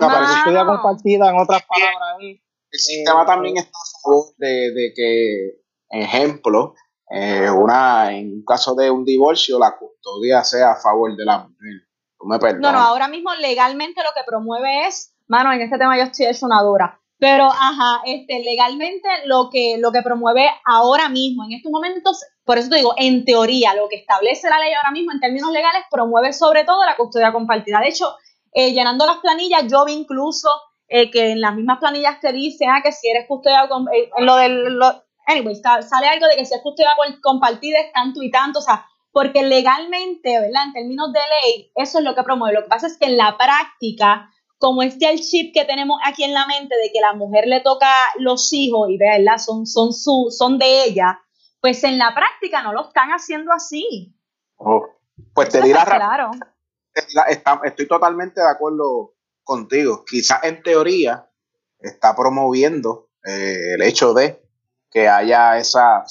La 0.00 0.08
Mano. 0.08 0.26
custodia 0.26 0.66
compartida, 0.66 1.30
en 1.30 1.38
otras 1.38 1.62
palabras, 1.64 2.16
es 2.20 2.40
El 2.72 2.78
sistema 2.80 3.22
Eh, 3.22 3.26
también 3.26 3.56
está 3.58 3.70
a 3.78 4.00
favor 4.02 4.24
de, 4.38 4.48
de 4.72 4.92
que, 4.94 5.60
ejemplo, 5.90 6.74
eh, 7.10 7.50
una, 7.50 8.12
en 8.16 8.32
un 8.32 8.44
caso 8.44 8.74
de 8.74 8.90
un 8.90 9.04
divorcio, 9.04 9.58
la 9.58 9.76
custodia 9.76 10.44
sea 10.44 10.72
a 10.72 10.76
favor 10.76 11.16
de 11.16 11.24
la 11.24 11.38
mujer. 11.38 11.88
Tú 12.18 12.26
me 12.26 12.36
No, 12.36 12.40
perdonas. 12.40 12.72
no, 12.72 12.78
ahora 12.80 13.08
mismo 13.08 13.32
legalmente 13.36 14.02
lo 14.02 14.10
que 14.14 14.24
promueve 14.26 14.86
es, 14.86 15.14
mano, 15.28 15.52
en 15.52 15.60
este 15.60 15.78
tema 15.78 15.96
yo 15.96 16.04
estoy 16.04 16.26
hecho 16.26 16.46
una 16.46 16.62
dura, 16.62 17.00
pero 17.18 17.44
ajá, 17.46 18.02
este, 18.04 18.40
legalmente 18.44 19.08
lo 19.26 19.48
que, 19.50 19.76
lo 19.78 19.90
que 19.92 20.02
promueve 20.02 20.48
ahora 20.64 21.08
mismo, 21.08 21.44
en 21.44 21.52
estos 21.52 21.70
momentos, 21.72 22.22
por 22.44 22.58
eso 22.58 22.68
te 22.70 22.76
digo, 22.76 22.94
en 22.96 23.24
teoría, 23.24 23.74
lo 23.74 23.88
que 23.88 23.96
establece 23.96 24.48
la 24.50 24.58
ley 24.58 24.72
ahora 24.74 24.90
mismo 24.90 25.12
en 25.12 25.20
términos 25.20 25.52
legales 25.52 25.82
promueve 25.90 26.32
sobre 26.32 26.64
todo 26.64 26.84
la 26.84 26.96
custodia 26.96 27.32
compartida. 27.32 27.80
De 27.80 27.88
hecho, 27.88 28.14
eh, 28.52 28.72
llenando 28.72 29.06
las 29.06 29.18
planillas, 29.18 29.64
yo 29.70 29.84
vi 29.84 29.92
incluso 29.92 30.48
eh, 30.88 31.10
que 31.10 31.32
en 31.32 31.40
las 31.40 31.54
mismas 31.54 31.78
planillas 31.78 32.18
te 32.20 32.32
dice 32.32 32.66
ah, 32.66 32.80
que 32.82 32.92
si 32.92 33.08
eres 33.08 33.26
custodia, 33.28 33.64
eh, 33.94 34.10
en 34.16 34.26
lo 34.26 34.36
del, 34.36 34.76
lo- 34.78 35.04
anyway, 35.28 35.54
sa- 35.54 35.82
sale 35.82 36.08
algo 36.08 36.26
de 36.26 36.36
que 36.36 36.44
si 36.46 36.54
es 36.54 36.60
custodia 36.62 36.90
com- 36.96 37.20
compartida 37.22 37.78
es 37.78 37.92
tanto 37.92 38.22
y 38.22 38.30
tanto, 38.30 38.58
o 38.58 38.62
sea, 38.62 38.84
porque 39.12 39.42
legalmente, 39.42 40.38
¿verdad? 40.40 40.64
En 40.66 40.72
términos 40.72 41.12
de 41.12 41.20
ley, 41.42 41.72
eso 41.76 41.98
es 41.98 42.04
lo 42.04 42.14
que 42.14 42.22
promueve. 42.24 42.54
Lo 42.56 42.62
que 42.64 42.68
pasa 42.68 42.86
es 42.88 42.96
que 42.98 43.06
en 43.06 43.16
la 43.16 43.36
práctica, 43.38 44.30
como 44.58 44.82
este 44.82 45.08
el 45.10 45.20
chip 45.20 45.54
que 45.54 45.64
tenemos 45.64 45.98
aquí 46.04 46.24
en 46.24 46.34
la 46.34 46.46
mente 46.46 46.74
de 46.76 46.90
que 46.92 47.00
la 47.00 47.12
mujer 47.14 47.46
le 47.46 47.60
toca 47.60 47.90
los 48.18 48.52
hijos 48.52 48.88
y 48.90 48.98
¿verdad? 48.98 49.38
Son, 49.38 49.66
son, 49.66 49.92
su, 49.92 50.28
son 50.36 50.58
de 50.58 50.84
ella, 50.84 51.20
pues 51.60 51.82
en 51.84 51.98
la 51.98 52.14
práctica 52.14 52.62
no 52.62 52.72
lo 52.72 52.88
están 52.88 53.10
haciendo 53.10 53.52
así. 53.52 54.14
Oh, 54.56 54.86
Pues 55.34 55.48
te 55.50 55.58
está 55.60 55.84
rápido. 55.84 56.30
claro. 56.34 57.60
estoy 57.64 57.86
totalmente 57.88 58.40
de 58.40 58.48
acuerdo 58.48 59.14
contigo. 59.44 60.04
Quizás 60.04 60.42
en 60.44 60.62
teoría 60.62 61.28
está 61.80 62.14
promoviendo 62.16 63.10
eh, 63.24 63.74
el 63.74 63.82
hecho 63.82 64.12
de 64.14 64.42
que 64.90 65.08
haya 65.08 65.56
esa 65.58 66.04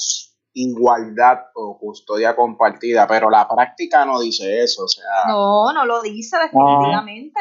igualdad 0.53 1.39
o 1.55 1.77
custodia 1.79 2.35
compartida, 2.35 3.07
pero 3.07 3.29
la 3.29 3.47
práctica 3.47 4.05
no 4.05 4.19
dice 4.19 4.63
eso. 4.63 4.85
O 4.85 4.87
sea, 4.87 5.03
No, 5.27 5.71
no 5.73 5.85
lo 5.85 6.01
dice 6.01 6.37
definitivamente. 6.37 7.39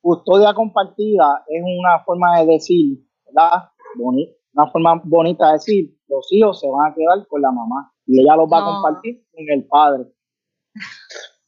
custodia 0.00 0.54
compartida 0.54 1.44
es 1.48 1.62
una 1.62 2.02
forma 2.04 2.38
de 2.40 2.46
decir, 2.46 2.98
¿verdad? 3.26 3.70
Boni- 3.96 4.32
una 4.54 4.70
forma 4.70 5.00
bonita 5.04 5.48
de 5.48 5.52
decir, 5.54 5.98
los 6.08 6.26
hijos 6.30 6.60
se 6.60 6.66
van 6.68 6.92
a 6.92 6.94
quedar 6.94 7.26
con 7.28 7.42
la 7.42 7.50
mamá 7.50 7.92
y 8.06 8.20
ella 8.22 8.36
los 8.36 8.46
va 8.50 8.60
No. 8.60 8.66
a 8.66 8.72
compartir 8.74 9.26
con 9.32 9.44
el 9.48 9.66
padre. 9.66 10.04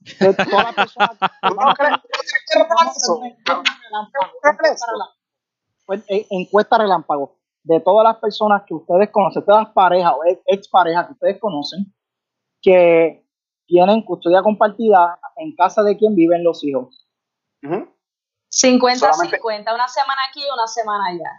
Encuesta 6.31 6.79
relámpago. 6.79 7.38
De 7.69 7.81
todas 7.81 8.03
las 8.03 8.16
personas 8.16 8.62
que 8.66 8.73
ustedes 8.73 9.11
conocen, 9.11 9.45
todas 9.45 9.64
las 9.64 9.73
parejas 9.75 10.14
o 10.16 10.25
ex, 10.25 10.41
exparejas 10.47 11.07
que 11.07 11.12
ustedes 11.12 11.39
conocen, 11.39 11.95
que 12.62 13.27
tienen 13.66 14.03
custodia 14.03 14.43
compartida 14.43 15.19
en 15.37 15.55
casa 15.55 15.83
de 15.83 15.97
quien 15.99 16.14
viven 16.14 16.43
los 16.43 16.64
hijos. 16.64 17.07
Ujú. 17.62 17.87
50-50, 18.51 19.75
una 19.75 19.89
semana 19.89 20.21
aquí 20.31 20.41
y 20.41 20.51
una 20.51 20.66
semana 20.66 21.05
allá. 21.11 21.31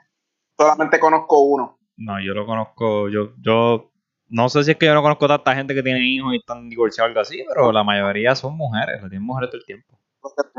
Solamente 0.56 1.00
conozco 1.00 1.42
uno. 1.42 1.80
No, 1.98 2.22
yo 2.22 2.36
lo 2.36 2.46
conozco, 2.46 3.10
yo, 3.10 3.34
yo 3.42 3.92
no 4.28 4.48
sé 4.50 4.64
si 4.64 4.72
es 4.72 4.78
que 4.78 4.86
yo 4.86 4.94
no 4.94 5.02
conozco 5.02 5.28
tanta 5.28 5.56
gente 5.56 5.74
que 5.74 5.82
tiene 5.82 6.00
hijos 6.02 6.34
y 6.34 6.38
están 6.38 6.70
divorciados 6.70 7.08
o 7.08 7.10
algo 7.10 7.22
así, 7.22 7.44
pero 7.48 7.72
la 7.72 7.84
mayoría 7.84 8.36
son 8.36 8.56
mujeres, 8.56 9.00
tienen 9.00 9.24
mujeres 9.24 9.50
todo 9.50 9.60
el 9.60 9.66
tiempo. 9.66 10.00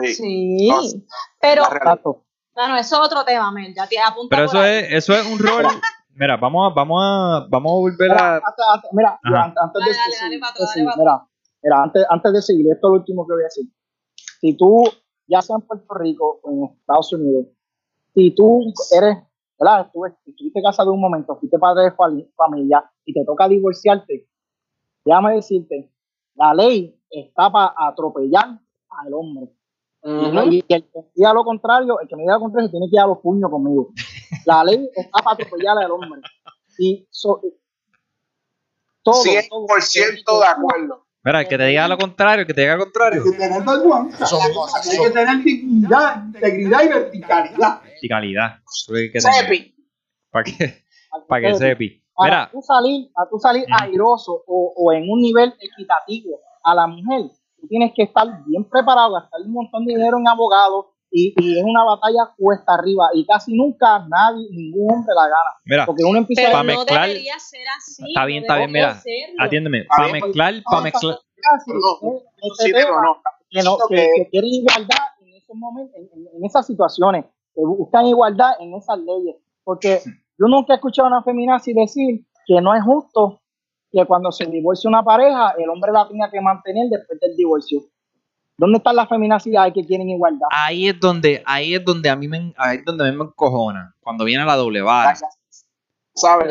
Sí. 0.02 0.14
Sí, 0.14 0.68
No, 0.68 0.80
pero, 1.40 1.62
la 1.62 2.00
bueno, 2.60 2.76
eso 2.76 2.96
es 2.96 3.06
otro 3.06 3.24
tema, 3.24 3.50
Mel, 3.52 3.74
ya 3.74 3.86
te 3.86 3.98
apunta 3.98 4.36
Pero 4.36 4.46
eso 4.46 4.60
ahí. 4.60 4.78
es, 4.78 4.92
eso 4.92 5.12
es 5.14 5.26
un 5.26 5.38
rol. 5.38 5.64
Mira, 6.14 6.36
vamos 6.36 6.70
a, 6.70 6.74
vamos 6.74 7.02
a, 7.02 7.46
vamos 7.48 7.70
a 7.70 7.74
volver 7.74 8.10
Mira, 8.10 8.24
a. 8.24 8.34
antes, 8.36 8.64
antes- 8.74 8.90
mira, 8.92 9.18
antes, 9.22 9.62
antes 9.62 9.80
Dale, 9.80 9.90
de 9.92 9.96
dale, 9.96 10.12
seguir, 10.12 10.20
dale, 10.20 10.38
pato, 10.40 10.54
de 10.54 10.64
dale, 10.66 10.72
seguir, 10.72 10.86
pato. 10.88 10.98
mira, 11.00 11.26
mira, 11.62 11.82
antes, 11.82 12.06
antes 12.10 12.32
de 12.32 12.42
seguir, 12.42 12.66
esto 12.72 12.86
es 12.88 12.90
lo 12.90 12.98
último 12.98 13.26
que 13.26 13.32
voy 13.32 13.42
a 13.42 13.44
decir. 13.44 13.64
Si 14.40 14.56
tú, 14.56 14.84
ya 15.26 15.40
sea 15.40 15.56
en 15.56 15.62
Puerto 15.62 15.94
Rico 15.94 16.40
o 16.42 16.50
en 16.50 16.76
Estados 16.78 17.12
Unidos, 17.14 17.46
si 18.14 18.34
tú 18.34 18.60
eres, 18.90 19.16
¿verdad? 19.58 19.86
Estuve- 19.86 20.14
estuviste 20.26 20.60
casado 20.62 20.92
un 20.92 21.00
momento, 21.00 21.36
fuiste 21.36 21.58
padre 21.58 21.84
de 21.84 21.92
familia 22.36 22.84
y 23.04 23.14
te 23.14 23.24
toca 23.24 23.48
divorciarte, 23.48 24.28
déjame 25.04 25.36
decirte, 25.36 25.90
la 26.34 26.52
ley 26.52 27.00
está 27.08 27.50
para 27.50 27.72
atropellar 27.78 28.58
al 28.90 29.14
hombre. 29.14 29.48
Y 30.02 30.64
el 30.68 30.82
que 30.84 31.00
diga 31.14 31.32
lo 31.34 31.44
contrario, 31.44 32.00
el 32.00 32.08
que 32.08 32.16
me 32.16 32.22
diga 32.22 32.34
lo 32.34 32.40
contrario, 32.40 32.70
tiene 32.70 32.86
que 32.88 32.96
ir 32.96 33.00
a 33.00 33.06
los 33.06 33.18
puños 33.18 33.50
conmigo. 33.50 33.92
La 34.46 34.64
ley 34.64 34.88
está 34.96 35.22
para 35.22 35.34
atropellar 35.34 35.76
al 35.78 35.90
hombre. 35.90 36.20
Y 36.78 37.06
so- 37.10 37.40
todo, 39.02 39.22
100% 39.22 40.40
de 40.40 40.46
acuerdo. 40.46 41.06
Mira, 41.22 41.40
el 41.42 41.48
que 41.48 41.58
te 41.58 41.64
diga 41.64 41.86
lo 41.88 41.98
contrario, 41.98 42.40
el 42.42 42.46
que 42.46 42.54
te 42.54 42.60
diga 42.62 42.76
lo 42.76 42.84
contrario. 42.84 43.22
Hay 43.24 43.30
que 43.32 43.36
tener 43.36 43.62
vergüenza. 43.62 44.26
Hay 44.90 44.98
que 44.98 45.10
tener 45.10 45.44
dignidad, 45.44 46.24
integridad 46.26 46.82
y 46.82 46.88
verticalidad. 46.88 47.82
Y 48.00 48.08
calidad. 48.08 48.50
Eso 48.56 48.64
es 48.64 48.88
lo 48.88 48.94
que 48.94 49.00
hay 49.00 49.12
que 49.12 49.20
tener. 49.20 49.34
Sepi. 49.44 49.74
Para 50.30 50.44
que, 50.44 50.84
para 51.28 51.40
que 51.42 51.54
sepi. 51.58 52.04
Para 52.14 52.50
tú 52.50 52.62
salir, 52.62 53.10
tú 53.30 53.38
salir 53.38 53.64
airoso 53.80 54.42
o, 54.46 54.72
o 54.76 54.92
en 54.92 55.10
un 55.10 55.20
nivel 55.20 55.54
equitativo 55.58 56.40
a 56.62 56.74
la 56.74 56.86
mujer, 56.86 57.30
tú 57.60 57.66
tienes 57.68 57.92
que 57.94 58.02
estar 58.04 58.26
bien 58.46 58.64
preparado, 58.64 59.12
gastar 59.14 59.40
un 59.42 59.52
montón 59.52 59.84
de 59.84 59.94
dinero 59.94 60.18
en 60.18 60.26
abogados, 60.28 60.86
y, 61.12 61.34
y 61.42 61.58
es 61.58 61.64
una 61.64 61.82
batalla 61.84 62.32
cuesta 62.36 62.74
arriba 62.74 63.08
y 63.12 63.26
casi 63.26 63.52
nunca 63.56 64.06
nadie, 64.08 64.46
ningún 64.52 64.92
hombre 64.94 65.12
la 65.14 65.22
gana. 65.24 65.50
Mira, 65.64 65.86
Porque 65.86 66.04
uno 66.04 66.18
empieza 66.18 66.42
Pero 66.42 66.52
Pa' 66.52 66.62
no 66.62 66.66
mezclar- 66.72 67.08
debería 67.08 67.38
ser 67.40 67.60
así. 67.76 68.04
Está 68.08 68.24
bien, 68.26 68.42
está 68.44 68.56
bien, 68.58 68.70
mira, 68.72 69.00
atiéndeme, 69.40 69.78
Está 69.80 69.96
para 69.96 70.12
mezclar, 70.12 70.54
para 70.64 70.82
mezclar, 70.82 71.18
que, 73.88 74.28
quieren 74.30 74.50
igualdad 74.50 75.04
en 75.22 75.34
esos 75.34 75.56
momentos, 75.56 75.96
en, 75.96 76.04
en- 76.04 76.28
en 76.36 76.44
esas 76.44 76.64
situaciones, 76.66 77.24
que 77.54 77.60
buscan 77.64 78.06
igualdad 78.06 78.52
en 78.60 78.74
esas 78.74 78.98
leyes. 79.00 79.34
Porque 79.64 80.00
yo 80.38 80.46
nunca 80.46 80.74
he 80.74 80.76
escuchado 80.76 81.08
a 81.08 81.10
una 81.10 81.22
feminazi 81.24 81.72
decir 81.74 82.24
que 82.46 82.60
no 82.60 82.72
es 82.74 82.84
justo 82.84 83.39
que 83.92 84.04
cuando 84.04 84.30
se 84.30 84.46
divorcia 84.46 84.88
una 84.88 85.02
pareja, 85.02 85.54
el 85.58 85.68
hombre 85.68 85.92
la 85.92 86.06
tenga 86.08 86.30
que 86.30 86.40
mantener 86.40 86.88
después 86.88 87.18
del 87.20 87.36
divorcio. 87.36 87.80
¿Dónde 88.56 88.78
están 88.78 88.96
las 88.96 89.08
feminacidades 89.08 89.72
que 89.72 89.86
quieren 89.86 90.08
igualdad? 90.10 90.46
ahí 90.50 90.88
es 90.88 91.00
donde, 91.00 91.42
ahí 91.46 91.74
es 91.74 91.84
donde 91.84 92.10
a 92.10 92.16
mí 92.16 92.28
me, 92.28 92.52
ahí 92.56 92.78
es 92.78 92.84
donde 92.84 93.08
a 93.08 93.10
mí 93.10 93.16
me 93.16 93.24
encojona, 93.24 93.94
cuando 94.00 94.24
viene 94.24 94.44
la 94.44 94.54
doble 94.56 94.82
vara. 94.82 95.18
¿Sabes? 96.12 96.48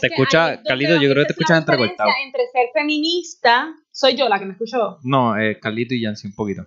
Te 0.00 0.08
que 0.08 0.14
escucha, 0.14 0.62
Carlito, 0.62 0.94
yo 0.96 1.10
creo 1.10 1.22
que 1.22 1.28
te 1.28 1.32
escuchas 1.32 1.50
la 1.50 1.58
entrecortado. 1.58 2.10
diferencia 2.10 2.26
Entre 2.26 2.46
ser 2.52 2.66
feminista, 2.74 3.74
soy 3.90 4.16
yo 4.16 4.28
la 4.28 4.38
que 4.38 4.44
me 4.44 4.52
escuchó. 4.52 4.98
No, 5.02 5.38
eh, 5.38 5.58
Carlito 5.58 5.94
y 5.94 6.02
Yancy 6.02 6.26
un 6.26 6.34
poquito. 6.34 6.66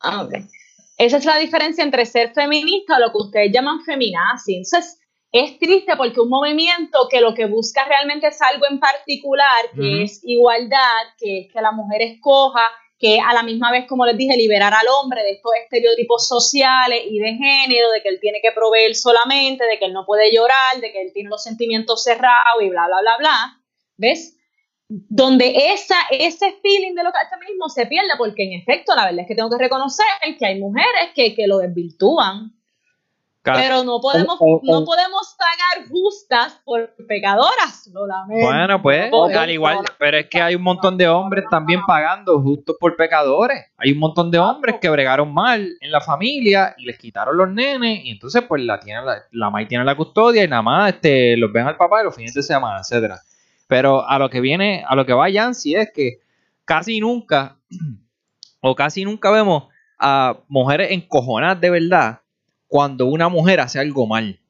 Ah, 0.00 0.24
ok. 0.24 0.34
Esa 0.98 1.18
es 1.18 1.24
la 1.24 1.36
diferencia 1.36 1.84
entre 1.84 2.06
ser 2.06 2.32
feminista 2.32 2.96
o 2.96 3.00
lo 3.00 3.12
que 3.12 3.18
ustedes 3.18 3.52
llaman 3.52 3.84
feminazi. 3.84 4.56
Entonces, 4.56 4.98
es 5.40 5.58
triste 5.58 5.96
porque 5.96 6.20
un 6.20 6.28
movimiento 6.28 7.08
que 7.10 7.20
lo 7.20 7.34
que 7.34 7.46
busca 7.46 7.84
realmente 7.84 8.28
es 8.28 8.40
algo 8.42 8.66
en 8.70 8.78
particular, 8.78 9.70
que 9.74 10.02
es 10.02 10.20
igualdad, 10.24 11.02
que 11.18 11.40
es 11.40 11.52
que 11.52 11.60
la 11.60 11.72
mujer 11.72 12.02
escoja, 12.02 12.62
que 12.98 13.20
a 13.20 13.34
la 13.34 13.42
misma 13.42 13.70
vez, 13.70 13.86
como 13.86 14.06
les 14.06 14.16
dije, 14.16 14.36
liberar 14.36 14.72
al 14.72 14.86
hombre 14.88 15.22
de 15.22 15.32
estos 15.32 15.52
estereotipos 15.62 16.26
sociales 16.26 17.02
y 17.10 17.18
de 17.18 17.34
género, 17.34 17.90
de 17.90 18.02
que 18.02 18.08
él 18.08 18.18
tiene 18.20 18.40
que 18.42 18.52
proveer 18.52 18.94
solamente, 18.94 19.64
de 19.66 19.78
que 19.78 19.86
él 19.86 19.92
no 19.92 20.06
puede 20.06 20.34
llorar, 20.34 20.80
de 20.80 20.92
que 20.92 21.02
él 21.02 21.10
tiene 21.12 21.28
los 21.28 21.42
sentimientos 21.42 22.02
cerrados 22.02 22.62
y 22.62 22.70
bla, 22.70 22.86
bla, 22.86 23.00
bla, 23.00 23.16
bla. 23.18 23.60
¿Ves? 23.96 24.36
donde 24.88 25.72
esa, 25.72 25.96
ese 26.10 26.52
feeling 26.62 26.94
de 26.94 27.02
lo 27.02 27.10
que 27.10 27.18
feminismo 27.28 27.68
se 27.68 27.86
pierde, 27.86 28.10
porque 28.16 28.44
en 28.44 28.60
efecto, 28.60 28.94
la 28.94 29.06
verdad 29.06 29.22
es 29.22 29.26
que 29.26 29.34
tengo 29.34 29.50
que 29.50 29.58
reconocer 29.58 30.06
que 30.38 30.46
hay 30.46 30.60
mujeres 30.60 31.10
que, 31.14 31.34
que 31.34 31.46
lo 31.46 31.58
desvirtúan, 31.58 32.55
Pero 33.54 33.84
no 33.84 34.00
podemos, 34.00 34.38
no 34.62 34.84
podemos 34.84 35.36
pagar 35.38 35.88
justas 35.88 36.60
por 36.64 36.94
pecadoras, 37.06 37.88
lo 37.92 38.06
lamento. 38.06 38.46
Bueno, 38.46 38.82
pues, 38.82 39.10
No 39.10 39.18
podemos. 39.18 39.42
al 39.42 39.50
igual, 39.50 39.78
pero 39.98 40.18
es 40.18 40.26
que 40.28 40.40
hay 40.40 40.54
un 40.54 40.62
montón 40.62 40.96
de 40.96 41.08
hombres 41.08 41.44
también 41.50 41.80
pagando 41.86 42.40
justo 42.40 42.76
por 42.78 42.96
pecadores. 42.96 43.66
Hay 43.76 43.92
un 43.92 43.98
montón 43.98 44.30
de 44.30 44.38
hombres 44.38 44.76
que 44.80 44.88
bregaron 44.88 45.32
mal 45.32 45.76
en 45.80 45.90
la 45.90 46.00
familia 46.00 46.74
y 46.76 46.86
les 46.86 46.98
quitaron 46.98 47.36
los 47.36 47.48
nenes 47.48 48.04
y 48.04 48.10
entonces 48.10 48.42
pues 48.48 48.62
la 48.62 48.80
tiene 48.80 49.02
la, 49.02 49.22
la 49.30 49.68
tiene 49.68 49.84
la 49.84 49.96
custodia 49.96 50.44
y 50.44 50.48
nada 50.48 50.62
más 50.62 50.94
este, 50.94 51.36
los 51.36 51.52
ven 51.52 51.66
al 51.66 51.76
papá 51.76 52.00
y 52.00 52.04
los 52.04 52.14
fines 52.14 52.34
de 52.34 52.42
semana, 52.42 52.80
etcétera. 52.80 53.20
Pero 53.68 54.08
a 54.08 54.18
lo 54.18 54.28
que 54.28 54.40
viene, 54.40 54.84
a 54.86 54.94
lo 54.94 55.06
que 55.06 55.12
va 55.12 55.28
Yancy 55.28 55.74
es 55.74 55.90
que 55.92 56.20
casi 56.64 57.00
nunca 57.00 57.58
o 58.60 58.74
casi 58.74 59.04
nunca 59.04 59.30
vemos 59.30 59.64
a 59.98 60.36
mujeres 60.48 60.90
encojonadas 60.90 61.60
de 61.60 61.70
verdad 61.70 62.20
cuando 62.68 63.06
una 63.06 63.28
mujer 63.28 63.60
hace 63.60 63.78
algo 63.78 64.06
mal. 64.06 64.40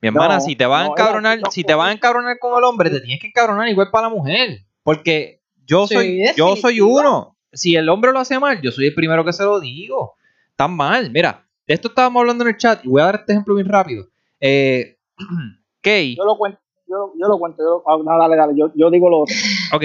Mi 0.00 0.08
hermana, 0.08 0.34
No, 0.34 0.40
si 0.40 0.54
te 0.56 0.66
vas 0.66 0.84
a 0.84 0.90
encabronar, 0.90 1.40
si 1.50 1.64
te 1.64 1.74
vas 1.74 1.88
a 1.88 1.92
encabronar 1.92 2.38
con 2.38 2.56
el 2.58 2.64
hombre, 2.64 2.90
te 2.90 3.00
tienes 3.00 3.20
que 3.20 3.28
encabronar 3.28 3.68
igual 3.68 3.90
para 3.90 4.08
la 4.08 4.14
mujer. 4.14 4.60
Porque 4.82 5.40
yo 5.66 5.86
Sí, 5.86 5.94
soy, 5.94 6.20
yo 6.36 6.56
soy 6.56 6.80
uno. 6.80 7.36
Si 7.52 7.74
el 7.76 7.88
hombre 7.88 8.12
lo 8.12 8.18
hace 8.18 8.38
mal, 8.38 8.60
yo 8.60 8.70
soy 8.70 8.86
el 8.88 8.94
primero 8.94 9.24
que 9.24 9.32
se 9.32 9.44
lo 9.44 9.60
digo. 9.60 10.14
Tan 10.56 10.76
mal. 10.76 11.10
Mira, 11.10 11.46
de 11.66 11.74
esto 11.74 11.88
estábamos 11.88 12.20
hablando 12.20 12.44
en 12.44 12.50
el 12.50 12.56
chat 12.58 12.84
y 12.84 12.88
voy 12.88 13.00
a 13.00 13.06
dar 13.06 13.14
este 13.16 13.32
ejemplo 13.32 13.54
bien 13.54 13.68
rápido. 13.68 14.06
Eh, 14.40 14.98
Kay, 15.80 16.16
Yo 16.16 16.24
lo 16.24 16.36
cuento, 16.36 16.58
yo, 16.86 17.12
yo 17.18 17.28
lo 17.28 17.38
cuento, 17.38 17.62
yo, 17.62 17.82
ah, 17.86 17.96
no, 18.02 18.18
dale, 18.18 18.36
dale, 18.36 18.52
yo, 18.56 18.72
yo 18.74 18.90
digo 18.90 19.08
lo 19.08 19.20
otro. 19.20 19.34
ok, 19.72 19.84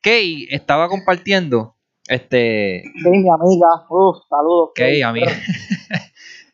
Kay 0.00 0.46
estaba 0.50 0.88
compartiendo, 0.88 1.74
este, 2.06 2.82
Sí, 3.02 3.08
mi 3.10 3.28
amiga, 3.28 3.68
uff, 3.90 4.18
saludos. 4.28 4.70
Kay, 4.74 5.02
amiga. 5.02 5.32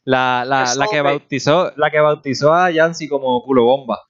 La, 0.05 0.45
la, 0.47 0.75
la 0.75 0.87
que 0.87 1.01
bautizó, 1.01 1.73
la 1.77 1.91
que 1.91 2.01
bautizó 2.01 2.53
a 2.53 2.71
Yancy 2.71 3.09
como 3.09 3.43
culo 3.43 3.65
bomba. 3.65 4.01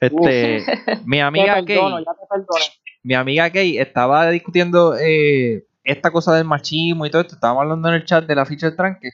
Este, 0.00 0.64
mi 1.04 1.20
amiga 1.20 1.62
perdono, 1.62 1.96
Kay, 1.96 2.62
mi 3.02 3.14
amiga 3.14 3.50
Kay 3.50 3.78
estaba 3.78 4.30
discutiendo 4.30 4.96
eh, 4.98 5.66
esta 5.82 6.10
cosa 6.10 6.34
del 6.34 6.44
machismo 6.44 7.06
y 7.06 7.10
todo 7.10 7.22
esto. 7.22 7.34
Estábamos 7.34 7.62
hablando 7.62 7.88
en 7.88 7.94
el 7.94 8.04
chat 8.04 8.26
de 8.26 8.34
la 8.34 8.46
ficha 8.46 8.66
del 8.66 8.76
tranque. 8.76 9.10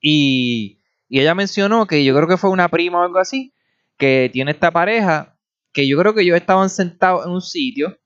Y, 0.00 0.80
y 1.08 1.20
ella 1.20 1.34
mencionó 1.34 1.86
que 1.86 2.04
yo 2.04 2.14
creo 2.14 2.28
que 2.28 2.36
fue 2.36 2.50
una 2.50 2.68
prima 2.68 3.00
o 3.00 3.04
algo 3.04 3.18
así, 3.18 3.54
que 3.98 4.30
tiene 4.32 4.50
esta 4.50 4.70
pareja, 4.70 5.36
que 5.72 5.86
yo 5.86 5.98
creo 5.98 6.14
que 6.14 6.22
ellos 6.22 6.36
estaban 6.36 6.70
sentados 6.70 7.26
en 7.26 7.32
un 7.32 7.42
sitio, 7.42 7.98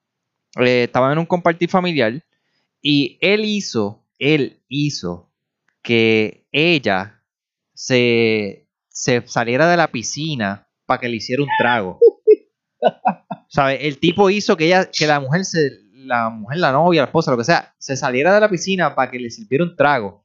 eh, 0.61 0.85
estaban 0.85 1.13
en 1.13 1.19
un 1.19 1.27
compartir 1.27 1.71
familiar, 1.71 2.23
y 2.81 3.19
él 3.21 3.45
hizo, 3.45 4.05
él 4.19 4.61
hizo 4.69 5.31
que 5.83 6.47
ella 6.53 7.18
se, 7.79 8.67
se 8.89 9.25
saliera 9.29 9.71
de 9.71 9.77
la 9.77 9.87
piscina 9.87 10.69
para 10.85 10.99
que 10.99 11.09
le 11.09 11.17
hiciera 11.19 11.45
un 11.45 11.49
trago. 11.61 12.01
¿Sabes? 13.49 13.79
El 13.83 14.01
tipo 14.01 14.31
hizo 14.31 14.57
que 14.57 14.67
ella, 14.67 14.91
que 14.91 15.07
la 15.07 15.21
mujer 15.21 15.45
se, 15.45 15.71
la 15.93 16.29
mujer, 16.29 16.59
la 16.59 16.73
novia, 16.73 17.03
la 17.03 17.07
esposa, 17.07 17.31
lo 17.31 17.37
que 17.37 17.45
sea, 17.45 17.73
se 17.79 17.97
saliera 17.97 18.35
de 18.35 18.41
la 18.41 18.49
piscina 18.49 18.97
para 18.97 19.13
que 19.13 19.21
le 19.21 19.31
sirviera 19.31 19.63
un 19.63 19.77
trago. 19.77 20.25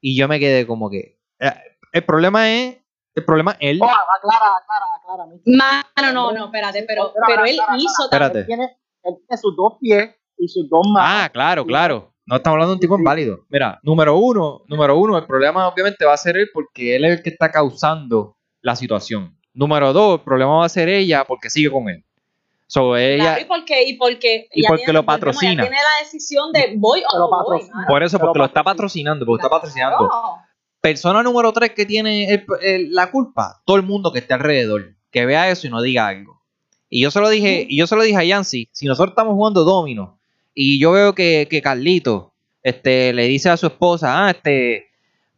Y 0.00 0.16
yo 0.16 0.28
me 0.28 0.38
quedé 0.38 0.64
como 0.64 0.88
que. 0.90 1.18
eh, 1.40 1.52
el 1.92 2.04
problema 2.04 2.48
es. 2.48 2.78
El 3.16 3.24
problema 3.24 3.50
es 3.52 3.58
él. 3.60 3.80
Oh, 3.82 3.84
aclara, 3.84 4.56
aclara, 4.56 4.86
aclara. 4.96 5.24
Mano, 5.44 6.12
no, 6.14 6.32
no, 6.32 6.44
espérate, 6.46 6.84
pero, 6.86 7.12
pero 7.26 7.44
él 7.44 7.58
aclara, 7.58 7.78
hizo. 7.78 8.04
Espérate. 8.04 8.38
Él 8.40 8.46
tiene, 8.46 8.64
él 9.02 9.14
tiene 9.26 9.42
sus 9.42 9.56
dos 9.56 9.78
pies 9.80 10.14
y 10.38 10.46
sus 10.46 10.70
dos 10.70 10.86
manos. 10.88 11.10
Ah, 11.12 11.30
claro, 11.32 11.66
claro. 11.66 12.11
No 12.32 12.36
estamos 12.38 12.54
hablando 12.54 12.70
de 12.70 12.76
un 12.76 12.80
tipo 12.80 12.98
inválido. 12.98 13.40
Mira, 13.50 13.78
número 13.82 14.16
uno, 14.16 14.62
número 14.66 14.96
uno, 14.96 15.18
el 15.18 15.26
problema 15.26 15.68
obviamente 15.68 16.06
va 16.06 16.14
a 16.14 16.16
ser 16.16 16.38
él 16.38 16.48
porque 16.54 16.96
él 16.96 17.04
es 17.04 17.18
el 17.18 17.22
que 17.22 17.28
está 17.28 17.50
causando 17.50 18.38
la 18.62 18.74
situación. 18.74 19.36
Número 19.52 19.92
dos, 19.92 20.18
el 20.18 20.24
problema 20.24 20.56
va 20.56 20.64
a 20.64 20.68
ser 20.70 20.88
ella 20.88 21.26
porque 21.26 21.50
sigue 21.50 21.70
con 21.70 21.90
él. 21.90 22.02
So, 22.66 22.96
ella, 22.96 23.22
Claro, 23.36 23.40
y 23.42 23.44
porque, 23.44 23.82
y 23.86 23.96
porque, 23.98 24.48
Y 24.50 24.60
ella 24.60 24.68
porque 24.68 24.84
tiene- 24.84 24.92
lo 24.94 25.04
patrocina. 25.04 25.52
ella 25.52 25.60
tiene 25.62 25.76
la 25.76 26.02
decisión 26.06 26.52
de 26.52 26.72
voy 26.78 27.02
o 27.06 27.18
Lo 27.18 27.28
no 27.30 27.44
voy. 27.44 27.68
mano. 27.68 27.86
por 27.86 28.02
eso, 28.02 28.18
porque 28.18 28.38
lo 28.38 28.44
está 28.46 28.64
patrocina. 28.64 29.10
patrocinando, 29.10 29.26
porque 29.26 29.42
está 29.42 29.50
patrocinando. 29.50 30.10
Persona 30.80 31.22
número 31.22 31.52
tres 31.52 31.72
que 31.72 31.84
tiene 31.84 32.32
el- 32.32 32.46
el- 32.62 32.94
la 32.94 33.10
culpa, 33.10 33.60
todo 33.66 33.76
el 33.76 33.82
mundo 33.82 34.10
que 34.10 34.20
esté 34.20 34.32
alrededor, 34.32 34.94
que 35.10 35.26
vea 35.26 35.50
eso 35.50 35.66
y 35.66 35.70
no 35.70 35.82
diga 35.82 36.06
algo. 36.08 36.40
Y 36.88 37.02
yo 37.02 37.10
se 37.10 37.20
lo 37.20 37.28
dije, 37.28 37.66
y 37.68 37.76
yo 37.78 37.86
se 37.86 37.94
lo 37.94 38.02
dije 38.02 38.16
a 38.16 38.24
Yancy, 38.24 38.70
si 38.72 38.86
nosotros 38.86 39.10
estamos 39.12 39.34
jugando 39.34 39.64
domino 39.64 40.18
y 40.54 40.80
yo 40.80 40.92
veo 40.92 41.14
que, 41.14 41.46
que 41.50 41.62
Carlito 41.62 42.34
este, 42.62 43.12
le 43.12 43.24
dice 43.24 43.50
a 43.50 43.56
su 43.56 43.66
esposa, 43.66 44.26
ah, 44.26 44.30
este, 44.30 44.86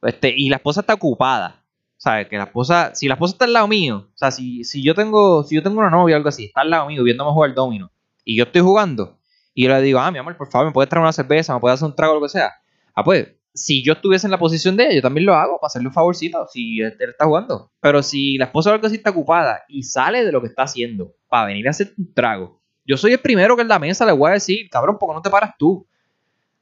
este, 0.03 0.35
y 0.37 0.49
la 0.49 0.57
esposa 0.57 0.81
está 0.81 0.95
ocupada. 0.95 1.61
¿Sabes? 1.97 2.29
Que 2.29 2.37
la 2.37 2.45
esposa, 2.45 2.95
si 2.95 3.09
la 3.09 3.15
esposa 3.15 3.33
está 3.33 3.45
al 3.47 3.55
lado 3.55 3.69
mío, 3.69 4.11
o 4.13 4.17
sea, 4.17 4.31
si, 4.31 4.63
si 4.65 4.83
yo 4.83 4.95
tengo, 4.95 5.43
si 5.43 5.55
yo 5.55 5.63
tengo 5.63 5.79
una 5.79 5.89
novia 5.89 6.17
o 6.17 6.19
algo 6.19 6.29
así, 6.29 6.47
está 6.47 6.61
al 6.61 6.69
lado 6.69 6.87
mío 6.87 7.03
viéndome 7.03 7.31
jugar 7.31 7.55
domino, 7.55 7.91
y 8.25 8.37
yo 8.37 8.45
estoy 8.45 8.61
jugando, 8.61 9.19
y 9.55 9.65
yo 9.65 9.71
le 9.71 9.81
digo, 9.81 10.01
ah, 10.01 10.11
mi 10.11 10.19
amor, 10.19 10.37
por 10.37 10.51
favor, 10.51 10.67
me 10.67 10.73
puedes 10.73 10.91
traer 10.91 11.03
una 11.03 11.13
cerveza, 11.13 11.55
me 11.55 11.61
puedes 11.61 11.77
hacer 11.77 11.87
un 11.87 11.97
trago, 11.97 12.15
lo 12.17 12.21
que 12.21 12.29
sea. 12.29 12.53
Ah, 12.95 13.03
pues, 13.03 13.29
si 13.55 13.83
yo 13.85 13.95
estuviese 13.95 14.27
en 14.27 14.33
la 14.33 14.39
posición 14.39 14.77
de 14.77 14.85
ella, 14.85 14.95
yo 14.97 15.03
también 15.03 15.25
lo 15.25 15.35
hago 15.35 15.59
para 15.61 15.69
hacerle 15.69 15.89
un 15.89 15.95
favorcito 15.95 16.47
si 16.53 16.81
él 16.81 16.95
está 16.99 17.25
jugando. 17.25 17.71
Pero 17.81 18.03
si 18.03 18.37
la 18.37 18.47
esposa 18.47 18.71
o 18.71 18.73
algo 18.75 18.87
así 18.87 18.97
está 18.97 19.11
ocupada 19.11 19.63
y 19.69 19.85
sale 19.85 20.25
de 20.25 20.33
lo 20.33 20.41
que 20.41 20.49
está 20.49 20.65
haciendo 20.65 21.15
para 21.29 21.47
venir 21.47 21.69
a 21.69 21.71
hacer 21.71 21.95
un 21.97 22.13
trago, 22.13 22.61
yo 22.87 22.97
soy 22.97 23.13
el 23.13 23.21
primero 23.21 23.57
que 23.57 23.63
en 23.63 23.69
la 23.69 23.79
mesa 23.79 24.07
le 24.07 24.13
voy 24.13 24.31
a 24.31 24.35
decir, 24.35 24.69
cabrón, 24.71 24.99
¿por 24.99 25.11
qué 25.11 25.15
no 25.15 25.23
te 25.23 25.31
paras 25.31 25.53
tú? 25.59 25.87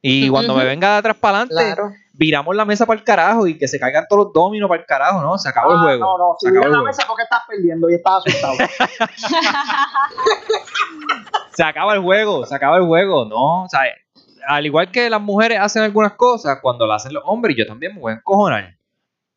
Y 0.04 0.28
cuando 0.28 0.56
me 0.56 0.64
venga 0.64 0.92
de 0.92 0.96
atrás 0.98 1.16
para 1.16 1.38
adelante, 1.42 1.64
Claro. 1.74 1.92
viramos 2.14 2.56
la 2.56 2.64
mesa 2.64 2.84
para 2.86 2.98
el 2.98 3.04
carajo 3.04 3.46
y 3.46 3.56
que 3.56 3.68
se 3.68 3.78
caigan 3.78 4.04
todos 4.08 4.24
los 4.24 4.32
dominos 4.32 4.68
para 4.68 4.80
el 4.80 4.86
carajo, 4.86 5.22
¿no? 5.22 5.38
Se 5.38 5.48
acabó 5.48 5.70
el 5.72 5.78
Ah, 5.78 5.82
juego. 5.82 6.04
No, 6.04 6.18
no, 6.18 6.34
se 6.40 6.48
acabó 6.48 6.64
el 6.66 6.70
la 6.72 6.78
juego. 6.78 6.86
mesa 6.86 7.04
porque 7.06 7.22
estás 7.22 7.42
perdiendo 7.46 7.88
y 7.88 7.94
estás 7.94 8.14
asustado. 8.26 8.54
se 11.52 11.62
acaba 11.62 11.94
el 11.94 12.00
juego, 12.00 12.46
se 12.46 12.54
acaba 12.54 12.76
el 12.78 12.84
juego, 12.84 13.24
¿no? 13.26 13.64
O 13.64 13.68
sea, 13.68 13.80
al 14.46 14.66
igual 14.66 14.90
que 14.90 15.08
las 15.10 15.20
mujeres 15.20 15.58
hacen 15.60 15.82
algunas 15.82 16.12
cosas, 16.14 16.58
cuando 16.60 16.86
lo 16.86 16.92
hacen 16.94 17.12
los 17.12 17.22
hombres, 17.26 17.56
yo 17.56 17.66
también 17.66 17.94
me 17.94 18.00
voy 18.00 18.12
a 18.12 18.16
encojonar. 18.16 18.76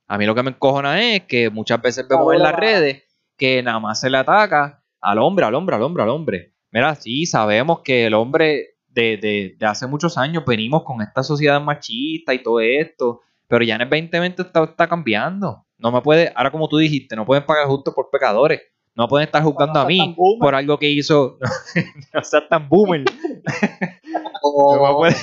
A 0.07 0.17
mí 0.17 0.25
lo 0.25 0.35
que 0.35 0.43
me 0.43 0.51
encojona 0.51 1.01
es 1.01 1.23
que 1.23 1.49
muchas 1.49 1.81
veces 1.81 2.07
vemos 2.07 2.33
en 2.33 2.41
las 2.41 2.55
redes 2.55 3.03
que 3.37 3.61
nada 3.63 3.79
más 3.79 3.99
se 3.99 4.09
le 4.09 4.17
ataca 4.17 4.81
al 5.01 5.19
hombre, 5.19 5.45
al 5.45 5.55
hombre, 5.55 5.75
al 5.75 5.81
hombre, 5.83 6.03
al 6.03 6.09
hombre. 6.09 6.51
Mira, 6.75 6.93
sí, 6.95 7.25
sabemos 7.25 7.79
que 7.79 8.05
el 8.05 8.13
hombre 8.13 8.75
de, 8.89 9.15
de- 9.15 9.55
de 9.57 9.65
hace 9.65 9.87
muchos 9.87 10.17
años 10.17 10.43
venimos 10.45 10.83
con 10.83 11.01
esta 11.01 11.23
sociedad 11.23 11.61
machista 11.61 12.33
y 12.33 12.43
todo 12.43 12.59
esto, 12.59 13.21
pero 13.47 13.63
ya 13.63 13.75
en 13.75 13.81
el 13.83 13.89
2020 13.89 14.41
está, 14.41 14.65
está 14.65 14.85
cambiando. 14.89 15.63
No 15.77 15.89
me 15.93 16.01
puede, 16.01 16.33
ahora 16.35 16.51
como 16.51 16.67
tú 16.67 16.77
dijiste, 16.77 17.15
no 17.15 17.25
pueden 17.25 17.45
pagar 17.45 17.67
justo 17.67 17.93
por 17.93 18.09
pecadores. 18.09 18.61
No 18.93 19.07
pueden 19.07 19.25
estar 19.27 19.41
juzgando 19.41 19.79
a 19.79 19.83
No 19.83 19.87
mí 19.89 20.15
por 20.37 20.53
algo 20.53 20.77
que 20.77 20.89
hizo. 20.89 21.37
no 22.13 22.23
seas 22.23 22.43
tan 22.49 22.67
boomer. 22.67 23.03
no 24.43 24.87
me 24.87 24.93
puede, 24.95 25.15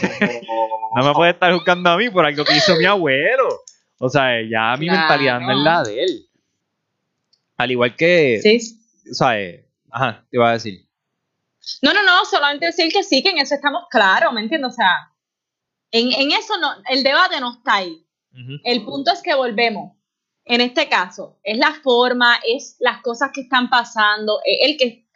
no 0.97 1.05
me 1.05 1.13
puede 1.15 1.31
estar 1.33 1.53
juzgando 1.53 1.91
a 1.91 1.97
mí 1.99 2.09
por 2.09 2.25
algo 2.25 2.45
que 2.47 2.57
hizo 2.57 2.75
mi 2.77 2.87
abuelo. 2.87 3.45
O 3.99 4.09
sea, 4.09 4.41
ya 4.43 4.75
mi 4.79 4.87
Claro. 4.87 5.01
mentalidad 5.01 5.41
no 5.41 5.53
es 5.53 5.59
la 5.59 5.83
de 5.85 6.03
él. 6.03 6.27
Al 7.59 7.71
igual 7.71 7.95
que, 7.95 8.41
Sí. 8.43 8.59
o 9.11 9.15
sea, 9.15 9.39
eh, 9.41 9.67
ajá, 9.91 10.25
te 10.31 10.37
iba 10.37 10.49
a 10.49 10.53
decir. 10.55 10.87
No, 11.83 11.93
no, 11.93 12.03
no, 12.03 12.25
solamente 12.25 12.67
decir 12.67 12.93
que 12.93 13.03
sí, 13.03 13.23
que 13.23 13.31
en 13.31 13.39
eso 13.39 13.55
estamos 13.55 13.85
claros, 13.91 14.33
¿me 14.33 14.41
entiendes? 14.41 14.73
O 14.73 14.75
sea, 14.75 15.13
en, 15.91 16.13
en 16.13 16.33
eso 16.33 16.59
no, 16.59 16.73
el 16.89 17.03
debate 17.03 17.41
no 17.41 17.53
está 17.53 17.77
ahí. 17.77 18.05
El 18.65 18.85
punto 18.85 19.13
es 19.13 19.21
que 19.23 19.35
volvemos. 19.35 19.93
En 20.45 20.61
este 20.61 20.89
caso, 20.89 21.39
es 21.45 21.59
la 21.59 21.75
forma, 21.83 22.41
es 22.45 22.77
las 22.81 23.03
cosas 23.03 23.31
que 23.33 23.43
están 23.43 23.69
pasando, 23.71 24.41
es 24.45 24.71
el 24.71 24.77
que, 24.77 25.07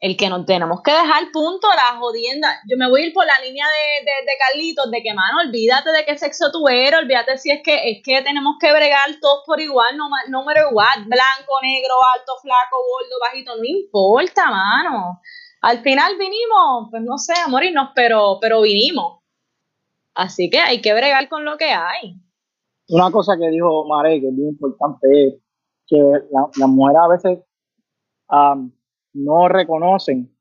el 0.00 0.16
que 0.16 0.28
nos 0.28 0.44
tenemos 0.44 0.80
que 0.82 0.90
dejar 0.90 1.30
punto, 1.32 1.68
la 1.68 1.98
jodienda. 1.98 2.60
Yo 2.68 2.76
me 2.76 2.88
voy 2.88 3.02
a 3.02 3.06
ir 3.06 3.12
por 3.12 3.24
la 3.24 3.38
línea 3.44 3.64
de, 3.66 4.04
de, 4.04 4.26
de 4.26 4.38
Carlitos, 4.38 4.90
de 4.90 5.02
que, 5.02 5.14
mano, 5.14 5.38
olvídate 5.46 5.90
de 5.90 6.04
qué 6.04 6.18
sexo 6.18 6.50
tú 6.50 6.66
eres, 6.66 6.98
olvídate 6.98 7.38
si 7.38 7.50
es 7.50 7.60
que 7.62 7.90
es 7.90 8.02
que 8.02 8.22
tenemos 8.22 8.56
que 8.58 8.72
bregar 8.72 9.08
todos 9.20 9.44
por 9.46 9.60
igual, 9.60 9.96
no, 9.96 10.08
no 10.28 10.42
matter 10.44 10.64
what, 10.72 11.04
blanco, 11.04 11.52
negro, 11.62 11.94
alto, 12.16 12.32
flaco, 12.42 12.76
gordo, 12.78 13.20
bajito, 13.20 13.54
no 13.56 13.64
importa, 13.64 14.50
mano. 14.50 15.20
Al 15.62 15.82
final 15.82 16.18
vinimos, 16.18 16.88
pues 16.90 17.02
no 17.02 17.16
sé, 17.18 17.34
a 17.44 17.48
morirnos, 17.48 17.90
pero, 17.94 18.38
pero 18.40 18.62
vinimos. 18.62 19.20
Así 20.14 20.50
que 20.50 20.58
hay 20.58 20.80
que 20.82 20.92
bregar 20.92 21.28
con 21.28 21.44
lo 21.44 21.56
que 21.56 21.66
hay. 21.66 22.16
Una 22.88 23.10
cosa 23.10 23.36
que 23.38 23.48
dijo 23.48 23.86
Mare, 23.86 24.20
que 24.20 24.28
es 24.28 24.36
bien 24.36 24.48
importante, 24.48 25.06
es 25.28 25.34
que 25.86 25.96
la- 26.30 26.48
las 26.58 26.68
mujeres 26.68 27.00
a 27.02 27.08
veces 27.08 27.38
am, 28.28 28.72
no 29.14 29.48
reconocen 29.48 30.34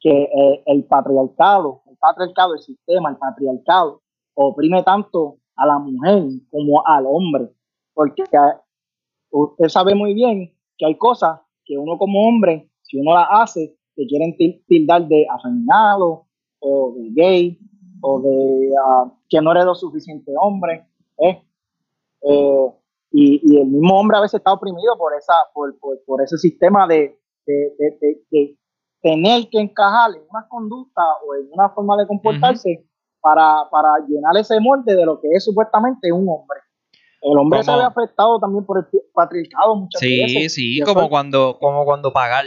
que 0.00 0.10
eh, 0.24 0.62
el 0.66 0.84
patriarcado, 0.84 1.82
el 1.90 1.96
patriarcado, 1.98 2.54
el 2.54 2.60
sistema, 2.60 3.10
el 3.10 3.16
patriarcado, 3.16 4.02
oprime 4.34 4.82
tanto 4.82 5.38
a 5.56 5.66
la 5.66 5.78
mujer 5.78 6.22
como 6.50 6.82
al 6.86 7.04
hombre. 7.06 7.50
Porque 7.94 8.22
eh, 8.22 8.56
usted 9.30 9.68
sabe 9.68 9.94
muy 9.94 10.14
bien 10.14 10.54
que 10.78 10.86
hay 10.86 10.96
cosas 10.96 11.40
que 11.64 11.76
uno 11.76 11.98
como 11.98 12.26
hombre, 12.28 12.70
si 12.82 12.98
uno 12.98 13.14
las 13.14 13.28
hace, 13.30 13.76
te 13.96 14.06
quieren 14.06 14.36
til- 14.36 14.62
tildar 14.68 15.06
de 15.08 15.26
afeminado 15.30 16.26
o 16.60 16.94
de 16.96 17.10
gay 17.14 17.58
o 18.02 18.20
de 18.20 18.70
ah, 18.84 19.12
que 19.28 19.40
no 19.40 19.50
eres 19.52 19.64
lo 19.64 19.74
suficiente 19.74 20.32
hombre. 20.38 20.86
¿eh? 21.18 21.42
Eh, 22.22 22.66
y, 23.12 23.40
y 23.42 23.60
el 23.60 23.68
mismo 23.68 23.98
hombre 23.98 24.18
a 24.18 24.20
veces 24.20 24.38
está 24.38 24.52
oprimido 24.52 24.96
por 24.98 25.12
esa 25.14 25.34
por, 25.54 25.78
por, 25.78 25.98
por 26.04 26.22
ese 26.22 26.36
sistema 26.38 26.86
de, 26.86 27.18
de, 27.46 27.54
de- 27.78 27.98
de- 28.00 28.22
de 28.30 28.58
tener 29.02 29.48
que 29.48 29.60
encajar 29.60 30.10
en 30.16 30.22
una 30.28 30.46
conducta 30.48 31.02
o 31.26 31.34
en 31.36 31.48
una 31.52 31.68
forma 31.70 31.96
de 31.96 32.06
comportarse 32.06 32.84
para, 33.20 33.68
para 33.70 33.88
llenar 34.08 34.36
ese 34.36 34.58
molde 34.60 34.94
de 34.96 35.04
lo 35.06 35.20
que 35.20 35.28
es 35.32 35.44
supuestamente 35.44 36.10
un 36.12 36.28
hombre. 36.28 36.58
El 37.22 37.38
hombre 37.38 37.62
se 37.62 37.70
ve 37.72 37.82
afectado 37.82 38.38
también 38.40 38.64
por 38.66 38.78
el 38.78 39.00
patriarcado 39.12 39.76
muchas 39.76 40.00
Sí, 40.00 40.20
veces. 40.22 40.54
sí, 40.54 40.80
eso 40.80 40.92
como 40.94 41.08
cuando, 41.08 41.56
como 41.60 41.84
cuando 41.84 42.12
pagar, 42.12 42.46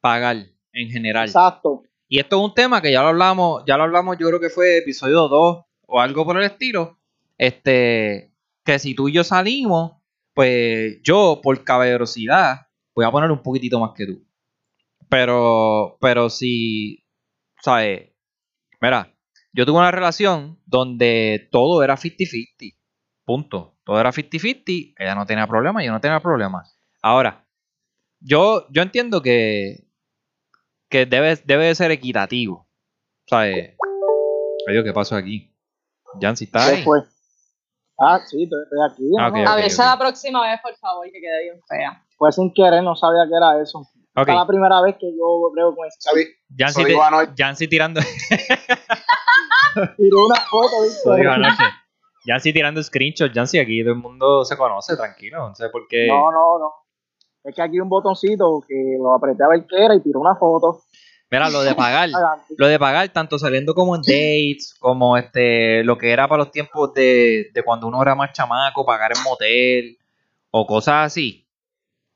pagar 0.00 0.36
en 0.74 0.90
general. 0.90 1.26
Exacto. 1.26 1.84
Y 2.08 2.18
esto 2.18 2.36
es 2.36 2.44
un 2.44 2.54
tema 2.54 2.82
que 2.82 2.92
ya 2.92 3.02
lo 3.02 3.08
hablamos, 3.08 3.62
ya 3.66 3.76
lo 3.76 3.84
hablamos, 3.84 4.18
yo 4.18 4.28
creo 4.28 4.40
que 4.40 4.50
fue 4.50 4.78
episodio 4.78 5.28
2 5.28 5.64
o 5.86 6.00
algo 6.00 6.24
por 6.24 6.36
el 6.36 6.44
estilo. 6.44 7.00
Este, 7.38 8.34
que 8.64 8.78
si 8.78 8.94
tú 8.94 9.08
y 9.08 9.12
yo 9.12 9.24
salimos, 9.24 9.92
pues 10.34 11.00
yo, 11.02 11.40
por 11.42 11.64
caballerosidad, 11.64 12.66
voy 12.94 13.04
a 13.04 13.10
poner 13.10 13.30
un 13.30 13.42
poquitito 13.42 13.80
más 13.80 13.92
que 13.96 14.06
tú. 14.06 14.26
Pero, 15.08 15.96
pero 16.00 16.28
si, 16.28 17.04
¿sabes? 17.62 18.10
Mira, 18.80 19.14
yo 19.52 19.64
tuve 19.64 19.78
una 19.78 19.90
relación 19.90 20.60
donde 20.66 21.48
todo 21.50 21.82
era 21.82 21.96
50-50. 21.96 22.76
Punto. 23.24 23.78
Todo 23.84 24.00
era 24.00 24.12
50-50. 24.12 24.94
Ella 24.98 25.14
no 25.14 25.26
tenía 25.26 25.46
problema, 25.46 25.84
yo 25.84 25.92
no 25.92 26.00
tenía 26.00 26.20
problema. 26.20 26.64
Ahora, 27.02 27.46
yo, 28.20 28.66
yo 28.70 28.82
entiendo 28.82 29.22
que, 29.22 29.86
que 30.94 31.06
debe, 31.06 31.34
debe 31.44 31.64
de 31.66 31.74
ser 31.74 31.90
equitativo. 31.90 32.68
¿Sabes? 33.26 33.74
Ay, 34.64 34.74
Dios, 34.74 34.84
¿qué 34.84 34.92
pasó 34.92 35.16
aquí? 35.16 35.52
Jancy, 36.20 36.44
¿está 36.44 36.66
ahí? 36.66 36.76
Después. 36.76 37.02
Ah, 37.98 38.20
sí, 38.24 38.44
estoy, 38.44 38.60
aquí. 38.88 39.02
Ah, 39.18 39.22
¿no? 39.22 39.28
ok, 39.30 39.36
A 39.44 39.50
ok, 39.54 39.56
ver, 39.56 39.72
ok. 39.72 39.78
la 39.78 39.98
próxima 39.98 40.48
vez, 40.48 40.60
por 40.62 40.76
favor, 40.76 41.04
que 41.06 41.20
quede 41.20 41.42
bien 41.42 41.60
fea. 41.68 42.00
Fue 42.16 42.30
sin 42.30 42.54
querer, 42.54 42.84
no 42.84 42.94
sabía 42.94 43.24
que 43.24 43.36
era 43.36 43.60
eso. 43.60 43.84
Es 44.14 44.26
la 44.28 44.46
primera 44.46 44.80
vez 44.82 44.94
que 45.00 45.10
yo 45.10 45.50
creo 45.52 45.74
con 45.74 45.84
eso. 45.88 45.98
Jancy. 46.56 46.84
Jancy 47.36 47.66
tirando, 47.66 48.00
Tiró 49.96 50.26
una 50.26 50.36
foto, 50.48 50.82
¿viste? 50.82 51.10
Jancy 52.24 52.52
tirando 52.52 52.80
screenshots. 52.84 53.34
Jancy, 53.34 53.58
aquí 53.58 53.82
todo 53.82 53.94
el 53.94 53.98
mundo 53.98 54.44
se 54.44 54.56
conoce, 54.56 54.96
tranquilo. 54.96 55.48
No 55.48 55.54
sé 55.56 55.70
por 55.70 55.88
qué. 55.88 56.06
No, 56.06 56.30
no, 56.30 56.60
no. 56.60 56.72
Es 57.42 57.54
que 57.54 57.60
aquí 57.62 57.74
hay 57.74 57.80
un 57.80 57.88
botoncito 57.90 58.62
que 58.66 58.96
lo 58.98 59.12
apreté 59.12 59.42
a 59.44 59.48
ver 59.48 59.66
qué 59.66 59.84
era 59.84 59.94
y 59.96 60.00
tiró 60.00 60.20
una 60.20 60.36
foto. 60.36 60.83
Mira, 61.34 61.50
lo 61.50 61.62
de 61.62 61.74
pagar. 61.74 62.10
Lo 62.56 62.68
de 62.68 62.78
pagar, 62.78 63.08
tanto 63.08 63.38
saliendo 63.38 63.74
como 63.74 63.96
en 63.96 64.02
dates, 64.02 64.74
como 64.78 65.16
este, 65.16 65.82
lo 65.82 65.98
que 65.98 66.12
era 66.12 66.28
para 66.28 66.44
los 66.44 66.52
tiempos 66.52 66.94
de, 66.94 67.50
de 67.52 67.62
cuando 67.64 67.88
uno 67.88 68.00
era 68.00 68.14
más 68.14 68.32
chamaco, 68.32 68.86
pagar 68.86 69.12
en 69.16 69.22
motel, 69.24 69.98
o 70.50 70.66
cosas 70.66 71.06
así. 71.06 71.48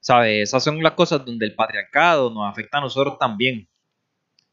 ¿Sabes? 0.00 0.48
Esas 0.48 0.62
son 0.62 0.80
las 0.82 0.92
cosas 0.92 1.24
donde 1.24 1.46
el 1.46 1.54
patriarcado 1.56 2.30
nos 2.30 2.48
afecta 2.48 2.78
a 2.78 2.80
nosotros 2.80 3.18
también. 3.18 3.68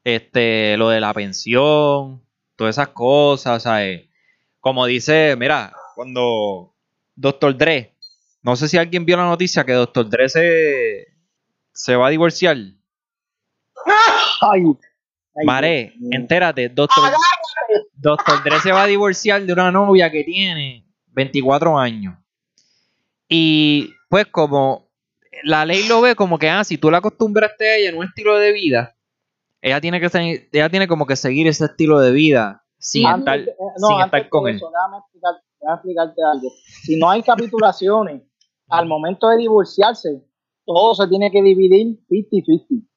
Este, 0.03 0.75
lo 0.77 0.89
de 0.89 0.99
la 0.99 1.13
pensión, 1.13 2.23
todas 2.55 2.75
esas 2.75 2.89
cosas, 2.89 3.63
¿sabes? 3.63 4.07
Como 4.59 4.87
dice, 4.87 5.35
mira, 5.37 5.73
cuando 5.93 6.73
Dr. 7.15 7.55
Dre, 7.55 7.93
no 8.41 8.55
sé 8.55 8.67
si 8.67 8.77
alguien 8.77 9.05
vio 9.05 9.17
la 9.17 9.25
noticia 9.25 9.63
que 9.63 9.73
Dr. 9.73 10.09
Dre 10.09 10.29
se, 10.29 11.07
se 11.71 11.95
va 11.95 12.07
a 12.07 12.09
divorciar. 12.09 12.57
Ay, 14.51 14.61
ay, 15.35 15.45
Mare, 15.45 15.93
entérate, 16.11 16.69
doctor, 16.69 17.03
doctor 17.95 18.43
Dre 18.43 18.59
se 18.59 18.71
va 18.71 18.83
a 18.83 18.87
divorciar 18.87 19.41
de 19.43 19.53
una 19.53 19.71
novia 19.71 20.11
que 20.11 20.23
tiene 20.23 20.85
24 21.07 21.77
años. 21.77 22.15
Y 23.27 23.89
pues 24.09 24.27
como 24.27 24.87
la 25.43 25.65
ley 25.65 25.87
lo 25.87 26.01
ve 26.01 26.15
como 26.15 26.37
que, 26.37 26.49
ah, 26.49 26.63
si 26.63 26.77
tú 26.77 26.89
la 26.91 26.99
acostumbraste 26.99 27.69
a 27.69 27.75
ella 27.77 27.89
en 27.89 27.97
un 27.97 28.05
estilo 28.05 28.37
de 28.37 28.51
vida, 28.53 28.95
ella 29.61 29.81
tiene 29.81 29.99
que 29.99 30.09
seguir- 30.09 30.47
ella 30.51 30.69
tiene 30.69 30.87
como 30.87 31.05
que 31.05 31.15
seguir 31.15 31.47
ese 31.47 31.65
estilo 31.65 31.99
de 31.99 32.11
vida 32.11 32.63
sin 32.77 33.05
Antes 33.07 33.47
estar, 33.47 33.53
eh, 33.53 33.71
no, 33.79 33.87
sin 33.87 34.01
estar 34.01 34.29
con 34.29 34.47
él. 34.47 34.55
eso, 34.57 34.69
Déjame, 34.69 34.97
explicar- 34.99 35.41
déjame 35.59 35.75
explicarte 35.75 36.21
algo. 36.23 36.49
Si 36.83 36.97
no 36.99 37.09
hay 37.09 37.23
capitulaciones, 37.23 38.21
al 38.69 38.85
momento 38.87 39.27
de 39.29 39.37
divorciarse, 39.37 40.23
todo 40.65 40.95
se 40.95 41.07
tiene 41.07 41.31
que 41.31 41.41
dividir 41.41 41.97
50-50. 42.07 42.87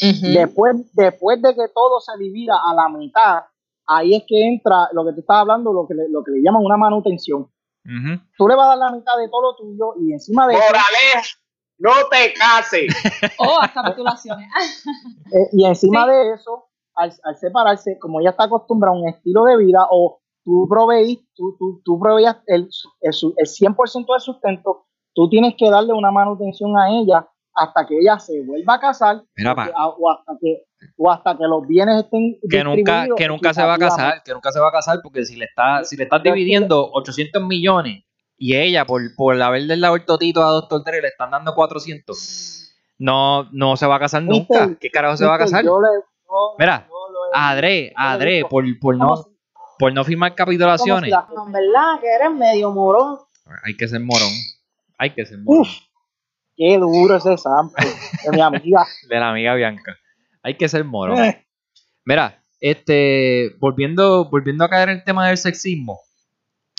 Después, 0.00 0.76
después 0.94 1.40
de 1.42 1.54
que 1.54 1.68
todo 1.74 2.00
se 2.00 2.16
divida 2.18 2.54
a 2.56 2.74
la 2.74 2.88
mitad, 2.88 3.42
ahí 3.86 4.14
es 4.14 4.24
que 4.26 4.46
entra 4.48 4.88
lo 4.92 5.04
que 5.04 5.12
te 5.12 5.20
estaba 5.20 5.40
hablando, 5.40 5.72
lo 5.72 5.86
que 5.86 5.94
le, 5.94 6.08
lo 6.08 6.22
que 6.24 6.30
le 6.32 6.42
llaman 6.42 6.62
una 6.64 6.76
manutención. 6.76 7.42
Ujú. 7.84 8.22
Tú 8.38 8.48
le 8.48 8.54
vas 8.54 8.66
a 8.66 8.68
dar 8.70 8.78
la 8.78 8.92
mitad 8.92 9.16
de 9.18 9.28
todo 9.28 9.42
lo 9.42 9.56
tuyo 9.56 9.94
y 10.00 10.12
encima 10.12 10.46
de 10.46 10.54
eso, 10.54 10.62
Moraleja, 10.66 11.28
no 11.78 11.90
te 12.10 12.32
cases. 12.34 12.94
Oh, 13.38 13.58
hasta 13.60 13.82
capitulaciones. 13.82 14.46
eh, 15.32 15.48
y 15.52 15.66
encima 15.66 16.04
Sí. 16.04 16.10
de 16.10 16.32
eso, 16.34 16.66
al, 16.94 17.12
al 17.24 17.36
separarse, 17.36 17.98
como 17.98 18.20
ella 18.20 18.30
está 18.30 18.44
acostumbrada 18.44 18.96
a 18.96 19.00
un 19.00 19.08
estilo 19.08 19.44
de 19.44 19.56
vida 19.56 19.86
o 19.90 20.20
tú 20.44 20.66
proveís, 20.68 21.20
tú, 21.34 21.56
tú, 21.58 21.80
tú 21.84 21.98
proveías 21.98 22.36
el, 22.46 22.68
el, 23.00 23.12
su- 23.12 23.34
el 23.36 23.46
100% 23.46 24.12
del 24.12 24.20
sustento, 24.20 24.86
tú 25.14 25.28
tienes 25.28 25.54
que 25.56 25.70
darle 25.70 25.92
una 25.92 26.10
manutención 26.12 26.76
a 26.78 26.90
ella 26.90 27.28
hasta 27.54 27.86
que 27.86 27.98
ella 27.98 28.18
se 28.18 28.40
vuelva 28.42 28.74
a 28.74 28.80
casar 28.80 29.22
Mira, 29.36 29.52
a- 29.52 29.88
o, 29.88 30.10
hasta 30.10 30.32
que, 30.40 30.64
o 30.96 31.10
hasta 31.10 31.36
que 31.36 31.44
los 31.44 31.66
bienes 31.66 32.04
estén 32.04 32.38
Que 32.48 32.64
nunca, 32.64 33.06
que 33.16 33.28
nunca 33.28 33.52
se 33.54 33.62
va 33.62 33.74
a 33.74 33.78
casar, 33.78 34.22
que 34.22 34.32
nunca 34.32 34.52
se 34.52 34.60
va 34.60 34.68
a 34.68 34.72
casar, 34.72 35.00
porque 35.02 35.24
si 35.24 35.36
le 35.36 35.44
está, 35.46 35.84
si 35.84 35.96
le 35.96 36.04
estás 36.04 36.22
dividiendo 36.22 36.90
800 36.92 37.42
millones 37.42 38.04
y 38.36 38.56
ella, 38.56 38.84
por, 38.86 39.00
por 39.14 39.40
haberle 39.40 39.76
dado 39.78 39.94
el 39.96 40.04
totito 40.04 40.42
a 40.42 40.50
Doctor 40.50 40.82
Dre, 40.84 41.00
le 41.02 41.08
están 41.08 41.30
dando 41.30 41.54
400, 41.54 42.74
no, 42.98 43.48
no 43.52 43.76
se 43.76 43.86
va 43.86 43.96
a 43.96 44.00
casar 44.00 44.22
nunca. 44.22 44.60
Mister, 44.66 44.78
¿Qué 44.78 44.90
carajo 44.90 45.16
se 45.16 45.26
va 45.26 45.34
a 45.34 45.38
casar? 45.38 45.64
yo 45.64 45.80
le- 45.80 45.88
yo- 46.28 46.54
Mira, 46.58 46.88
yo 46.88 46.98
digo. 48.36 48.48
por, 48.48 48.64
por, 48.80 48.96
no, 48.96 49.16
si- 49.16 49.30
por 49.78 49.92
no 49.92 50.04
firmar 50.04 50.30
si 50.32 50.36
capitulaciones, 50.36 51.10
la- 51.10 51.28
No, 51.34 51.46
en 51.46 51.52
verdad, 51.52 52.00
que 52.00 52.08
eres 52.08 52.32
medio 52.32 52.70
morón. 52.72 53.18
hay 53.64 53.76
que 53.76 53.86
ser 53.88 54.00
morón. 54.00 54.30
Hay 54.98 55.10
que 55.10 55.26
ser 55.26 55.38
morón. 55.38 55.62
Uf, 55.62 55.68
qué 56.62 56.78
duro 56.78 57.16
ese 57.16 57.36
sample 57.36 57.84
de 58.24 58.30
mi 58.30 58.40
amiga. 58.40 58.86
De 59.08 59.18
la 59.18 59.30
amiga 59.30 59.54
Bianca. 59.54 59.96
Hay 60.42 60.56
que 60.56 60.68
ser 60.68 60.84
morón. 60.84 61.18
Eh, 61.18 61.44
Mira, 62.04 62.42
este, 62.60 63.54
volviendo, 63.58 64.28
volviendo 64.28 64.64
a 64.64 64.68
caer 64.68 64.88
en 64.88 64.98
el 64.98 65.04
tema 65.04 65.28
del 65.28 65.38
sexismo, 65.38 66.00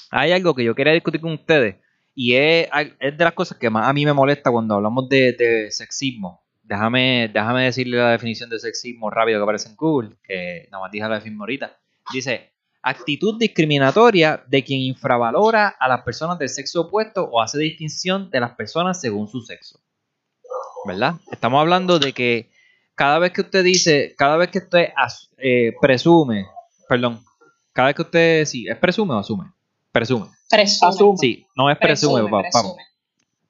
hay 0.09 0.31
algo 0.31 0.53
que 0.53 0.63
yo 0.63 0.75
quería 0.75 0.93
discutir 0.93 1.21
con 1.21 1.33
ustedes 1.33 1.75
y 2.15 2.35
es, 2.35 2.67
es 2.99 3.17
de 3.17 3.23
las 3.23 3.33
cosas 3.33 3.57
que 3.57 3.69
más 3.69 3.87
a 3.87 3.93
mí 3.93 4.05
me 4.05 4.13
molesta 4.13 4.51
cuando 4.51 4.75
hablamos 4.75 5.09
de, 5.09 5.33
de 5.33 5.71
sexismo. 5.71 6.43
Déjame, 6.61 7.29
déjame 7.33 7.65
decirle 7.65 7.97
la 7.97 8.11
definición 8.11 8.49
de 8.49 8.59
sexismo 8.59 9.09
rápido 9.09 9.39
que 9.39 9.43
aparece 9.43 9.69
en 9.69 9.75
Google, 9.75 10.15
que 10.23 10.67
nada 10.71 10.83
más 10.83 10.91
dije 10.91 11.07
la 11.07 11.15
definición 11.15 11.41
ahorita. 11.41 11.77
Dice, 12.13 12.52
actitud 12.83 13.37
discriminatoria 13.39 14.43
de 14.47 14.63
quien 14.63 14.81
infravalora 14.81 15.69
a 15.79 15.87
las 15.87 16.01
personas 16.03 16.37
del 16.37 16.49
sexo 16.49 16.81
opuesto 16.81 17.23
o 17.23 17.41
hace 17.41 17.57
distinción 17.57 18.29
de 18.29 18.39
las 18.41 18.51
personas 18.55 18.99
según 19.01 19.27
su 19.27 19.41
sexo. 19.41 19.79
¿Verdad? 20.85 21.13
Estamos 21.31 21.61
hablando 21.61 21.97
de 21.97 22.11
que 22.13 22.49
cada 22.93 23.17
vez 23.19 23.31
que 23.31 23.41
usted 23.41 23.63
dice, 23.63 24.13
cada 24.17 24.35
vez 24.37 24.49
que 24.49 24.59
usted 24.59 24.89
eh, 25.37 25.71
presume, 25.81 26.45
perdón, 26.89 27.23
cada 27.71 27.87
vez 27.87 27.95
que 27.95 28.01
usted, 28.01 28.45
sí, 28.45 28.67
¿es 28.67 28.77
presume 28.77 29.13
o 29.13 29.17
asume? 29.19 29.45
Presume. 29.91 30.27
Presume. 30.49 30.89
Asume. 30.89 31.17
Sí, 31.17 31.47
no 31.55 31.69
es 31.69 31.77
presume, 31.77 32.21
Presume, 32.21 32.31
va- 32.31 32.41
presume. 32.41 32.63
vamos. 32.63 32.77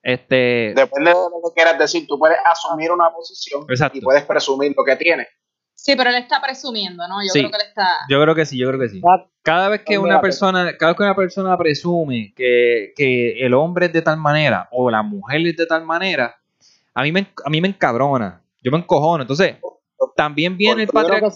Este, 0.03 0.73
Depende 0.75 1.09
de 1.11 1.15
lo 1.15 1.41
que 1.49 1.53
quieras 1.55 1.79
decir. 1.79 2.05
Tú 2.07 2.19
puedes 2.19 2.37
asumir 2.45 2.91
una 2.91 3.09
posición 3.11 3.65
Exacto. 3.69 3.97
y 3.97 4.01
puedes 4.01 4.23
presumir 4.25 4.73
lo 4.77 4.83
que 4.83 4.95
tienes. 4.97 5.27
Sí, 5.85 5.95
pero 5.97 6.11
él 6.11 6.15
está 6.15 6.39
presumiendo, 6.41 7.05
¿no? 7.09 7.15
Yo 7.21 7.33
Sí. 7.33 7.39
creo 7.39 7.51
que 7.51 7.57
él 7.57 7.63
está. 7.67 7.87
yo 8.09 8.21
creo 8.21 8.33
que 8.35 8.45
sí, 8.45 8.57
yo 8.57 8.69
creo 8.69 8.79
que 8.79 8.87
sí. 8.87 9.01
Cada 9.41 9.67
vez 9.67 9.81
que 9.85 9.97
una 9.97 10.21
persona, 10.21 10.77
cada 10.77 10.91
vez 10.93 10.97
que 10.97 11.03
una 11.03 11.15
persona 11.15 11.57
presume 11.57 12.33
que, 12.37 12.93
que 12.95 13.45
el 13.45 13.53
hombre 13.53 13.87
es 13.87 13.93
de 13.93 14.01
tal 14.01 14.15
manera 14.15 14.69
o 14.71 14.89
la 14.89 15.03
mujer 15.03 15.45
es 15.45 15.57
de 15.57 15.65
tal 15.65 15.83
manera, 15.83 16.37
a 16.93 17.03
mí 17.03 17.11
me, 17.11 17.27
a 17.43 17.49
mí 17.49 17.59
me 17.59 17.67
encabrona. 17.67 18.41
Yo 18.63 18.71
me 18.71 18.77
encojono. 18.77 19.23
Entonces, 19.23 19.57
también 20.15 20.55
viene 20.55 20.83
el 20.83 20.87
patriarcado. 20.87 21.33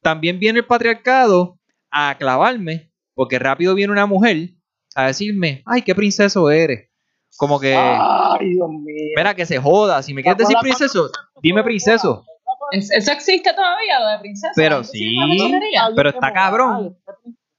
también 0.00 0.38
viene 0.38 0.60
el 0.60 0.64
patriarcado 0.66 1.58
a 1.90 2.16
clavarme, 2.18 2.90
porque 3.12 3.38
rápido 3.38 3.74
viene 3.74 3.92
una 3.92 4.06
mujer 4.06 4.48
a 4.94 5.08
decirme, 5.08 5.62
ay, 5.66 5.82
qué 5.82 5.94
princeso 5.94 6.50
eres. 6.50 6.88
Como 7.36 7.60
que, 7.60 7.74
Ay, 7.76 8.48
Dios 8.54 8.70
mío. 8.70 9.12
mira, 9.14 9.34
que 9.34 9.44
se 9.44 9.58
joda. 9.58 10.02
Si 10.02 10.14
me 10.14 10.22
quieres 10.22 10.38
decir 10.38 10.56
princeso, 10.62 11.10
dime 11.42 11.62
princeso. 11.62 12.24
Eso 12.72 13.12
existe 13.12 13.52
todavía, 13.54 14.00
lo 14.00 14.08
de 14.10 14.18
princesa. 14.18 14.52
Pero 14.56 14.76
¿No 14.76 14.80
existe 14.82 15.10
sí. 15.20 15.76
pero 15.94 16.08
está 16.10 16.32
cabrón. 16.32 16.96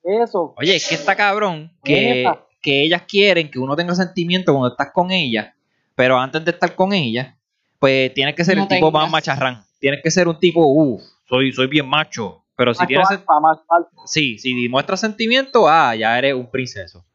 Eso. 0.04 0.54
Oye, 0.58 0.76
es 0.76 0.88
que 0.88 0.96
está 0.96 1.16
cabrón 1.16 1.72
que, 1.84 2.26
que 2.62 2.84
ellas 2.84 3.04
quieren 3.08 3.52
que 3.52 3.60
uno 3.60 3.76
tenga 3.76 3.94
sentimiento 3.96 4.54
cuando 4.54 4.70
estás 4.70 4.92
con 4.94 5.12
ella, 5.12 5.56
pero 5.96 6.18
antes 6.18 6.44
de 6.46 6.52
estar 6.52 6.76
con 6.76 6.94
ella, 6.94 7.38
pues 7.80 8.14
tienes 8.14 8.36
que 8.36 8.46
ser 8.46 8.58
No 8.58 8.64
el 8.64 8.70
tipo 8.70 8.92
más 8.92 9.10
macharrán. 9.12 9.64
Tienes 9.80 10.02
que 10.02 10.10
ser 10.12 10.28
un 10.28 10.40
tipo, 10.40 10.66
uff, 10.66 11.02
soy, 11.28 11.52
soy 11.52 11.68
bien 11.68 11.88
macho. 11.88 12.44
Pero 12.56 12.74
si 12.74 12.80
Macho 12.80 12.88
tienes, 12.88 13.12
alfa, 13.12 13.40
macho 13.40 13.62
alfa. 13.70 13.90
sí, 14.06 14.40
si 14.40 14.60
demuestras 14.64 15.00
sentimiento, 15.00 15.68
ah, 15.70 15.96
ya 15.96 16.18
eres 16.18 16.34
un 16.34 16.50
princeso. 16.50 17.06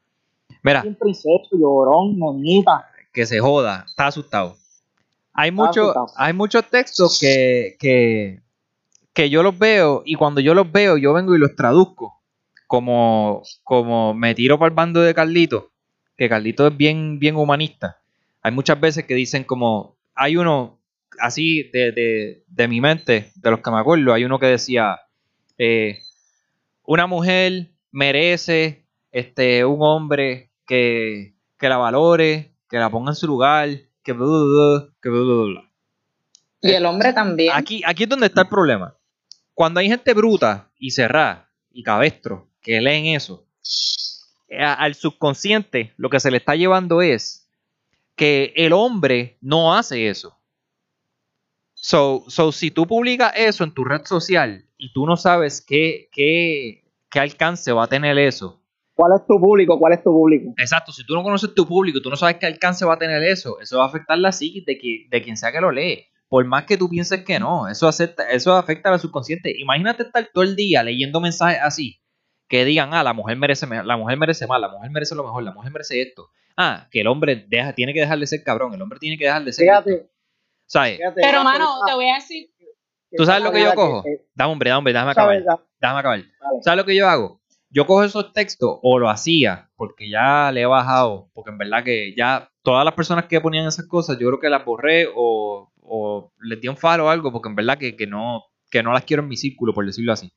Mira, 0.62 0.84
Un 0.86 0.94
princeso, 0.94 1.48
llorón, 1.58 2.16
nenita. 2.16 2.86
que 3.12 3.26
se 3.26 3.40
joda, 3.40 3.84
está 3.88 4.06
asustado. 4.06 4.56
Hay, 5.34 5.50
mucho, 5.50 5.90
asustado. 5.90 6.06
hay 6.16 6.32
muchos 6.32 6.68
textos 6.68 7.18
que, 7.20 7.76
que, 7.78 8.40
que 9.12 9.30
yo 9.30 9.42
los 9.42 9.58
veo 9.58 10.02
y 10.04 10.14
cuando 10.14 10.40
yo 10.40 10.54
los 10.54 10.70
veo 10.70 10.96
yo 10.98 11.12
vengo 11.12 11.34
y 11.34 11.38
los 11.38 11.54
traduzco. 11.56 12.20
Como, 12.66 13.42
como 13.64 14.14
me 14.14 14.34
tiro 14.34 14.58
para 14.58 14.70
el 14.70 14.74
bando 14.74 15.02
de 15.02 15.14
Carlito, 15.14 15.72
que 16.16 16.28
Carlito 16.28 16.66
es 16.66 16.74
bien, 16.74 17.18
bien 17.18 17.36
humanista. 17.36 17.98
Hay 18.40 18.50
muchas 18.52 18.80
veces 18.80 19.04
que 19.04 19.14
dicen 19.14 19.44
como, 19.44 19.96
hay 20.14 20.38
uno 20.38 20.78
así 21.20 21.64
de, 21.64 21.92
de, 21.92 22.44
de 22.46 22.68
mi 22.68 22.80
mente, 22.80 23.30
de 23.34 23.50
los 23.50 23.60
que 23.60 23.70
me 23.70 23.78
acuerdo, 23.78 24.14
hay 24.14 24.24
uno 24.24 24.38
que 24.38 24.46
decía, 24.46 25.00
eh, 25.58 25.98
una 26.84 27.06
mujer 27.06 27.68
merece 27.90 28.86
este, 29.12 29.64
un 29.64 29.78
hombre 29.82 30.50
que, 30.66 31.34
que 31.58 31.68
la 31.68 31.76
valore, 31.76 32.52
que 32.68 32.78
la 32.78 32.90
ponga 32.90 33.12
en 33.12 33.16
su 33.16 33.26
lugar, 33.26 33.68
que 34.02 34.12
bla, 34.12 34.26
bla, 34.26 34.38
bla, 34.44 34.88
que 35.02 35.08
bla, 35.08 35.20
bla, 35.20 35.44
bla. 35.44 35.70
Y 36.60 36.70
el 36.70 36.86
hombre 36.86 37.12
también. 37.12 37.52
Aquí, 37.54 37.82
aquí 37.84 38.04
es 38.04 38.08
donde 38.08 38.26
está 38.26 38.42
el 38.42 38.48
problema. 38.48 38.96
Cuando 39.54 39.80
hay 39.80 39.88
gente 39.88 40.14
bruta 40.14 40.70
y 40.78 40.90
cerrada 40.92 41.50
y 41.70 41.82
cabestro 41.82 42.48
que 42.60 42.80
leen 42.80 43.06
eso, 43.06 43.46
a- 44.58 44.74
al 44.74 44.94
subconsciente 44.94 45.92
lo 45.96 46.08
que 46.10 46.20
se 46.20 46.30
le 46.30 46.36
está 46.38 46.54
llevando 46.54 47.02
es 47.02 47.48
que 48.14 48.52
el 48.56 48.72
hombre 48.72 49.38
no 49.40 49.74
hace 49.74 50.08
eso. 50.08 50.38
So, 51.74 52.24
so 52.28 52.52
si 52.52 52.70
tú 52.70 52.86
publicas 52.86 53.32
eso 53.36 53.64
en 53.64 53.72
tu 53.74 53.84
red 53.84 54.04
social 54.04 54.64
y 54.78 54.92
tú 54.92 55.04
no 55.06 55.16
sabes 55.16 55.60
qué, 55.60 56.08
qué, 56.12 56.84
qué 57.10 57.18
alcance 57.20 57.72
va 57.72 57.84
a 57.84 57.88
tener 57.88 58.16
eso, 58.18 58.61
¿Cuál 59.02 59.18
es 59.20 59.26
tu 59.26 59.40
público? 59.40 59.78
¿Cuál 59.78 59.92
es 59.94 60.02
tu 60.04 60.10
público? 60.10 60.54
Exacto, 60.58 60.92
si 60.92 61.04
tú 61.04 61.14
no 61.14 61.22
conoces 61.24 61.52
tu 61.54 61.66
público, 61.66 62.00
tú 62.00 62.08
no 62.08 62.14
sabes 62.16 62.36
qué 62.36 62.46
alcance 62.46 62.84
va 62.84 62.94
a 62.94 62.98
tener 62.98 63.22
eso, 63.24 63.58
eso 63.60 63.78
va 63.78 63.84
a 63.84 63.86
afectar 63.88 64.16
la 64.18 64.30
psiquis 64.30 64.64
de, 64.64 64.78
que, 64.78 65.06
de 65.10 65.22
quien 65.22 65.36
sea 65.36 65.50
que 65.50 65.60
lo 65.60 65.72
lee. 65.72 66.06
Por 66.28 66.44
más 66.46 66.64
que 66.64 66.76
tú 66.76 66.88
pienses 66.88 67.24
que 67.24 67.40
no, 67.40 67.68
eso, 67.68 67.88
acepta, 67.88 68.30
eso 68.30 68.54
afecta 68.54 68.88
a 68.88 68.92
la 68.92 68.98
subconsciente. 68.98 69.52
Imagínate 69.58 70.04
estar 70.04 70.28
todo 70.32 70.44
el 70.44 70.54
día 70.54 70.82
leyendo 70.84 71.20
mensajes 71.20 71.58
así, 71.62 72.00
que 72.48 72.64
digan, 72.64 72.94
ah, 72.94 73.02
la 73.02 73.12
mujer 73.12 73.36
merece 73.36 73.66
me- 73.66 73.82
la 73.82 73.96
mujer 73.96 74.16
merece 74.18 74.46
más, 74.46 74.60
la 74.60 74.68
mujer 74.68 74.90
merece 74.90 75.14
lo 75.16 75.24
mejor, 75.24 75.42
la 75.42 75.52
mujer 75.52 75.72
merece 75.72 76.00
esto. 76.00 76.28
Ah, 76.56 76.86
que 76.90 77.00
el 77.00 77.06
hombre 77.08 77.44
deja, 77.48 77.72
tiene 77.74 77.92
que 77.92 78.00
dejar 78.00 78.18
de 78.18 78.26
ser 78.28 78.42
cabrón, 78.44 78.72
el 78.72 78.80
hombre 78.82 78.98
tiene 79.00 79.18
que 79.18 79.24
dejar 79.24 79.44
de 79.44 79.52
ser... 79.52 79.64
Fíjate, 79.66 80.10
¿Sabes? 80.66 80.98
fíjate. 80.98 81.20
Pero, 81.22 81.42
mano, 81.44 81.58
persona 81.66 81.86
te 81.86 81.94
voy 81.94 82.08
a 82.08 82.14
decir. 82.14 82.48
¿Tú 83.14 83.26
sabes 83.26 83.42
lo 83.42 83.52
que 83.52 83.60
yo 83.60 83.74
cojo? 83.74 84.02
que- 84.04 84.22
Dame, 84.34 84.52
hombre, 84.52 84.70
dame, 84.70 84.78
hombre, 84.78 84.92
déjame 84.94 85.10
acabar. 85.10 85.36
Déjame 85.80 85.98
acabar. 86.00 86.20
¿Sabes 86.62 86.76
lo 86.78 86.84
que 86.86 86.96
yo 86.96 87.08
hago? 87.08 87.41
Yo 87.74 87.86
cojo 87.86 88.04
esos 88.04 88.32
textos, 88.34 88.78
o 88.82 88.98
lo 88.98 89.08
hacía, 89.08 89.70
porque 89.76 90.08
ya 90.10 90.52
le 90.52 90.60
he 90.60 90.66
bajado, 90.66 91.30
porque 91.32 91.50
en 91.50 91.58
verdad 91.58 91.82
que 91.82 92.14
ya 92.14 92.50
todas 92.62 92.84
las 92.84 92.92
personas 92.94 93.24
que 93.26 93.40
ponían 93.40 93.66
esas 93.66 93.86
cosas, 93.86 94.18
yo 94.18 94.26
creo 94.28 94.40
que 94.40 94.50
las 94.50 94.64
borré 94.64 95.08
o, 95.14 95.72
o 95.80 96.32
les 96.42 96.60
di 96.60 96.68
un 96.68 96.76
faro 96.76 97.06
o 97.06 97.08
algo, 97.08 97.32
porque 97.32 97.48
en 97.48 97.56
verdad 97.56 97.78
que, 97.78 97.96
que 97.96 98.06
no, 98.06 98.44
que 98.70 98.82
no 98.82 98.92
las 98.92 99.04
quiero 99.04 99.22
en 99.22 99.28
mi 99.30 99.36
círculo, 99.38 99.72
por 99.72 99.86
decirlo 99.86 100.12
así. 100.12 100.30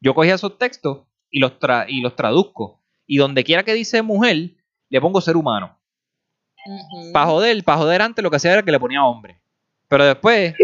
Yo 0.00 0.14
cogía 0.14 0.34
esos 0.34 0.58
textos 0.58 1.06
y 1.30 1.40
los, 1.40 1.58
tra- 1.58 1.86
y 1.88 2.02
los 2.02 2.14
traduzco. 2.16 2.82
Y 3.06 3.16
donde 3.16 3.44
quiera 3.44 3.62
que 3.62 3.72
dice 3.74 4.02
mujer, 4.02 4.50
le 4.90 5.00
pongo 5.00 5.20
ser 5.22 5.36
humano. 5.38 5.78
Ujú. 6.66 7.12
Para 7.12 7.26
joder, 7.26 7.64
para 7.64 7.78
joder 7.78 8.02
antes 8.02 8.22
lo 8.22 8.30
que 8.30 8.36
hacía 8.36 8.52
era 8.52 8.62
que 8.62 8.72
le 8.72 8.80
ponía 8.80 9.04
hombre. 9.04 9.40
Pero 9.88 10.04
después, 10.04 10.54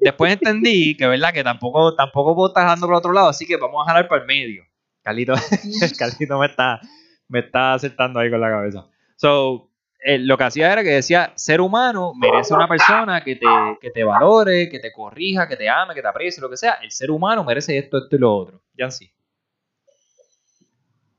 después 0.00 0.32
entendí 0.32 0.96
que 0.96 1.06
verdad 1.08 1.32
que 1.32 1.42
tampoco, 1.44 1.94
tampoco 1.96 2.34
puedo 2.36 2.48
estar 2.48 2.64
dejando 2.64 2.86
por 2.86 2.96
otro 2.96 3.12
lado, 3.12 3.28
así 3.28 3.46
que 3.46 3.56
vamos 3.56 3.82
a 3.82 3.88
jalar 3.90 4.06
para 4.08 4.22
el 4.22 4.26
medio. 4.28 4.64
Carlito, 5.06 5.34
Carlito 5.98 6.36
me 6.36 6.46
está, 6.46 6.80
me 7.28 7.38
está 7.38 7.74
acertando 7.74 8.18
ahí 8.18 8.28
con 8.28 8.40
la 8.40 8.50
cabeza. 8.50 8.88
So, 9.14 9.70
eh, 10.04 10.18
lo 10.18 10.36
que 10.36 10.42
hacía 10.42 10.72
era 10.72 10.82
que 10.82 10.90
decía, 10.90 11.32
ser 11.36 11.60
humano 11.60 12.12
merece 12.12 12.52
una 12.52 12.66
persona 12.66 13.22
que 13.22 13.36
te, 13.36 13.46
que 13.80 13.92
te 13.92 14.02
valore, 14.02 14.68
que 14.68 14.80
te 14.80 14.92
corrija, 14.92 15.46
que 15.46 15.54
te 15.54 15.68
ame, 15.68 15.94
que 15.94 16.02
te 16.02 16.08
aprecie, 16.08 16.40
lo 16.40 16.50
que 16.50 16.56
sea. 16.56 16.78
El 16.82 16.90
ser 16.90 17.12
humano 17.12 17.44
merece 17.44 17.78
esto, 17.78 17.98
esto 17.98 18.16
y 18.16 18.18
lo 18.18 18.34
otro. 18.34 18.62
Ya 18.76 18.90
sí. 18.90 19.08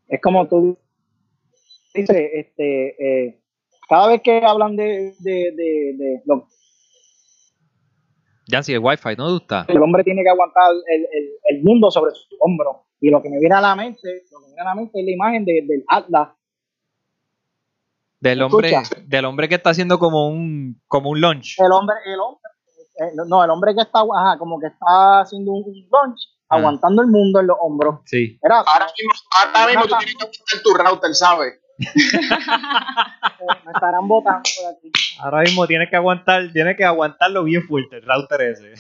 Es 0.10 0.20
como 0.22 0.46
tú 0.50 0.78
dices, 1.94 2.30
este, 2.34 3.28
eh, 3.28 3.42
cada 3.88 4.10
vez 4.10 4.22
que 4.22 4.42
hablan 4.46 4.76
de, 4.76 5.16
de, 5.20 5.52
de, 5.56 5.94
de 5.98 6.22
lo 6.26 6.46
Yancy, 8.50 8.74
el 8.74 8.80
wifi, 8.80 9.16
¿no 9.18 9.28
te 9.28 9.34
gusta? 9.34 9.66
el 9.70 9.82
hombre 9.82 10.04
tiene 10.04 10.24
que 10.24 10.30
aguantar 10.30 10.72
el, 10.72 11.02
el, 11.02 11.30
el 11.44 11.64
mundo 11.64 11.90
sobre 11.90 12.12
su 12.12 12.36
hombro. 12.40 12.87
Y 13.00 13.10
lo 13.12 13.22
que 13.22 13.30
me 13.30 13.40
viene 13.40 13.56
a 13.56 13.62
la 13.62 13.76
mente, 13.76 14.24
lo 14.32 14.40
que 14.40 14.46
me 14.48 14.54
viene 14.56 14.62
a 14.62 14.66
la 14.66 14.76
mente 14.76 15.00
es 15.00 15.06
la 15.06 15.12
imagen 15.12 15.46
de- 15.46 15.64
del 15.68 15.84
Atlas. 15.88 16.30
Del 18.20 18.40
¿Me 18.40 18.44
hombre, 18.46 18.70
escucha? 18.72 19.02
del 19.06 19.26
hombre 19.26 19.48
que 19.48 19.56
está 19.56 19.70
haciendo 19.70 20.00
como 20.00 20.28
un, 20.30 20.82
como 20.88 21.12
un 21.12 21.22
lunch. 21.22 21.56
El 21.60 21.72
hombre, 21.72 21.96
el 22.06 22.20
hombre, 22.20 22.42
eh, 23.00 23.12
no, 23.28 23.44
el 23.44 23.50
hombre 23.52 23.76
que 23.76 23.82
está, 23.82 24.00
ajá, 24.00 24.38
como 24.40 24.60
que 24.60 24.68
está 24.68 25.20
haciendo 25.22 25.52
un, 25.52 25.64
un 25.66 25.74
lunch, 25.92 26.20
Ah. 26.50 26.56
aguantando 26.56 27.02
el 27.02 27.10
mundo 27.10 27.42
en 27.42 27.48
los 27.48 27.58
hombros. 27.60 28.00
Sí. 28.06 28.40
Era, 28.42 28.60
Ahora 28.62 28.86
mismo, 28.98 29.12
ahora 29.54 29.68
mismo 29.68 29.82
tú 29.84 29.96
tienes 30.00 30.16
que 30.16 30.26
buscar 30.28 30.62
tu 30.64 30.74
router, 30.74 31.14
¿sabes? 31.14 31.60
Me 31.78 33.72
estarán 33.74 34.08
botando 34.08 34.42
por 34.58 34.74
aquí. 34.76 34.92
Ahora 35.20 35.42
mismo 35.42 35.68
tienes 35.68 35.90
que 35.90 35.96
aguantar, 35.96 36.52
tienes 36.52 36.76
que 36.78 36.86
aguantarlo 36.86 37.44
bien 37.44 37.64
fuerte, 37.64 37.98
el 37.98 38.04
router 38.04 38.42
ese. 38.42 38.74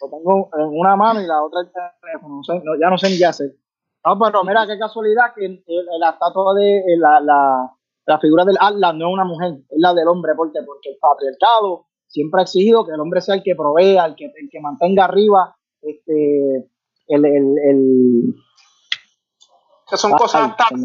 Lo 0.00 0.08
tengo 0.10 0.50
en 0.58 0.78
una 0.78 0.96
mano 0.96 1.20
y 1.20 1.26
la 1.26 1.42
otra 1.42 1.60
el 1.60 1.70
teléfono. 2.00 2.36
No 2.36 2.42
sé, 2.42 2.54
no- 2.64 2.78
ya 2.80 2.90
no 2.90 2.98
sé 2.98 3.10
ni 3.10 3.18
qué 3.18 3.26
hacer. 3.26 3.48
No, 4.04 4.18
pero 4.18 4.44
mira 4.44 4.66
qué 4.66 4.78
casualidad 4.78 5.32
que 5.34 5.46
el- 5.46 5.64
el- 5.66 5.98
la 6.00 6.10
estatua 6.10 6.54
de 6.54 6.78
eh, 6.78 6.98
la, 6.98 7.20
la, 7.20 7.70
la 8.06 8.18
figura 8.18 8.44
del 8.44 8.56
Atlas 8.60 8.94
no 8.94 9.08
es 9.08 9.14
una 9.14 9.24
mujer, 9.24 9.52
es 9.70 9.78
la 9.78 9.94
del 9.94 10.08
hombre. 10.08 10.34
¿Por 10.34 10.52
qué? 10.52 10.60
Porque 10.66 10.90
el 10.90 10.96
patriarcado 11.00 11.86
siempre 12.06 12.40
ha 12.40 12.44
exigido 12.44 12.84
que 12.86 12.92
el 12.92 13.00
hombre 13.00 13.20
sea 13.22 13.34
el 13.36 13.42
que 13.42 13.54
provea, 13.56 14.04
el 14.04 14.14
que, 14.14 14.26
el 14.26 14.48
que 14.50 14.60
mantenga 14.60 15.04
arriba 15.04 15.56
este, 15.80 16.68
el, 17.08 17.24
el, 17.24 18.34
Que 19.88 19.96
son 19.96 20.12
Ay, 20.12 20.18
cosas 20.18 20.56
tan 20.56 20.82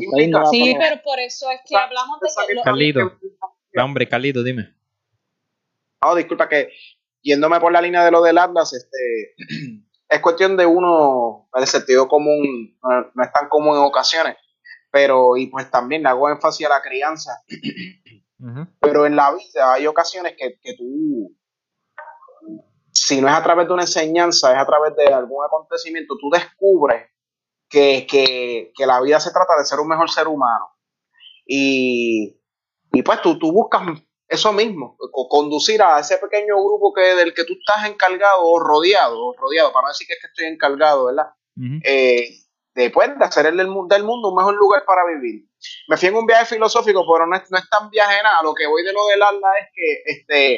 Sí, 0.52 0.76
pero 0.78 1.02
por 1.04 1.20
eso 1.20 1.50
es 1.52 1.62
que 1.66 1.76
hablamos 1.76 2.20
de 2.20 2.30
que. 2.47 2.54
lo- 2.54 2.64
Carlito. 2.64 3.20
No, 3.74 3.86
hombre, 3.86 4.10
Carlito, 4.10 4.43
dime. 4.43 4.76
No, 6.04 6.16
disculpa 6.16 6.47
que 6.47 6.70
yéndome 7.22 7.60
por 7.60 7.72
la 7.72 7.82
línea 7.82 8.04
de 8.04 8.12
lo 8.12 8.22
del 8.22 8.38
Atlas, 8.38 8.74
este, 8.74 9.36
es 10.10 10.20
cuestión 10.22 10.58
de 10.58 10.66
uno, 10.66 11.50
el 11.54 11.68
sentido 11.68 12.08
común, 12.08 12.78
no, 12.82 13.12
no 13.14 13.24
es 13.24 13.32
tan 13.32 13.50
común 13.50 13.76
en 13.78 13.84
ocasiones, 13.84 14.38
pero 14.91 15.38
y 15.38 15.47
pues 15.47 15.70
también 15.70 16.04
le 16.04 16.10
hago 16.10 16.30
énfasis 16.30 16.66
a 16.66 16.70
la 16.70 16.82
crianza, 16.82 17.41
pero 18.80 19.06
en 19.06 19.16
la 19.16 19.32
vida 19.34 19.74
hay 19.74 19.88
ocasiones 19.88 20.36
que, 20.38 20.60
que 20.62 20.76
tú, 20.76 21.36
si 22.91 23.22
no 23.22 23.28
es 23.28 23.34
a 23.36 23.43
través 23.43 23.68
de 23.68 23.74
una 23.74 23.84
enseñanza, 23.84 24.52
es 24.54 24.58
a 24.58 24.66
través 24.66 24.95
de 24.95 25.14
algún 25.14 25.45
acontecimiento, 25.45 26.16
tú 26.20 26.30
descubres 26.30 27.08
que, 27.70 28.07
que, 28.09 28.72
que 28.76 28.86
la 28.86 29.01
vida 29.01 29.20
se 29.20 29.32
trata 29.32 29.57
de 29.57 29.65
ser 29.65 29.80
un 29.80 29.88
mejor 29.88 30.09
ser 30.09 30.28
humano. 30.28 30.70
Y, 31.45 32.39
y 32.91 33.01
pues 33.03 33.22
tú, 33.22 33.38
tú 33.38 33.51
buscas 33.51 33.84
eso 34.28 34.53
mismo, 34.53 34.95
conducir 35.30 35.82
a 35.82 35.99
ese 35.99 36.17
pequeño 36.20 36.55
grupo 36.55 36.93
que, 36.93 37.15
del 37.15 37.34
que 37.34 37.45
tú 37.45 37.53
estás 37.53 37.89
encargado 37.89 38.43
o 38.43 38.59
rodeado, 38.59 39.34
rodeado, 39.34 39.74
para 39.74 39.88
no 39.88 39.89
decir 39.89 40.05
que 40.05 40.13
es 40.13 40.20
que 40.22 40.28
estoy 40.28 40.45
encargado, 40.45 41.05
¿verdad? 41.05 41.34
Eh, 41.84 42.30
después 42.76 43.17
de 43.17 43.26
hacer 43.26 43.47
el 43.47 43.57
del, 43.57 43.67
mundo 43.67 44.30
un 44.30 44.36
mejor 44.36 44.55
lugar 44.55 44.86
para 44.86 45.05
vivir. 45.05 45.45
Me 45.88 45.97
fui 45.97 46.09
en 46.09 46.15
un 46.15 46.26
viaje 46.26 46.45
filosófico, 46.45 47.03
pero 47.11 47.26
no 47.26 47.36
es, 47.36 47.49
no 47.49 47.57
es 47.57 47.67
tan 47.70 47.89
viaje 47.89 48.22
nada. 48.24 48.43
Lo 48.43 48.53
que 48.53 48.67
voy 48.67 48.84
de 48.84 48.93
lo 48.93 49.07
del 49.07 49.22
ala 49.22 49.57
es 49.59 49.67
que 49.74 50.03
este, 50.05 50.53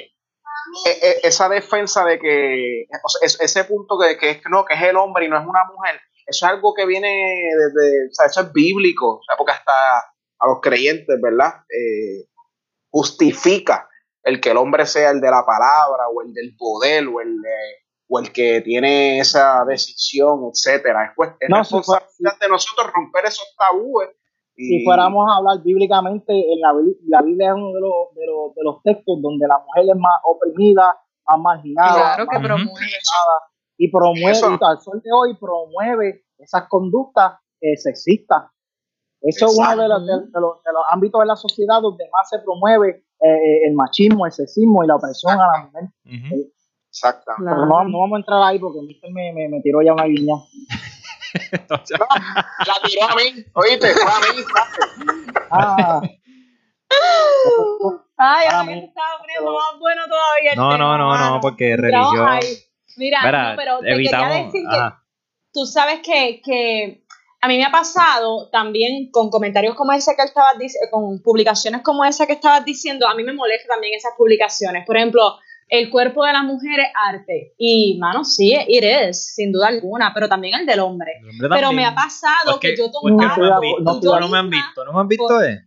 e, 0.86 0.90
e, 1.02 1.20
esa 1.24 1.50
defensa 1.50 2.06
de 2.06 2.20
que, 2.20 2.88
ese 3.22 3.64
punto 3.64 3.98
que, 3.98 4.18
que, 4.18 4.42
no, 4.50 4.66
que 4.66 4.74
es 4.76 4.82
el 4.82 4.98
hombre 4.98 5.26
y 5.26 5.30
no 5.30 5.40
es 5.40 5.46
una 5.46 5.64
mujer, 5.66 6.00
eso 6.32 6.46
es 6.46 6.52
algo 6.52 6.74
que 6.74 6.86
viene 6.86 7.08
desde, 7.08 8.08
o 8.08 8.14
sea, 8.14 8.26
eso 8.26 8.42
es 8.42 8.54
bíblico, 8.54 9.18
o 9.18 9.22
sea, 9.24 9.38
porque 9.38 9.54
hasta 9.54 9.74
a 10.42 10.48
los 10.48 10.60
creyentes, 10.62 11.20
¿verdad? 11.22 11.54
Eh, 11.70 12.26
justifica 12.90 13.88
el 14.24 14.42
que 14.42 14.52
el 14.52 14.58
hombre 14.58 14.86
sea 14.86 15.12
el 15.12 15.22
de 15.22 15.30
la 15.30 15.46
palabra 15.46 16.08
o 16.14 16.22
el 16.24 16.34
del 16.34 16.56
poder 16.58 17.08
o 17.08 17.22
el, 17.22 17.38
o 18.08 18.20
el 18.20 18.32
que 18.32 18.62
tiene 18.62 19.20
esa 19.20 19.64
decisión, 19.66 20.50
etcétera. 20.52 21.06
Es, 21.06 21.12
pues, 21.16 21.32
es 21.40 21.50
no, 21.50 21.60
responsabilidad 21.60 22.40
de 22.40 22.50
nosotros 22.50 22.92
romper 22.94 23.26
esos 23.26 23.56
tabúes. 23.58 24.10
Si 24.56 24.84
fuéramos 24.84 25.28
a 25.28 25.38
hablar 25.38 25.64
bíblicamente, 25.64 26.34
en 26.34 26.60
la, 26.60 26.74
la 27.08 27.22
Biblia 27.24 27.50
es 27.50 27.56
uno 27.56 27.74
de 27.74 27.82
los, 27.82 28.14
de, 28.14 28.26
los, 28.28 28.54
de 28.54 28.64
los 28.64 28.84
textos 28.84 29.20
donde 29.22 29.48
la 29.48 29.58
mujer 29.58 29.90
es 29.90 29.98
más 29.98 30.20
oprimida, 30.24 31.00
más 31.26 31.40
marginada, 31.40 32.16
claro 32.16 32.28
que 32.30 32.38
más 32.38 32.46
promueve 32.46 32.88
y 33.84 33.90
promueve, 33.90 34.38
y 34.38 34.60
al 34.64 34.80
sol 34.82 35.02
de 35.04 35.10
hoy 35.12 35.36
promueve 35.38 36.26
esas 36.38 36.68
conductas 36.70 37.40
eh, 37.60 37.78
sexistas 37.78 38.44
eso 39.22 39.46
es 39.46 39.56
uno 39.56 39.70
de 39.70 39.88
los, 39.88 40.06
de, 40.06 40.14
los, 40.14 40.64
de 40.64 40.72
los, 40.74 40.84
ámbitos 40.90 41.22
de 41.22 41.28
la 41.28 41.36
sociedad 41.36 41.80
donde 41.80 42.06
más 42.12 42.28
se 42.28 42.40
promueve 42.40 43.06
eh, 43.22 43.28
eh, 43.28 43.68
el 43.68 43.76
machismo, 43.76 44.26
el 44.26 44.32
sexismo 44.32 44.84
y 44.84 44.88
la 44.88 44.96
opresión 44.96 45.34
a 45.40 45.48
la 45.48 45.66
mujer. 45.66 45.84
Eh, 46.06 46.52
Exacto. 46.88 47.32
no, 47.38 47.68
vamos 47.70 48.14
a 48.14 48.18
entrar 48.18 48.42
ahí 48.44 48.58
porque 48.58 48.80
me, 49.12 49.32
me, 49.32 49.48
me 49.48 49.62
tiró 49.62 49.82
ya 49.84 49.94
una 49.94 50.06
guiña. 50.06 50.34
la 51.70 51.84
tiró 51.84 53.04
a 53.04 53.16
mí, 53.16 53.46
oíste, 53.54 53.94
fue 53.94 54.12
a 54.12 54.20
mí. 54.20 54.44
ah. 55.52 56.02
Ay, 58.18 58.48
ahora 58.52 58.68
que 58.68 58.80
estaba 58.86 59.20
poniendo 59.20 59.54
más 59.54 59.80
bueno 59.80 60.02
todavía. 60.06 60.56
No, 60.56 60.78
no, 60.78 60.98
no, 60.98 61.18
no, 61.18 61.40
porque 61.42 61.78
religión. 61.78 62.28
Mira, 63.02 63.20
no, 63.24 63.56
pero 63.58 63.80
te 63.80 63.88
quería 63.88 64.28
decir 64.28 64.62
que 64.70 64.80
tú 65.52 65.66
sabes 65.66 66.02
que, 66.02 66.40
que 66.44 67.04
a 67.42 67.48
mí 67.48 67.58
me 67.58 67.66
ha 67.66 67.72
pasado 67.72 68.50
también 68.52 69.10
con 69.12 69.32
comentarios 69.32 69.76
como 69.76 69.92
ese 69.92 70.16
que 70.16 70.22
estabas 70.22 70.60
diciendo, 70.60 70.88
con 70.92 71.22
publicaciones 71.24 71.82
como 71.82 72.06
esa 72.06 72.28
que 72.28 72.34
estabas 72.34 72.64
diciendo, 72.64 73.08
a 73.08 73.16
mí 73.16 73.24
me 73.24 73.34
molesta 73.34 73.74
también 73.74 73.96
esas 73.96 74.14
publicaciones. 74.16 74.86
Por 74.86 74.98
ejemplo, 74.98 75.40
el 75.68 75.90
cuerpo 75.90 76.24
de 76.24 76.34
la 76.34 76.44
mujer 76.44 76.80
es 76.82 76.90
arte. 76.94 77.56
Y, 77.58 77.98
mano, 77.98 78.24
sí, 78.24 78.56
it 78.68 78.84
is, 78.84 79.34
sin 79.34 79.52
duda 79.52 79.70
alguna, 79.70 80.12
pero 80.14 80.30
también 80.30 80.60
el 80.60 80.68
del 80.68 80.82
hombre. 80.82 81.14
pero 81.50 81.72
me 81.72 81.86
ha 81.86 81.96
pasado 81.96 82.60
que 82.60 82.76
yo 82.78 82.92
tomo 82.92 83.10
no, 83.10 83.16
no, 83.16 84.30
me 84.30 84.38
han 84.38 84.50
visto, 84.50 84.86
no 84.86 84.94
me 84.94 85.00
han 85.00 85.08
visto, 85.08 85.42
eh. 85.42 85.66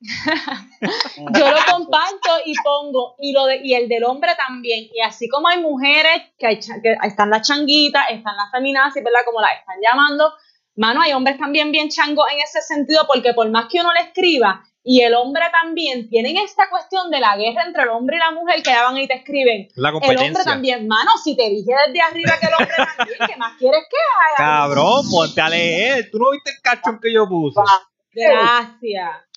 yo 1.38 1.50
lo 1.50 1.58
comparto 1.70 2.30
y 2.44 2.54
pongo, 2.62 3.16
y, 3.18 3.32
lo 3.32 3.46
de, 3.46 3.60
y 3.64 3.74
el 3.74 3.88
del 3.88 4.04
hombre 4.04 4.32
también. 4.36 4.88
Y 4.92 5.00
así 5.00 5.28
como 5.28 5.48
hay 5.48 5.60
mujeres 5.60 6.22
que, 6.38 6.46
hay, 6.46 6.58
que 6.58 6.96
están 7.02 7.30
las 7.30 7.46
changuitas, 7.46 8.04
están 8.10 8.36
las 8.36 8.50
feminazis, 8.50 9.02
¿verdad? 9.02 9.20
Como 9.24 9.40
las 9.40 9.52
están 9.58 9.76
llamando, 9.82 10.32
Mano, 10.78 11.02
hay 11.02 11.12
hombres 11.12 11.36
también 11.38 11.72
bien 11.72 11.88
changos 11.88 12.24
en 12.32 12.38
ese 12.38 12.62
sentido, 12.62 13.04
porque 13.08 13.34
por 13.34 13.50
más 13.50 13.66
que 13.68 13.80
uno 13.80 13.92
le 13.92 14.00
escriba, 14.02 14.62
y 14.84 15.02
el 15.02 15.12
hombre 15.14 15.42
también, 15.50 16.08
tienen 16.08 16.36
esta 16.36 16.70
cuestión 16.70 17.10
de 17.10 17.18
la 17.18 17.36
guerra 17.36 17.64
entre 17.66 17.82
el 17.82 17.88
hombre 17.88 18.16
y 18.16 18.20
la 18.20 18.30
mujer 18.30 18.62
que 18.62 18.70
ya 18.70 18.84
van 18.84 18.96
y 18.96 19.08
te 19.08 19.14
escriben. 19.14 19.68
La 19.74 19.88
el 19.88 20.18
hombre 20.18 20.44
también, 20.44 20.86
mano, 20.86 21.10
si 21.22 21.36
te 21.36 21.50
dije 21.50 21.72
desde 21.88 22.00
arriba 22.00 22.32
que 22.40 22.46
el 22.46 22.52
hombre 22.54 22.74
también, 22.96 23.18
¿qué 23.26 23.36
más 23.36 23.58
quieres 23.58 23.82
que 23.90 23.96
haga? 24.40 24.50
Cabrón, 24.50 25.04
ponte 25.10 25.40
a 25.40 25.48
leer. 25.48 26.08
Tú 26.12 26.18
no 26.18 26.30
viste 26.30 26.50
el 26.52 26.62
cachón 26.62 27.00
que 27.02 27.12
yo 27.12 27.28
puse. 27.28 27.60
Gracias. 28.14 29.27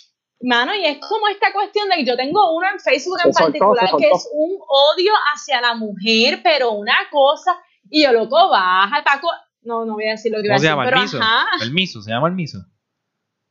Mano, 0.43 0.73
y 0.73 0.85
es 0.85 0.97
como 0.97 1.27
esta 1.27 1.53
cuestión 1.53 1.87
de 1.89 1.97
que 1.97 2.05
yo 2.05 2.15
tengo 2.15 2.55
uno 2.55 2.67
en 2.71 2.79
Facebook 2.79 3.19
en 3.23 3.31
particular 3.31 3.89
que 3.97 4.09
es 4.09 4.29
un 4.33 4.57
odio 4.67 5.13
hacia 5.33 5.61
la 5.61 5.75
mujer, 5.75 6.41
pero 6.43 6.71
una 6.71 6.95
cosa, 7.11 7.57
y 7.89 8.03
yo 8.03 8.11
loco, 8.11 8.49
baja, 8.49 9.03
Paco, 9.03 9.29
no, 9.61 9.85
no 9.85 9.93
voy 9.93 10.07
a 10.07 10.11
decir 10.11 10.31
lo 10.31 10.39
que 10.39 10.45
iba 10.45 10.55
a 10.55 10.57
decir. 10.57 10.69
se 10.69 10.71
llama 10.71 10.85
pero 10.85 10.97
el 10.97 11.03
miso? 11.03 11.19
Ajá. 11.21 11.45
El 11.61 11.71
miso, 11.73 12.01
¿se 12.01 12.09
llama 12.09 12.27
el 12.27 12.33
miso? 12.33 12.57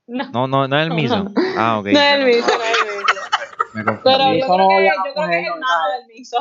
No. 0.06 0.30
No, 0.32 0.48
no, 0.48 0.68
no 0.68 0.80
es 0.80 0.86
el 0.88 0.94
miso. 0.94 1.24
Ah, 1.56 1.78
ok. 1.78 1.86
No 1.86 2.00
es 2.00 2.14
el 2.14 2.24
miso, 2.24 2.46
no 2.48 2.64
es 2.64 2.78
el 2.82 2.98
miso. 2.98 3.20
Me. 3.74 3.84
Pero 3.84 4.34
yo 4.34 4.46
creo, 4.46 4.68
que, 4.68 4.86
yo 4.86 5.02
creo 5.02 5.28
que 5.28 5.38
es 5.38 5.46
el 5.46 5.60
ya. 5.60 5.96
del 5.96 6.06
miso. 6.08 6.38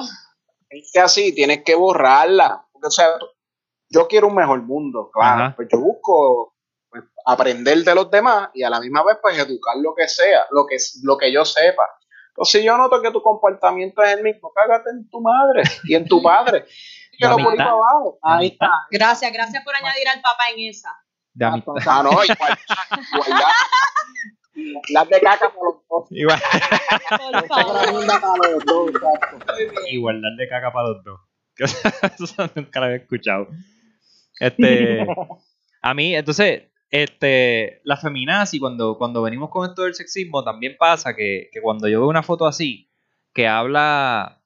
Es 0.69 0.91
que 0.91 0.99
así 0.99 1.35
tienes 1.35 1.63
que 1.63 1.75
borrarla. 1.75 2.65
Porque, 2.71 2.87
o 2.87 2.91
sea, 2.91 3.09
yo 3.89 4.07
quiero 4.07 4.27
un 4.27 4.35
mejor 4.35 4.63
mundo, 4.63 5.11
claro. 5.13 5.43
Ajá. 5.43 5.55
Pues 5.55 5.67
yo 5.71 5.79
busco 5.79 6.55
aprender 7.31 7.83
de 7.83 7.95
los 7.95 8.09
demás 8.09 8.49
y 8.53 8.63
a 8.63 8.69
la 8.69 8.79
misma 8.79 9.03
vez 9.03 9.17
pues 9.21 9.37
educar 9.37 9.75
lo 9.77 9.93
que 9.95 10.07
sea, 10.07 10.45
lo 10.51 10.65
que, 10.65 10.77
lo 11.03 11.17
que 11.17 11.31
yo 11.31 11.45
sepa. 11.45 11.87
Entonces 12.29 12.61
si 12.61 12.65
yo 12.65 12.77
noto 12.77 13.01
que 13.01 13.11
tu 13.11 13.21
comportamiento 13.21 14.03
es 14.03 14.17
el 14.17 14.23
mismo, 14.23 14.51
cágate 14.53 14.89
en 14.91 15.09
tu 15.09 15.21
madre 15.21 15.63
y 15.83 15.95
en 15.95 16.07
tu 16.07 16.21
padre. 16.21 16.65
Que 17.19 17.27
lo 17.27 17.35
por 17.35 17.47
ahí 17.47 17.51
mitad. 17.51 17.65
para 17.65 17.71
abajo. 17.71 18.19
Ahí 18.21 18.47
está. 18.47 18.71
Gracias, 18.89 19.33
gracias 19.33 19.61
por 19.65 19.75
añadir 19.75 20.07
al 20.07 20.21
papá 20.21 20.51
en 20.55 20.69
esa. 20.69 20.95
De 21.33 21.43
amistad. 21.43 21.73
Ah, 21.85 22.01
no, 22.01 22.11
igual, 22.11 22.57
igualdad. 23.13 23.47
Las 24.93 25.09
de 25.09 25.19
caca 25.19 25.51
los 25.61 25.87
dos. 25.89 26.07
Igual, 26.11 26.39
para 27.49 28.51
los 28.51 28.65
dos, 28.65 28.89
exacto. 28.89 29.51
igualdad 29.89 30.29
de 30.37 30.47
caca 30.47 30.71
para 30.71 30.87
los 30.87 31.03
dos. 31.03 31.19
Eso 32.19 32.49
nunca 32.55 32.79
lo 32.79 32.85
había 32.85 32.97
escuchado. 32.97 33.49
Este, 34.39 35.05
a 35.81 35.93
mí, 35.93 36.15
entonces, 36.15 36.63
este, 36.91 37.81
la 37.83 37.97
feminazi, 37.97 38.59
cuando, 38.59 38.97
cuando 38.97 39.21
venimos 39.21 39.49
con 39.49 39.69
esto 39.69 39.83
del 39.83 39.93
sexismo, 39.93 40.43
también 40.43 40.75
pasa 40.77 41.15
que, 41.15 41.49
que 41.51 41.61
cuando 41.61 41.87
yo 41.87 41.99
veo 41.99 42.09
una 42.09 42.23
foto 42.23 42.47
así, 42.47 42.89
que 43.33 43.47
habla, 43.47 44.41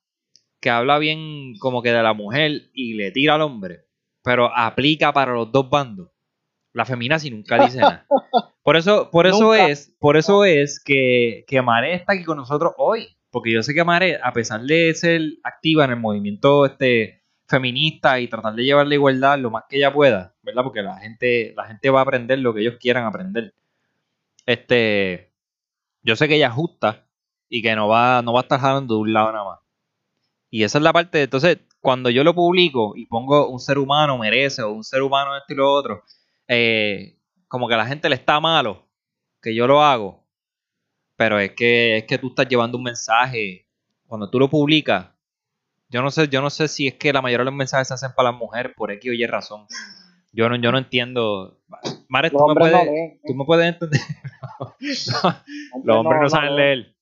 que 0.59 0.69
habla 0.69 0.97
bien 0.99 1.55
como 1.59 1.81
que 1.81 1.91
de 1.91 2.03
la 2.03 2.13
mujer 2.13 2.69
y 2.73 2.93
le 2.93 3.11
tira 3.11 3.35
al 3.35 3.41
hombre, 3.41 3.85
pero 4.23 4.51
aplica 4.55 5.13
para 5.13 5.33
los 5.33 5.51
dos 5.51 5.69
bandos. 5.69 6.09
La 6.73 6.85
feminazi 6.85 7.29
nunca 7.29 7.63
dice 7.63 7.79
nada. 7.79 8.07
Por 8.63 8.77
eso, 8.77 9.11
por 9.11 9.27
eso 9.27 9.51
Nunca. 9.51 9.67
es, 9.69 9.93
por 9.99 10.15
eso 10.15 10.45
es 10.45 10.81
que, 10.81 11.43
que 11.47 11.61
Mare 11.61 11.93
está 11.95 12.13
aquí 12.13 12.23
con 12.23 12.37
nosotros 12.37 12.73
hoy. 12.77 13.09
Porque 13.29 13.51
yo 13.51 13.61
sé 13.61 13.73
que 13.73 13.83
Mare, 13.83 14.19
a 14.23 14.31
pesar 14.31 14.61
de 14.61 14.93
ser 14.95 15.21
activa 15.43 15.83
en 15.85 15.91
el 15.91 15.99
movimiento 15.99 16.65
este 16.65 17.22
feminista 17.53 18.19
y 18.19 18.27
tratar 18.27 18.55
de 18.55 18.63
llevar 18.63 18.87
la 18.87 18.95
igualdad 18.95 19.37
lo 19.37 19.51
más 19.51 19.65
que 19.69 19.77
ella 19.77 19.93
pueda, 19.93 20.33
¿verdad? 20.41 20.63
Porque 20.63 20.81
la 20.81 20.97
gente, 20.97 21.53
la 21.55 21.65
gente 21.65 21.91
va 21.91 21.99
a 21.99 22.03
aprender 22.03 22.39
lo 22.39 22.51
que 22.51 22.61
ellos 22.61 22.77
quieran 22.79 23.05
aprender. 23.05 23.53
Este, 24.47 25.31
yo 26.01 26.15
sé 26.15 26.27
que 26.27 26.35
ella 26.35 26.47
es 26.47 26.53
justa 26.53 27.05
y 27.49 27.61
que 27.61 27.75
no 27.75 27.87
va, 27.87 28.23
no 28.23 28.33
va 28.33 28.39
a 28.39 28.43
estar 28.43 28.59
jalando 28.59 28.95
de 28.95 29.01
un 29.01 29.13
lado 29.13 29.31
nada 29.31 29.45
más. 29.45 29.59
Y 30.49 30.63
esa 30.63 30.79
es 30.79 30.83
la 30.83 30.93
parte, 30.93 31.21
entonces, 31.21 31.59
cuando 31.79 32.09
yo 32.09 32.23
lo 32.23 32.33
publico 32.33 32.93
y 32.95 33.05
pongo 33.05 33.47
un 33.49 33.59
ser 33.59 33.77
humano 33.77 34.17
merece 34.17 34.63
o 34.63 34.71
un 34.71 34.83
ser 34.83 35.03
humano 35.03 35.37
esto 35.37 35.53
y 35.53 35.55
lo 35.57 35.71
otro, 35.71 36.03
eh, 36.47 37.17
como 37.47 37.67
que 37.67 37.75
a 37.75 37.77
la 37.77 37.85
gente 37.85 38.09
le 38.09 38.15
está 38.15 38.39
malo 38.39 38.87
que 39.41 39.53
yo 39.53 39.67
lo 39.67 39.83
hago, 39.83 40.25
pero 41.15 41.39
es 41.39 41.51
que 41.51 41.97
es 41.97 42.05
que 42.05 42.17
tú 42.17 42.29
estás 42.29 42.47
llevando 42.47 42.77
un 42.77 42.83
mensaje 42.83 43.67
cuando 44.07 44.29
tú 44.29 44.39
lo 44.39 44.49
publicas. 44.49 45.12
Yo 45.93 46.01
no 46.01 46.09
sé, 46.09 46.27
yo 46.27 46.41
no 46.41 46.49
sé 46.49 46.67
si 46.67 46.87
es 46.87 46.95
que 46.95 47.13
la 47.13 47.21
mayoría 47.21 47.43
de 47.43 47.51
los 47.51 47.53
mensajes 47.53 47.87
se 47.87 47.93
hacen 47.93 48.13
para 48.15 48.31
las 48.31 48.39
mujeres 48.39 48.73
por 48.75 48.91
X 48.91 49.11
o 49.11 49.13
Y 49.13 49.27
razón. 49.27 49.67
Yo 50.31 50.49
no, 50.49 50.55
yo 50.55 50.71
no 50.71 50.79
entiendo. 50.79 51.59
Mares, 52.07 52.31
tú 52.31 52.47
me 52.47 52.55
puedes, 52.55 52.73
no 52.73 52.83
leen. 52.83 53.21
tú 53.23 53.35
me 53.35 53.45
puedes 53.45 53.67
entender. 53.67 54.01
los 55.83 55.95
hombres 55.95 56.21
no, 56.23 56.29
saben 56.29 56.55
leer. 56.55 56.95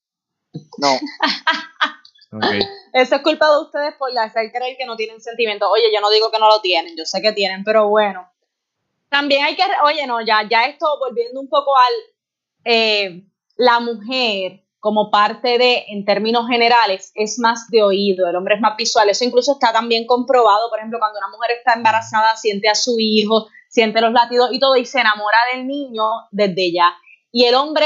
No. 0.78 0.90
Eso 2.94 3.16
es 3.16 3.22
culpa 3.22 3.50
de 3.50 3.62
ustedes 3.62 3.94
por 3.96 4.10
hacer 4.18 4.52
creer 4.52 4.76
que 4.78 4.86
no 4.86 4.98
tienen 4.98 5.22
sentimientos. 5.22 5.70
Oye, 5.72 5.86
yo 5.94 6.02
no 6.02 6.10
digo 6.10 6.30
que 6.30 6.40
no 6.40 6.50
lo 6.50 6.60
tienen, 6.60 6.98
yo 6.98 7.06
sé 7.06 7.22
que 7.22 7.32
tienen, 7.32 7.64
pero 7.64 7.88
bueno. 7.88 8.30
También 9.08 9.46
hay 9.46 9.56
que, 9.56 9.64
oye, 9.86 10.06
no, 10.06 10.20
ya, 10.20 10.46
ya 10.50 10.66
esto 10.66 10.86
volviendo 11.00 11.40
un 11.40 11.48
poco 11.48 11.72
al, 11.78 11.94
eh, 12.66 13.24
la 13.56 13.80
mujer 13.80 14.66
como 14.82 15.12
parte 15.12 15.60
de, 15.60 15.86
en 15.90 16.06
términos 16.06 16.48
generales, 16.50 17.12
es 17.14 17.38
más 17.38 17.70
de 17.70 17.84
oído, 17.84 18.28
el 18.28 18.36
hombre 18.36 18.56
es 18.56 18.62
más 18.62 18.76
visual. 18.76 19.10
Eso 19.10 19.24
incluso 19.24 19.54
está 19.54 19.72
también 19.72 20.08
comprobado, 20.08 20.70
por 20.70 20.80
ejemplo, 20.80 20.98
cuando 20.98 21.20
una 21.20 21.30
mujer 21.30 21.52
está 21.52 21.74
embarazada, 21.74 22.36
siente 22.36 22.68
a 22.68 22.74
su 22.74 22.96
hijo, 22.98 23.48
siente 23.70 24.02
los 24.02 24.12
latidos 24.12 24.50
y 24.52 24.60
todo, 24.60 24.76
y 24.76 24.86
se 24.86 25.00
enamora 25.00 25.38
del 25.54 25.68
niño 25.68 26.04
desde 26.32 26.74
ya. 26.74 26.94
Y 27.32 27.46
el 27.46 27.54
hombre 27.54 27.86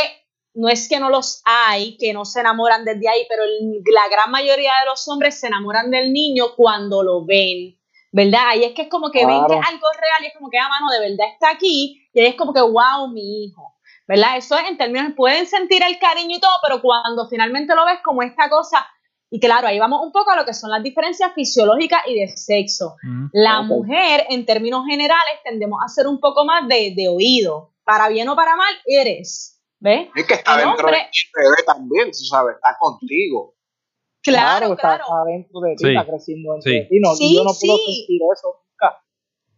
no 0.54 0.70
es 0.70 0.88
que 0.88 1.02
no 1.02 1.10
los 1.10 1.42
hay, 1.44 1.98
que 1.98 2.14
no 2.14 2.24
se 2.24 2.40
enamoran 2.40 2.86
desde 2.86 3.10
ahí, 3.10 3.26
pero 3.28 3.44
la 3.44 4.08
gran 4.10 4.32
mayoría 4.32 4.72
de 4.80 4.90
los 4.90 5.06
hombres 5.10 5.38
se 5.38 5.48
enamoran 5.48 5.92
del 5.92 6.14
niño 6.14 6.56
cuando 6.56 7.04
lo 7.04 7.26
ven. 7.26 7.78
¿verdad? 8.14 8.48
Ahí 8.48 8.64
es 8.64 8.74
que 8.74 8.84
es 8.84 8.88
como 8.88 9.12
que 9.12 9.26
ven 9.26 9.46
que 9.46 9.54
es 9.54 9.68
algo 9.68 9.88
real 9.92 10.24
y 10.24 10.28
es 10.28 10.34
como 10.38 10.50
que, 10.50 10.58
a 10.58 10.70
mano, 10.70 10.90
de 10.90 11.10
verdad 11.10 11.28
está 11.34 11.50
aquí, 11.50 12.08
y 12.14 12.20
ahí 12.22 12.28
es 12.28 12.36
como 12.36 12.54
que, 12.54 12.62
wow, 12.62 13.10
mi 13.12 13.44
hijo, 13.44 13.75
¿verdad? 14.08 14.38
Eso 14.38 14.56
es 14.58 14.70
en 14.70 14.78
términos, 14.78 15.14
pueden 15.16 15.48
sentir 15.48 15.82
el 15.84 15.98
cariño 16.00 16.38
y 16.38 16.40
todo, 16.40 16.52
pero 16.64 16.82
cuando 16.82 17.28
finalmente 17.30 17.76
lo 17.76 17.86
ves 17.86 18.00
como 18.04 18.22
esta 18.24 18.50
cosa, 18.50 18.86
y 19.30 19.40
claro, 19.40 19.68
ahí 19.68 19.80
vamos 19.80 20.02
un 20.04 20.12
poco 20.12 20.32
a 20.32 20.36
lo 20.36 20.46
que 20.46 20.54
son 20.54 20.70
las 20.70 20.84
diferencias 20.84 21.34
fisiológicas 21.34 22.02
y 22.08 22.20
de 22.20 22.28
sexo. 22.38 22.96
Ujú. 23.04 23.30
La 23.34 23.62
mujer, 23.64 24.26
en 24.30 24.46
términos 24.46 24.86
generales, 24.88 25.36
tendemos 25.44 25.80
a 25.84 25.88
ser 25.90 26.08
un 26.08 26.20
poco 26.20 26.46
más 26.46 26.68
de, 26.68 26.94
de 26.96 27.10
oído. 27.10 27.74
Para 27.84 28.08
bien 28.10 28.30
o 28.30 28.36
para 28.36 28.56
mal, 28.56 28.74
eres. 28.86 29.62
¿Ves? 29.80 30.08
Es 30.16 30.26
que 30.26 30.36
está 30.36 30.54
El 30.54 30.66
dentro 30.68 30.86
hombre- 30.88 30.98
de 31.00 31.10
ti, 31.12 31.22
bebé, 31.36 31.64
también, 31.66 32.08
tú 32.08 32.24
sabes, 32.26 32.56
está 32.56 32.78
contigo. 32.80 33.56
Claro, 34.24 34.72
está, 34.74 34.76
claro. 34.98 35.04
está 35.04 35.24
dentro 35.26 35.60
de 35.60 35.76
ti, 35.76 35.84
Sí. 35.84 35.90
está 35.90 36.06
creciendo 36.08 36.52
dentro 36.54 36.72
Sí. 36.72 36.78
de 36.80 36.86
ti. 36.86 37.00
No, 37.00 37.16
Sí, 37.16 37.36
yo 37.36 37.44
no 37.44 37.52
puedo 37.60 37.78
sí. 37.78 37.96
sentir 38.08 38.22
eso. 38.34 38.65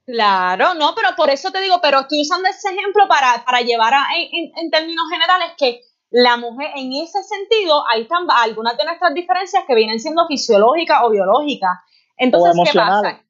Claro, 0.08 0.74
no, 0.76 0.96
pero 0.96 1.10
por 1.18 1.30
eso 1.30 1.52
te 1.52 1.60
digo, 1.60 1.82
pero 1.82 2.00
estoy 2.00 2.22
usando 2.22 2.48
ese 2.48 2.70
ejemplo 2.70 3.10
para, 3.10 3.44
para 3.44 3.60
llevar 3.60 3.94
a, 3.94 4.06
en, 4.16 4.72
términos 4.72 5.04
generales 5.12 5.52
que 5.58 5.82
la 6.12 6.38
mujer, 6.38 6.70
en 6.78 6.94
ese 6.94 7.22
sentido, 7.24 7.84
ahí 7.90 8.04
están 8.04 8.26
algunas 8.30 8.78
de 8.78 8.86
nuestras 8.86 9.14
diferencias 9.14 9.66
que 9.68 9.76
vienen 9.76 10.00
siendo 10.00 10.26
fisiológicas 10.26 11.02
o 11.04 11.10
biológicas. 11.10 11.72
Entonces, 12.16 12.56
¿qué 12.72 12.80
pasa? 12.80 13.22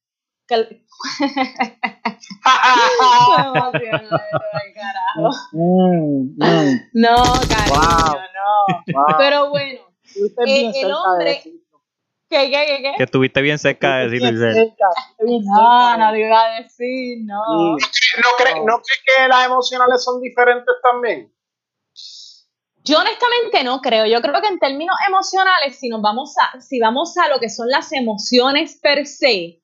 Que- 0.48 0.84
carajo. 4.76 5.36
Mm, 5.54 6.36
mm, 6.38 6.90
No, 6.94 7.16
cariño, 7.50 7.80
Wow. 7.80 8.22
no. 8.36 8.94
wow. 8.94 9.16
Pero 9.18 9.50
bueno, 9.50 9.80
eh, 10.46 10.72
el 10.76 10.92
hombre-. 10.92 11.42
¿Qué, 12.30 12.52
qué, 12.52 12.66
qué, 12.68 12.82
qué? 12.82 12.94
Que 12.98 13.04
estuviste 13.04 13.42
bien 13.42 13.60
cerca 13.60 13.98
de 13.98 14.10
decirlo, 14.10 14.50
No, 15.20 15.98
no 15.98 16.16
iba 16.16 16.44
a 16.44 16.62
decir, 16.62 17.20
no. 17.24 17.42
¿No 17.74 18.30
crees 18.38 18.56
no 18.58 18.82
crees 18.82 19.02
que 19.06 19.28
las 19.28 19.46
emocionales 19.46 20.04
son 20.04 20.22
diferentes 20.22 20.76
también? 20.82 21.34
Yo 22.84 23.00
honestamente 23.00 23.64
no 23.66 23.82
creo. 23.82 24.06
Yo 24.06 24.22
creo 24.22 24.42
que 24.42 24.48
en 24.48 24.60
términos 24.60 24.96
emocionales, 25.08 25.78
si 25.78 25.90
nos 25.90 26.02
vamos 26.02 26.34
a, 26.40 26.62
si 26.62 26.80
vamos 26.80 27.18
a 27.18 27.28
lo 27.28 27.40
que 27.40 27.50
son 27.50 27.68
las 27.68 27.92
emociones 27.92 28.80
per 28.82 29.06
se, 29.06 29.62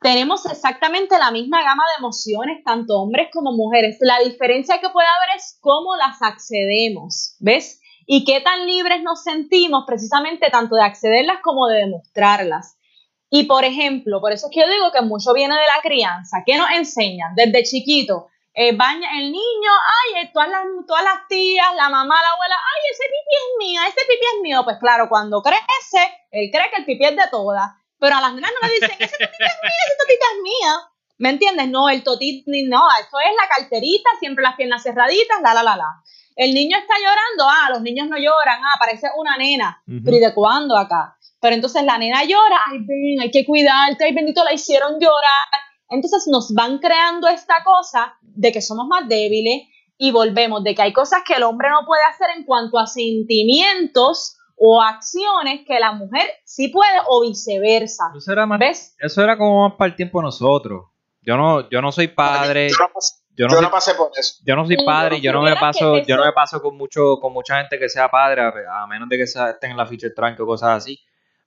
tenemos 0.00 0.44
exactamente 0.46 1.16
la 1.18 1.30
misma 1.30 1.62
gama 1.62 1.84
de 1.84 2.00
emociones, 2.00 2.64
tanto 2.64 2.94
hombres 2.96 3.28
como 3.32 3.52
mujeres. 3.52 3.98
La 4.00 4.18
diferencia 4.18 4.80
que 4.80 4.90
puede 4.90 5.06
haber 5.06 5.36
es 5.36 5.58
cómo 5.60 5.94
las 5.96 6.20
accedemos, 6.20 7.36
¿ves? 7.38 7.80
Y 8.06 8.24
qué 8.24 8.40
tan 8.40 8.66
libres 8.66 9.02
nos 9.02 9.22
sentimos 9.24 9.84
precisamente 9.86 10.48
tanto 10.50 10.76
de 10.76 10.84
accederlas 10.84 11.38
como 11.42 11.66
de 11.66 11.78
demostrarlas. 11.80 12.78
Y 13.28 13.44
por 13.44 13.64
ejemplo, 13.64 14.20
por 14.20 14.32
eso 14.32 14.46
es 14.46 14.54
que 14.54 14.60
yo 14.60 14.68
digo 14.70 14.92
que 14.92 15.02
mucho 15.02 15.32
viene 15.34 15.54
de 15.54 15.66
la 15.66 15.82
crianza. 15.82 16.38
¿Qué 16.46 16.56
nos 16.56 16.70
enseñan 16.70 17.34
desde 17.34 17.64
chiquito? 17.64 18.28
Eh, 18.54 18.74
baña 18.74 19.10
el 19.18 19.32
niño, 19.32 19.70
ay, 20.14 20.22
eh, 20.22 20.30
todas 20.32 20.48
las, 20.48 20.62
todas 20.86 21.02
las 21.04 21.28
tías, 21.28 21.66
la 21.76 21.88
mamá, 21.90 22.22
la 22.22 22.28
abuela, 22.30 22.54
ay, 22.54 22.90
ese 22.90 23.02
pipí 23.04 23.36
es 23.36 23.58
mío, 23.58 23.80
ese 23.82 24.06
pipí 24.08 24.26
es 24.36 24.40
mío. 24.42 24.60
Pues 24.64 24.78
claro, 24.78 25.08
cuando 25.10 25.42
crece, 25.42 26.08
él 26.30 26.48
cree 26.50 26.70
que 26.70 26.76
el 26.76 26.84
pipí 26.86 27.04
es 27.04 27.16
de 27.16 27.28
todas. 27.30 27.70
Pero 27.98 28.16
a 28.16 28.20
las 28.20 28.32
nenas 28.34 28.50
no 28.62 28.68
le 28.68 28.74
dicen, 28.74 28.90
ese 28.98 29.16
totito 29.18 29.44
es 29.44 29.56
mío, 29.62 29.76
ese 29.86 29.96
totito 29.98 30.24
es 30.32 30.42
mío. 30.42 30.72
¿Me 31.18 31.30
entiendes? 31.30 31.68
No, 31.68 31.88
el 31.88 32.02
totito, 32.04 32.44
ni- 32.50 32.62
no, 32.68 32.86
eso 33.00 33.18
es 33.18 33.34
la 33.40 33.48
carterita, 33.48 34.08
siempre 34.20 34.42
las 34.42 34.54
piernas 34.54 34.82
cerraditas, 34.82 35.40
la, 35.42 35.52
la, 35.52 35.62
la, 35.62 35.76
la. 35.76 35.88
El 36.36 36.54
niño 36.54 36.76
está 36.76 36.94
llorando, 36.98 37.44
ah, 37.48 37.70
los 37.70 37.82
niños 37.82 38.08
no 38.08 38.16
lloran, 38.16 38.60
ah, 38.62 38.76
parece 38.78 39.08
una 39.16 39.36
nena. 39.38 39.82
Ujú. 39.88 40.00
Pero 40.04 40.16
¿y 40.18 40.20
de 40.20 40.34
cuándo 40.34 40.76
acá? 40.76 41.16
Pero 41.40 41.54
entonces 41.54 41.82
la 41.82 41.98
nena 41.98 42.22
llora, 42.24 42.58
ay, 42.70 42.78
ven, 42.80 43.20
hay 43.22 43.30
que 43.30 43.44
cuidarte, 43.44 44.04
ay, 44.04 44.14
bendito, 44.14 44.44
la 44.44 44.52
hicieron 44.52 45.00
llorar. 45.00 45.48
Entonces 45.88 46.24
nos 46.30 46.52
van 46.54 46.78
creando 46.78 47.26
esta 47.28 47.56
cosa 47.64 48.16
de 48.20 48.52
que 48.52 48.60
somos 48.60 48.86
más 48.86 49.08
débiles 49.08 49.62
y 49.98 50.10
volvemos, 50.10 50.62
de 50.64 50.74
que 50.74 50.82
hay 50.82 50.92
cosas 50.92 51.20
que 51.26 51.34
el 51.34 51.42
hombre 51.42 51.70
no 51.70 51.86
puede 51.86 52.02
hacer 52.02 52.28
en 52.36 52.44
cuanto 52.44 52.78
a 52.78 52.86
sentimientos 52.86 54.36
o 54.56 54.82
acciones 54.82 55.60
que 55.66 55.78
la 55.78 55.92
mujer 55.92 56.26
sí 56.44 56.68
puede 56.68 56.98
o 57.08 57.22
viceversa. 57.22 58.04
Eso 58.16 58.32
era, 58.32 58.46
más- 58.46 58.58
¿Ves? 58.58 58.96
eso 58.98 59.22
era 59.22 59.36
como 59.36 59.68
más 59.68 59.76
para 59.78 59.90
el 59.90 59.96
tiempo 59.96 60.18
de 60.20 60.24
nosotros. 60.24 60.86
Yo 61.22 61.36
no, 61.36 61.68
yo 61.70 61.82
no 61.82 61.92
soy 61.92 62.08
padre, 62.08 62.68
Yo 62.70 62.76
no 62.80 62.92
pasé, 62.92 63.14
yo 63.36 63.46
no 63.46 63.50
yo 63.52 63.56
soy, 63.56 63.64
no 63.66 63.70
pasé 63.70 63.94
por 63.94 64.10
eso. 64.16 64.42
yo 64.44 64.56
no 64.56 64.64
soy 64.66 64.76
padre, 64.84 65.16
y 65.18 65.20
yo 65.20 65.32
no 65.32 65.42
me 65.42 65.54
paso, 65.56 65.98
yo 65.98 66.16
no 66.16 66.24
me 66.24 66.32
paso 66.32 66.60
con 66.62 66.76
mucho, 66.76 67.18
con 67.20 67.32
mucha 67.32 67.58
gente 67.58 67.78
que 67.78 67.88
sea 67.88 68.08
padre, 68.08 68.40
a, 68.42 68.82
a 68.82 68.86
menos 68.86 69.08
de 69.08 69.18
que 69.18 69.26
sea, 69.26 69.50
estén 69.50 69.72
en 69.72 69.76
la 69.76 69.86
ficha 69.86 70.08
tranque 70.14 70.42
o 70.42 70.46
cosas 70.46 70.70
así. 70.82 70.98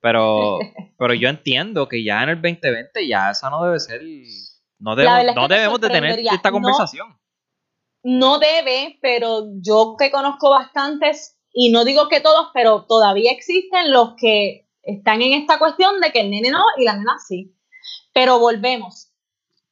Pero, 0.02 0.58
pero 0.98 1.14
yo 1.14 1.28
entiendo 1.30 1.88
que 1.88 2.04
ya 2.04 2.24
en 2.24 2.30
el 2.30 2.42
2020 2.42 3.08
ya 3.08 3.32
esa 3.32 3.50
no 3.50 3.64
debe 3.66 3.80
ser, 3.80 4.02
no 4.78 4.96
debemos, 4.96 5.26
es 5.26 5.36
no 5.36 5.48
que 5.48 5.54
debemos 5.56 5.82
de 5.82 5.90
tener 5.90 6.20
esta 6.20 6.50
No- 6.50 6.54
conversación. 6.54 7.20
no 8.04 8.40
debe, 8.40 8.98
pero 9.02 9.46
yo 9.62 9.96
que 9.98 10.10
conozco 10.12 10.52
bastantes, 10.52 11.38
y 11.52 11.72
no 11.72 11.84
digo 11.84 12.08
que 12.08 12.22
todos, 12.22 12.50
pero 12.54 12.86
todavía 12.88 13.32
existen 13.32 13.92
los 13.92 14.14
que 14.16 14.68
están 14.84 15.22
en 15.22 15.34
esta 15.34 15.60
cuestión 15.60 16.00
de 16.00 16.12
que 16.12 16.22
el 16.22 16.30
nene 16.30 16.52
no 16.52 16.64
y 16.78 16.84
la 16.86 16.96
nena 16.96 17.18
sí. 17.28 17.56
Pero 18.14 18.40
volvemos. 18.40 19.09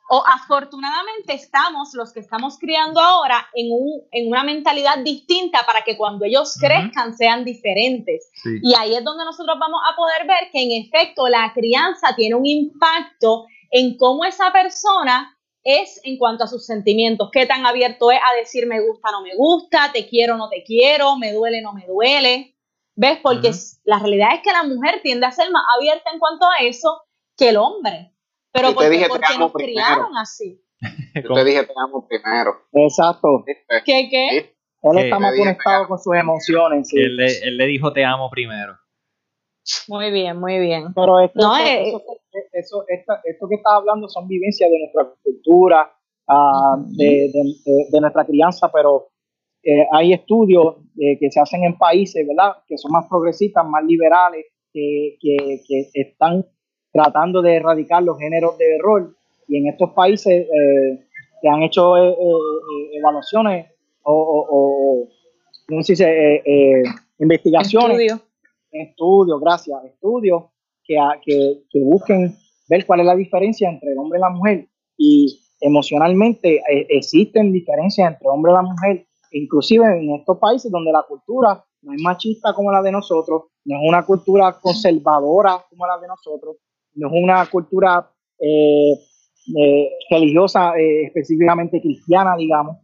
O 0.10 0.24
afortunadamente 0.26 1.34
estamos, 1.34 1.94
los 1.94 2.14
que 2.14 2.22
estamos 2.22 2.58
criando 2.58 3.02
ahora, 3.02 3.48
en, 3.54 3.68
un, 3.72 4.04
en 4.12 4.30
una 4.30 4.44
mentalidad 4.44 5.00
distinta 5.00 5.66
para 5.66 5.82
que 5.82 5.98
cuando 5.98 6.26
ellos 6.26 6.56
crezcan 6.60 7.16
sean 7.18 7.44
diferentes. 7.44 8.30
Sí. 8.42 8.60
Y 8.62 8.74
ahí 8.78 8.96
es 8.96 9.04
donde 9.04 9.26
nosotros 9.26 9.58
vamos 9.60 9.82
a 9.92 9.96
poder 9.96 10.26
ver 10.26 10.50
que 10.52 10.64
en 10.64 10.86
efecto 10.86 11.28
la 11.28 11.52
crianza 11.54 12.16
tiene 12.16 12.36
un 12.36 12.46
impacto 12.46 13.46
en 13.70 13.98
cómo 13.98 14.24
esa 14.24 14.52
persona 14.52 15.38
es 15.64 16.00
en 16.06 16.18
cuanto 16.18 16.46
a 16.46 16.48
sus 16.48 16.66
sentimientos, 16.66 17.30
qué 17.32 17.46
tan 17.46 17.66
abierto 17.66 18.10
es 18.10 18.20
a 18.26 18.34
decir 18.38 18.66
me 18.68 18.80
gusta, 18.80 19.12
no 19.12 19.22
me 19.22 19.36
gusta, 19.36 19.92
te 19.92 20.08
quiero, 20.08 20.38
no 20.38 20.48
te 20.48 20.64
quiero, 20.64 21.18
me 21.18 21.34
duele, 21.34 21.62
no 21.62 21.74
me 21.74 21.86
duele. 21.86 22.56
¿Ves? 22.96 23.20
Porque 23.22 23.52
la 23.84 24.00
realidad 24.00 24.30
es 24.34 24.42
que 24.42 24.52
la 24.52 24.64
mujer 24.64 25.02
tiende 25.04 25.26
a 25.26 25.32
ser 25.32 25.52
más 25.52 25.64
abierta 25.78 26.10
en 26.12 26.20
cuanto 26.20 26.48
a 26.50 26.64
eso 26.64 27.02
que 27.38 27.50
el 27.50 27.58
hombre. 27.58 28.14
Pero 28.62 28.74
porque, 28.74 28.90
dije, 28.90 29.04
te 29.06 29.10
porque 29.10 29.26
amo 29.34 29.40
nos 29.46 29.52
primero. 29.54 29.74
criaron 29.86 30.18
así. 30.18 30.62
Yo 31.24 31.34
te 31.34 31.44
dije, 31.46 31.64
te 31.66 31.74
amo 31.84 32.08
primero. 32.08 32.52
Exacto. 32.74 33.44
¿viste? 33.46 33.64
¿Qué, 33.86 34.08
qué? 34.10 34.28
¿Viste? 34.34 34.58
Él 34.84 34.98
está 35.00 35.20
más 35.20 35.36
conectado 35.38 35.88
con 35.88 35.98
sus 36.00 36.16
emociones. 36.16 36.88
sí. 36.90 36.98
Él, 37.00 37.18
le, 37.18 37.26
él 37.44 37.58
le 37.58 37.66
dijo 37.66 37.92
te 37.94 38.06
amo 38.06 38.30
primero. 38.30 38.78
Muy 39.90 40.12
bien, 40.12 40.40
muy 40.40 40.60
bien. 40.60 40.94
Pero 40.94 41.20
esto, 41.20 41.40
No, 41.42 41.58
eso, 41.58 41.68
eh, 41.68 41.90
eso- 41.90 42.04
eso- 42.54 42.86
esta- 42.88 43.22
esto 43.26 43.48
que 43.50 43.56
estás 43.56 43.74
hablando 43.74 44.08
son 44.08 44.28
vivencias 44.28 44.70
de 44.70 44.78
nuestra 44.80 45.14
cultura, 45.24 45.92
ah, 46.30 46.76
de, 46.96 47.06
de- 47.06 47.54
de- 47.66 47.86
de 47.92 48.02
nuestra 48.02 48.26
crianza, 48.26 48.72
pero 48.72 49.10
eh, 49.64 49.86
hay 49.92 50.14
estudios 50.14 50.78
eh, 50.98 51.18
que 51.20 51.30
se 51.32 51.42
hacen 51.42 51.64
en 51.66 51.78
países, 51.78 52.26
¿verdad?, 52.26 52.54
que 52.66 52.78
son 52.78 52.92
más 52.94 53.06
progresistas, 53.10 53.66
más 53.68 53.84
liberales, 53.84 54.46
que, 54.72 55.18
que- 55.20 55.60
que 55.68 55.90
están 56.02 56.46
tratando 56.92 57.42
de 57.42 57.56
erradicar 57.56 58.04
los 58.04 58.18
géneros 58.18 58.58
de 58.58 58.78
rol. 58.82 59.16
Y 59.48 59.58
en 59.58 59.68
estos 59.68 59.92
países 59.92 60.46
eh, 60.48 61.06
que 61.42 61.50
han 61.50 61.64
hecho 61.64 61.96
eh, 61.98 62.10
eh, 62.10 62.14
eh, 62.14 62.98
evaluaciones 62.98 63.68
o, 64.04 64.14
o- 64.14 64.48
o- 64.50 65.08
¿cómo 65.68 65.84
se 65.84 65.94
dice? 65.94 66.06
Eh, 66.06 66.42
eh, 66.46 66.84
investigaciones 67.20 68.00
Estudio. 68.00 68.22
estudios, 68.72 69.40
gracias, 69.42 69.84
estudios 69.86 70.44
que, 70.84 70.98
a- 70.98 71.20
que, 71.24 71.64
que 71.70 71.80
busquen 71.84 72.36
ver 72.70 72.86
cuál 72.86 73.02
es 73.02 73.06
la 73.06 73.16
diferencia 73.16 73.70
entre 73.70 73.92
el 73.92 73.98
hombre 73.98 74.20
y 74.20 74.22
la 74.22 74.30
mujer. 74.30 74.68
Y 74.98 75.40
emocionalmente 75.62 76.62
existen 76.90 77.52
diferencias 77.54 78.12
entre 78.12 78.26
el 78.26 78.32
hombre 78.32 78.52
y 78.52 78.56
la 78.56 78.62
mujer, 78.62 79.06
inclusive 79.32 79.86
en 80.00 80.16
estos 80.16 80.38
países 80.40 80.72
donde 80.72 80.92
la 80.92 81.04
cultura 81.04 81.64
no 81.82 81.94
es 81.94 82.02
machista 82.02 82.54
como 82.54 82.72
la 82.72 82.82
de 82.82 82.92
nosotros, 82.92 83.44
no 83.66 83.76
es 83.78 83.82
una 83.88 84.06
cultura 84.06 84.58
conservadora 84.62 85.64
como 85.70 85.86
la 85.88 85.98
de 86.00 86.08
nosotros, 86.08 86.58
no 86.98 87.08
es 87.08 87.14
una 87.24 87.46
cultura 87.50 88.12
eh, 88.40 88.94
eh, 89.58 89.90
religiosa 90.10 90.78
eh, 90.78 91.06
específicamente 91.06 91.82
cristiana, 91.82 92.36
digamos. 92.38 92.78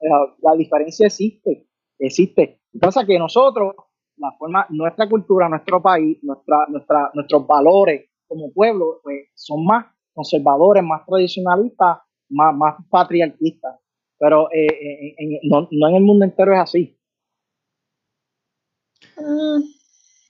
La, 0.00 0.50
la 0.50 0.56
diferencia 0.56 1.06
existe, 1.06 1.66
existe. 1.98 2.60
Lo 2.72 2.80
que 2.80 2.86
pasa 2.86 3.00
es 3.02 3.06
que 3.06 3.18
nosotros, 3.18 3.74
la 4.16 4.32
forma, 4.38 4.66
nuestra 4.70 5.08
cultura, 5.08 5.48
nuestro 5.48 5.80
país, 5.80 6.18
nuestra, 6.22 6.58
nuestra, 6.68 7.10
nuestros 7.14 7.46
valores 7.46 8.10
como 8.26 8.52
pueblo, 8.52 9.00
pues 9.02 9.28
son 9.34 9.64
más 9.64 9.86
conservadores, 10.12 10.82
más 10.82 11.04
tradicionalistas, 11.06 11.98
más, 12.30 12.54
más 12.56 12.74
patriarquistas. 12.90 13.76
Pero 14.18 14.48
en- 14.52 15.38
no, 15.50 15.68
no 15.70 15.88
en 15.88 15.94
el 15.96 16.02
mundo 16.02 16.24
entero 16.24 16.52
es 16.54 16.60
así. 16.60 16.98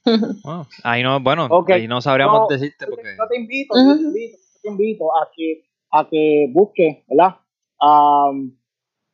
Bueno, 0.05 0.67
ahí 0.85 1.03
no, 1.03 1.21
bueno, 1.21 1.47
Ok. 1.51 1.71
ahí 1.71 1.87
no 1.89 2.01
sabríamos 2.01 2.41
No, 2.41 2.47
decirte 2.49 2.85
Yo 2.85 2.87
te, 2.87 2.91
porque 2.97 3.17
yo 3.19 3.29
te 3.29 3.37
invito, 3.39 3.75
yo 3.77 3.97
te 3.97 4.03
invito, 4.03 4.37
yo 4.39 4.61
te 4.63 4.69
invito 4.69 5.05
a 5.17 5.29
que, 5.35 5.63
a 5.93 6.09
que 6.09 6.47
busques, 6.53 6.97
¿verdad? 7.09 7.37
Am, 7.81 8.57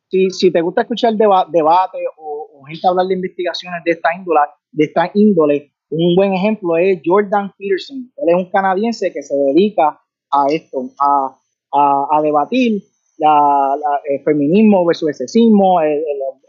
si, 0.09 0.29
si 0.29 0.51
te 0.51 0.61
gusta 0.61 0.81
escuchar 0.81 1.13
deba- 1.13 1.47
debate 1.49 1.97
o, 2.17 2.49
o 2.53 2.63
gente 2.65 2.87
hablar 2.87 3.07
de 3.07 3.13
investigaciones 3.15 3.81
de 3.85 3.91
esta 3.91 4.09
índole, 4.15 4.39
de 4.71 4.83
esta 4.85 5.09
índole, 5.13 5.71
un 5.89 6.15
buen 6.15 6.33
ejemplo 6.33 6.77
es 6.77 7.01
Jordan 7.05 7.51
Peterson. 7.57 8.11
Él 8.17 8.29
es 8.29 8.35
un 8.35 8.49
canadiense 8.51 9.11
que 9.11 9.21
se 9.21 9.35
dedica 9.35 9.99
a 10.31 10.45
esto, 10.49 10.89
a, 10.99 11.35
a, 11.73 12.07
a 12.17 12.21
debatir 12.21 12.81
la, 13.17 13.75
la- 13.77 13.99
el 14.05 14.21
feminismo 14.23 14.85
versus 14.85 15.09
el 15.09 15.15
sexismo, 15.15 15.81
el, 15.81 15.91
el- 15.91 16.03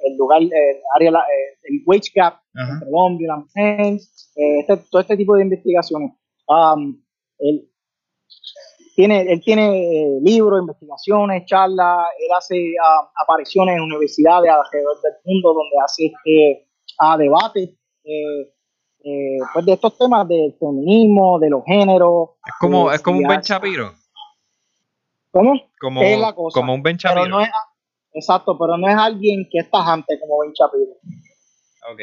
el 0.04 0.16
lugar, 0.16 0.42
el, 0.42 0.50
área, 0.94 1.10
la- 1.10 1.26
el 1.62 1.82
wage 1.86 2.10
gap 2.14 2.34
Ajá. 2.54 2.72
entre 2.74 2.88
el 2.88 2.94
hombre 2.94 3.24
y 3.24 3.28
la 3.28 3.36
mujer, 3.36 3.80
eh, 4.36 4.60
este- 4.60 4.76
todo 4.90 5.00
este 5.02 5.16
tipo 5.16 5.34
de 5.36 5.42
investigaciones. 5.44 6.12
Um, 6.48 7.00
él 7.38 7.68
tiene, 8.94 9.22
él 9.22 9.40
tiene 9.42 9.68
eh, 10.04 10.18
libros, 10.22 10.60
investigaciones, 10.60 11.46
charlas, 11.46 12.06
él 12.18 12.28
hace 12.36 12.74
ah, 12.84 13.10
apariciones 13.22 13.76
en 13.76 13.82
universidades 13.82 14.50
alrededor 14.50 15.00
del 15.02 15.12
mundo 15.24 15.54
donde 15.54 15.76
hace 15.84 16.06
este, 16.06 16.68
ah, 16.98 17.16
debates 17.16 17.70
eh, 18.04 18.52
eh, 19.04 19.38
pues 19.54 19.64
de 19.66 19.72
estos 19.72 19.96
temas 19.98 20.28
del 20.28 20.54
feminismo, 20.60 21.38
de 21.38 21.50
los 21.50 21.64
géneros. 21.64 22.30
Es 22.46 22.54
como, 22.60 22.90
eh, 22.92 22.96
es 22.96 23.00
como 23.02 23.18
un 23.18 23.26
Ben 23.28 23.40
Shapiro. 23.40 23.92
¿Cómo? 25.30 25.54
Como, 25.80 26.02
Es 26.02 26.18
la 26.18 26.34
cosa. 26.34 26.60
como 26.60 26.74
un 26.74 26.82
Ben 26.82 26.96
Pero 27.00 27.14
Shapiro. 27.14 27.28
no 27.36 27.40
es, 27.42 27.48
exacto, 28.12 28.56
pero 28.58 28.76
no 28.76 28.88
es 28.88 28.96
alguien 28.96 29.46
que 29.50 29.58
es 29.58 29.70
tajante 29.70 30.18
como 30.20 30.38
Ben 30.40 30.52
Shapiro. 30.52 30.92
Ok. 31.92 32.00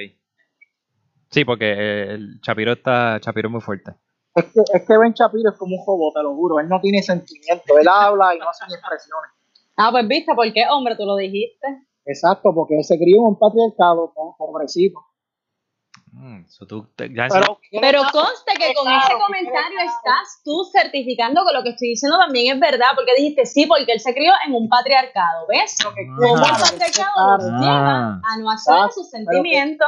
Sí, 1.30 1.46
porque 1.46 1.72
eh, 1.72 2.12
el 2.14 2.40
Shapiro 2.42 2.74
está. 2.74 3.20
Shapiro 3.20 3.50
es 3.50 3.52
muy 3.52 3.62
fuerte. 3.62 3.92
Es 4.36 4.46
que, 4.46 4.62
es 4.74 4.88
que 4.88 4.98
Ben 4.98 5.14
Shapiro 5.14 5.52
es 5.52 5.58
como 5.58 5.76
un 5.76 5.84
robot, 5.86 6.14
te 6.16 6.24
lo 6.24 6.34
juro. 6.36 6.60
Él 6.60 6.68
no 6.70 6.80
tiene 6.82 7.02
sentimiento. 7.04 7.78
Él 7.80 7.88
habla 7.88 8.36
y 8.36 8.40
no 8.40 8.50
hace 8.50 8.66
ni 8.68 8.74
expresiones. 8.74 9.32
Ah, 9.78 9.90
pues 9.92 10.08
viste, 10.08 10.34
¿por 10.34 10.52
qué, 10.52 10.64
hombre? 10.70 10.96
Tú 10.96 11.06
lo 11.06 11.16
dijiste. 11.16 11.68
Exacto, 12.06 12.54
porque 12.54 12.76
él 12.78 12.84
se 12.84 12.98
crió 12.98 13.18
en 13.18 13.24
un 13.24 13.38
patriarcado, 13.40 14.12
po- 14.14 14.36
pobrecito. 14.38 15.00
Mm, 16.12 16.46
so 16.48 16.66
tú 16.66 16.88
te- 16.96 17.10
ya 17.14 17.28
Pero, 17.30 17.60
Pero 17.82 18.02
conste 18.12 18.52
que 18.58 18.74
con 18.74 18.84
Claro, 18.86 19.04
ese 19.06 19.14
comentario 19.20 19.80
estás 19.80 20.42
tú 20.44 20.64
certificando 20.72 21.42
que 21.48 21.54
lo 21.56 21.64
que 21.64 21.70
estoy 21.70 21.90
diciendo 21.90 22.18
también 22.18 22.56
es 22.56 22.60
verdad, 22.60 22.88
porque 22.96 23.12
dijiste 23.16 23.46
sí, 23.46 23.66
porque 23.68 23.92
él 23.94 24.00
se 24.00 24.14
crió 24.14 24.32
en 24.48 24.54
un 24.54 24.68
patriarcado, 24.70 25.46
¿ves? 25.48 25.76
Pero 25.78 25.94
que 25.94 26.02
Ah. 26.02 26.16
Como 26.18 26.36
el 26.36 26.42
claro, 26.42 26.64
patriarcado 26.64 27.14
Ah. 27.16 27.38
lleva 27.62 28.22
a 28.24 28.38
no 28.40 28.50
hacer 28.52 28.92
sus 28.92 29.10
sentimientos. 29.10 29.88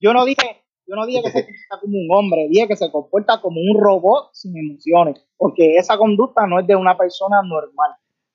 Yo 0.00 0.12
no 0.14 0.24
dije, 0.24 0.64
yo 0.86 0.96
no 0.96 1.06
dije 1.06 1.22
que 1.22 1.30
se 1.30 1.42
comporta 1.44 1.80
como 1.80 1.92
un 1.98 2.08
hombre, 2.16 2.46
dije 2.50 2.66
que 2.68 2.76
se 2.76 2.90
comporta 2.90 3.40
como 3.40 3.60
un 3.60 3.78
robot 3.80 4.30
sin 4.32 4.56
emociones, 4.56 5.24
porque 5.36 5.76
esa 5.76 5.96
conducta 5.98 6.46
no 6.46 6.60
es 6.60 6.66
de 6.66 6.76
una 6.76 6.96
persona 6.96 7.40
normal. 7.44 7.92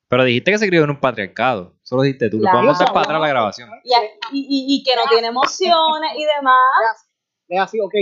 Pero 0.07 0.23
dijiste 0.23 0.51
que 0.51 0.57
se 0.59 0.67
crió 0.67 0.83
en 0.83 0.91
un 0.91 0.99
patriarcado. 0.99 1.73
Solo 1.81 2.03
dijiste 2.03 2.29
tú. 2.29 2.37
Le 2.37 2.41
Claro. 2.43 2.57
podemos 2.59 2.75
hacer 2.79 2.93
para 2.93 3.01
atrás 3.05 3.21
la 3.21 3.27
grabación. 3.27 3.69
Y, 3.83 3.91
y- 4.39 4.75
y- 4.75 4.83
que 4.83 4.95
no 4.95 5.01
tiene 5.09 5.27
emociones 5.27 6.11
y 6.17 6.23
demás. 6.25 7.09
Es 7.47 7.59
así, 7.59 7.79
ok, 7.79 7.93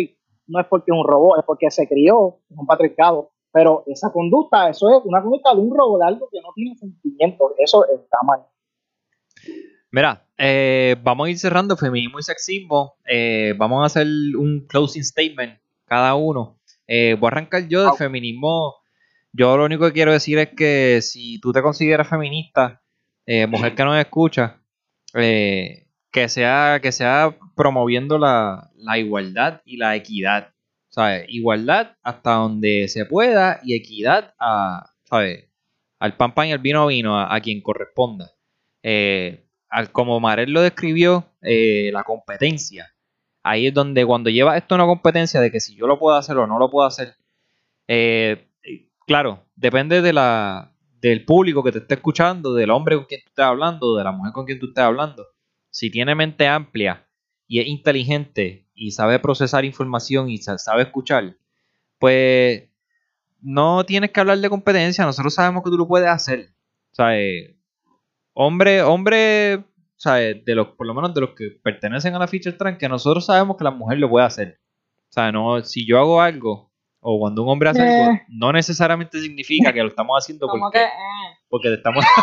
no 0.48 0.60
es 0.60 0.68
porque 0.68 0.92
es 0.92 0.98
un 0.98 1.06
robot, 1.08 1.40
es 1.40 1.46
porque 1.46 1.70
se 1.72 1.88
crió 1.88 2.40
en 2.50 2.60
un 2.60 2.66
patriarcado, 2.66 3.32
pero 3.52 3.84
esa 3.88 4.12
conducta, 4.12 4.70
eso 4.70 4.90
es 4.90 5.06
una 5.06 5.22
conducta 5.22 5.54
de 5.54 5.62
un 5.62 5.76
robot, 5.76 6.00
de 6.02 6.08
algo 6.08 6.30
que 6.32 6.40
no 6.42 6.50
tiene 6.56 6.76
sentimientos, 6.76 7.52
eso 7.58 7.86
está 7.86 8.18
mal. 8.24 8.46
Mira, 9.92 10.26
eh, 10.38 10.96
vamos 11.04 11.28
a 11.28 11.30
ir 11.30 11.38
cerrando 11.38 11.78
feminismo 11.78 12.20
y 12.20 12.24
sexismo. 12.24 12.96
Eh, 13.06 13.54
vamos 13.58 13.84
a 13.84 13.86
hacer 13.86 14.08
un 14.08 14.66
closing 14.68 15.04
statement 15.04 15.60
cada 15.86 16.16
uno. 16.16 16.60
Eh, 16.88 17.16
voy 17.20 17.28
a 17.28 17.32
arrancar 17.32 17.68
yo 17.68 17.84
del 17.84 17.94
feminismo. 17.94 18.76
Yo 19.34 19.58
lo 19.58 19.66
único 19.66 19.86
que 19.86 19.94
quiero 19.94 20.12
decir 20.12 20.38
es 20.38 20.50
que 20.50 21.02
si 21.02 21.40
tú 21.40 21.52
te 21.52 21.62
consideras 21.62 22.08
feminista, 22.08 22.82
eh, 23.26 23.48
mujer 23.48 23.74
que 23.74 23.84
nos 23.84 23.98
escucha, 23.98 24.62
eh, 25.16 25.88
que 26.12 26.30
sea 26.30 26.80
que 26.82 26.92
sea 26.92 27.36
promoviendo 27.56 28.20
la, 28.20 28.70
la 28.76 28.98
igualdad 29.00 29.62
y 29.66 29.78
la 29.78 29.96
equidad. 29.96 30.54
¿Sabes? 30.90 31.26
Igualdad 31.30 31.98
hasta 32.04 32.34
donde 32.34 32.88
se 32.88 33.06
pueda 33.06 33.60
y 33.64 33.76
equidad 33.76 34.36
a, 34.40 34.92
¿sabes? 35.06 35.50
Al 35.98 36.16
pan 36.16 36.36
pan 36.36 36.50
y 36.50 36.52
al 36.52 36.60
vino 36.60 36.86
vino, 36.86 37.20
a, 37.20 37.40
quien 37.42 37.62
corresponda. 37.62 38.32
Eh, 38.84 39.48
como 39.92 40.20
Marel 40.20 40.52
lo 40.52 40.62
describió, 40.62 41.26
la 41.42 42.04
competencia. 42.04 42.94
Ahí 43.42 43.68
es 43.68 43.74
donde 43.74 44.06
cuando 44.06 44.30
lleva 44.30 44.56
esto 44.58 44.76
a 44.76 44.78
una 44.78 44.86
competencia 44.86 45.42
de 45.42 45.52
que 45.52 45.60
si 45.60 45.76
yo 45.76 45.88
lo 45.88 45.98
puedo 45.98 46.16
hacer 46.16 46.38
o 46.38 46.46
no 46.46 46.60
lo 46.60 46.70
puedo 46.70 46.88
hacer, 46.88 47.16
eh, 47.88 48.48
claro, 49.08 49.46
depende 49.56 50.02
de 50.02 50.14
la, 50.14 50.74
del 51.02 51.26
público 51.26 51.64
que 51.64 51.72
te 51.72 51.80
esté 51.80 51.96
escuchando, 51.96 52.54
del 52.54 52.72
hombre 52.72 52.96
con 52.96 53.06
quien 53.06 53.22
tú 53.22 53.28
estés 53.30 53.46
hablando, 53.46 53.96
de 53.96 54.04
la 54.04 54.12
mujer 54.12 54.34
con 54.34 54.46
quien 54.46 54.60
tú 54.60 54.68
estés 54.68 54.84
hablando. 54.84 55.26
Si 55.70 55.90
tiene 55.90 56.16
mente 56.16 56.48
amplia 56.48 57.08
y 57.48 57.60
es 57.60 57.68
inteligente 57.68 58.68
y 58.74 58.92
sabe 58.92 59.20
procesar 59.20 59.66
información 59.66 60.30
y 60.30 60.38
sa- 60.38 60.58
sabe 60.58 60.84
escuchar, 60.84 61.36
pues 62.00 62.70
no 63.42 63.86
tienes 63.86 64.12
que 64.12 64.20
hablar 64.20 64.38
de 64.40 64.50
competencia, 64.50 65.06
nosotros 65.06 65.34
sabemos 65.36 65.64
que 65.64 65.70
tú 65.70 65.78
lo 65.78 65.88
puedes 65.88 66.10
hacer. 66.10 66.54
O 66.92 66.96
sea, 66.96 67.20
eh, 67.20 67.58
hombre, 68.34 68.82
hombre, 68.84 69.56
o 69.56 69.66
sea, 69.98 70.16
de 70.16 70.56
los, 70.56 70.70
por 70.70 70.88
lo 70.88 70.94
menos 70.94 71.14
de 71.14 71.22
los 71.22 71.32
que 71.32 71.50
pertenecen 71.64 72.16
a 72.16 72.20
la 72.20 72.28
feature 72.28 72.56
trans, 72.58 72.78
que 72.78 72.90
nosotros 72.90 73.26
sabemos 73.26 73.58
que 73.58 73.64
la 73.64 73.72
mujer 73.72 74.00
lo 74.00 74.10
puede 74.10 74.26
hacer. 74.26 74.60
O 75.10 75.14
sea, 75.14 75.32
no, 75.32 75.64
si 75.64 75.86
yo 75.88 76.00
hago 76.00 76.22
algo, 76.22 76.73
o 77.04 77.20
cuando 77.20 77.44
un 77.44 77.50
hombre 77.50 77.70
hace 77.70 77.82
Eh. 77.84 78.02
algo, 78.04 78.20
no 78.30 78.52
necesariamente 78.52 79.20
significa 79.20 79.72
que 79.74 79.82
lo 79.82 79.90
estamos 79.90 80.18
haciendo 80.18 80.48
porque, 80.48 80.80
que, 80.80 80.84
eh, 80.86 81.38
porque 81.50 81.70
te 81.70 81.76
estamos 81.76 82.04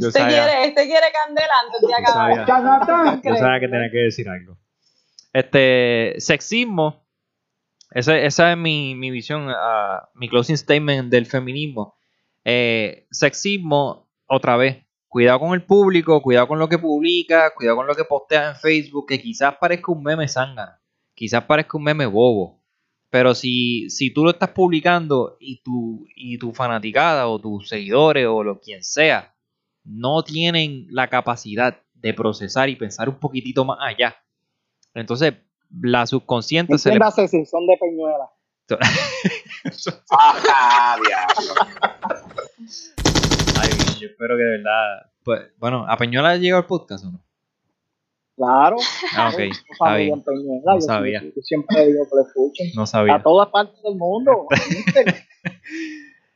Yo 0.00 0.08
este, 0.08 0.20
sabía. 0.20 0.44
quiere, 0.44 0.64
este 0.68 0.86
quiere 0.86 1.06
candela 1.12 1.52
antes 1.64 1.80
de 1.86 1.94
acabar. 1.94 3.20
Yo 3.22 3.36
sabía 3.36 3.60
que 3.60 3.68
tenía 3.68 3.90
que 3.90 3.98
decir 3.98 4.28
algo. 4.28 4.56
Este, 5.32 6.14
sexismo. 6.18 7.06
Esa, 7.90 8.16
esa 8.18 8.52
es 8.52 8.56
mi, 8.58 8.94
mi 8.94 9.10
visión, 9.10 9.48
ah, 9.50 10.08
mi 10.14 10.28
closing 10.28 10.56
statement 10.56 11.10
del 11.10 11.26
feminismo. 11.26 11.94
Eh, 12.44 13.06
sexismo, 13.10 14.08
otra 14.26 14.56
vez, 14.56 14.78
cuidado 15.08 15.40
con 15.40 15.52
el 15.52 15.62
público, 15.62 16.22
cuidado 16.22 16.48
con 16.48 16.58
lo 16.58 16.68
que 16.70 16.78
publica, 16.78 17.52
cuidado 17.54 17.76
con 17.76 17.86
lo 17.86 17.94
que 17.94 18.04
postea 18.04 18.48
en 18.50 18.56
Facebook, 18.56 19.06
que 19.08 19.20
quizás 19.20 19.56
parezca 19.60 19.92
un 19.92 20.02
meme 20.02 20.26
zángano, 20.26 20.72
quizás 21.22 21.44
parezca 21.44 21.78
un 21.78 21.84
meme 21.84 22.04
bobo. 22.04 22.60
Pero 23.08 23.32
si, 23.36 23.88
si 23.90 24.12
tú 24.12 24.24
lo 24.24 24.30
estás 24.30 24.48
publicando 24.48 25.36
y 25.38 25.62
tu, 25.62 26.04
y 26.16 26.36
tu 26.36 26.52
fanaticada 26.52 27.28
o 27.28 27.38
tus 27.38 27.68
seguidores 27.68 28.26
o 28.26 28.42
lo 28.42 28.58
quien 28.58 28.82
sea 28.82 29.32
no 29.84 30.24
tienen 30.24 30.88
la 30.90 31.06
capacidad 31.06 31.80
de 31.94 32.12
procesar 32.12 32.70
y 32.70 32.74
pensar 32.74 33.08
un 33.08 33.20
poquitito 33.20 33.64
más 33.64 33.78
allá, 33.80 34.16
entonces 34.94 35.34
la 35.80 36.06
subconsciente 36.06 36.76
se 36.76 36.90
le... 36.90 36.98
Si 37.28 37.46
son 37.46 37.68
de 37.68 37.78
Peñuela. 37.80 38.28
Ajá, 40.10 40.96
diablo. 41.06 41.54
Ay, 43.60 43.70
yo 44.00 44.08
espero 44.08 44.36
que 44.36 44.42
de 44.42 44.56
verdad... 44.56 45.12
Pues, 45.22 45.40
bueno, 45.58 45.86
¿a 45.88 45.96
Peñuela 45.96 46.36
llegó 46.36 46.58
el 46.58 46.64
podcast 46.64 47.04
o 47.04 47.12
no? 47.12 47.24
Claro. 48.42 48.76
Ah, 49.16 49.30
ok, 49.32 49.38
en 49.38 50.22
Peñuela, 50.22 50.74
No 50.74 50.80
sabía. 50.80 51.22
yo 51.22 51.42
siempre 51.42 51.86
digo 51.86 52.04
que 52.08 52.16
lo 52.16 52.22
escuchen. 52.26 52.70
No 52.74 52.82
A 52.82 52.86
sabía. 52.86 53.22
todas 53.22 53.48
partes 53.50 53.80
del 53.82 53.94
mundo. 53.96 54.46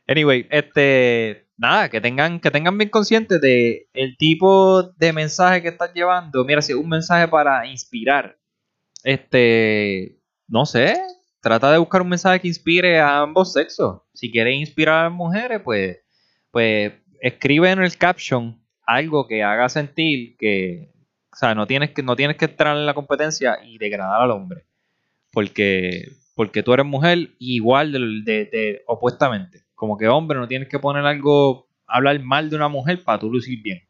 Anyway, 0.09 0.47
este, 0.51 1.47
nada, 1.57 1.89
que 1.89 1.99
tengan, 1.99 2.39
que 2.39 2.49
tengan 2.49 2.77
bien 2.77 2.89
conscientes 2.89 3.41
de 3.41 3.89
el 3.93 4.15
tipo 4.15 4.83
de 4.83 5.11
mensaje 5.11 5.61
que 5.61 5.67
estás 5.67 5.93
llevando. 5.93 6.45
Mira, 6.45 6.61
si 6.61 6.71
es 6.71 6.77
un 6.77 6.87
mensaje 6.87 7.27
para 7.27 7.67
inspirar, 7.67 8.37
este, 9.03 10.21
no 10.47 10.65
sé, 10.65 10.97
trata 11.41 11.71
de 11.73 11.77
buscar 11.77 12.01
un 12.01 12.07
mensaje 12.09 12.39
que 12.39 12.47
inspire 12.47 12.99
a 12.99 13.19
ambos 13.19 13.51
sexos. 13.51 14.01
Si 14.13 14.31
quieres 14.31 14.55
inspirar 14.55 14.95
a 15.01 15.03
las 15.09 15.13
mujeres, 15.13 15.59
pues, 15.61 15.97
pues 16.51 16.93
escribe 17.19 17.69
en 17.71 17.83
el 17.83 17.97
caption 17.97 18.61
algo 18.85 19.27
que 19.27 19.43
haga 19.43 19.67
sentir 19.67 20.37
que, 20.37 20.93
o 21.37 21.39
sea, 21.39 21.53
no 21.53 21.67
tienes 21.67 21.91
que, 21.91 22.01
no 22.01 22.15
tienes 22.15 22.35
que 22.35 22.45
entrar 22.45 22.75
en 22.75 22.87
la 22.87 22.95
competencia 22.95 23.59
y 23.63 23.77
degradar 23.77 24.21
al 24.23 24.31
hombre. 24.31 24.65
Porque, 25.31 26.13
porque 26.35 26.63
tú 26.63 26.73
eres 26.73 26.85
mujer 26.87 27.29
igual 27.37 27.91
de, 27.91 27.99
de- 27.99 28.45
de- 28.45 28.83
opuestamente. 28.87 29.65
Como 29.75 29.97
que 29.97 30.07
hombre, 30.07 30.39
no 30.39 30.47
tienes 30.47 30.67
que 30.67 30.79
poner 30.79 31.05
algo, 31.05 31.67
hablar 31.85 32.19
mal 32.23 32.49
de 32.49 32.55
una 32.55 32.69
mujer 32.69 33.03
para 33.03 33.19
tú 33.19 33.29
lucir 33.31 33.61
bien. 33.61 33.87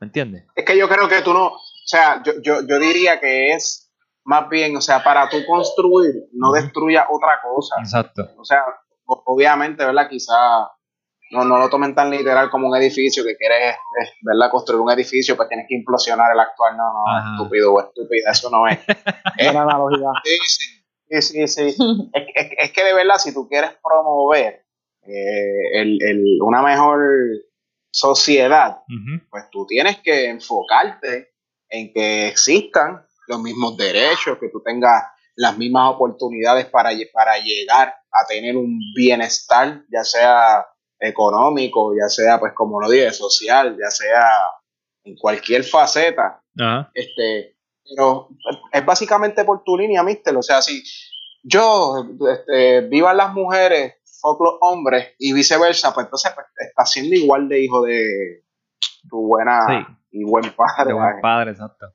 ¿Me 0.00 0.06
entiendes? 0.06 0.46
Es 0.56 0.64
que 0.64 0.76
yo 0.76 0.88
creo 0.88 1.08
que 1.08 1.22
tú 1.22 1.32
no, 1.32 1.46
o 1.48 1.60
sea, 1.84 2.22
yo, 2.24 2.32
yo, 2.42 2.66
yo 2.66 2.78
diría 2.80 3.20
que 3.20 3.52
es 3.52 3.88
más 4.24 4.48
bien, 4.48 4.76
o 4.76 4.80
sea, 4.80 5.04
para 5.04 5.28
tú 5.28 5.36
construir, 5.46 6.12
no 6.32 6.50
destruya 6.52 7.06
otra 7.08 7.40
cosa. 7.42 7.76
Exacto. 7.78 8.28
O 8.36 8.44
sea, 8.44 8.64
obviamente, 9.04 9.84
¿verdad? 9.84 10.08
Quizá 10.08 10.34
no, 11.30 11.44
no 11.44 11.58
lo 11.58 11.68
tomen 11.68 11.94
tan 11.94 12.10
literal 12.10 12.50
como 12.50 12.68
un 12.68 12.76
edificio 12.76 13.24
que 13.24 13.36
quieres, 13.36 13.74
eh, 13.74 14.08
¿verdad? 14.22 14.50
Construir 14.50 14.80
un 14.80 14.90
edificio, 14.90 15.36
pues 15.36 15.48
tienes 15.48 15.66
que 15.68 15.74
implosionar 15.76 16.32
el 16.32 16.40
actual. 16.40 16.76
No, 16.76 16.92
no, 16.92 17.06
Ajá. 17.06 17.32
estúpido 17.36 17.72
o 17.72 17.80
estúpida, 17.80 18.30
eso 18.30 18.50
no 18.50 18.66
es. 18.68 18.78
Buena 19.38 19.62
analogía. 19.62 20.08
Sí, 20.24 20.36
sí, 20.46 21.20
sí, 21.20 21.48
sí, 21.48 21.70
sí. 21.72 21.76
Es, 22.12 22.24
es- 22.34 22.50
es 22.58 22.72
que 22.72 22.84
de 22.84 22.94
verdad, 22.94 23.16
si 23.18 23.32
tú 23.34 23.48
quieres 23.48 23.70
promover 23.82 24.64
eh, 25.02 25.80
el- 25.80 25.98
el- 26.02 26.38
una 26.42 26.62
mejor 26.62 27.00
sociedad, 27.90 28.78
pues 29.30 29.44
tú 29.50 29.66
tienes 29.66 29.98
que 29.98 30.28
enfocarte 30.28 31.32
en 31.68 31.92
que 31.92 32.28
existan 32.28 33.04
los 33.28 33.40
mismos 33.40 33.76
derechos, 33.76 34.38
que 34.40 34.48
tú 34.48 34.60
tengas 34.64 35.04
las 35.36 35.56
mismas 35.56 35.92
oportunidades 35.94 36.66
para, 36.66 36.90
para 37.12 37.38
llegar 37.38 37.88
a 38.12 38.26
tener 38.28 38.56
un 38.56 38.78
bienestar, 38.94 39.82
ya 39.90 40.04
sea 40.04 40.66
económico, 41.00 41.94
ya 41.94 42.08
sea, 42.08 42.38
pues 42.38 42.52
como 42.52 42.80
lo 42.80 42.88
dije, 42.88 43.10
social, 43.12 43.76
ya 43.80 43.90
sea 43.90 44.28
en 45.04 45.16
cualquier 45.16 45.64
faceta. 45.64 46.42
Este, 46.94 47.56
pero 47.88 48.28
es 48.72 48.84
básicamente 48.84 49.44
por 49.44 49.64
tu 49.64 49.76
línea, 49.76 50.02
mister. 50.02 50.36
O 50.36 50.42
sea, 50.42 50.60
si 50.60 50.82
yo, 51.42 52.06
este, 52.30 52.82
vivan 52.82 53.16
las 53.16 53.32
mujeres, 53.32 53.94
fuck 54.20 54.40
los 54.40 54.54
hombres 54.60 55.14
y 55.18 55.32
viceversa, 55.32 55.94
pues 55.94 56.06
entonces 56.06 56.32
pues, 56.34 56.46
estás 56.68 56.92
siendo 56.92 57.14
igual 57.16 57.48
de 57.48 57.64
hijo 57.64 57.82
de 57.82 58.44
tu 59.08 59.26
buena 59.26 59.98
y 60.10 60.24
buen 60.24 60.52
padre. 60.52 60.92
buen 60.92 61.20
padre, 61.20 61.52
exacto. 61.52 61.94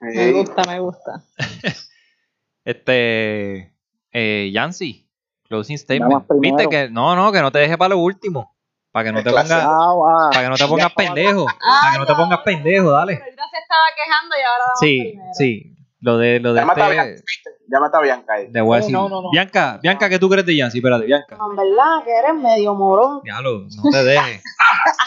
Me 0.00 0.32
gusta, 0.32 0.62
me 0.68 0.80
gusta. 0.80 1.24
este, 2.64 3.74
eh, 4.12 4.50
Yancy, 4.52 5.05
closing 5.48 5.78
statement. 5.78 6.24
Viste 6.40 6.68
que, 6.68 6.88
no, 6.88 7.16
no, 7.16 7.32
que 7.32 7.40
no 7.40 7.50
te 7.50 7.58
deje 7.60 7.76
para 7.78 7.90
lo 7.90 7.98
último. 7.98 8.54
Para 8.92 9.04
que 9.04 9.12
no 9.12 9.22
te 9.22 9.30
pongas, 9.30 9.50
ah, 9.52 10.30
para 10.32 10.44
que 10.44 10.48
no 10.48 10.56
te 10.56 10.66
pongas 10.66 10.94
pendejo. 10.94 11.44
para 11.44 11.92
que 11.92 11.98
no 11.98 12.06
te 12.06 12.14
pongas 12.14 12.40
pendejo, 12.40 12.90
dale. 12.90 13.16
Pero 13.16 13.42
se 13.50 13.58
estaba 13.58 13.86
quejando 13.94 14.36
y 14.36 14.40
ahora 14.40 14.64
vamos 14.64 14.80
Sí, 14.80 15.18
sí. 15.32 15.76
Lo 16.00 16.18
de, 16.18 16.40
lo 16.40 16.54
de 16.54 16.60
este, 16.60 17.22
Llámate 17.68 17.96
a 17.96 18.00
Bianca 18.00 18.34
ahí. 18.34 18.46
De 18.48 18.60
voy 18.60 18.80
no, 18.92 19.08
no, 19.08 19.22
no. 19.22 19.30
Bianca, 19.30 19.80
Bianca, 19.82 20.08
¿qué 20.08 20.18
tú 20.18 20.28
crees 20.28 20.46
de 20.46 20.56
Yancy? 20.56 20.78
Espérate, 20.78 21.04
Bianca. 21.04 21.36
En 21.36 21.56
verdad, 21.56 22.04
que 22.04 22.12
eres 22.12 22.34
medio 22.40 22.74
morón. 22.74 23.22
Diablo, 23.24 23.66
no 23.82 23.90
te 23.90 24.04
dejes. 24.04 24.42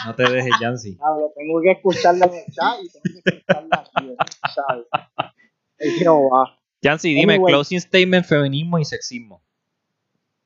no 0.06 0.14
te 0.14 0.22
dejes, 0.30 0.52
Yancy. 0.60 0.94
Diablo, 0.96 1.32
tengo 1.34 1.60
que 1.62 1.70
escucharla 1.70 2.26
en 2.26 2.34
el 2.34 2.44
chat 2.52 2.78
y 2.82 2.90
tengo 2.90 3.02
que 3.24 3.30
escucharla 3.30 3.84
aquí, 3.96 4.16
¿sabes? 4.54 4.86
Yancy, 6.82 7.14
dime, 7.14 7.42
closing 7.42 7.80
statement, 7.80 8.26
feminismo 8.26 8.78
y 8.78 8.84
sexismo. 8.84 9.42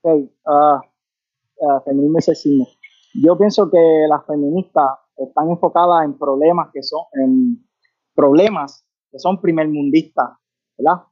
Uh, 0.04 0.28
uh, 0.46 1.80
feminismo 1.84 2.18
y 2.18 2.22
sexismo. 2.22 2.66
Yo 3.14 3.38
pienso 3.38 3.70
que 3.70 4.06
las 4.08 4.26
feministas 4.26 4.90
están 5.16 5.48
enfocadas 5.48 6.04
en 6.04 6.18
problemas 6.18 6.68
que 6.72 6.82
son, 6.82 7.04
en 7.14 7.66
problemas 8.14 8.86
que 9.10 9.18
son 9.18 9.40
primermundistas, 9.40 10.28
¿verdad? 10.76 11.04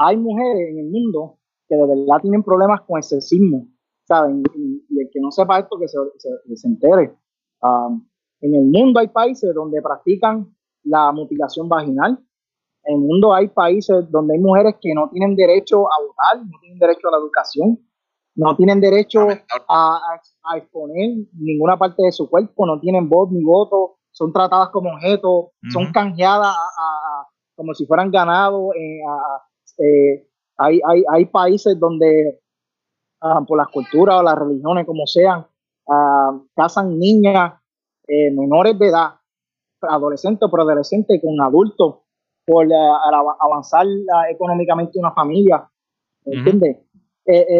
hay 0.00 0.16
mujeres 0.16 0.70
en 0.70 0.78
el 0.78 0.90
mundo 0.90 1.38
que 1.68 1.76
de 1.76 1.86
verdad 1.86 2.22
tienen 2.22 2.42
problemas 2.42 2.80
con 2.82 2.96
el 2.96 3.02
sexismo, 3.02 3.66
¿saben? 4.04 4.42
Y, 4.56 4.98
el 4.98 5.10
que 5.12 5.20
no 5.20 5.30
sepa 5.30 5.58
esto, 5.58 5.78
que 5.78 5.88
se, 5.88 5.98
se, 6.56 6.66
entere. 6.66 7.14
Um, 7.62 8.08
en 8.40 8.54
el 8.54 8.64
mundo 8.64 9.00
hay 9.00 9.08
países 9.08 9.54
donde 9.54 9.82
practican 9.82 10.56
la 10.84 11.12
mutilación 11.12 11.68
vaginal. 11.68 12.18
En 12.84 12.94
el 12.94 13.00
mundo 13.00 13.34
hay 13.34 13.48
países 13.48 14.10
donde 14.10 14.34
hay 14.34 14.40
mujeres 14.40 14.76
que 14.80 14.94
no 14.94 15.10
tienen 15.10 15.36
derecho 15.36 15.80
a 15.80 16.02
votar, 16.02 16.46
no 16.46 16.58
tienen 16.60 16.78
derecho 16.78 17.08
a 17.08 17.10
la 17.12 17.18
educación, 17.18 17.78
no 18.40 18.56
tienen 18.56 18.80
derecho 18.80 19.28
a, 19.68 20.00
exponer 20.56 21.10
ninguna 21.34 21.76
parte 21.76 22.02
de 22.02 22.10
su 22.10 22.28
cuerpo, 22.28 22.66
no 22.66 22.80
tienen 22.80 23.08
voz 23.08 23.30
ni 23.30 23.44
voto, 23.44 23.98
son 24.10 24.32
tratadas 24.32 24.70
como 24.70 24.90
objetos, 24.90 25.50
son 25.70 25.92
canjeadas 25.92 26.56
como 27.54 27.74
si 27.74 27.84
fueran 27.84 28.10
ganado 28.10 28.72
eh, 28.72 29.00
eh, 29.78 30.26
hay, 30.56 30.80
hay, 30.86 31.02
hay, 31.10 31.24
países 31.26 31.78
donde 31.78 32.40
ah, 33.20 33.42
por 33.46 33.58
las 33.58 33.68
culturas 33.68 34.20
o 34.20 34.22
las 34.22 34.38
religiones, 34.38 34.86
como 34.86 35.06
sean, 35.06 35.46
uh, 35.86 36.46
casan 36.54 36.98
niñas 36.98 37.60
eh, 38.08 38.30
menores 38.30 38.78
de 38.78 38.88
edad, 38.88 39.10
adolescentes 39.82 40.48
o 40.48 40.50
preadolescentes 40.50 41.20
con 41.22 41.38
adultos 41.40 42.00
por 42.46 42.66
avanzar 43.40 43.86
económicamente 44.30 44.98
una 44.98 45.12
familia. 45.12 45.70
¿Entiendes? 46.24 46.78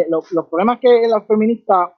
Los, 0.09 0.33
los, 0.33 0.47
problemas 0.49 0.81
que 0.81 1.07
las 1.07 1.27
feministas 1.27 1.91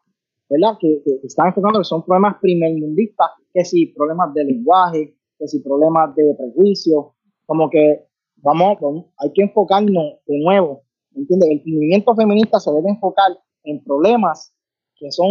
¿verdad? 0.53 0.77
Que, 0.79 1.01
que, 1.05 1.27
están 1.27 1.49
enfocando 1.49 1.83
son 1.83 2.05
problemas 2.05 2.37
primermundistas, 2.41 3.29
que 3.55 3.65
si 3.65 3.87
problemas 3.87 4.35
de 4.35 4.45
lenguaje, 4.45 5.17
que 5.39 5.49
si 5.49 5.61
problemas 5.61 6.15
de 6.15 6.35
prejuicio, 6.37 7.15
como 7.47 7.71
que 7.71 8.07
vamos, 8.37 8.79
hay 9.19 9.33
que 9.33 9.43
enfocarnos 9.43 10.19
de 10.27 10.39
nuevo, 10.39 10.83
¿entiendes? 11.15 11.49
El 11.51 11.63
movimiento 11.73 12.15
feminista 12.15 12.61
se 12.61 12.71
debe 12.71 12.91
enfocar 12.91 13.33
en 13.65 13.83
problemas 13.83 14.55
que 14.97 15.11
son, 15.11 15.31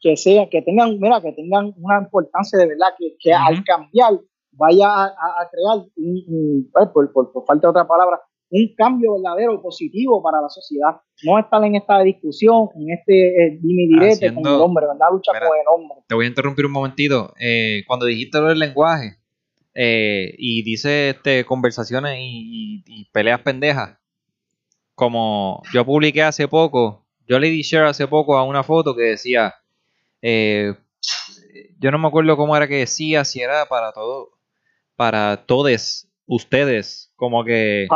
que 0.00 0.16
sea, 0.16 0.48
que 0.50 0.60
tengan, 0.62 0.98
mira, 1.00 1.20
que 1.22 1.32
tengan 1.32 1.72
una 1.78 2.00
importancia 2.02 2.58
de 2.58 2.66
verdad, 2.66 2.88
que, 2.98 3.16
que 3.18 3.32
al 3.32 3.64
cambiar 3.64 4.20
vaya 4.52 5.04
a, 5.04 5.48
crear, 5.50 5.86
un, 5.96 6.70
por, 6.92 7.12
por, 7.12 7.44
falta 7.46 7.68
de 7.68 7.70
otra 7.70 7.86
palabra, 7.86 8.20
un 8.48 8.74
cambio 8.76 9.14
verdadero 9.14 9.60
positivo 9.60 10.22
para 10.22 10.40
la 10.40 10.48
sociedad. 10.48 11.00
No 11.22 11.38
estar 11.38 11.62
en 11.64 11.76
esta 11.76 12.00
discusión, 12.00 12.68
en 12.76 12.90
este 12.92 13.46
eh, 13.46 13.58
direte 13.60 14.32
con 14.34 14.46
el 14.46 14.60
hombre, 14.60 14.86
¿verdad? 14.86 15.08
Lucha 15.10 15.32
con 15.32 15.58
el 15.58 15.66
hombre. 15.74 15.98
Te 16.06 16.14
voy 16.14 16.26
a 16.26 16.28
interrumpir 16.28 16.66
un 16.66 16.72
momentito. 16.72 17.34
Eh, 17.40 17.82
cuando 17.86 18.06
dijiste 18.06 18.38
lo 18.38 18.48
del 18.48 18.58
lenguaje, 18.58 19.18
eh, 19.78 20.34
y 20.38 20.62
dice 20.62 21.10
este, 21.10 21.44
conversaciones 21.44 22.16
y, 22.18 23.10
peleas 23.12 23.40
pendejas. 23.42 23.98
Como 24.94 25.62
yo 25.72 25.84
publiqué 25.84 26.22
hace 26.22 26.48
poco, 26.48 27.06
yo 27.28 27.38
le 27.38 27.50
di 27.50 27.60
share 27.60 27.84
hace 27.84 28.08
poco 28.08 28.38
a 28.38 28.44
una 28.44 28.62
foto 28.62 28.96
que 28.96 29.02
decía, 29.02 29.54
eh, 30.22 30.74
yo 31.78 31.90
no 31.90 31.98
me 31.98 32.08
acuerdo 32.08 32.38
cómo 32.38 32.56
era 32.56 32.68
que 32.68 32.76
decía, 32.76 33.24
si 33.24 33.42
era 33.42 33.66
para 33.66 33.92
todo, 33.92 34.30
para 34.96 35.44
todos 35.44 36.08
ustedes, 36.24 37.05
como 37.16 37.44
que... 37.44 37.86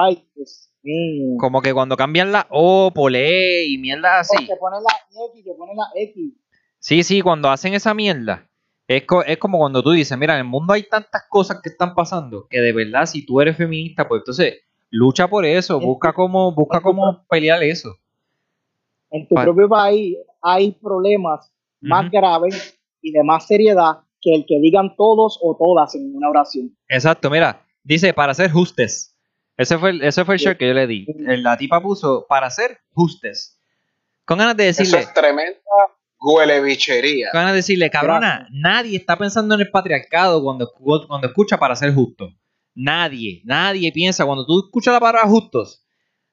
Como 1.38 1.60
que 1.60 1.74
cuando 1.74 1.96
cambian 1.96 2.32
la 2.32 2.46
O 2.50 2.90
por 2.92 3.14
E 3.14 3.66
y 3.66 3.78
mierda 3.78 4.20
así. 4.20 4.46
Que 4.46 4.56
pone 4.56 4.76
la 4.76 5.26
X, 5.32 5.44
que 5.44 5.52
pone 5.52 5.72
la 5.74 5.88
X. 5.94 6.32
Sí, 6.78 7.02
sí, 7.02 7.20
cuando 7.20 7.50
hacen 7.50 7.74
esa 7.74 7.92
mierda. 7.92 8.48
Es, 8.88 9.04
es, 9.26 9.38
como 9.38 9.58
cuando 9.58 9.82
tú 9.82 9.92
dices, 9.92 10.18
mira, 10.18 10.34
en 10.34 10.40
el 10.40 10.46
mundo 10.46 10.72
hay 10.72 10.82
tantas 10.84 11.22
cosas 11.28 11.60
que 11.62 11.68
están 11.68 11.94
pasando 11.94 12.48
que 12.48 12.60
de 12.60 12.72
verdad 12.72 13.06
si 13.06 13.24
tú 13.24 13.40
eres 13.40 13.56
feminista, 13.56 14.08
pues 14.08 14.22
entonces 14.22 14.62
lucha 14.90 15.28
por 15.28 15.44
eso, 15.44 15.78
busca 15.78 16.12
cómo, 16.12 16.52
busca 16.52 16.80
cómo 16.80 17.24
pelear 17.28 17.62
eso. 17.62 17.96
En 19.10 19.28
tu 19.28 19.34
propio 19.34 19.68
país 19.68 20.16
hay 20.42 20.72
problemas 20.72 21.52
más 21.80 22.10
graves 22.10 22.78
y 23.00 23.12
de 23.12 23.22
más 23.22 23.46
seriedad 23.46 24.00
que 24.20 24.34
el 24.34 24.44
que 24.46 24.58
digan 24.60 24.96
todos 24.96 25.38
o 25.42 25.56
todas 25.56 25.94
en 25.94 26.14
una 26.14 26.28
oración. 26.28 26.76
Exacto, 26.88 27.30
mira, 27.30 27.64
dice 27.82 28.12
para 28.12 28.34
ser 28.34 28.50
justes. 28.50 29.09
Ese 29.60 29.78
fue 29.78 29.90
el, 29.90 30.02
ese 30.02 30.24
fue 30.24 30.36
el 30.36 30.56
que 30.56 30.68
yo 30.68 30.74
le 30.74 30.86
di. 30.86 31.06
La 31.18 31.56
tipa 31.56 31.82
puso 31.82 32.26
para 32.28 32.48
ser 32.50 32.80
justes. 32.92 33.60
Con 34.24 34.38
ganas 34.38 34.56
de 34.56 34.64
decirle. 34.64 35.00
Eso 35.00 35.08
es 35.08 35.14
tremenda 35.14 35.60
huele 36.20 36.60
bichería. 36.62 37.28
Van 37.32 37.48
a 37.48 37.52
decirle, 37.52 37.90
cabrona, 37.90 38.46
nadie 38.50 38.96
está 38.96 39.16
pensando 39.16 39.54
en 39.54 39.62
el 39.62 39.70
patriarcado 39.70 40.42
cuando, 40.42 40.70
cuando 40.72 41.26
escucha 41.26 41.58
para 41.58 41.74
ser 41.74 41.92
justo. 41.94 42.30
Nadie, 42.74 43.42
nadie 43.44 43.90
piensa, 43.92 44.24
cuando 44.24 44.46
tú 44.46 44.66
escuchas 44.66 44.94
la 44.94 45.00
palabra 45.00 45.28
justos, 45.28 45.84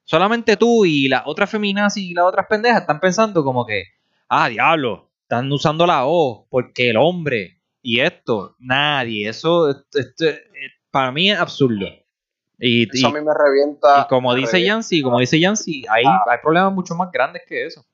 solamente 0.04 0.56
tú 0.56 0.84
y 0.84 1.08
las 1.08 1.22
otras 1.26 1.50
feminas 1.50 1.96
y 1.96 2.14
las 2.14 2.26
otras 2.26 2.46
pendejas 2.48 2.82
están 2.82 3.00
pensando 3.00 3.42
como 3.42 3.66
que, 3.66 3.84
ah, 4.28 4.48
diablo, 4.48 5.10
están 5.22 5.50
usando 5.50 5.86
la 5.86 6.06
O 6.06 6.46
porque 6.48 6.90
el 6.90 6.96
hombre 6.96 7.60
y 7.82 8.00
esto, 8.00 8.56
nadie, 8.58 9.28
eso 9.28 9.74
para 10.90 11.12
mí 11.12 11.30
es 11.30 11.38
absurdo. 11.38 11.86
Y, 12.58 12.88
eso 12.92 13.06
a 13.06 13.12
mí 13.12 13.20
me 13.20 13.32
revienta. 13.32 14.02
Y 14.02 14.08
como 14.08 14.34
dice 14.34 14.62
Yancy, 14.62 15.02
como 15.02 15.20
dice 15.20 15.38
Yancy, 15.38 15.84
hay, 15.88 16.04
ah. 16.06 16.24
hay 16.28 16.38
problemas 16.42 16.72
mucho 16.72 16.94
más 16.94 17.12
grandes 17.12 17.42
que 17.46 17.66
eso. 17.66 17.84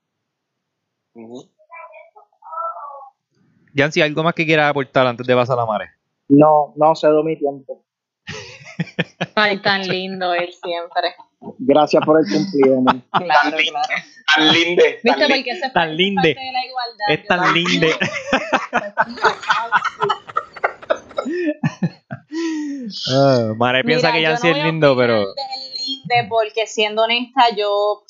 Yancy, 3.74 4.00
¿algo 4.00 4.22
más 4.22 4.34
que 4.34 4.46
quieras 4.46 4.70
aportar 4.70 5.06
antes 5.06 5.26
de 5.26 5.34
pasar 5.34 5.58
a 5.58 5.62
la 5.62 5.66
mare? 5.66 5.90
No, 6.28 6.72
no 6.76 6.96
cedo 6.96 7.22
mi 7.22 7.38
tiempo. 7.38 7.84
Ay, 9.34 9.60
tan 9.60 9.86
lindo 9.86 10.32
él 10.32 10.50
siempre. 10.52 11.14
Gracias 11.58 12.02
por 12.04 12.20
el 12.20 12.26
cumplido. 12.32 12.82
Claro, 13.10 13.10
tan, 13.50 13.56
lindo. 13.56 13.80
Tan 14.34 14.52
linde. 14.52 15.00
¿Viste? 15.02 15.26
Porque 15.28 15.56
se 15.60 15.70
tan 15.70 15.96
linde. 15.96 16.36
Es 17.08 17.26
tan 17.26 17.52
linde. 17.52 17.90
uh, 23.10 23.54
Mare 23.56 23.84
piensa 23.84 24.12
que 24.12 24.22
Yancy 24.22 24.48
es 24.48 24.56
lindo, 24.56 24.96
pero. 24.96 25.26
linde 25.86 26.28
porque 26.28 26.66
siendo 26.66 27.02
honesta, 27.02 27.48
yo 27.56 28.02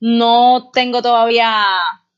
no 0.00 0.70
tengo 0.72 1.02
todavía 1.02 1.64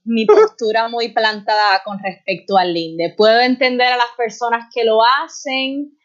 mi 0.04 0.24
postura 0.24 0.88
muy 0.88 1.08
plantada 1.12 1.82
con 1.84 1.98
respecto 1.98 2.56
al 2.56 2.72
linde. 2.72 3.14
Puedo 3.16 3.40
entender 3.40 3.92
a 3.92 3.96
las 3.96 4.10
personas 4.16 4.66
que 4.72 4.84
lo 4.84 5.00
hacen 5.04 5.96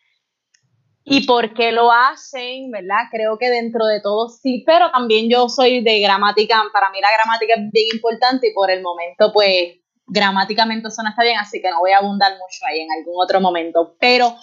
y 1.03 1.25
por 1.25 1.53
qué 1.53 1.71
lo 1.71 1.91
hacen, 1.91 2.69
¿verdad? 2.71 3.09
Creo 3.11 3.37
que 3.37 3.49
dentro 3.49 3.85
de 3.85 4.01
todo 4.01 4.29
sí, 4.29 4.63
pero 4.65 4.91
también 4.91 5.29
yo 5.29 5.49
soy 5.49 5.83
de 5.83 5.99
gramática, 5.99 6.63
para 6.73 6.89
mí 6.91 6.99
la 7.01 7.11
gramática 7.11 7.53
es 7.55 7.71
bien 7.71 7.87
importante 7.93 8.47
y 8.49 8.53
por 8.53 8.69
el 8.69 8.81
momento 8.81 9.31
pues 9.33 9.77
gramáticamente 10.07 10.87
eso 10.89 11.01
no 11.03 11.09
está 11.09 11.23
bien, 11.23 11.37
así 11.37 11.61
que 11.61 11.69
no 11.69 11.79
voy 11.79 11.91
a 11.91 11.99
abundar 11.99 12.33
mucho 12.33 12.65
ahí 12.67 12.81
en 12.81 12.91
algún 12.91 13.15
otro 13.23 13.39
momento, 13.39 13.95
pero 13.99 14.35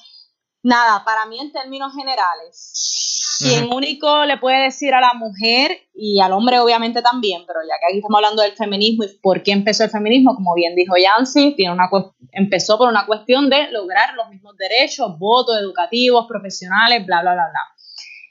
nada, 0.69 1.03
para 1.05 1.27
mí 1.27 1.41
en 1.41 1.51
términos 1.51 1.93
generales, 1.95 3.39
quien 3.41 3.73
único 3.73 4.25
le 4.25 4.37
puede 4.37 4.65
decir 4.65 4.93
a 4.95 5.01
la 5.01 5.15
mujer 5.15 5.89
y 5.95 6.21
al 6.21 6.33
hombre 6.33 6.59
obviamente 6.59 7.03
también, 7.03 7.45
pero 7.47 7.61
ya 7.63 7.75
que 7.81 7.87
aquí 7.87 7.99
estamos 7.99 8.17
hablando 8.17 8.43
del 8.43 8.53
feminismo 8.53 9.05
y 9.05 9.19
por 9.23 9.43
qué 9.43 9.53
empezó 9.53 9.85
el 9.85 9.91
feminismo, 9.91 10.35
como 10.35 10.55
bien 10.55 10.75
dijo 10.75 10.95
Yancy, 10.97 11.55
tiene 11.57 11.73
una 11.73 11.89
empezó 12.33 12.77
por 12.79 12.89
una 12.89 13.07
cuestión 13.07 13.49
de 13.49 13.71
lograr 13.71 14.15
los 14.15 14.29
mismos 14.29 14.57
derechos, 14.57 15.19
votos 15.19 15.57
educativos, 15.59 16.27
profesionales, 16.29 17.07
bla, 17.07 17.23
bla, 17.23 17.33
bla, 17.33 17.49
bla. 17.51 17.61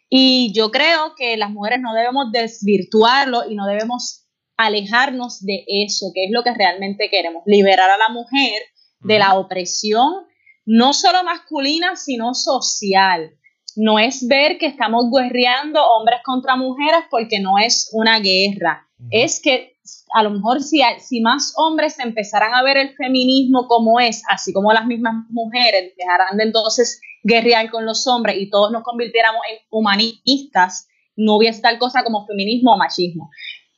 Y 0.09 0.53
yo 0.53 0.71
creo 0.71 1.15
que 1.15 1.37
las 1.37 1.49
mujeres 1.49 1.79
no 1.81 1.93
debemos 1.93 2.31
desvirtuarlo 2.31 3.49
y 3.49 3.55
no 3.55 3.65
debemos 3.65 4.25
alejarnos 4.57 5.43
de 5.45 5.63
eso, 5.67 6.07
que 6.13 6.25
es 6.25 6.31
lo 6.31 6.43
que 6.43 6.53
realmente 6.53 7.09
queremos, 7.09 7.43
liberar 7.45 7.89
a 7.89 7.97
la 7.97 8.09
mujer 8.13 8.61
de 8.99 9.19
la 9.19 9.35
opresión, 9.35 10.25
no 10.67 10.93
solo 10.93 11.23
masculina, 11.23 11.95
sino 11.95 12.35
social. 12.35 13.31
No 13.77 13.99
es 13.99 14.27
ver 14.27 14.57
que 14.57 14.67
estamos 14.67 15.05
guerreando 15.11 15.81
hombres 15.81 16.19
contra 16.23 16.55
mujeres 16.57 17.05
porque 17.09 17.39
no 17.39 17.57
es 17.57 17.89
una 17.93 18.19
guerra. 18.19 18.85
Es 19.09 19.39
que 19.41 19.77
a 20.13 20.23
lo 20.23 20.31
mejor 20.31 20.61
si, 20.61 20.81
si 20.99 21.21
más 21.21 21.53
hombres 21.55 21.97
empezaran 21.99 22.53
a 22.53 22.63
ver 22.63 22.77
el 22.77 22.95
feminismo 22.95 23.67
como 23.67 23.99
es, 23.99 24.23
así 24.29 24.51
como 24.51 24.73
las 24.73 24.85
mismas 24.85 25.25
mujeres 25.29 25.93
dejarán 25.97 26.35
de 26.35 26.43
entonces 26.43 26.99
guerrear 27.23 27.69
con 27.71 27.85
los 27.85 28.05
hombres 28.07 28.35
y 28.37 28.49
todos 28.49 28.71
nos 28.71 28.83
convirtiéramos 28.83 29.41
en 29.49 29.59
humanistas, 29.69 30.89
no 31.15 31.37
hubiese 31.37 31.61
tal 31.61 31.79
cosa 31.79 32.03
como 32.03 32.25
feminismo 32.25 32.73
o 32.73 32.77
machismo 32.77 33.29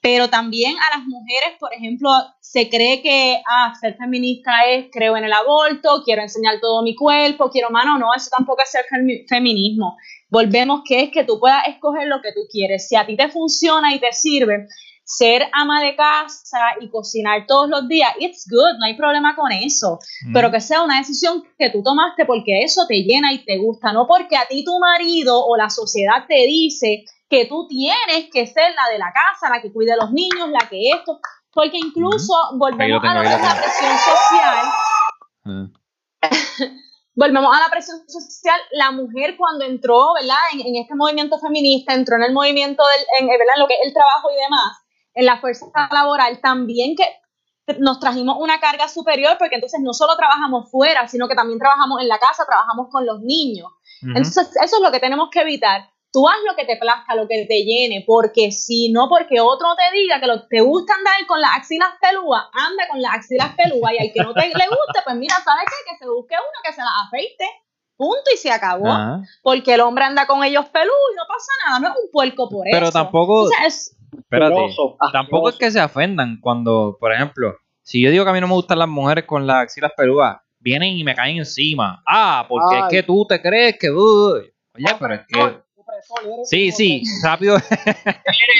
pero 0.01 0.29
también 0.29 0.75
a 0.77 0.97
las 0.97 1.05
mujeres, 1.05 1.57
por 1.59 1.73
ejemplo, 1.73 2.09
se 2.39 2.69
cree 2.69 3.01
que 3.01 3.41
ah, 3.45 3.73
ser 3.79 3.95
feminista 3.97 4.51
es 4.69 4.87
creo 4.91 5.17
en 5.17 5.25
el 5.25 5.33
aborto, 5.33 6.03
quiero 6.05 6.21
enseñar 6.21 6.59
todo 6.61 6.81
mi 6.83 6.95
cuerpo, 6.95 7.49
quiero 7.49 7.69
mano, 7.69 7.97
no, 7.97 8.13
eso 8.15 8.29
tampoco 8.35 8.63
es 8.63 8.71
ser 8.71 8.85
feminismo. 9.27 9.97
Volvemos 10.29 10.81
que 10.85 11.01
es 11.01 11.11
que 11.11 11.25
tú 11.25 11.39
puedas 11.39 11.67
escoger 11.67 12.07
lo 12.07 12.21
que 12.21 12.31
tú 12.33 12.41
quieres. 12.49 12.87
Si 12.87 12.95
a 12.95 13.05
ti 13.05 13.17
te 13.17 13.29
funciona 13.29 13.93
y 13.93 13.99
te 13.99 14.13
sirve 14.13 14.67
ser 15.09 15.47
ama 15.53 15.81
de 15.83 15.95
casa 15.95 16.59
y 16.79 16.89
cocinar 16.89 17.45
todos 17.47 17.67
los 17.67 17.87
días, 17.87 18.11
it's 18.19 18.45
good, 18.47 18.77
no 18.77 18.85
hay 18.85 18.95
problema 18.95 19.35
con 19.35 19.51
eso, 19.51 19.97
mm. 20.27 20.33
pero 20.33 20.51
que 20.51 20.61
sea 20.61 20.83
una 20.83 20.99
decisión 20.99 21.43
que 21.57 21.71
tú 21.71 21.81
tomaste 21.81 22.25
porque 22.25 22.59
eso 22.61 22.85
te 22.87 23.01
llena 23.01 23.33
y 23.33 23.43
te 23.43 23.57
gusta, 23.57 23.91
no 23.91 24.05
porque 24.05 24.37
a 24.37 24.47
ti 24.47 24.63
tu 24.63 24.77
marido 24.77 25.43
o 25.43 25.57
la 25.57 25.71
sociedad 25.71 26.25
te 26.27 26.45
dice 26.45 27.05
que 27.29 27.45
tú 27.45 27.67
tienes 27.67 28.29
que 28.31 28.47
ser 28.47 28.73
la 28.73 28.91
de 28.91 28.97
la 28.97 29.13
casa, 29.13 29.53
la 29.53 29.61
que 29.61 29.71
cuide 29.71 29.93
a 29.93 29.97
los 29.97 30.11
niños, 30.11 30.49
la 30.49 30.67
que 30.67 30.89
esto, 30.89 31.19
porque 31.51 31.77
incluso 31.77 32.33
volvemos 32.53 33.03
a 33.03 33.13
la 33.13 33.61
presión 33.61 33.97
social. 33.97 34.65
Ah. 35.45 35.67
volvemos 37.15 37.55
a 37.55 37.59
la 37.59 37.69
presión 37.69 37.99
social, 38.07 38.59
la 38.71 38.91
mujer 38.91 39.35
cuando 39.37 39.65
entró, 39.65 40.13
¿verdad? 40.13 40.37
En, 40.53 40.75
este 40.75 40.95
movimiento 40.95 41.37
feminista, 41.37 41.93
entró 41.93 42.15
en 42.15 42.23
el 42.23 42.33
movimiento 42.33 42.83
del, 42.87 43.05
en, 43.19 43.27
¿verdad? 43.27 43.53
lo 43.57 43.67
que 43.67 43.75
es 43.75 43.81
el 43.85 43.93
trabajo 43.93 44.29
y 44.31 44.41
demás, 44.41 44.77
en 45.13 45.25
la 45.25 45.39
fuerza 45.39 45.65
laboral, 45.91 46.39
también 46.41 46.95
que 46.95 47.05
nos 47.77 47.99
trajimos 47.99 48.37
una 48.39 48.59
carga 48.59 48.87
superior 48.87 49.35
porque 49.37 49.55
entonces 49.55 49.79
no 49.83 49.93
solo 49.93 50.15
trabajamos 50.15 50.71
fuera, 50.71 51.07
sino 51.07 51.27
que 51.27 51.35
también 51.35 51.59
trabajamos 51.59 52.01
en 52.01 52.07
la 52.07 52.17
casa, 52.17 52.45
trabajamos 52.45 52.87
con 52.89 53.05
los 53.05 53.21
niños. 53.21 53.67
Entonces, 54.01 54.49
eso 54.63 54.77
es 54.77 54.81
lo 54.81 54.91
que 54.91 54.99
tenemos 54.99 55.29
que 55.29 55.41
evitar 55.41 55.89
tú 56.11 56.27
haz 56.27 56.37
lo 56.47 56.55
que 56.55 56.65
te 56.65 56.77
plazca, 56.77 57.15
lo 57.15 57.27
que 57.27 57.45
te 57.45 57.63
llene, 57.63 58.03
porque 58.05 58.51
si 58.51 58.91
no, 58.91 59.07
porque 59.09 59.39
otro 59.39 59.67
te 59.75 59.97
diga 59.97 60.19
que 60.19 60.27
lo, 60.27 60.47
te 60.47 60.61
gusta 60.61 60.93
andar 60.95 61.25
con 61.27 61.39
las 61.39 61.57
axilas 61.57 61.89
pelúas, 62.01 62.45
anda 62.53 62.87
con 62.89 63.01
las 63.01 63.13
axilas 63.15 63.55
pelúas 63.55 63.93
y 63.93 64.03
al 64.03 64.13
que 64.13 64.21
no 64.21 64.33
te 64.33 64.47
le 64.47 64.67
guste, 64.67 64.99
pues 65.03 65.15
mira, 65.15 65.35
¿sabes 65.35 65.65
qué? 65.65 65.91
Que 65.91 65.97
se 65.97 66.09
busque 66.09 66.35
uno 66.35 66.59
que 66.63 66.73
se 66.73 66.81
las 66.81 66.93
afeite, 67.05 67.45
punto 67.95 68.23
y 68.33 68.37
se 68.37 68.51
acabó. 68.51 69.21
Porque 69.43 69.73
el 69.73 69.81
hombre 69.81 70.05
anda 70.05 70.25
con 70.25 70.43
ellos 70.43 70.65
pelú 70.69 70.91
y 71.13 71.15
no 71.15 71.23
pasa 71.27 71.51
nada, 71.65 71.79
no 71.79 71.87
es 71.89 72.03
un 72.03 72.11
puerco 72.11 72.49
por 72.49 72.67
eso. 72.67 72.77
Pero 72.77 72.91
tampoco, 72.91 73.49
espérate, 73.51 74.75
tampoco 75.11 75.49
es 75.49 75.55
que 75.55 75.71
se 75.71 75.81
ofendan 75.81 76.39
cuando, 76.41 76.97
por 76.99 77.13
ejemplo, 77.13 77.55
si 77.83 78.01
yo 78.01 78.11
digo 78.11 78.23
que 78.23 78.31
a 78.31 78.33
mí 78.33 78.41
no 78.41 78.47
me 78.47 78.53
gustan 78.53 78.79
las 78.79 78.87
mujeres 78.87 79.25
con 79.25 79.45
las 79.45 79.63
axilas 79.63 79.91
pelúas, 79.95 80.37
vienen 80.59 80.97
y 80.97 81.03
me 81.03 81.15
caen 81.15 81.37
encima. 81.37 82.03
Ah, 82.07 82.45
porque 82.49 82.79
es 82.79 82.85
que 82.89 83.03
tú 83.03 83.25
te 83.27 83.41
crees 83.41 83.77
que... 83.79 83.89
oye, 83.89 84.51
pero 84.99 85.13
es 85.13 85.21
que 85.27 85.68
Sí, 86.45 86.71
sí, 86.71 87.03
rápido. 87.23 87.57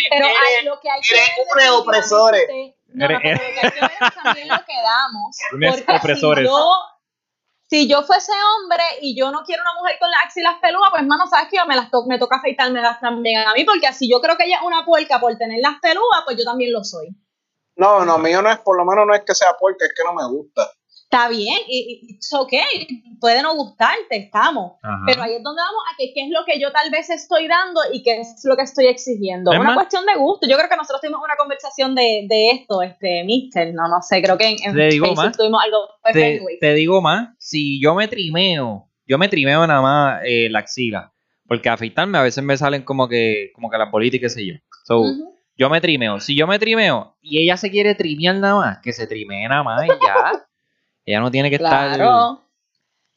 pero 0.10 0.26
hay, 0.26 0.66
lo 0.66 0.80
que 0.80 0.90
hay 0.90 1.02
que 1.02 1.16
ver 1.56 1.70
opresores. 1.72 2.48
No, 2.88 3.08
no, 3.08 3.08
pero 3.08 3.14
lo 3.14 3.20
que 3.20 3.30
hay 3.30 3.72
que 3.72 3.80
ver 3.82 3.92
es 4.02 4.24
también 4.24 4.48
lo 4.48 4.66
que 4.66 4.74
damos. 4.82 5.38
Porque 5.86 6.16
si 6.16 6.44
yo, 6.44 6.72
si 7.68 7.88
yo 7.88 8.04
fuese 8.04 8.32
hombre 8.32 8.84
y 9.02 9.18
yo 9.18 9.32
no 9.32 9.44
quiero 9.44 9.62
una 9.64 9.74
mujer 9.80 9.98
con 10.00 10.10
las 10.10 10.26
axilas 10.26 10.56
peludas, 10.62 10.90
pues 10.92 11.02
hermano, 11.02 11.28
¿sabes 11.28 11.48
qué? 11.52 11.58
Me, 11.68 11.76
las 11.76 11.90
me 12.08 12.18
toca 12.18 12.38
afeitarme 12.38 12.82
las 12.82 13.00
también 13.00 13.46
a 13.48 13.54
mí, 13.54 13.64
porque 13.64 13.88
así 13.88 14.10
yo 14.10 14.20
creo 14.22 14.38
que 14.38 14.46
ella 14.46 14.58
es 14.58 14.64
una 14.64 14.86
puerca 14.86 15.20
por 15.20 15.38
tener 15.38 15.60
las 15.62 15.80
peludas, 15.82 16.22
pues 16.26 16.38
yo 16.38 16.44
también 16.44 16.72
lo 16.72 16.84
soy. 16.84 17.10
No, 17.76 18.04
no, 18.04 18.18
mío 18.18 18.42
no 18.42 18.52
es, 18.52 18.60
por 18.60 18.76
lo 18.76 18.86
menos 18.86 19.08
no 19.08 19.14
es 19.14 19.22
que 19.22 19.34
sea 19.34 19.54
puerca, 19.58 19.86
es 19.86 19.94
que 19.96 20.04
no 20.04 20.14
me 20.14 20.28
gusta 20.28 20.70
está 21.12 21.28
bien, 21.28 21.58
y 21.68 22.18
es 22.20 22.32
ok, 22.32 22.54
puede 23.20 23.42
no 23.42 23.56
gustarte, 23.56 24.16
estamos. 24.16 24.74
Pero 25.08 25.24
ahí 25.24 25.34
es 25.34 25.44
donde 25.44 25.60
vamos 25.60 25.82
a 25.92 25.98
que 25.98 26.14
qué 26.14 26.22
es 26.26 26.30
lo 26.30 26.46
que 26.46 26.60
yo 26.60 26.72
tal 26.72 26.92
vez 26.92 27.10
estoy 27.10 27.48
dando 27.48 27.82
y 27.92 28.04
qué 28.04 28.22
es 28.22 28.42
lo 28.44 28.56
que 28.56 28.62
estoy 28.62 28.86
exigiendo. 28.86 29.52
Es 29.52 29.60
una 29.60 29.74
cuestión 29.74 30.06
de 30.06 30.16
gusto. 30.20 30.48
Yo 30.48 30.56
creo 30.56 30.70
que 30.70 30.76
nosotros 30.76 31.02
tuvimos 31.02 31.22
una 31.24 31.36
conversación 31.36 31.96
de, 31.96 32.28
de 32.30 32.52
esto, 32.52 32.84
este, 32.84 33.24
Mister, 33.24 33.74
no, 33.74 33.88
no 33.88 34.02
sé, 34.04 34.22
creo 34.22 34.38
que 34.38 34.50
en, 34.50 34.58
en 34.64 34.76
te 34.76 34.88
digo 34.90 35.14
más, 35.16 35.36
tuvimos 35.36 35.64
algo. 35.64 35.78
Te, 36.14 36.42
te, 36.60 36.74
digo 36.76 37.02
más, 37.02 37.30
si 37.40 37.82
yo 37.82 37.96
me 37.96 38.08
trimeo, 38.08 38.88
yo 39.08 39.18
me 39.18 39.30
trimeo 39.30 39.66
nada 39.66 39.82
más 39.82 40.22
eh, 40.26 40.48
la 40.52 40.60
axila, 40.60 41.12
porque 41.48 41.70
afeitarme 41.70 42.20
a 42.20 42.24
veces 42.24 42.44
me 42.44 42.56
salen 42.56 42.84
como 42.84 43.08
que, 43.10 43.50
como 43.56 43.72
que 43.72 43.80
la 43.80 43.90
política, 43.90 44.28
qué 44.28 44.30
sé 44.30 44.46
yo. 44.46 44.54
So, 44.86 45.04
Yo 45.58 45.70
me 45.70 45.82
trimeo. 45.82 46.20
Si 46.20 46.36
yo 46.36 46.46
me 46.46 46.60
trimeo 46.60 47.18
y 47.20 47.42
ella 47.42 47.58
se 47.58 47.72
quiere 47.72 47.96
trimear 47.96 48.36
nada 48.36 48.56
más, 48.56 48.80
que 48.82 48.94
se 48.94 49.08
trimee 49.08 49.48
nada 49.48 49.64
más 49.64 49.84
y 49.86 49.88
ya. 49.88 50.46
Ella 51.10 51.22
no 51.22 51.32
tiene 51.32 51.50
que 51.50 51.56
estar. 51.56 51.98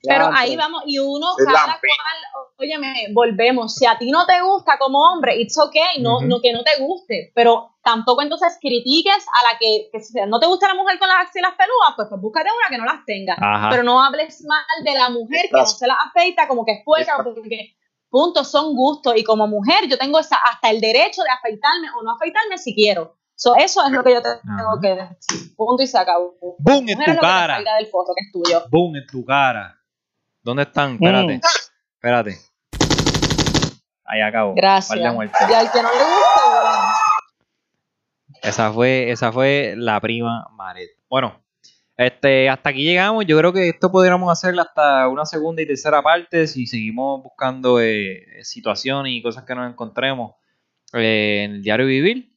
Pero 0.04 0.30
ahí 0.34 0.56
vamos, 0.56 0.82
y 0.86 0.98
uno 0.98 1.28
cada 1.36 1.78
cual, 1.78 2.48
óyeme, 2.58 3.06
volvemos. 3.12 3.74
Si 3.74 3.86
a 3.86 3.98
ti 3.98 4.10
no 4.10 4.26
te 4.26 4.40
gusta 4.40 4.78
como 4.78 4.98
hombre, 4.98 5.40
it's 5.40 5.56
okay, 5.58 6.00
no, 6.00 6.20
no 6.22 6.40
que 6.40 6.52
no 6.52 6.64
te 6.64 6.82
guste, 6.82 7.30
pero 7.34 7.76
tampoco 7.84 8.22
entonces 8.22 8.58
critiques 8.60 9.26
a 9.28 9.52
la 9.52 9.58
que, 9.58 9.90
que 9.92 10.00
si 10.00 10.18
no 10.26 10.40
te 10.40 10.46
gusta 10.46 10.68
la 10.68 10.74
mujer 10.74 10.98
con 10.98 11.06
las 11.06 11.26
axilas 11.26 11.52
peludas, 11.52 11.92
pues, 11.94 12.08
pues 12.08 12.20
búscate 12.20 12.48
una 12.48 12.68
que 12.70 12.78
no 12.78 12.84
las 12.86 13.04
tenga. 13.04 13.36
Pero 13.70 13.82
no 13.82 14.02
hables 14.02 14.42
mal 14.44 14.64
de 14.82 14.94
la 14.94 15.10
mujer 15.10 15.50
que 15.50 15.60
no 15.60 15.66
se 15.66 15.86
las 15.86 15.98
afeita, 16.08 16.48
como 16.48 16.64
que 16.64 16.72
es 16.72 16.84
puerca, 16.84 17.18
porque 17.22 17.76
puntos 18.08 18.50
son 18.50 18.74
gustos. 18.74 19.14
Y 19.16 19.22
como 19.22 19.46
mujer, 19.46 19.86
yo 19.86 19.98
tengo 19.98 20.18
esa, 20.18 20.36
hasta 20.36 20.70
el 20.70 20.80
derecho 20.80 21.22
de 21.22 21.30
afeitarme 21.30 21.90
o 21.90 22.02
no 22.02 22.12
afeitarme 22.12 22.56
si 22.56 22.74
quiero 22.74 23.21
eso 23.58 23.84
es 23.86 23.92
lo 23.92 24.04
que 24.04 24.12
yo 24.14 24.22
tengo 24.22 24.80
que 24.80 24.88
decir. 24.88 25.54
Punto 25.56 25.82
y 25.82 25.86
se 25.86 25.98
acabó. 25.98 26.34
¡Boom 26.58 26.88
en 26.88 26.98
tu 26.98 27.20
cara! 27.20 27.58
Del 27.58 27.86
foto, 27.86 28.12
que 28.16 28.24
es 28.24 28.32
tuyo. 28.32 28.64
¡Boom 28.70 28.96
en 28.96 29.06
tu 29.06 29.24
cara! 29.24 29.78
¿Dónde 30.42 30.64
están? 30.64 30.94
Espérate. 30.94 31.36
Mm. 31.36 31.40
Espérate. 31.94 32.38
Ahí 34.04 34.20
acabó. 34.20 34.54
Gracias. 34.54 34.98
Y 34.98 35.02
al 35.02 35.72
que 35.72 35.82
no 35.82 35.88
le 35.88 36.04
gusta, 36.04 36.94
Esa 38.42 38.72
fue, 38.72 39.10
esa 39.10 39.32
fue 39.32 39.74
la 39.76 40.00
prima 40.00 40.48
Maret. 40.52 40.90
Bueno, 41.08 41.40
este, 41.96 42.48
hasta 42.50 42.70
aquí 42.70 42.82
llegamos. 42.82 43.24
Yo 43.26 43.38
creo 43.38 43.52
que 43.52 43.68
esto 43.68 43.90
podríamos 43.90 44.30
hacer 44.30 44.58
hasta 44.58 45.08
una 45.08 45.24
segunda 45.24 45.62
y 45.62 45.66
tercera 45.66 46.02
parte 46.02 46.46
si 46.46 46.66
seguimos 46.66 47.22
buscando 47.22 47.80
eh, 47.80 48.40
situaciones 48.42 49.12
y 49.12 49.22
cosas 49.22 49.44
que 49.44 49.54
nos 49.54 49.70
encontremos 49.70 50.34
eh, 50.92 51.44
en 51.44 51.52
el 51.52 51.62
diario 51.62 51.86
vivir. 51.86 52.31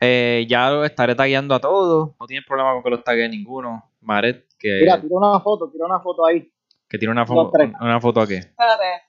Eh, 0.00 0.46
ya 0.48 0.70
lo 0.70 0.84
estaré 0.84 1.14
tagueando 1.14 1.54
a 1.54 1.60
todos. 1.60 2.10
No 2.18 2.26
tiene 2.26 2.44
problema 2.46 2.72
con 2.72 2.82
que 2.82 2.90
los 2.90 3.04
tague 3.04 3.28
ninguno. 3.28 3.92
Maret, 4.00 4.48
que. 4.58 4.80
Mira, 4.82 5.00
tira 5.00 5.16
una 5.16 5.38
foto, 5.40 5.70
tira 5.70 5.86
una 5.86 6.00
foto 6.00 6.26
ahí. 6.26 6.52
Que 6.88 6.98
tira 6.98 7.12
una, 7.12 7.24
foto 7.26 7.52
una 7.80 8.00
foto 8.00 8.20
aquí. 8.20 8.34
Espérate. 8.34 9.02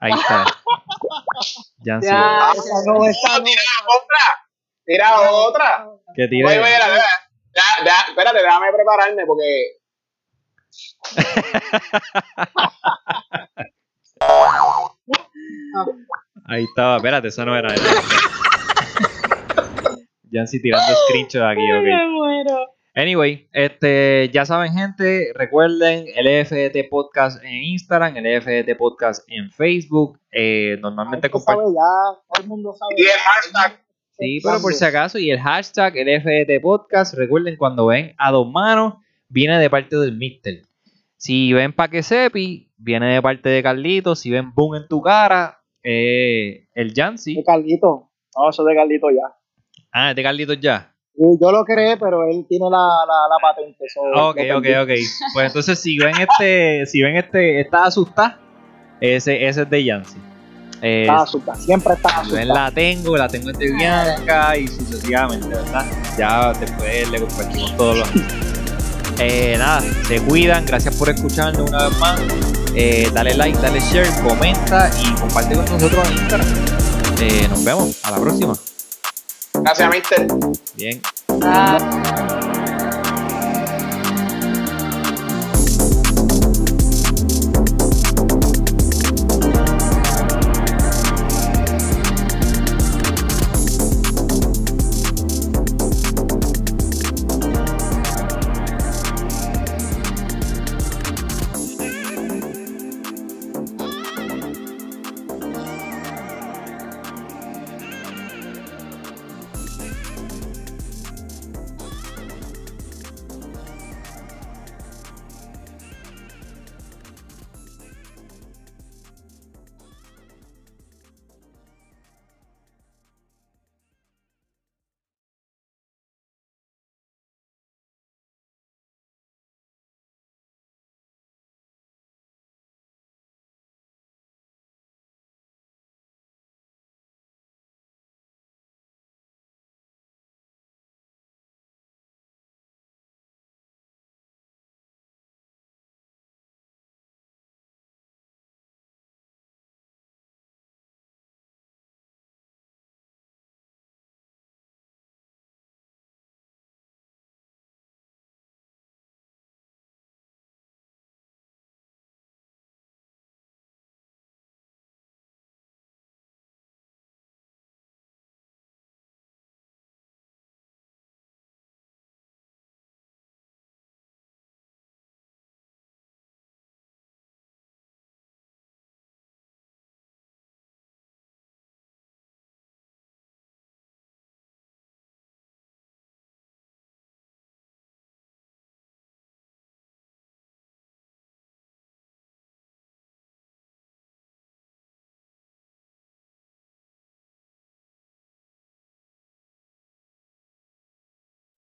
Ahí 0.00 0.12
está. 0.12 0.44
ya, 1.78 2.00
ya 2.02 2.52
no, 2.86 3.00
tira 3.44 3.62
otra. 3.86 4.18
Tira 4.84 5.30
otra. 5.30 5.88
Que 6.14 6.26
tire. 6.26 6.60
espérate, 8.08 8.42
déjame 8.42 8.72
prepararme 8.72 9.26
porque. 9.26 9.76
Ahí 16.46 16.64
estaba, 16.64 16.96
espérate, 16.96 17.28
eso 17.28 17.44
no 17.44 17.56
era. 17.56 17.72
Yancy 20.30 20.60
tirando 20.60 20.94
screenshot 21.06 21.42
aquí, 21.42 21.60
ok. 21.72 21.82
Me 21.82 22.06
muero. 22.08 22.66
Anyway, 22.94 23.48
este, 23.52 24.30
ya 24.32 24.44
saben, 24.44 24.72
gente, 24.72 25.32
recuerden 25.34 26.06
el 26.14 26.26
EFT 26.26 26.88
Podcast 26.90 27.42
en 27.44 27.62
Instagram, 27.62 28.16
el 28.16 28.26
EFT 28.26 28.76
Podcast 28.76 29.24
en 29.28 29.50
Facebook. 29.52 30.18
Eh, 30.32 30.76
normalmente 30.80 31.30
compartimos. 31.30 31.74
todo 31.74 32.42
el 32.42 32.48
mundo 32.48 32.74
sabe. 32.74 32.94
Y 32.96 33.02
el 33.02 33.08
hashtag. 33.08 33.80
Sí, 34.18 34.40
pero 34.42 34.60
por 34.60 34.74
si 34.74 34.84
acaso, 34.84 35.18
y 35.18 35.30
el 35.30 35.38
hashtag 35.38 35.96
el 35.96 36.08
EFT 36.08 36.60
Podcast, 36.60 37.14
recuerden 37.14 37.56
cuando 37.56 37.86
ven 37.86 38.12
a 38.18 38.32
dos 38.32 38.50
manos, 38.50 38.94
viene 39.28 39.58
de 39.58 39.70
parte 39.70 39.96
del 39.96 40.16
Mister. 40.16 40.62
Si 41.16 41.52
ven 41.52 41.72
Pa' 41.72 41.88
que 41.88 42.02
sepi, 42.02 42.72
viene 42.76 43.14
de 43.14 43.22
parte 43.22 43.48
de 43.48 43.62
Carlitos. 43.62 44.20
Si 44.20 44.30
ven 44.30 44.52
Boom 44.52 44.74
en 44.74 44.88
tu 44.88 45.00
cara, 45.00 45.62
eh, 45.82 46.66
el 46.74 46.92
Yancy. 46.92 47.36
De 47.36 47.44
Carlito. 47.44 48.10
No, 48.36 48.50
eso 48.50 48.64
de 48.64 48.74
Carlito 48.74 49.08
ya. 49.10 49.36
Ah, 49.92 50.14
de 50.14 50.22
Carlitos 50.22 50.58
ya. 50.60 50.92
Yo 51.16 51.52
lo 51.52 51.64
creé, 51.64 51.96
pero 51.98 52.22
él 52.30 52.46
tiene 52.48 52.66
la, 52.70 52.78
la, 52.78 53.28
la 53.28 53.36
patente. 53.42 53.84
Ok, 54.14 54.38
ok, 54.56 54.66
ok. 54.84 54.90
Pues 55.34 55.46
entonces 55.48 55.78
si 55.78 55.98
ven 55.98 56.14
este, 56.18 56.86
si 56.86 57.02
ven 57.02 57.16
este, 57.16 57.60
está 57.60 57.84
asustada, 57.84 58.38
ese, 59.00 59.46
ese 59.46 59.62
es 59.62 59.70
de 59.70 59.84
Yancy. 59.84 60.16
Eh, 60.82 61.02
Está 61.02 61.22
asustada, 61.22 61.58
siempre 61.58 61.92
está 61.92 62.20
asustada. 62.20 62.44
la 62.46 62.70
tengo, 62.70 63.14
la 63.14 63.28
tengo 63.28 63.52
de 63.52 63.70
Bianca 63.70 64.56
y 64.56 64.66
sucesivamente, 64.66 65.48
¿verdad? 65.48 65.84
Ya 66.16 66.54
después 66.54 67.10
le 67.10 67.20
compartimos 67.20 67.76
todos 67.76 67.98
los. 67.98 68.10
Eh, 69.22 69.56
nada, 69.58 69.82
se 70.08 70.18
cuidan, 70.22 70.64
gracias 70.64 70.96
por 70.96 71.10
escucharnos 71.10 71.68
una 71.68 71.88
vez 71.88 71.98
más. 71.98 72.18
Eh, 72.74 73.10
dale 73.12 73.34
like, 73.34 73.58
dale 73.60 73.78
share, 73.78 74.08
comenta 74.26 74.90
y 74.98 75.12
comparte 75.20 75.56
con 75.56 75.64
nosotros 75.66 76.08
en 76.08 76.16
Instagram. 76.16 76.46
Eh, 77.20 77.46
nos 77.50 77.62
vemos, 77.62 78.02
a 78.02 78.12
la 78.12 78.18
próxima. 78.18 78.54
Gracias, 79.62 79.90
mister. 79.90 80.26
Bien. 80.76 81.00
Ah. 81.42 82.39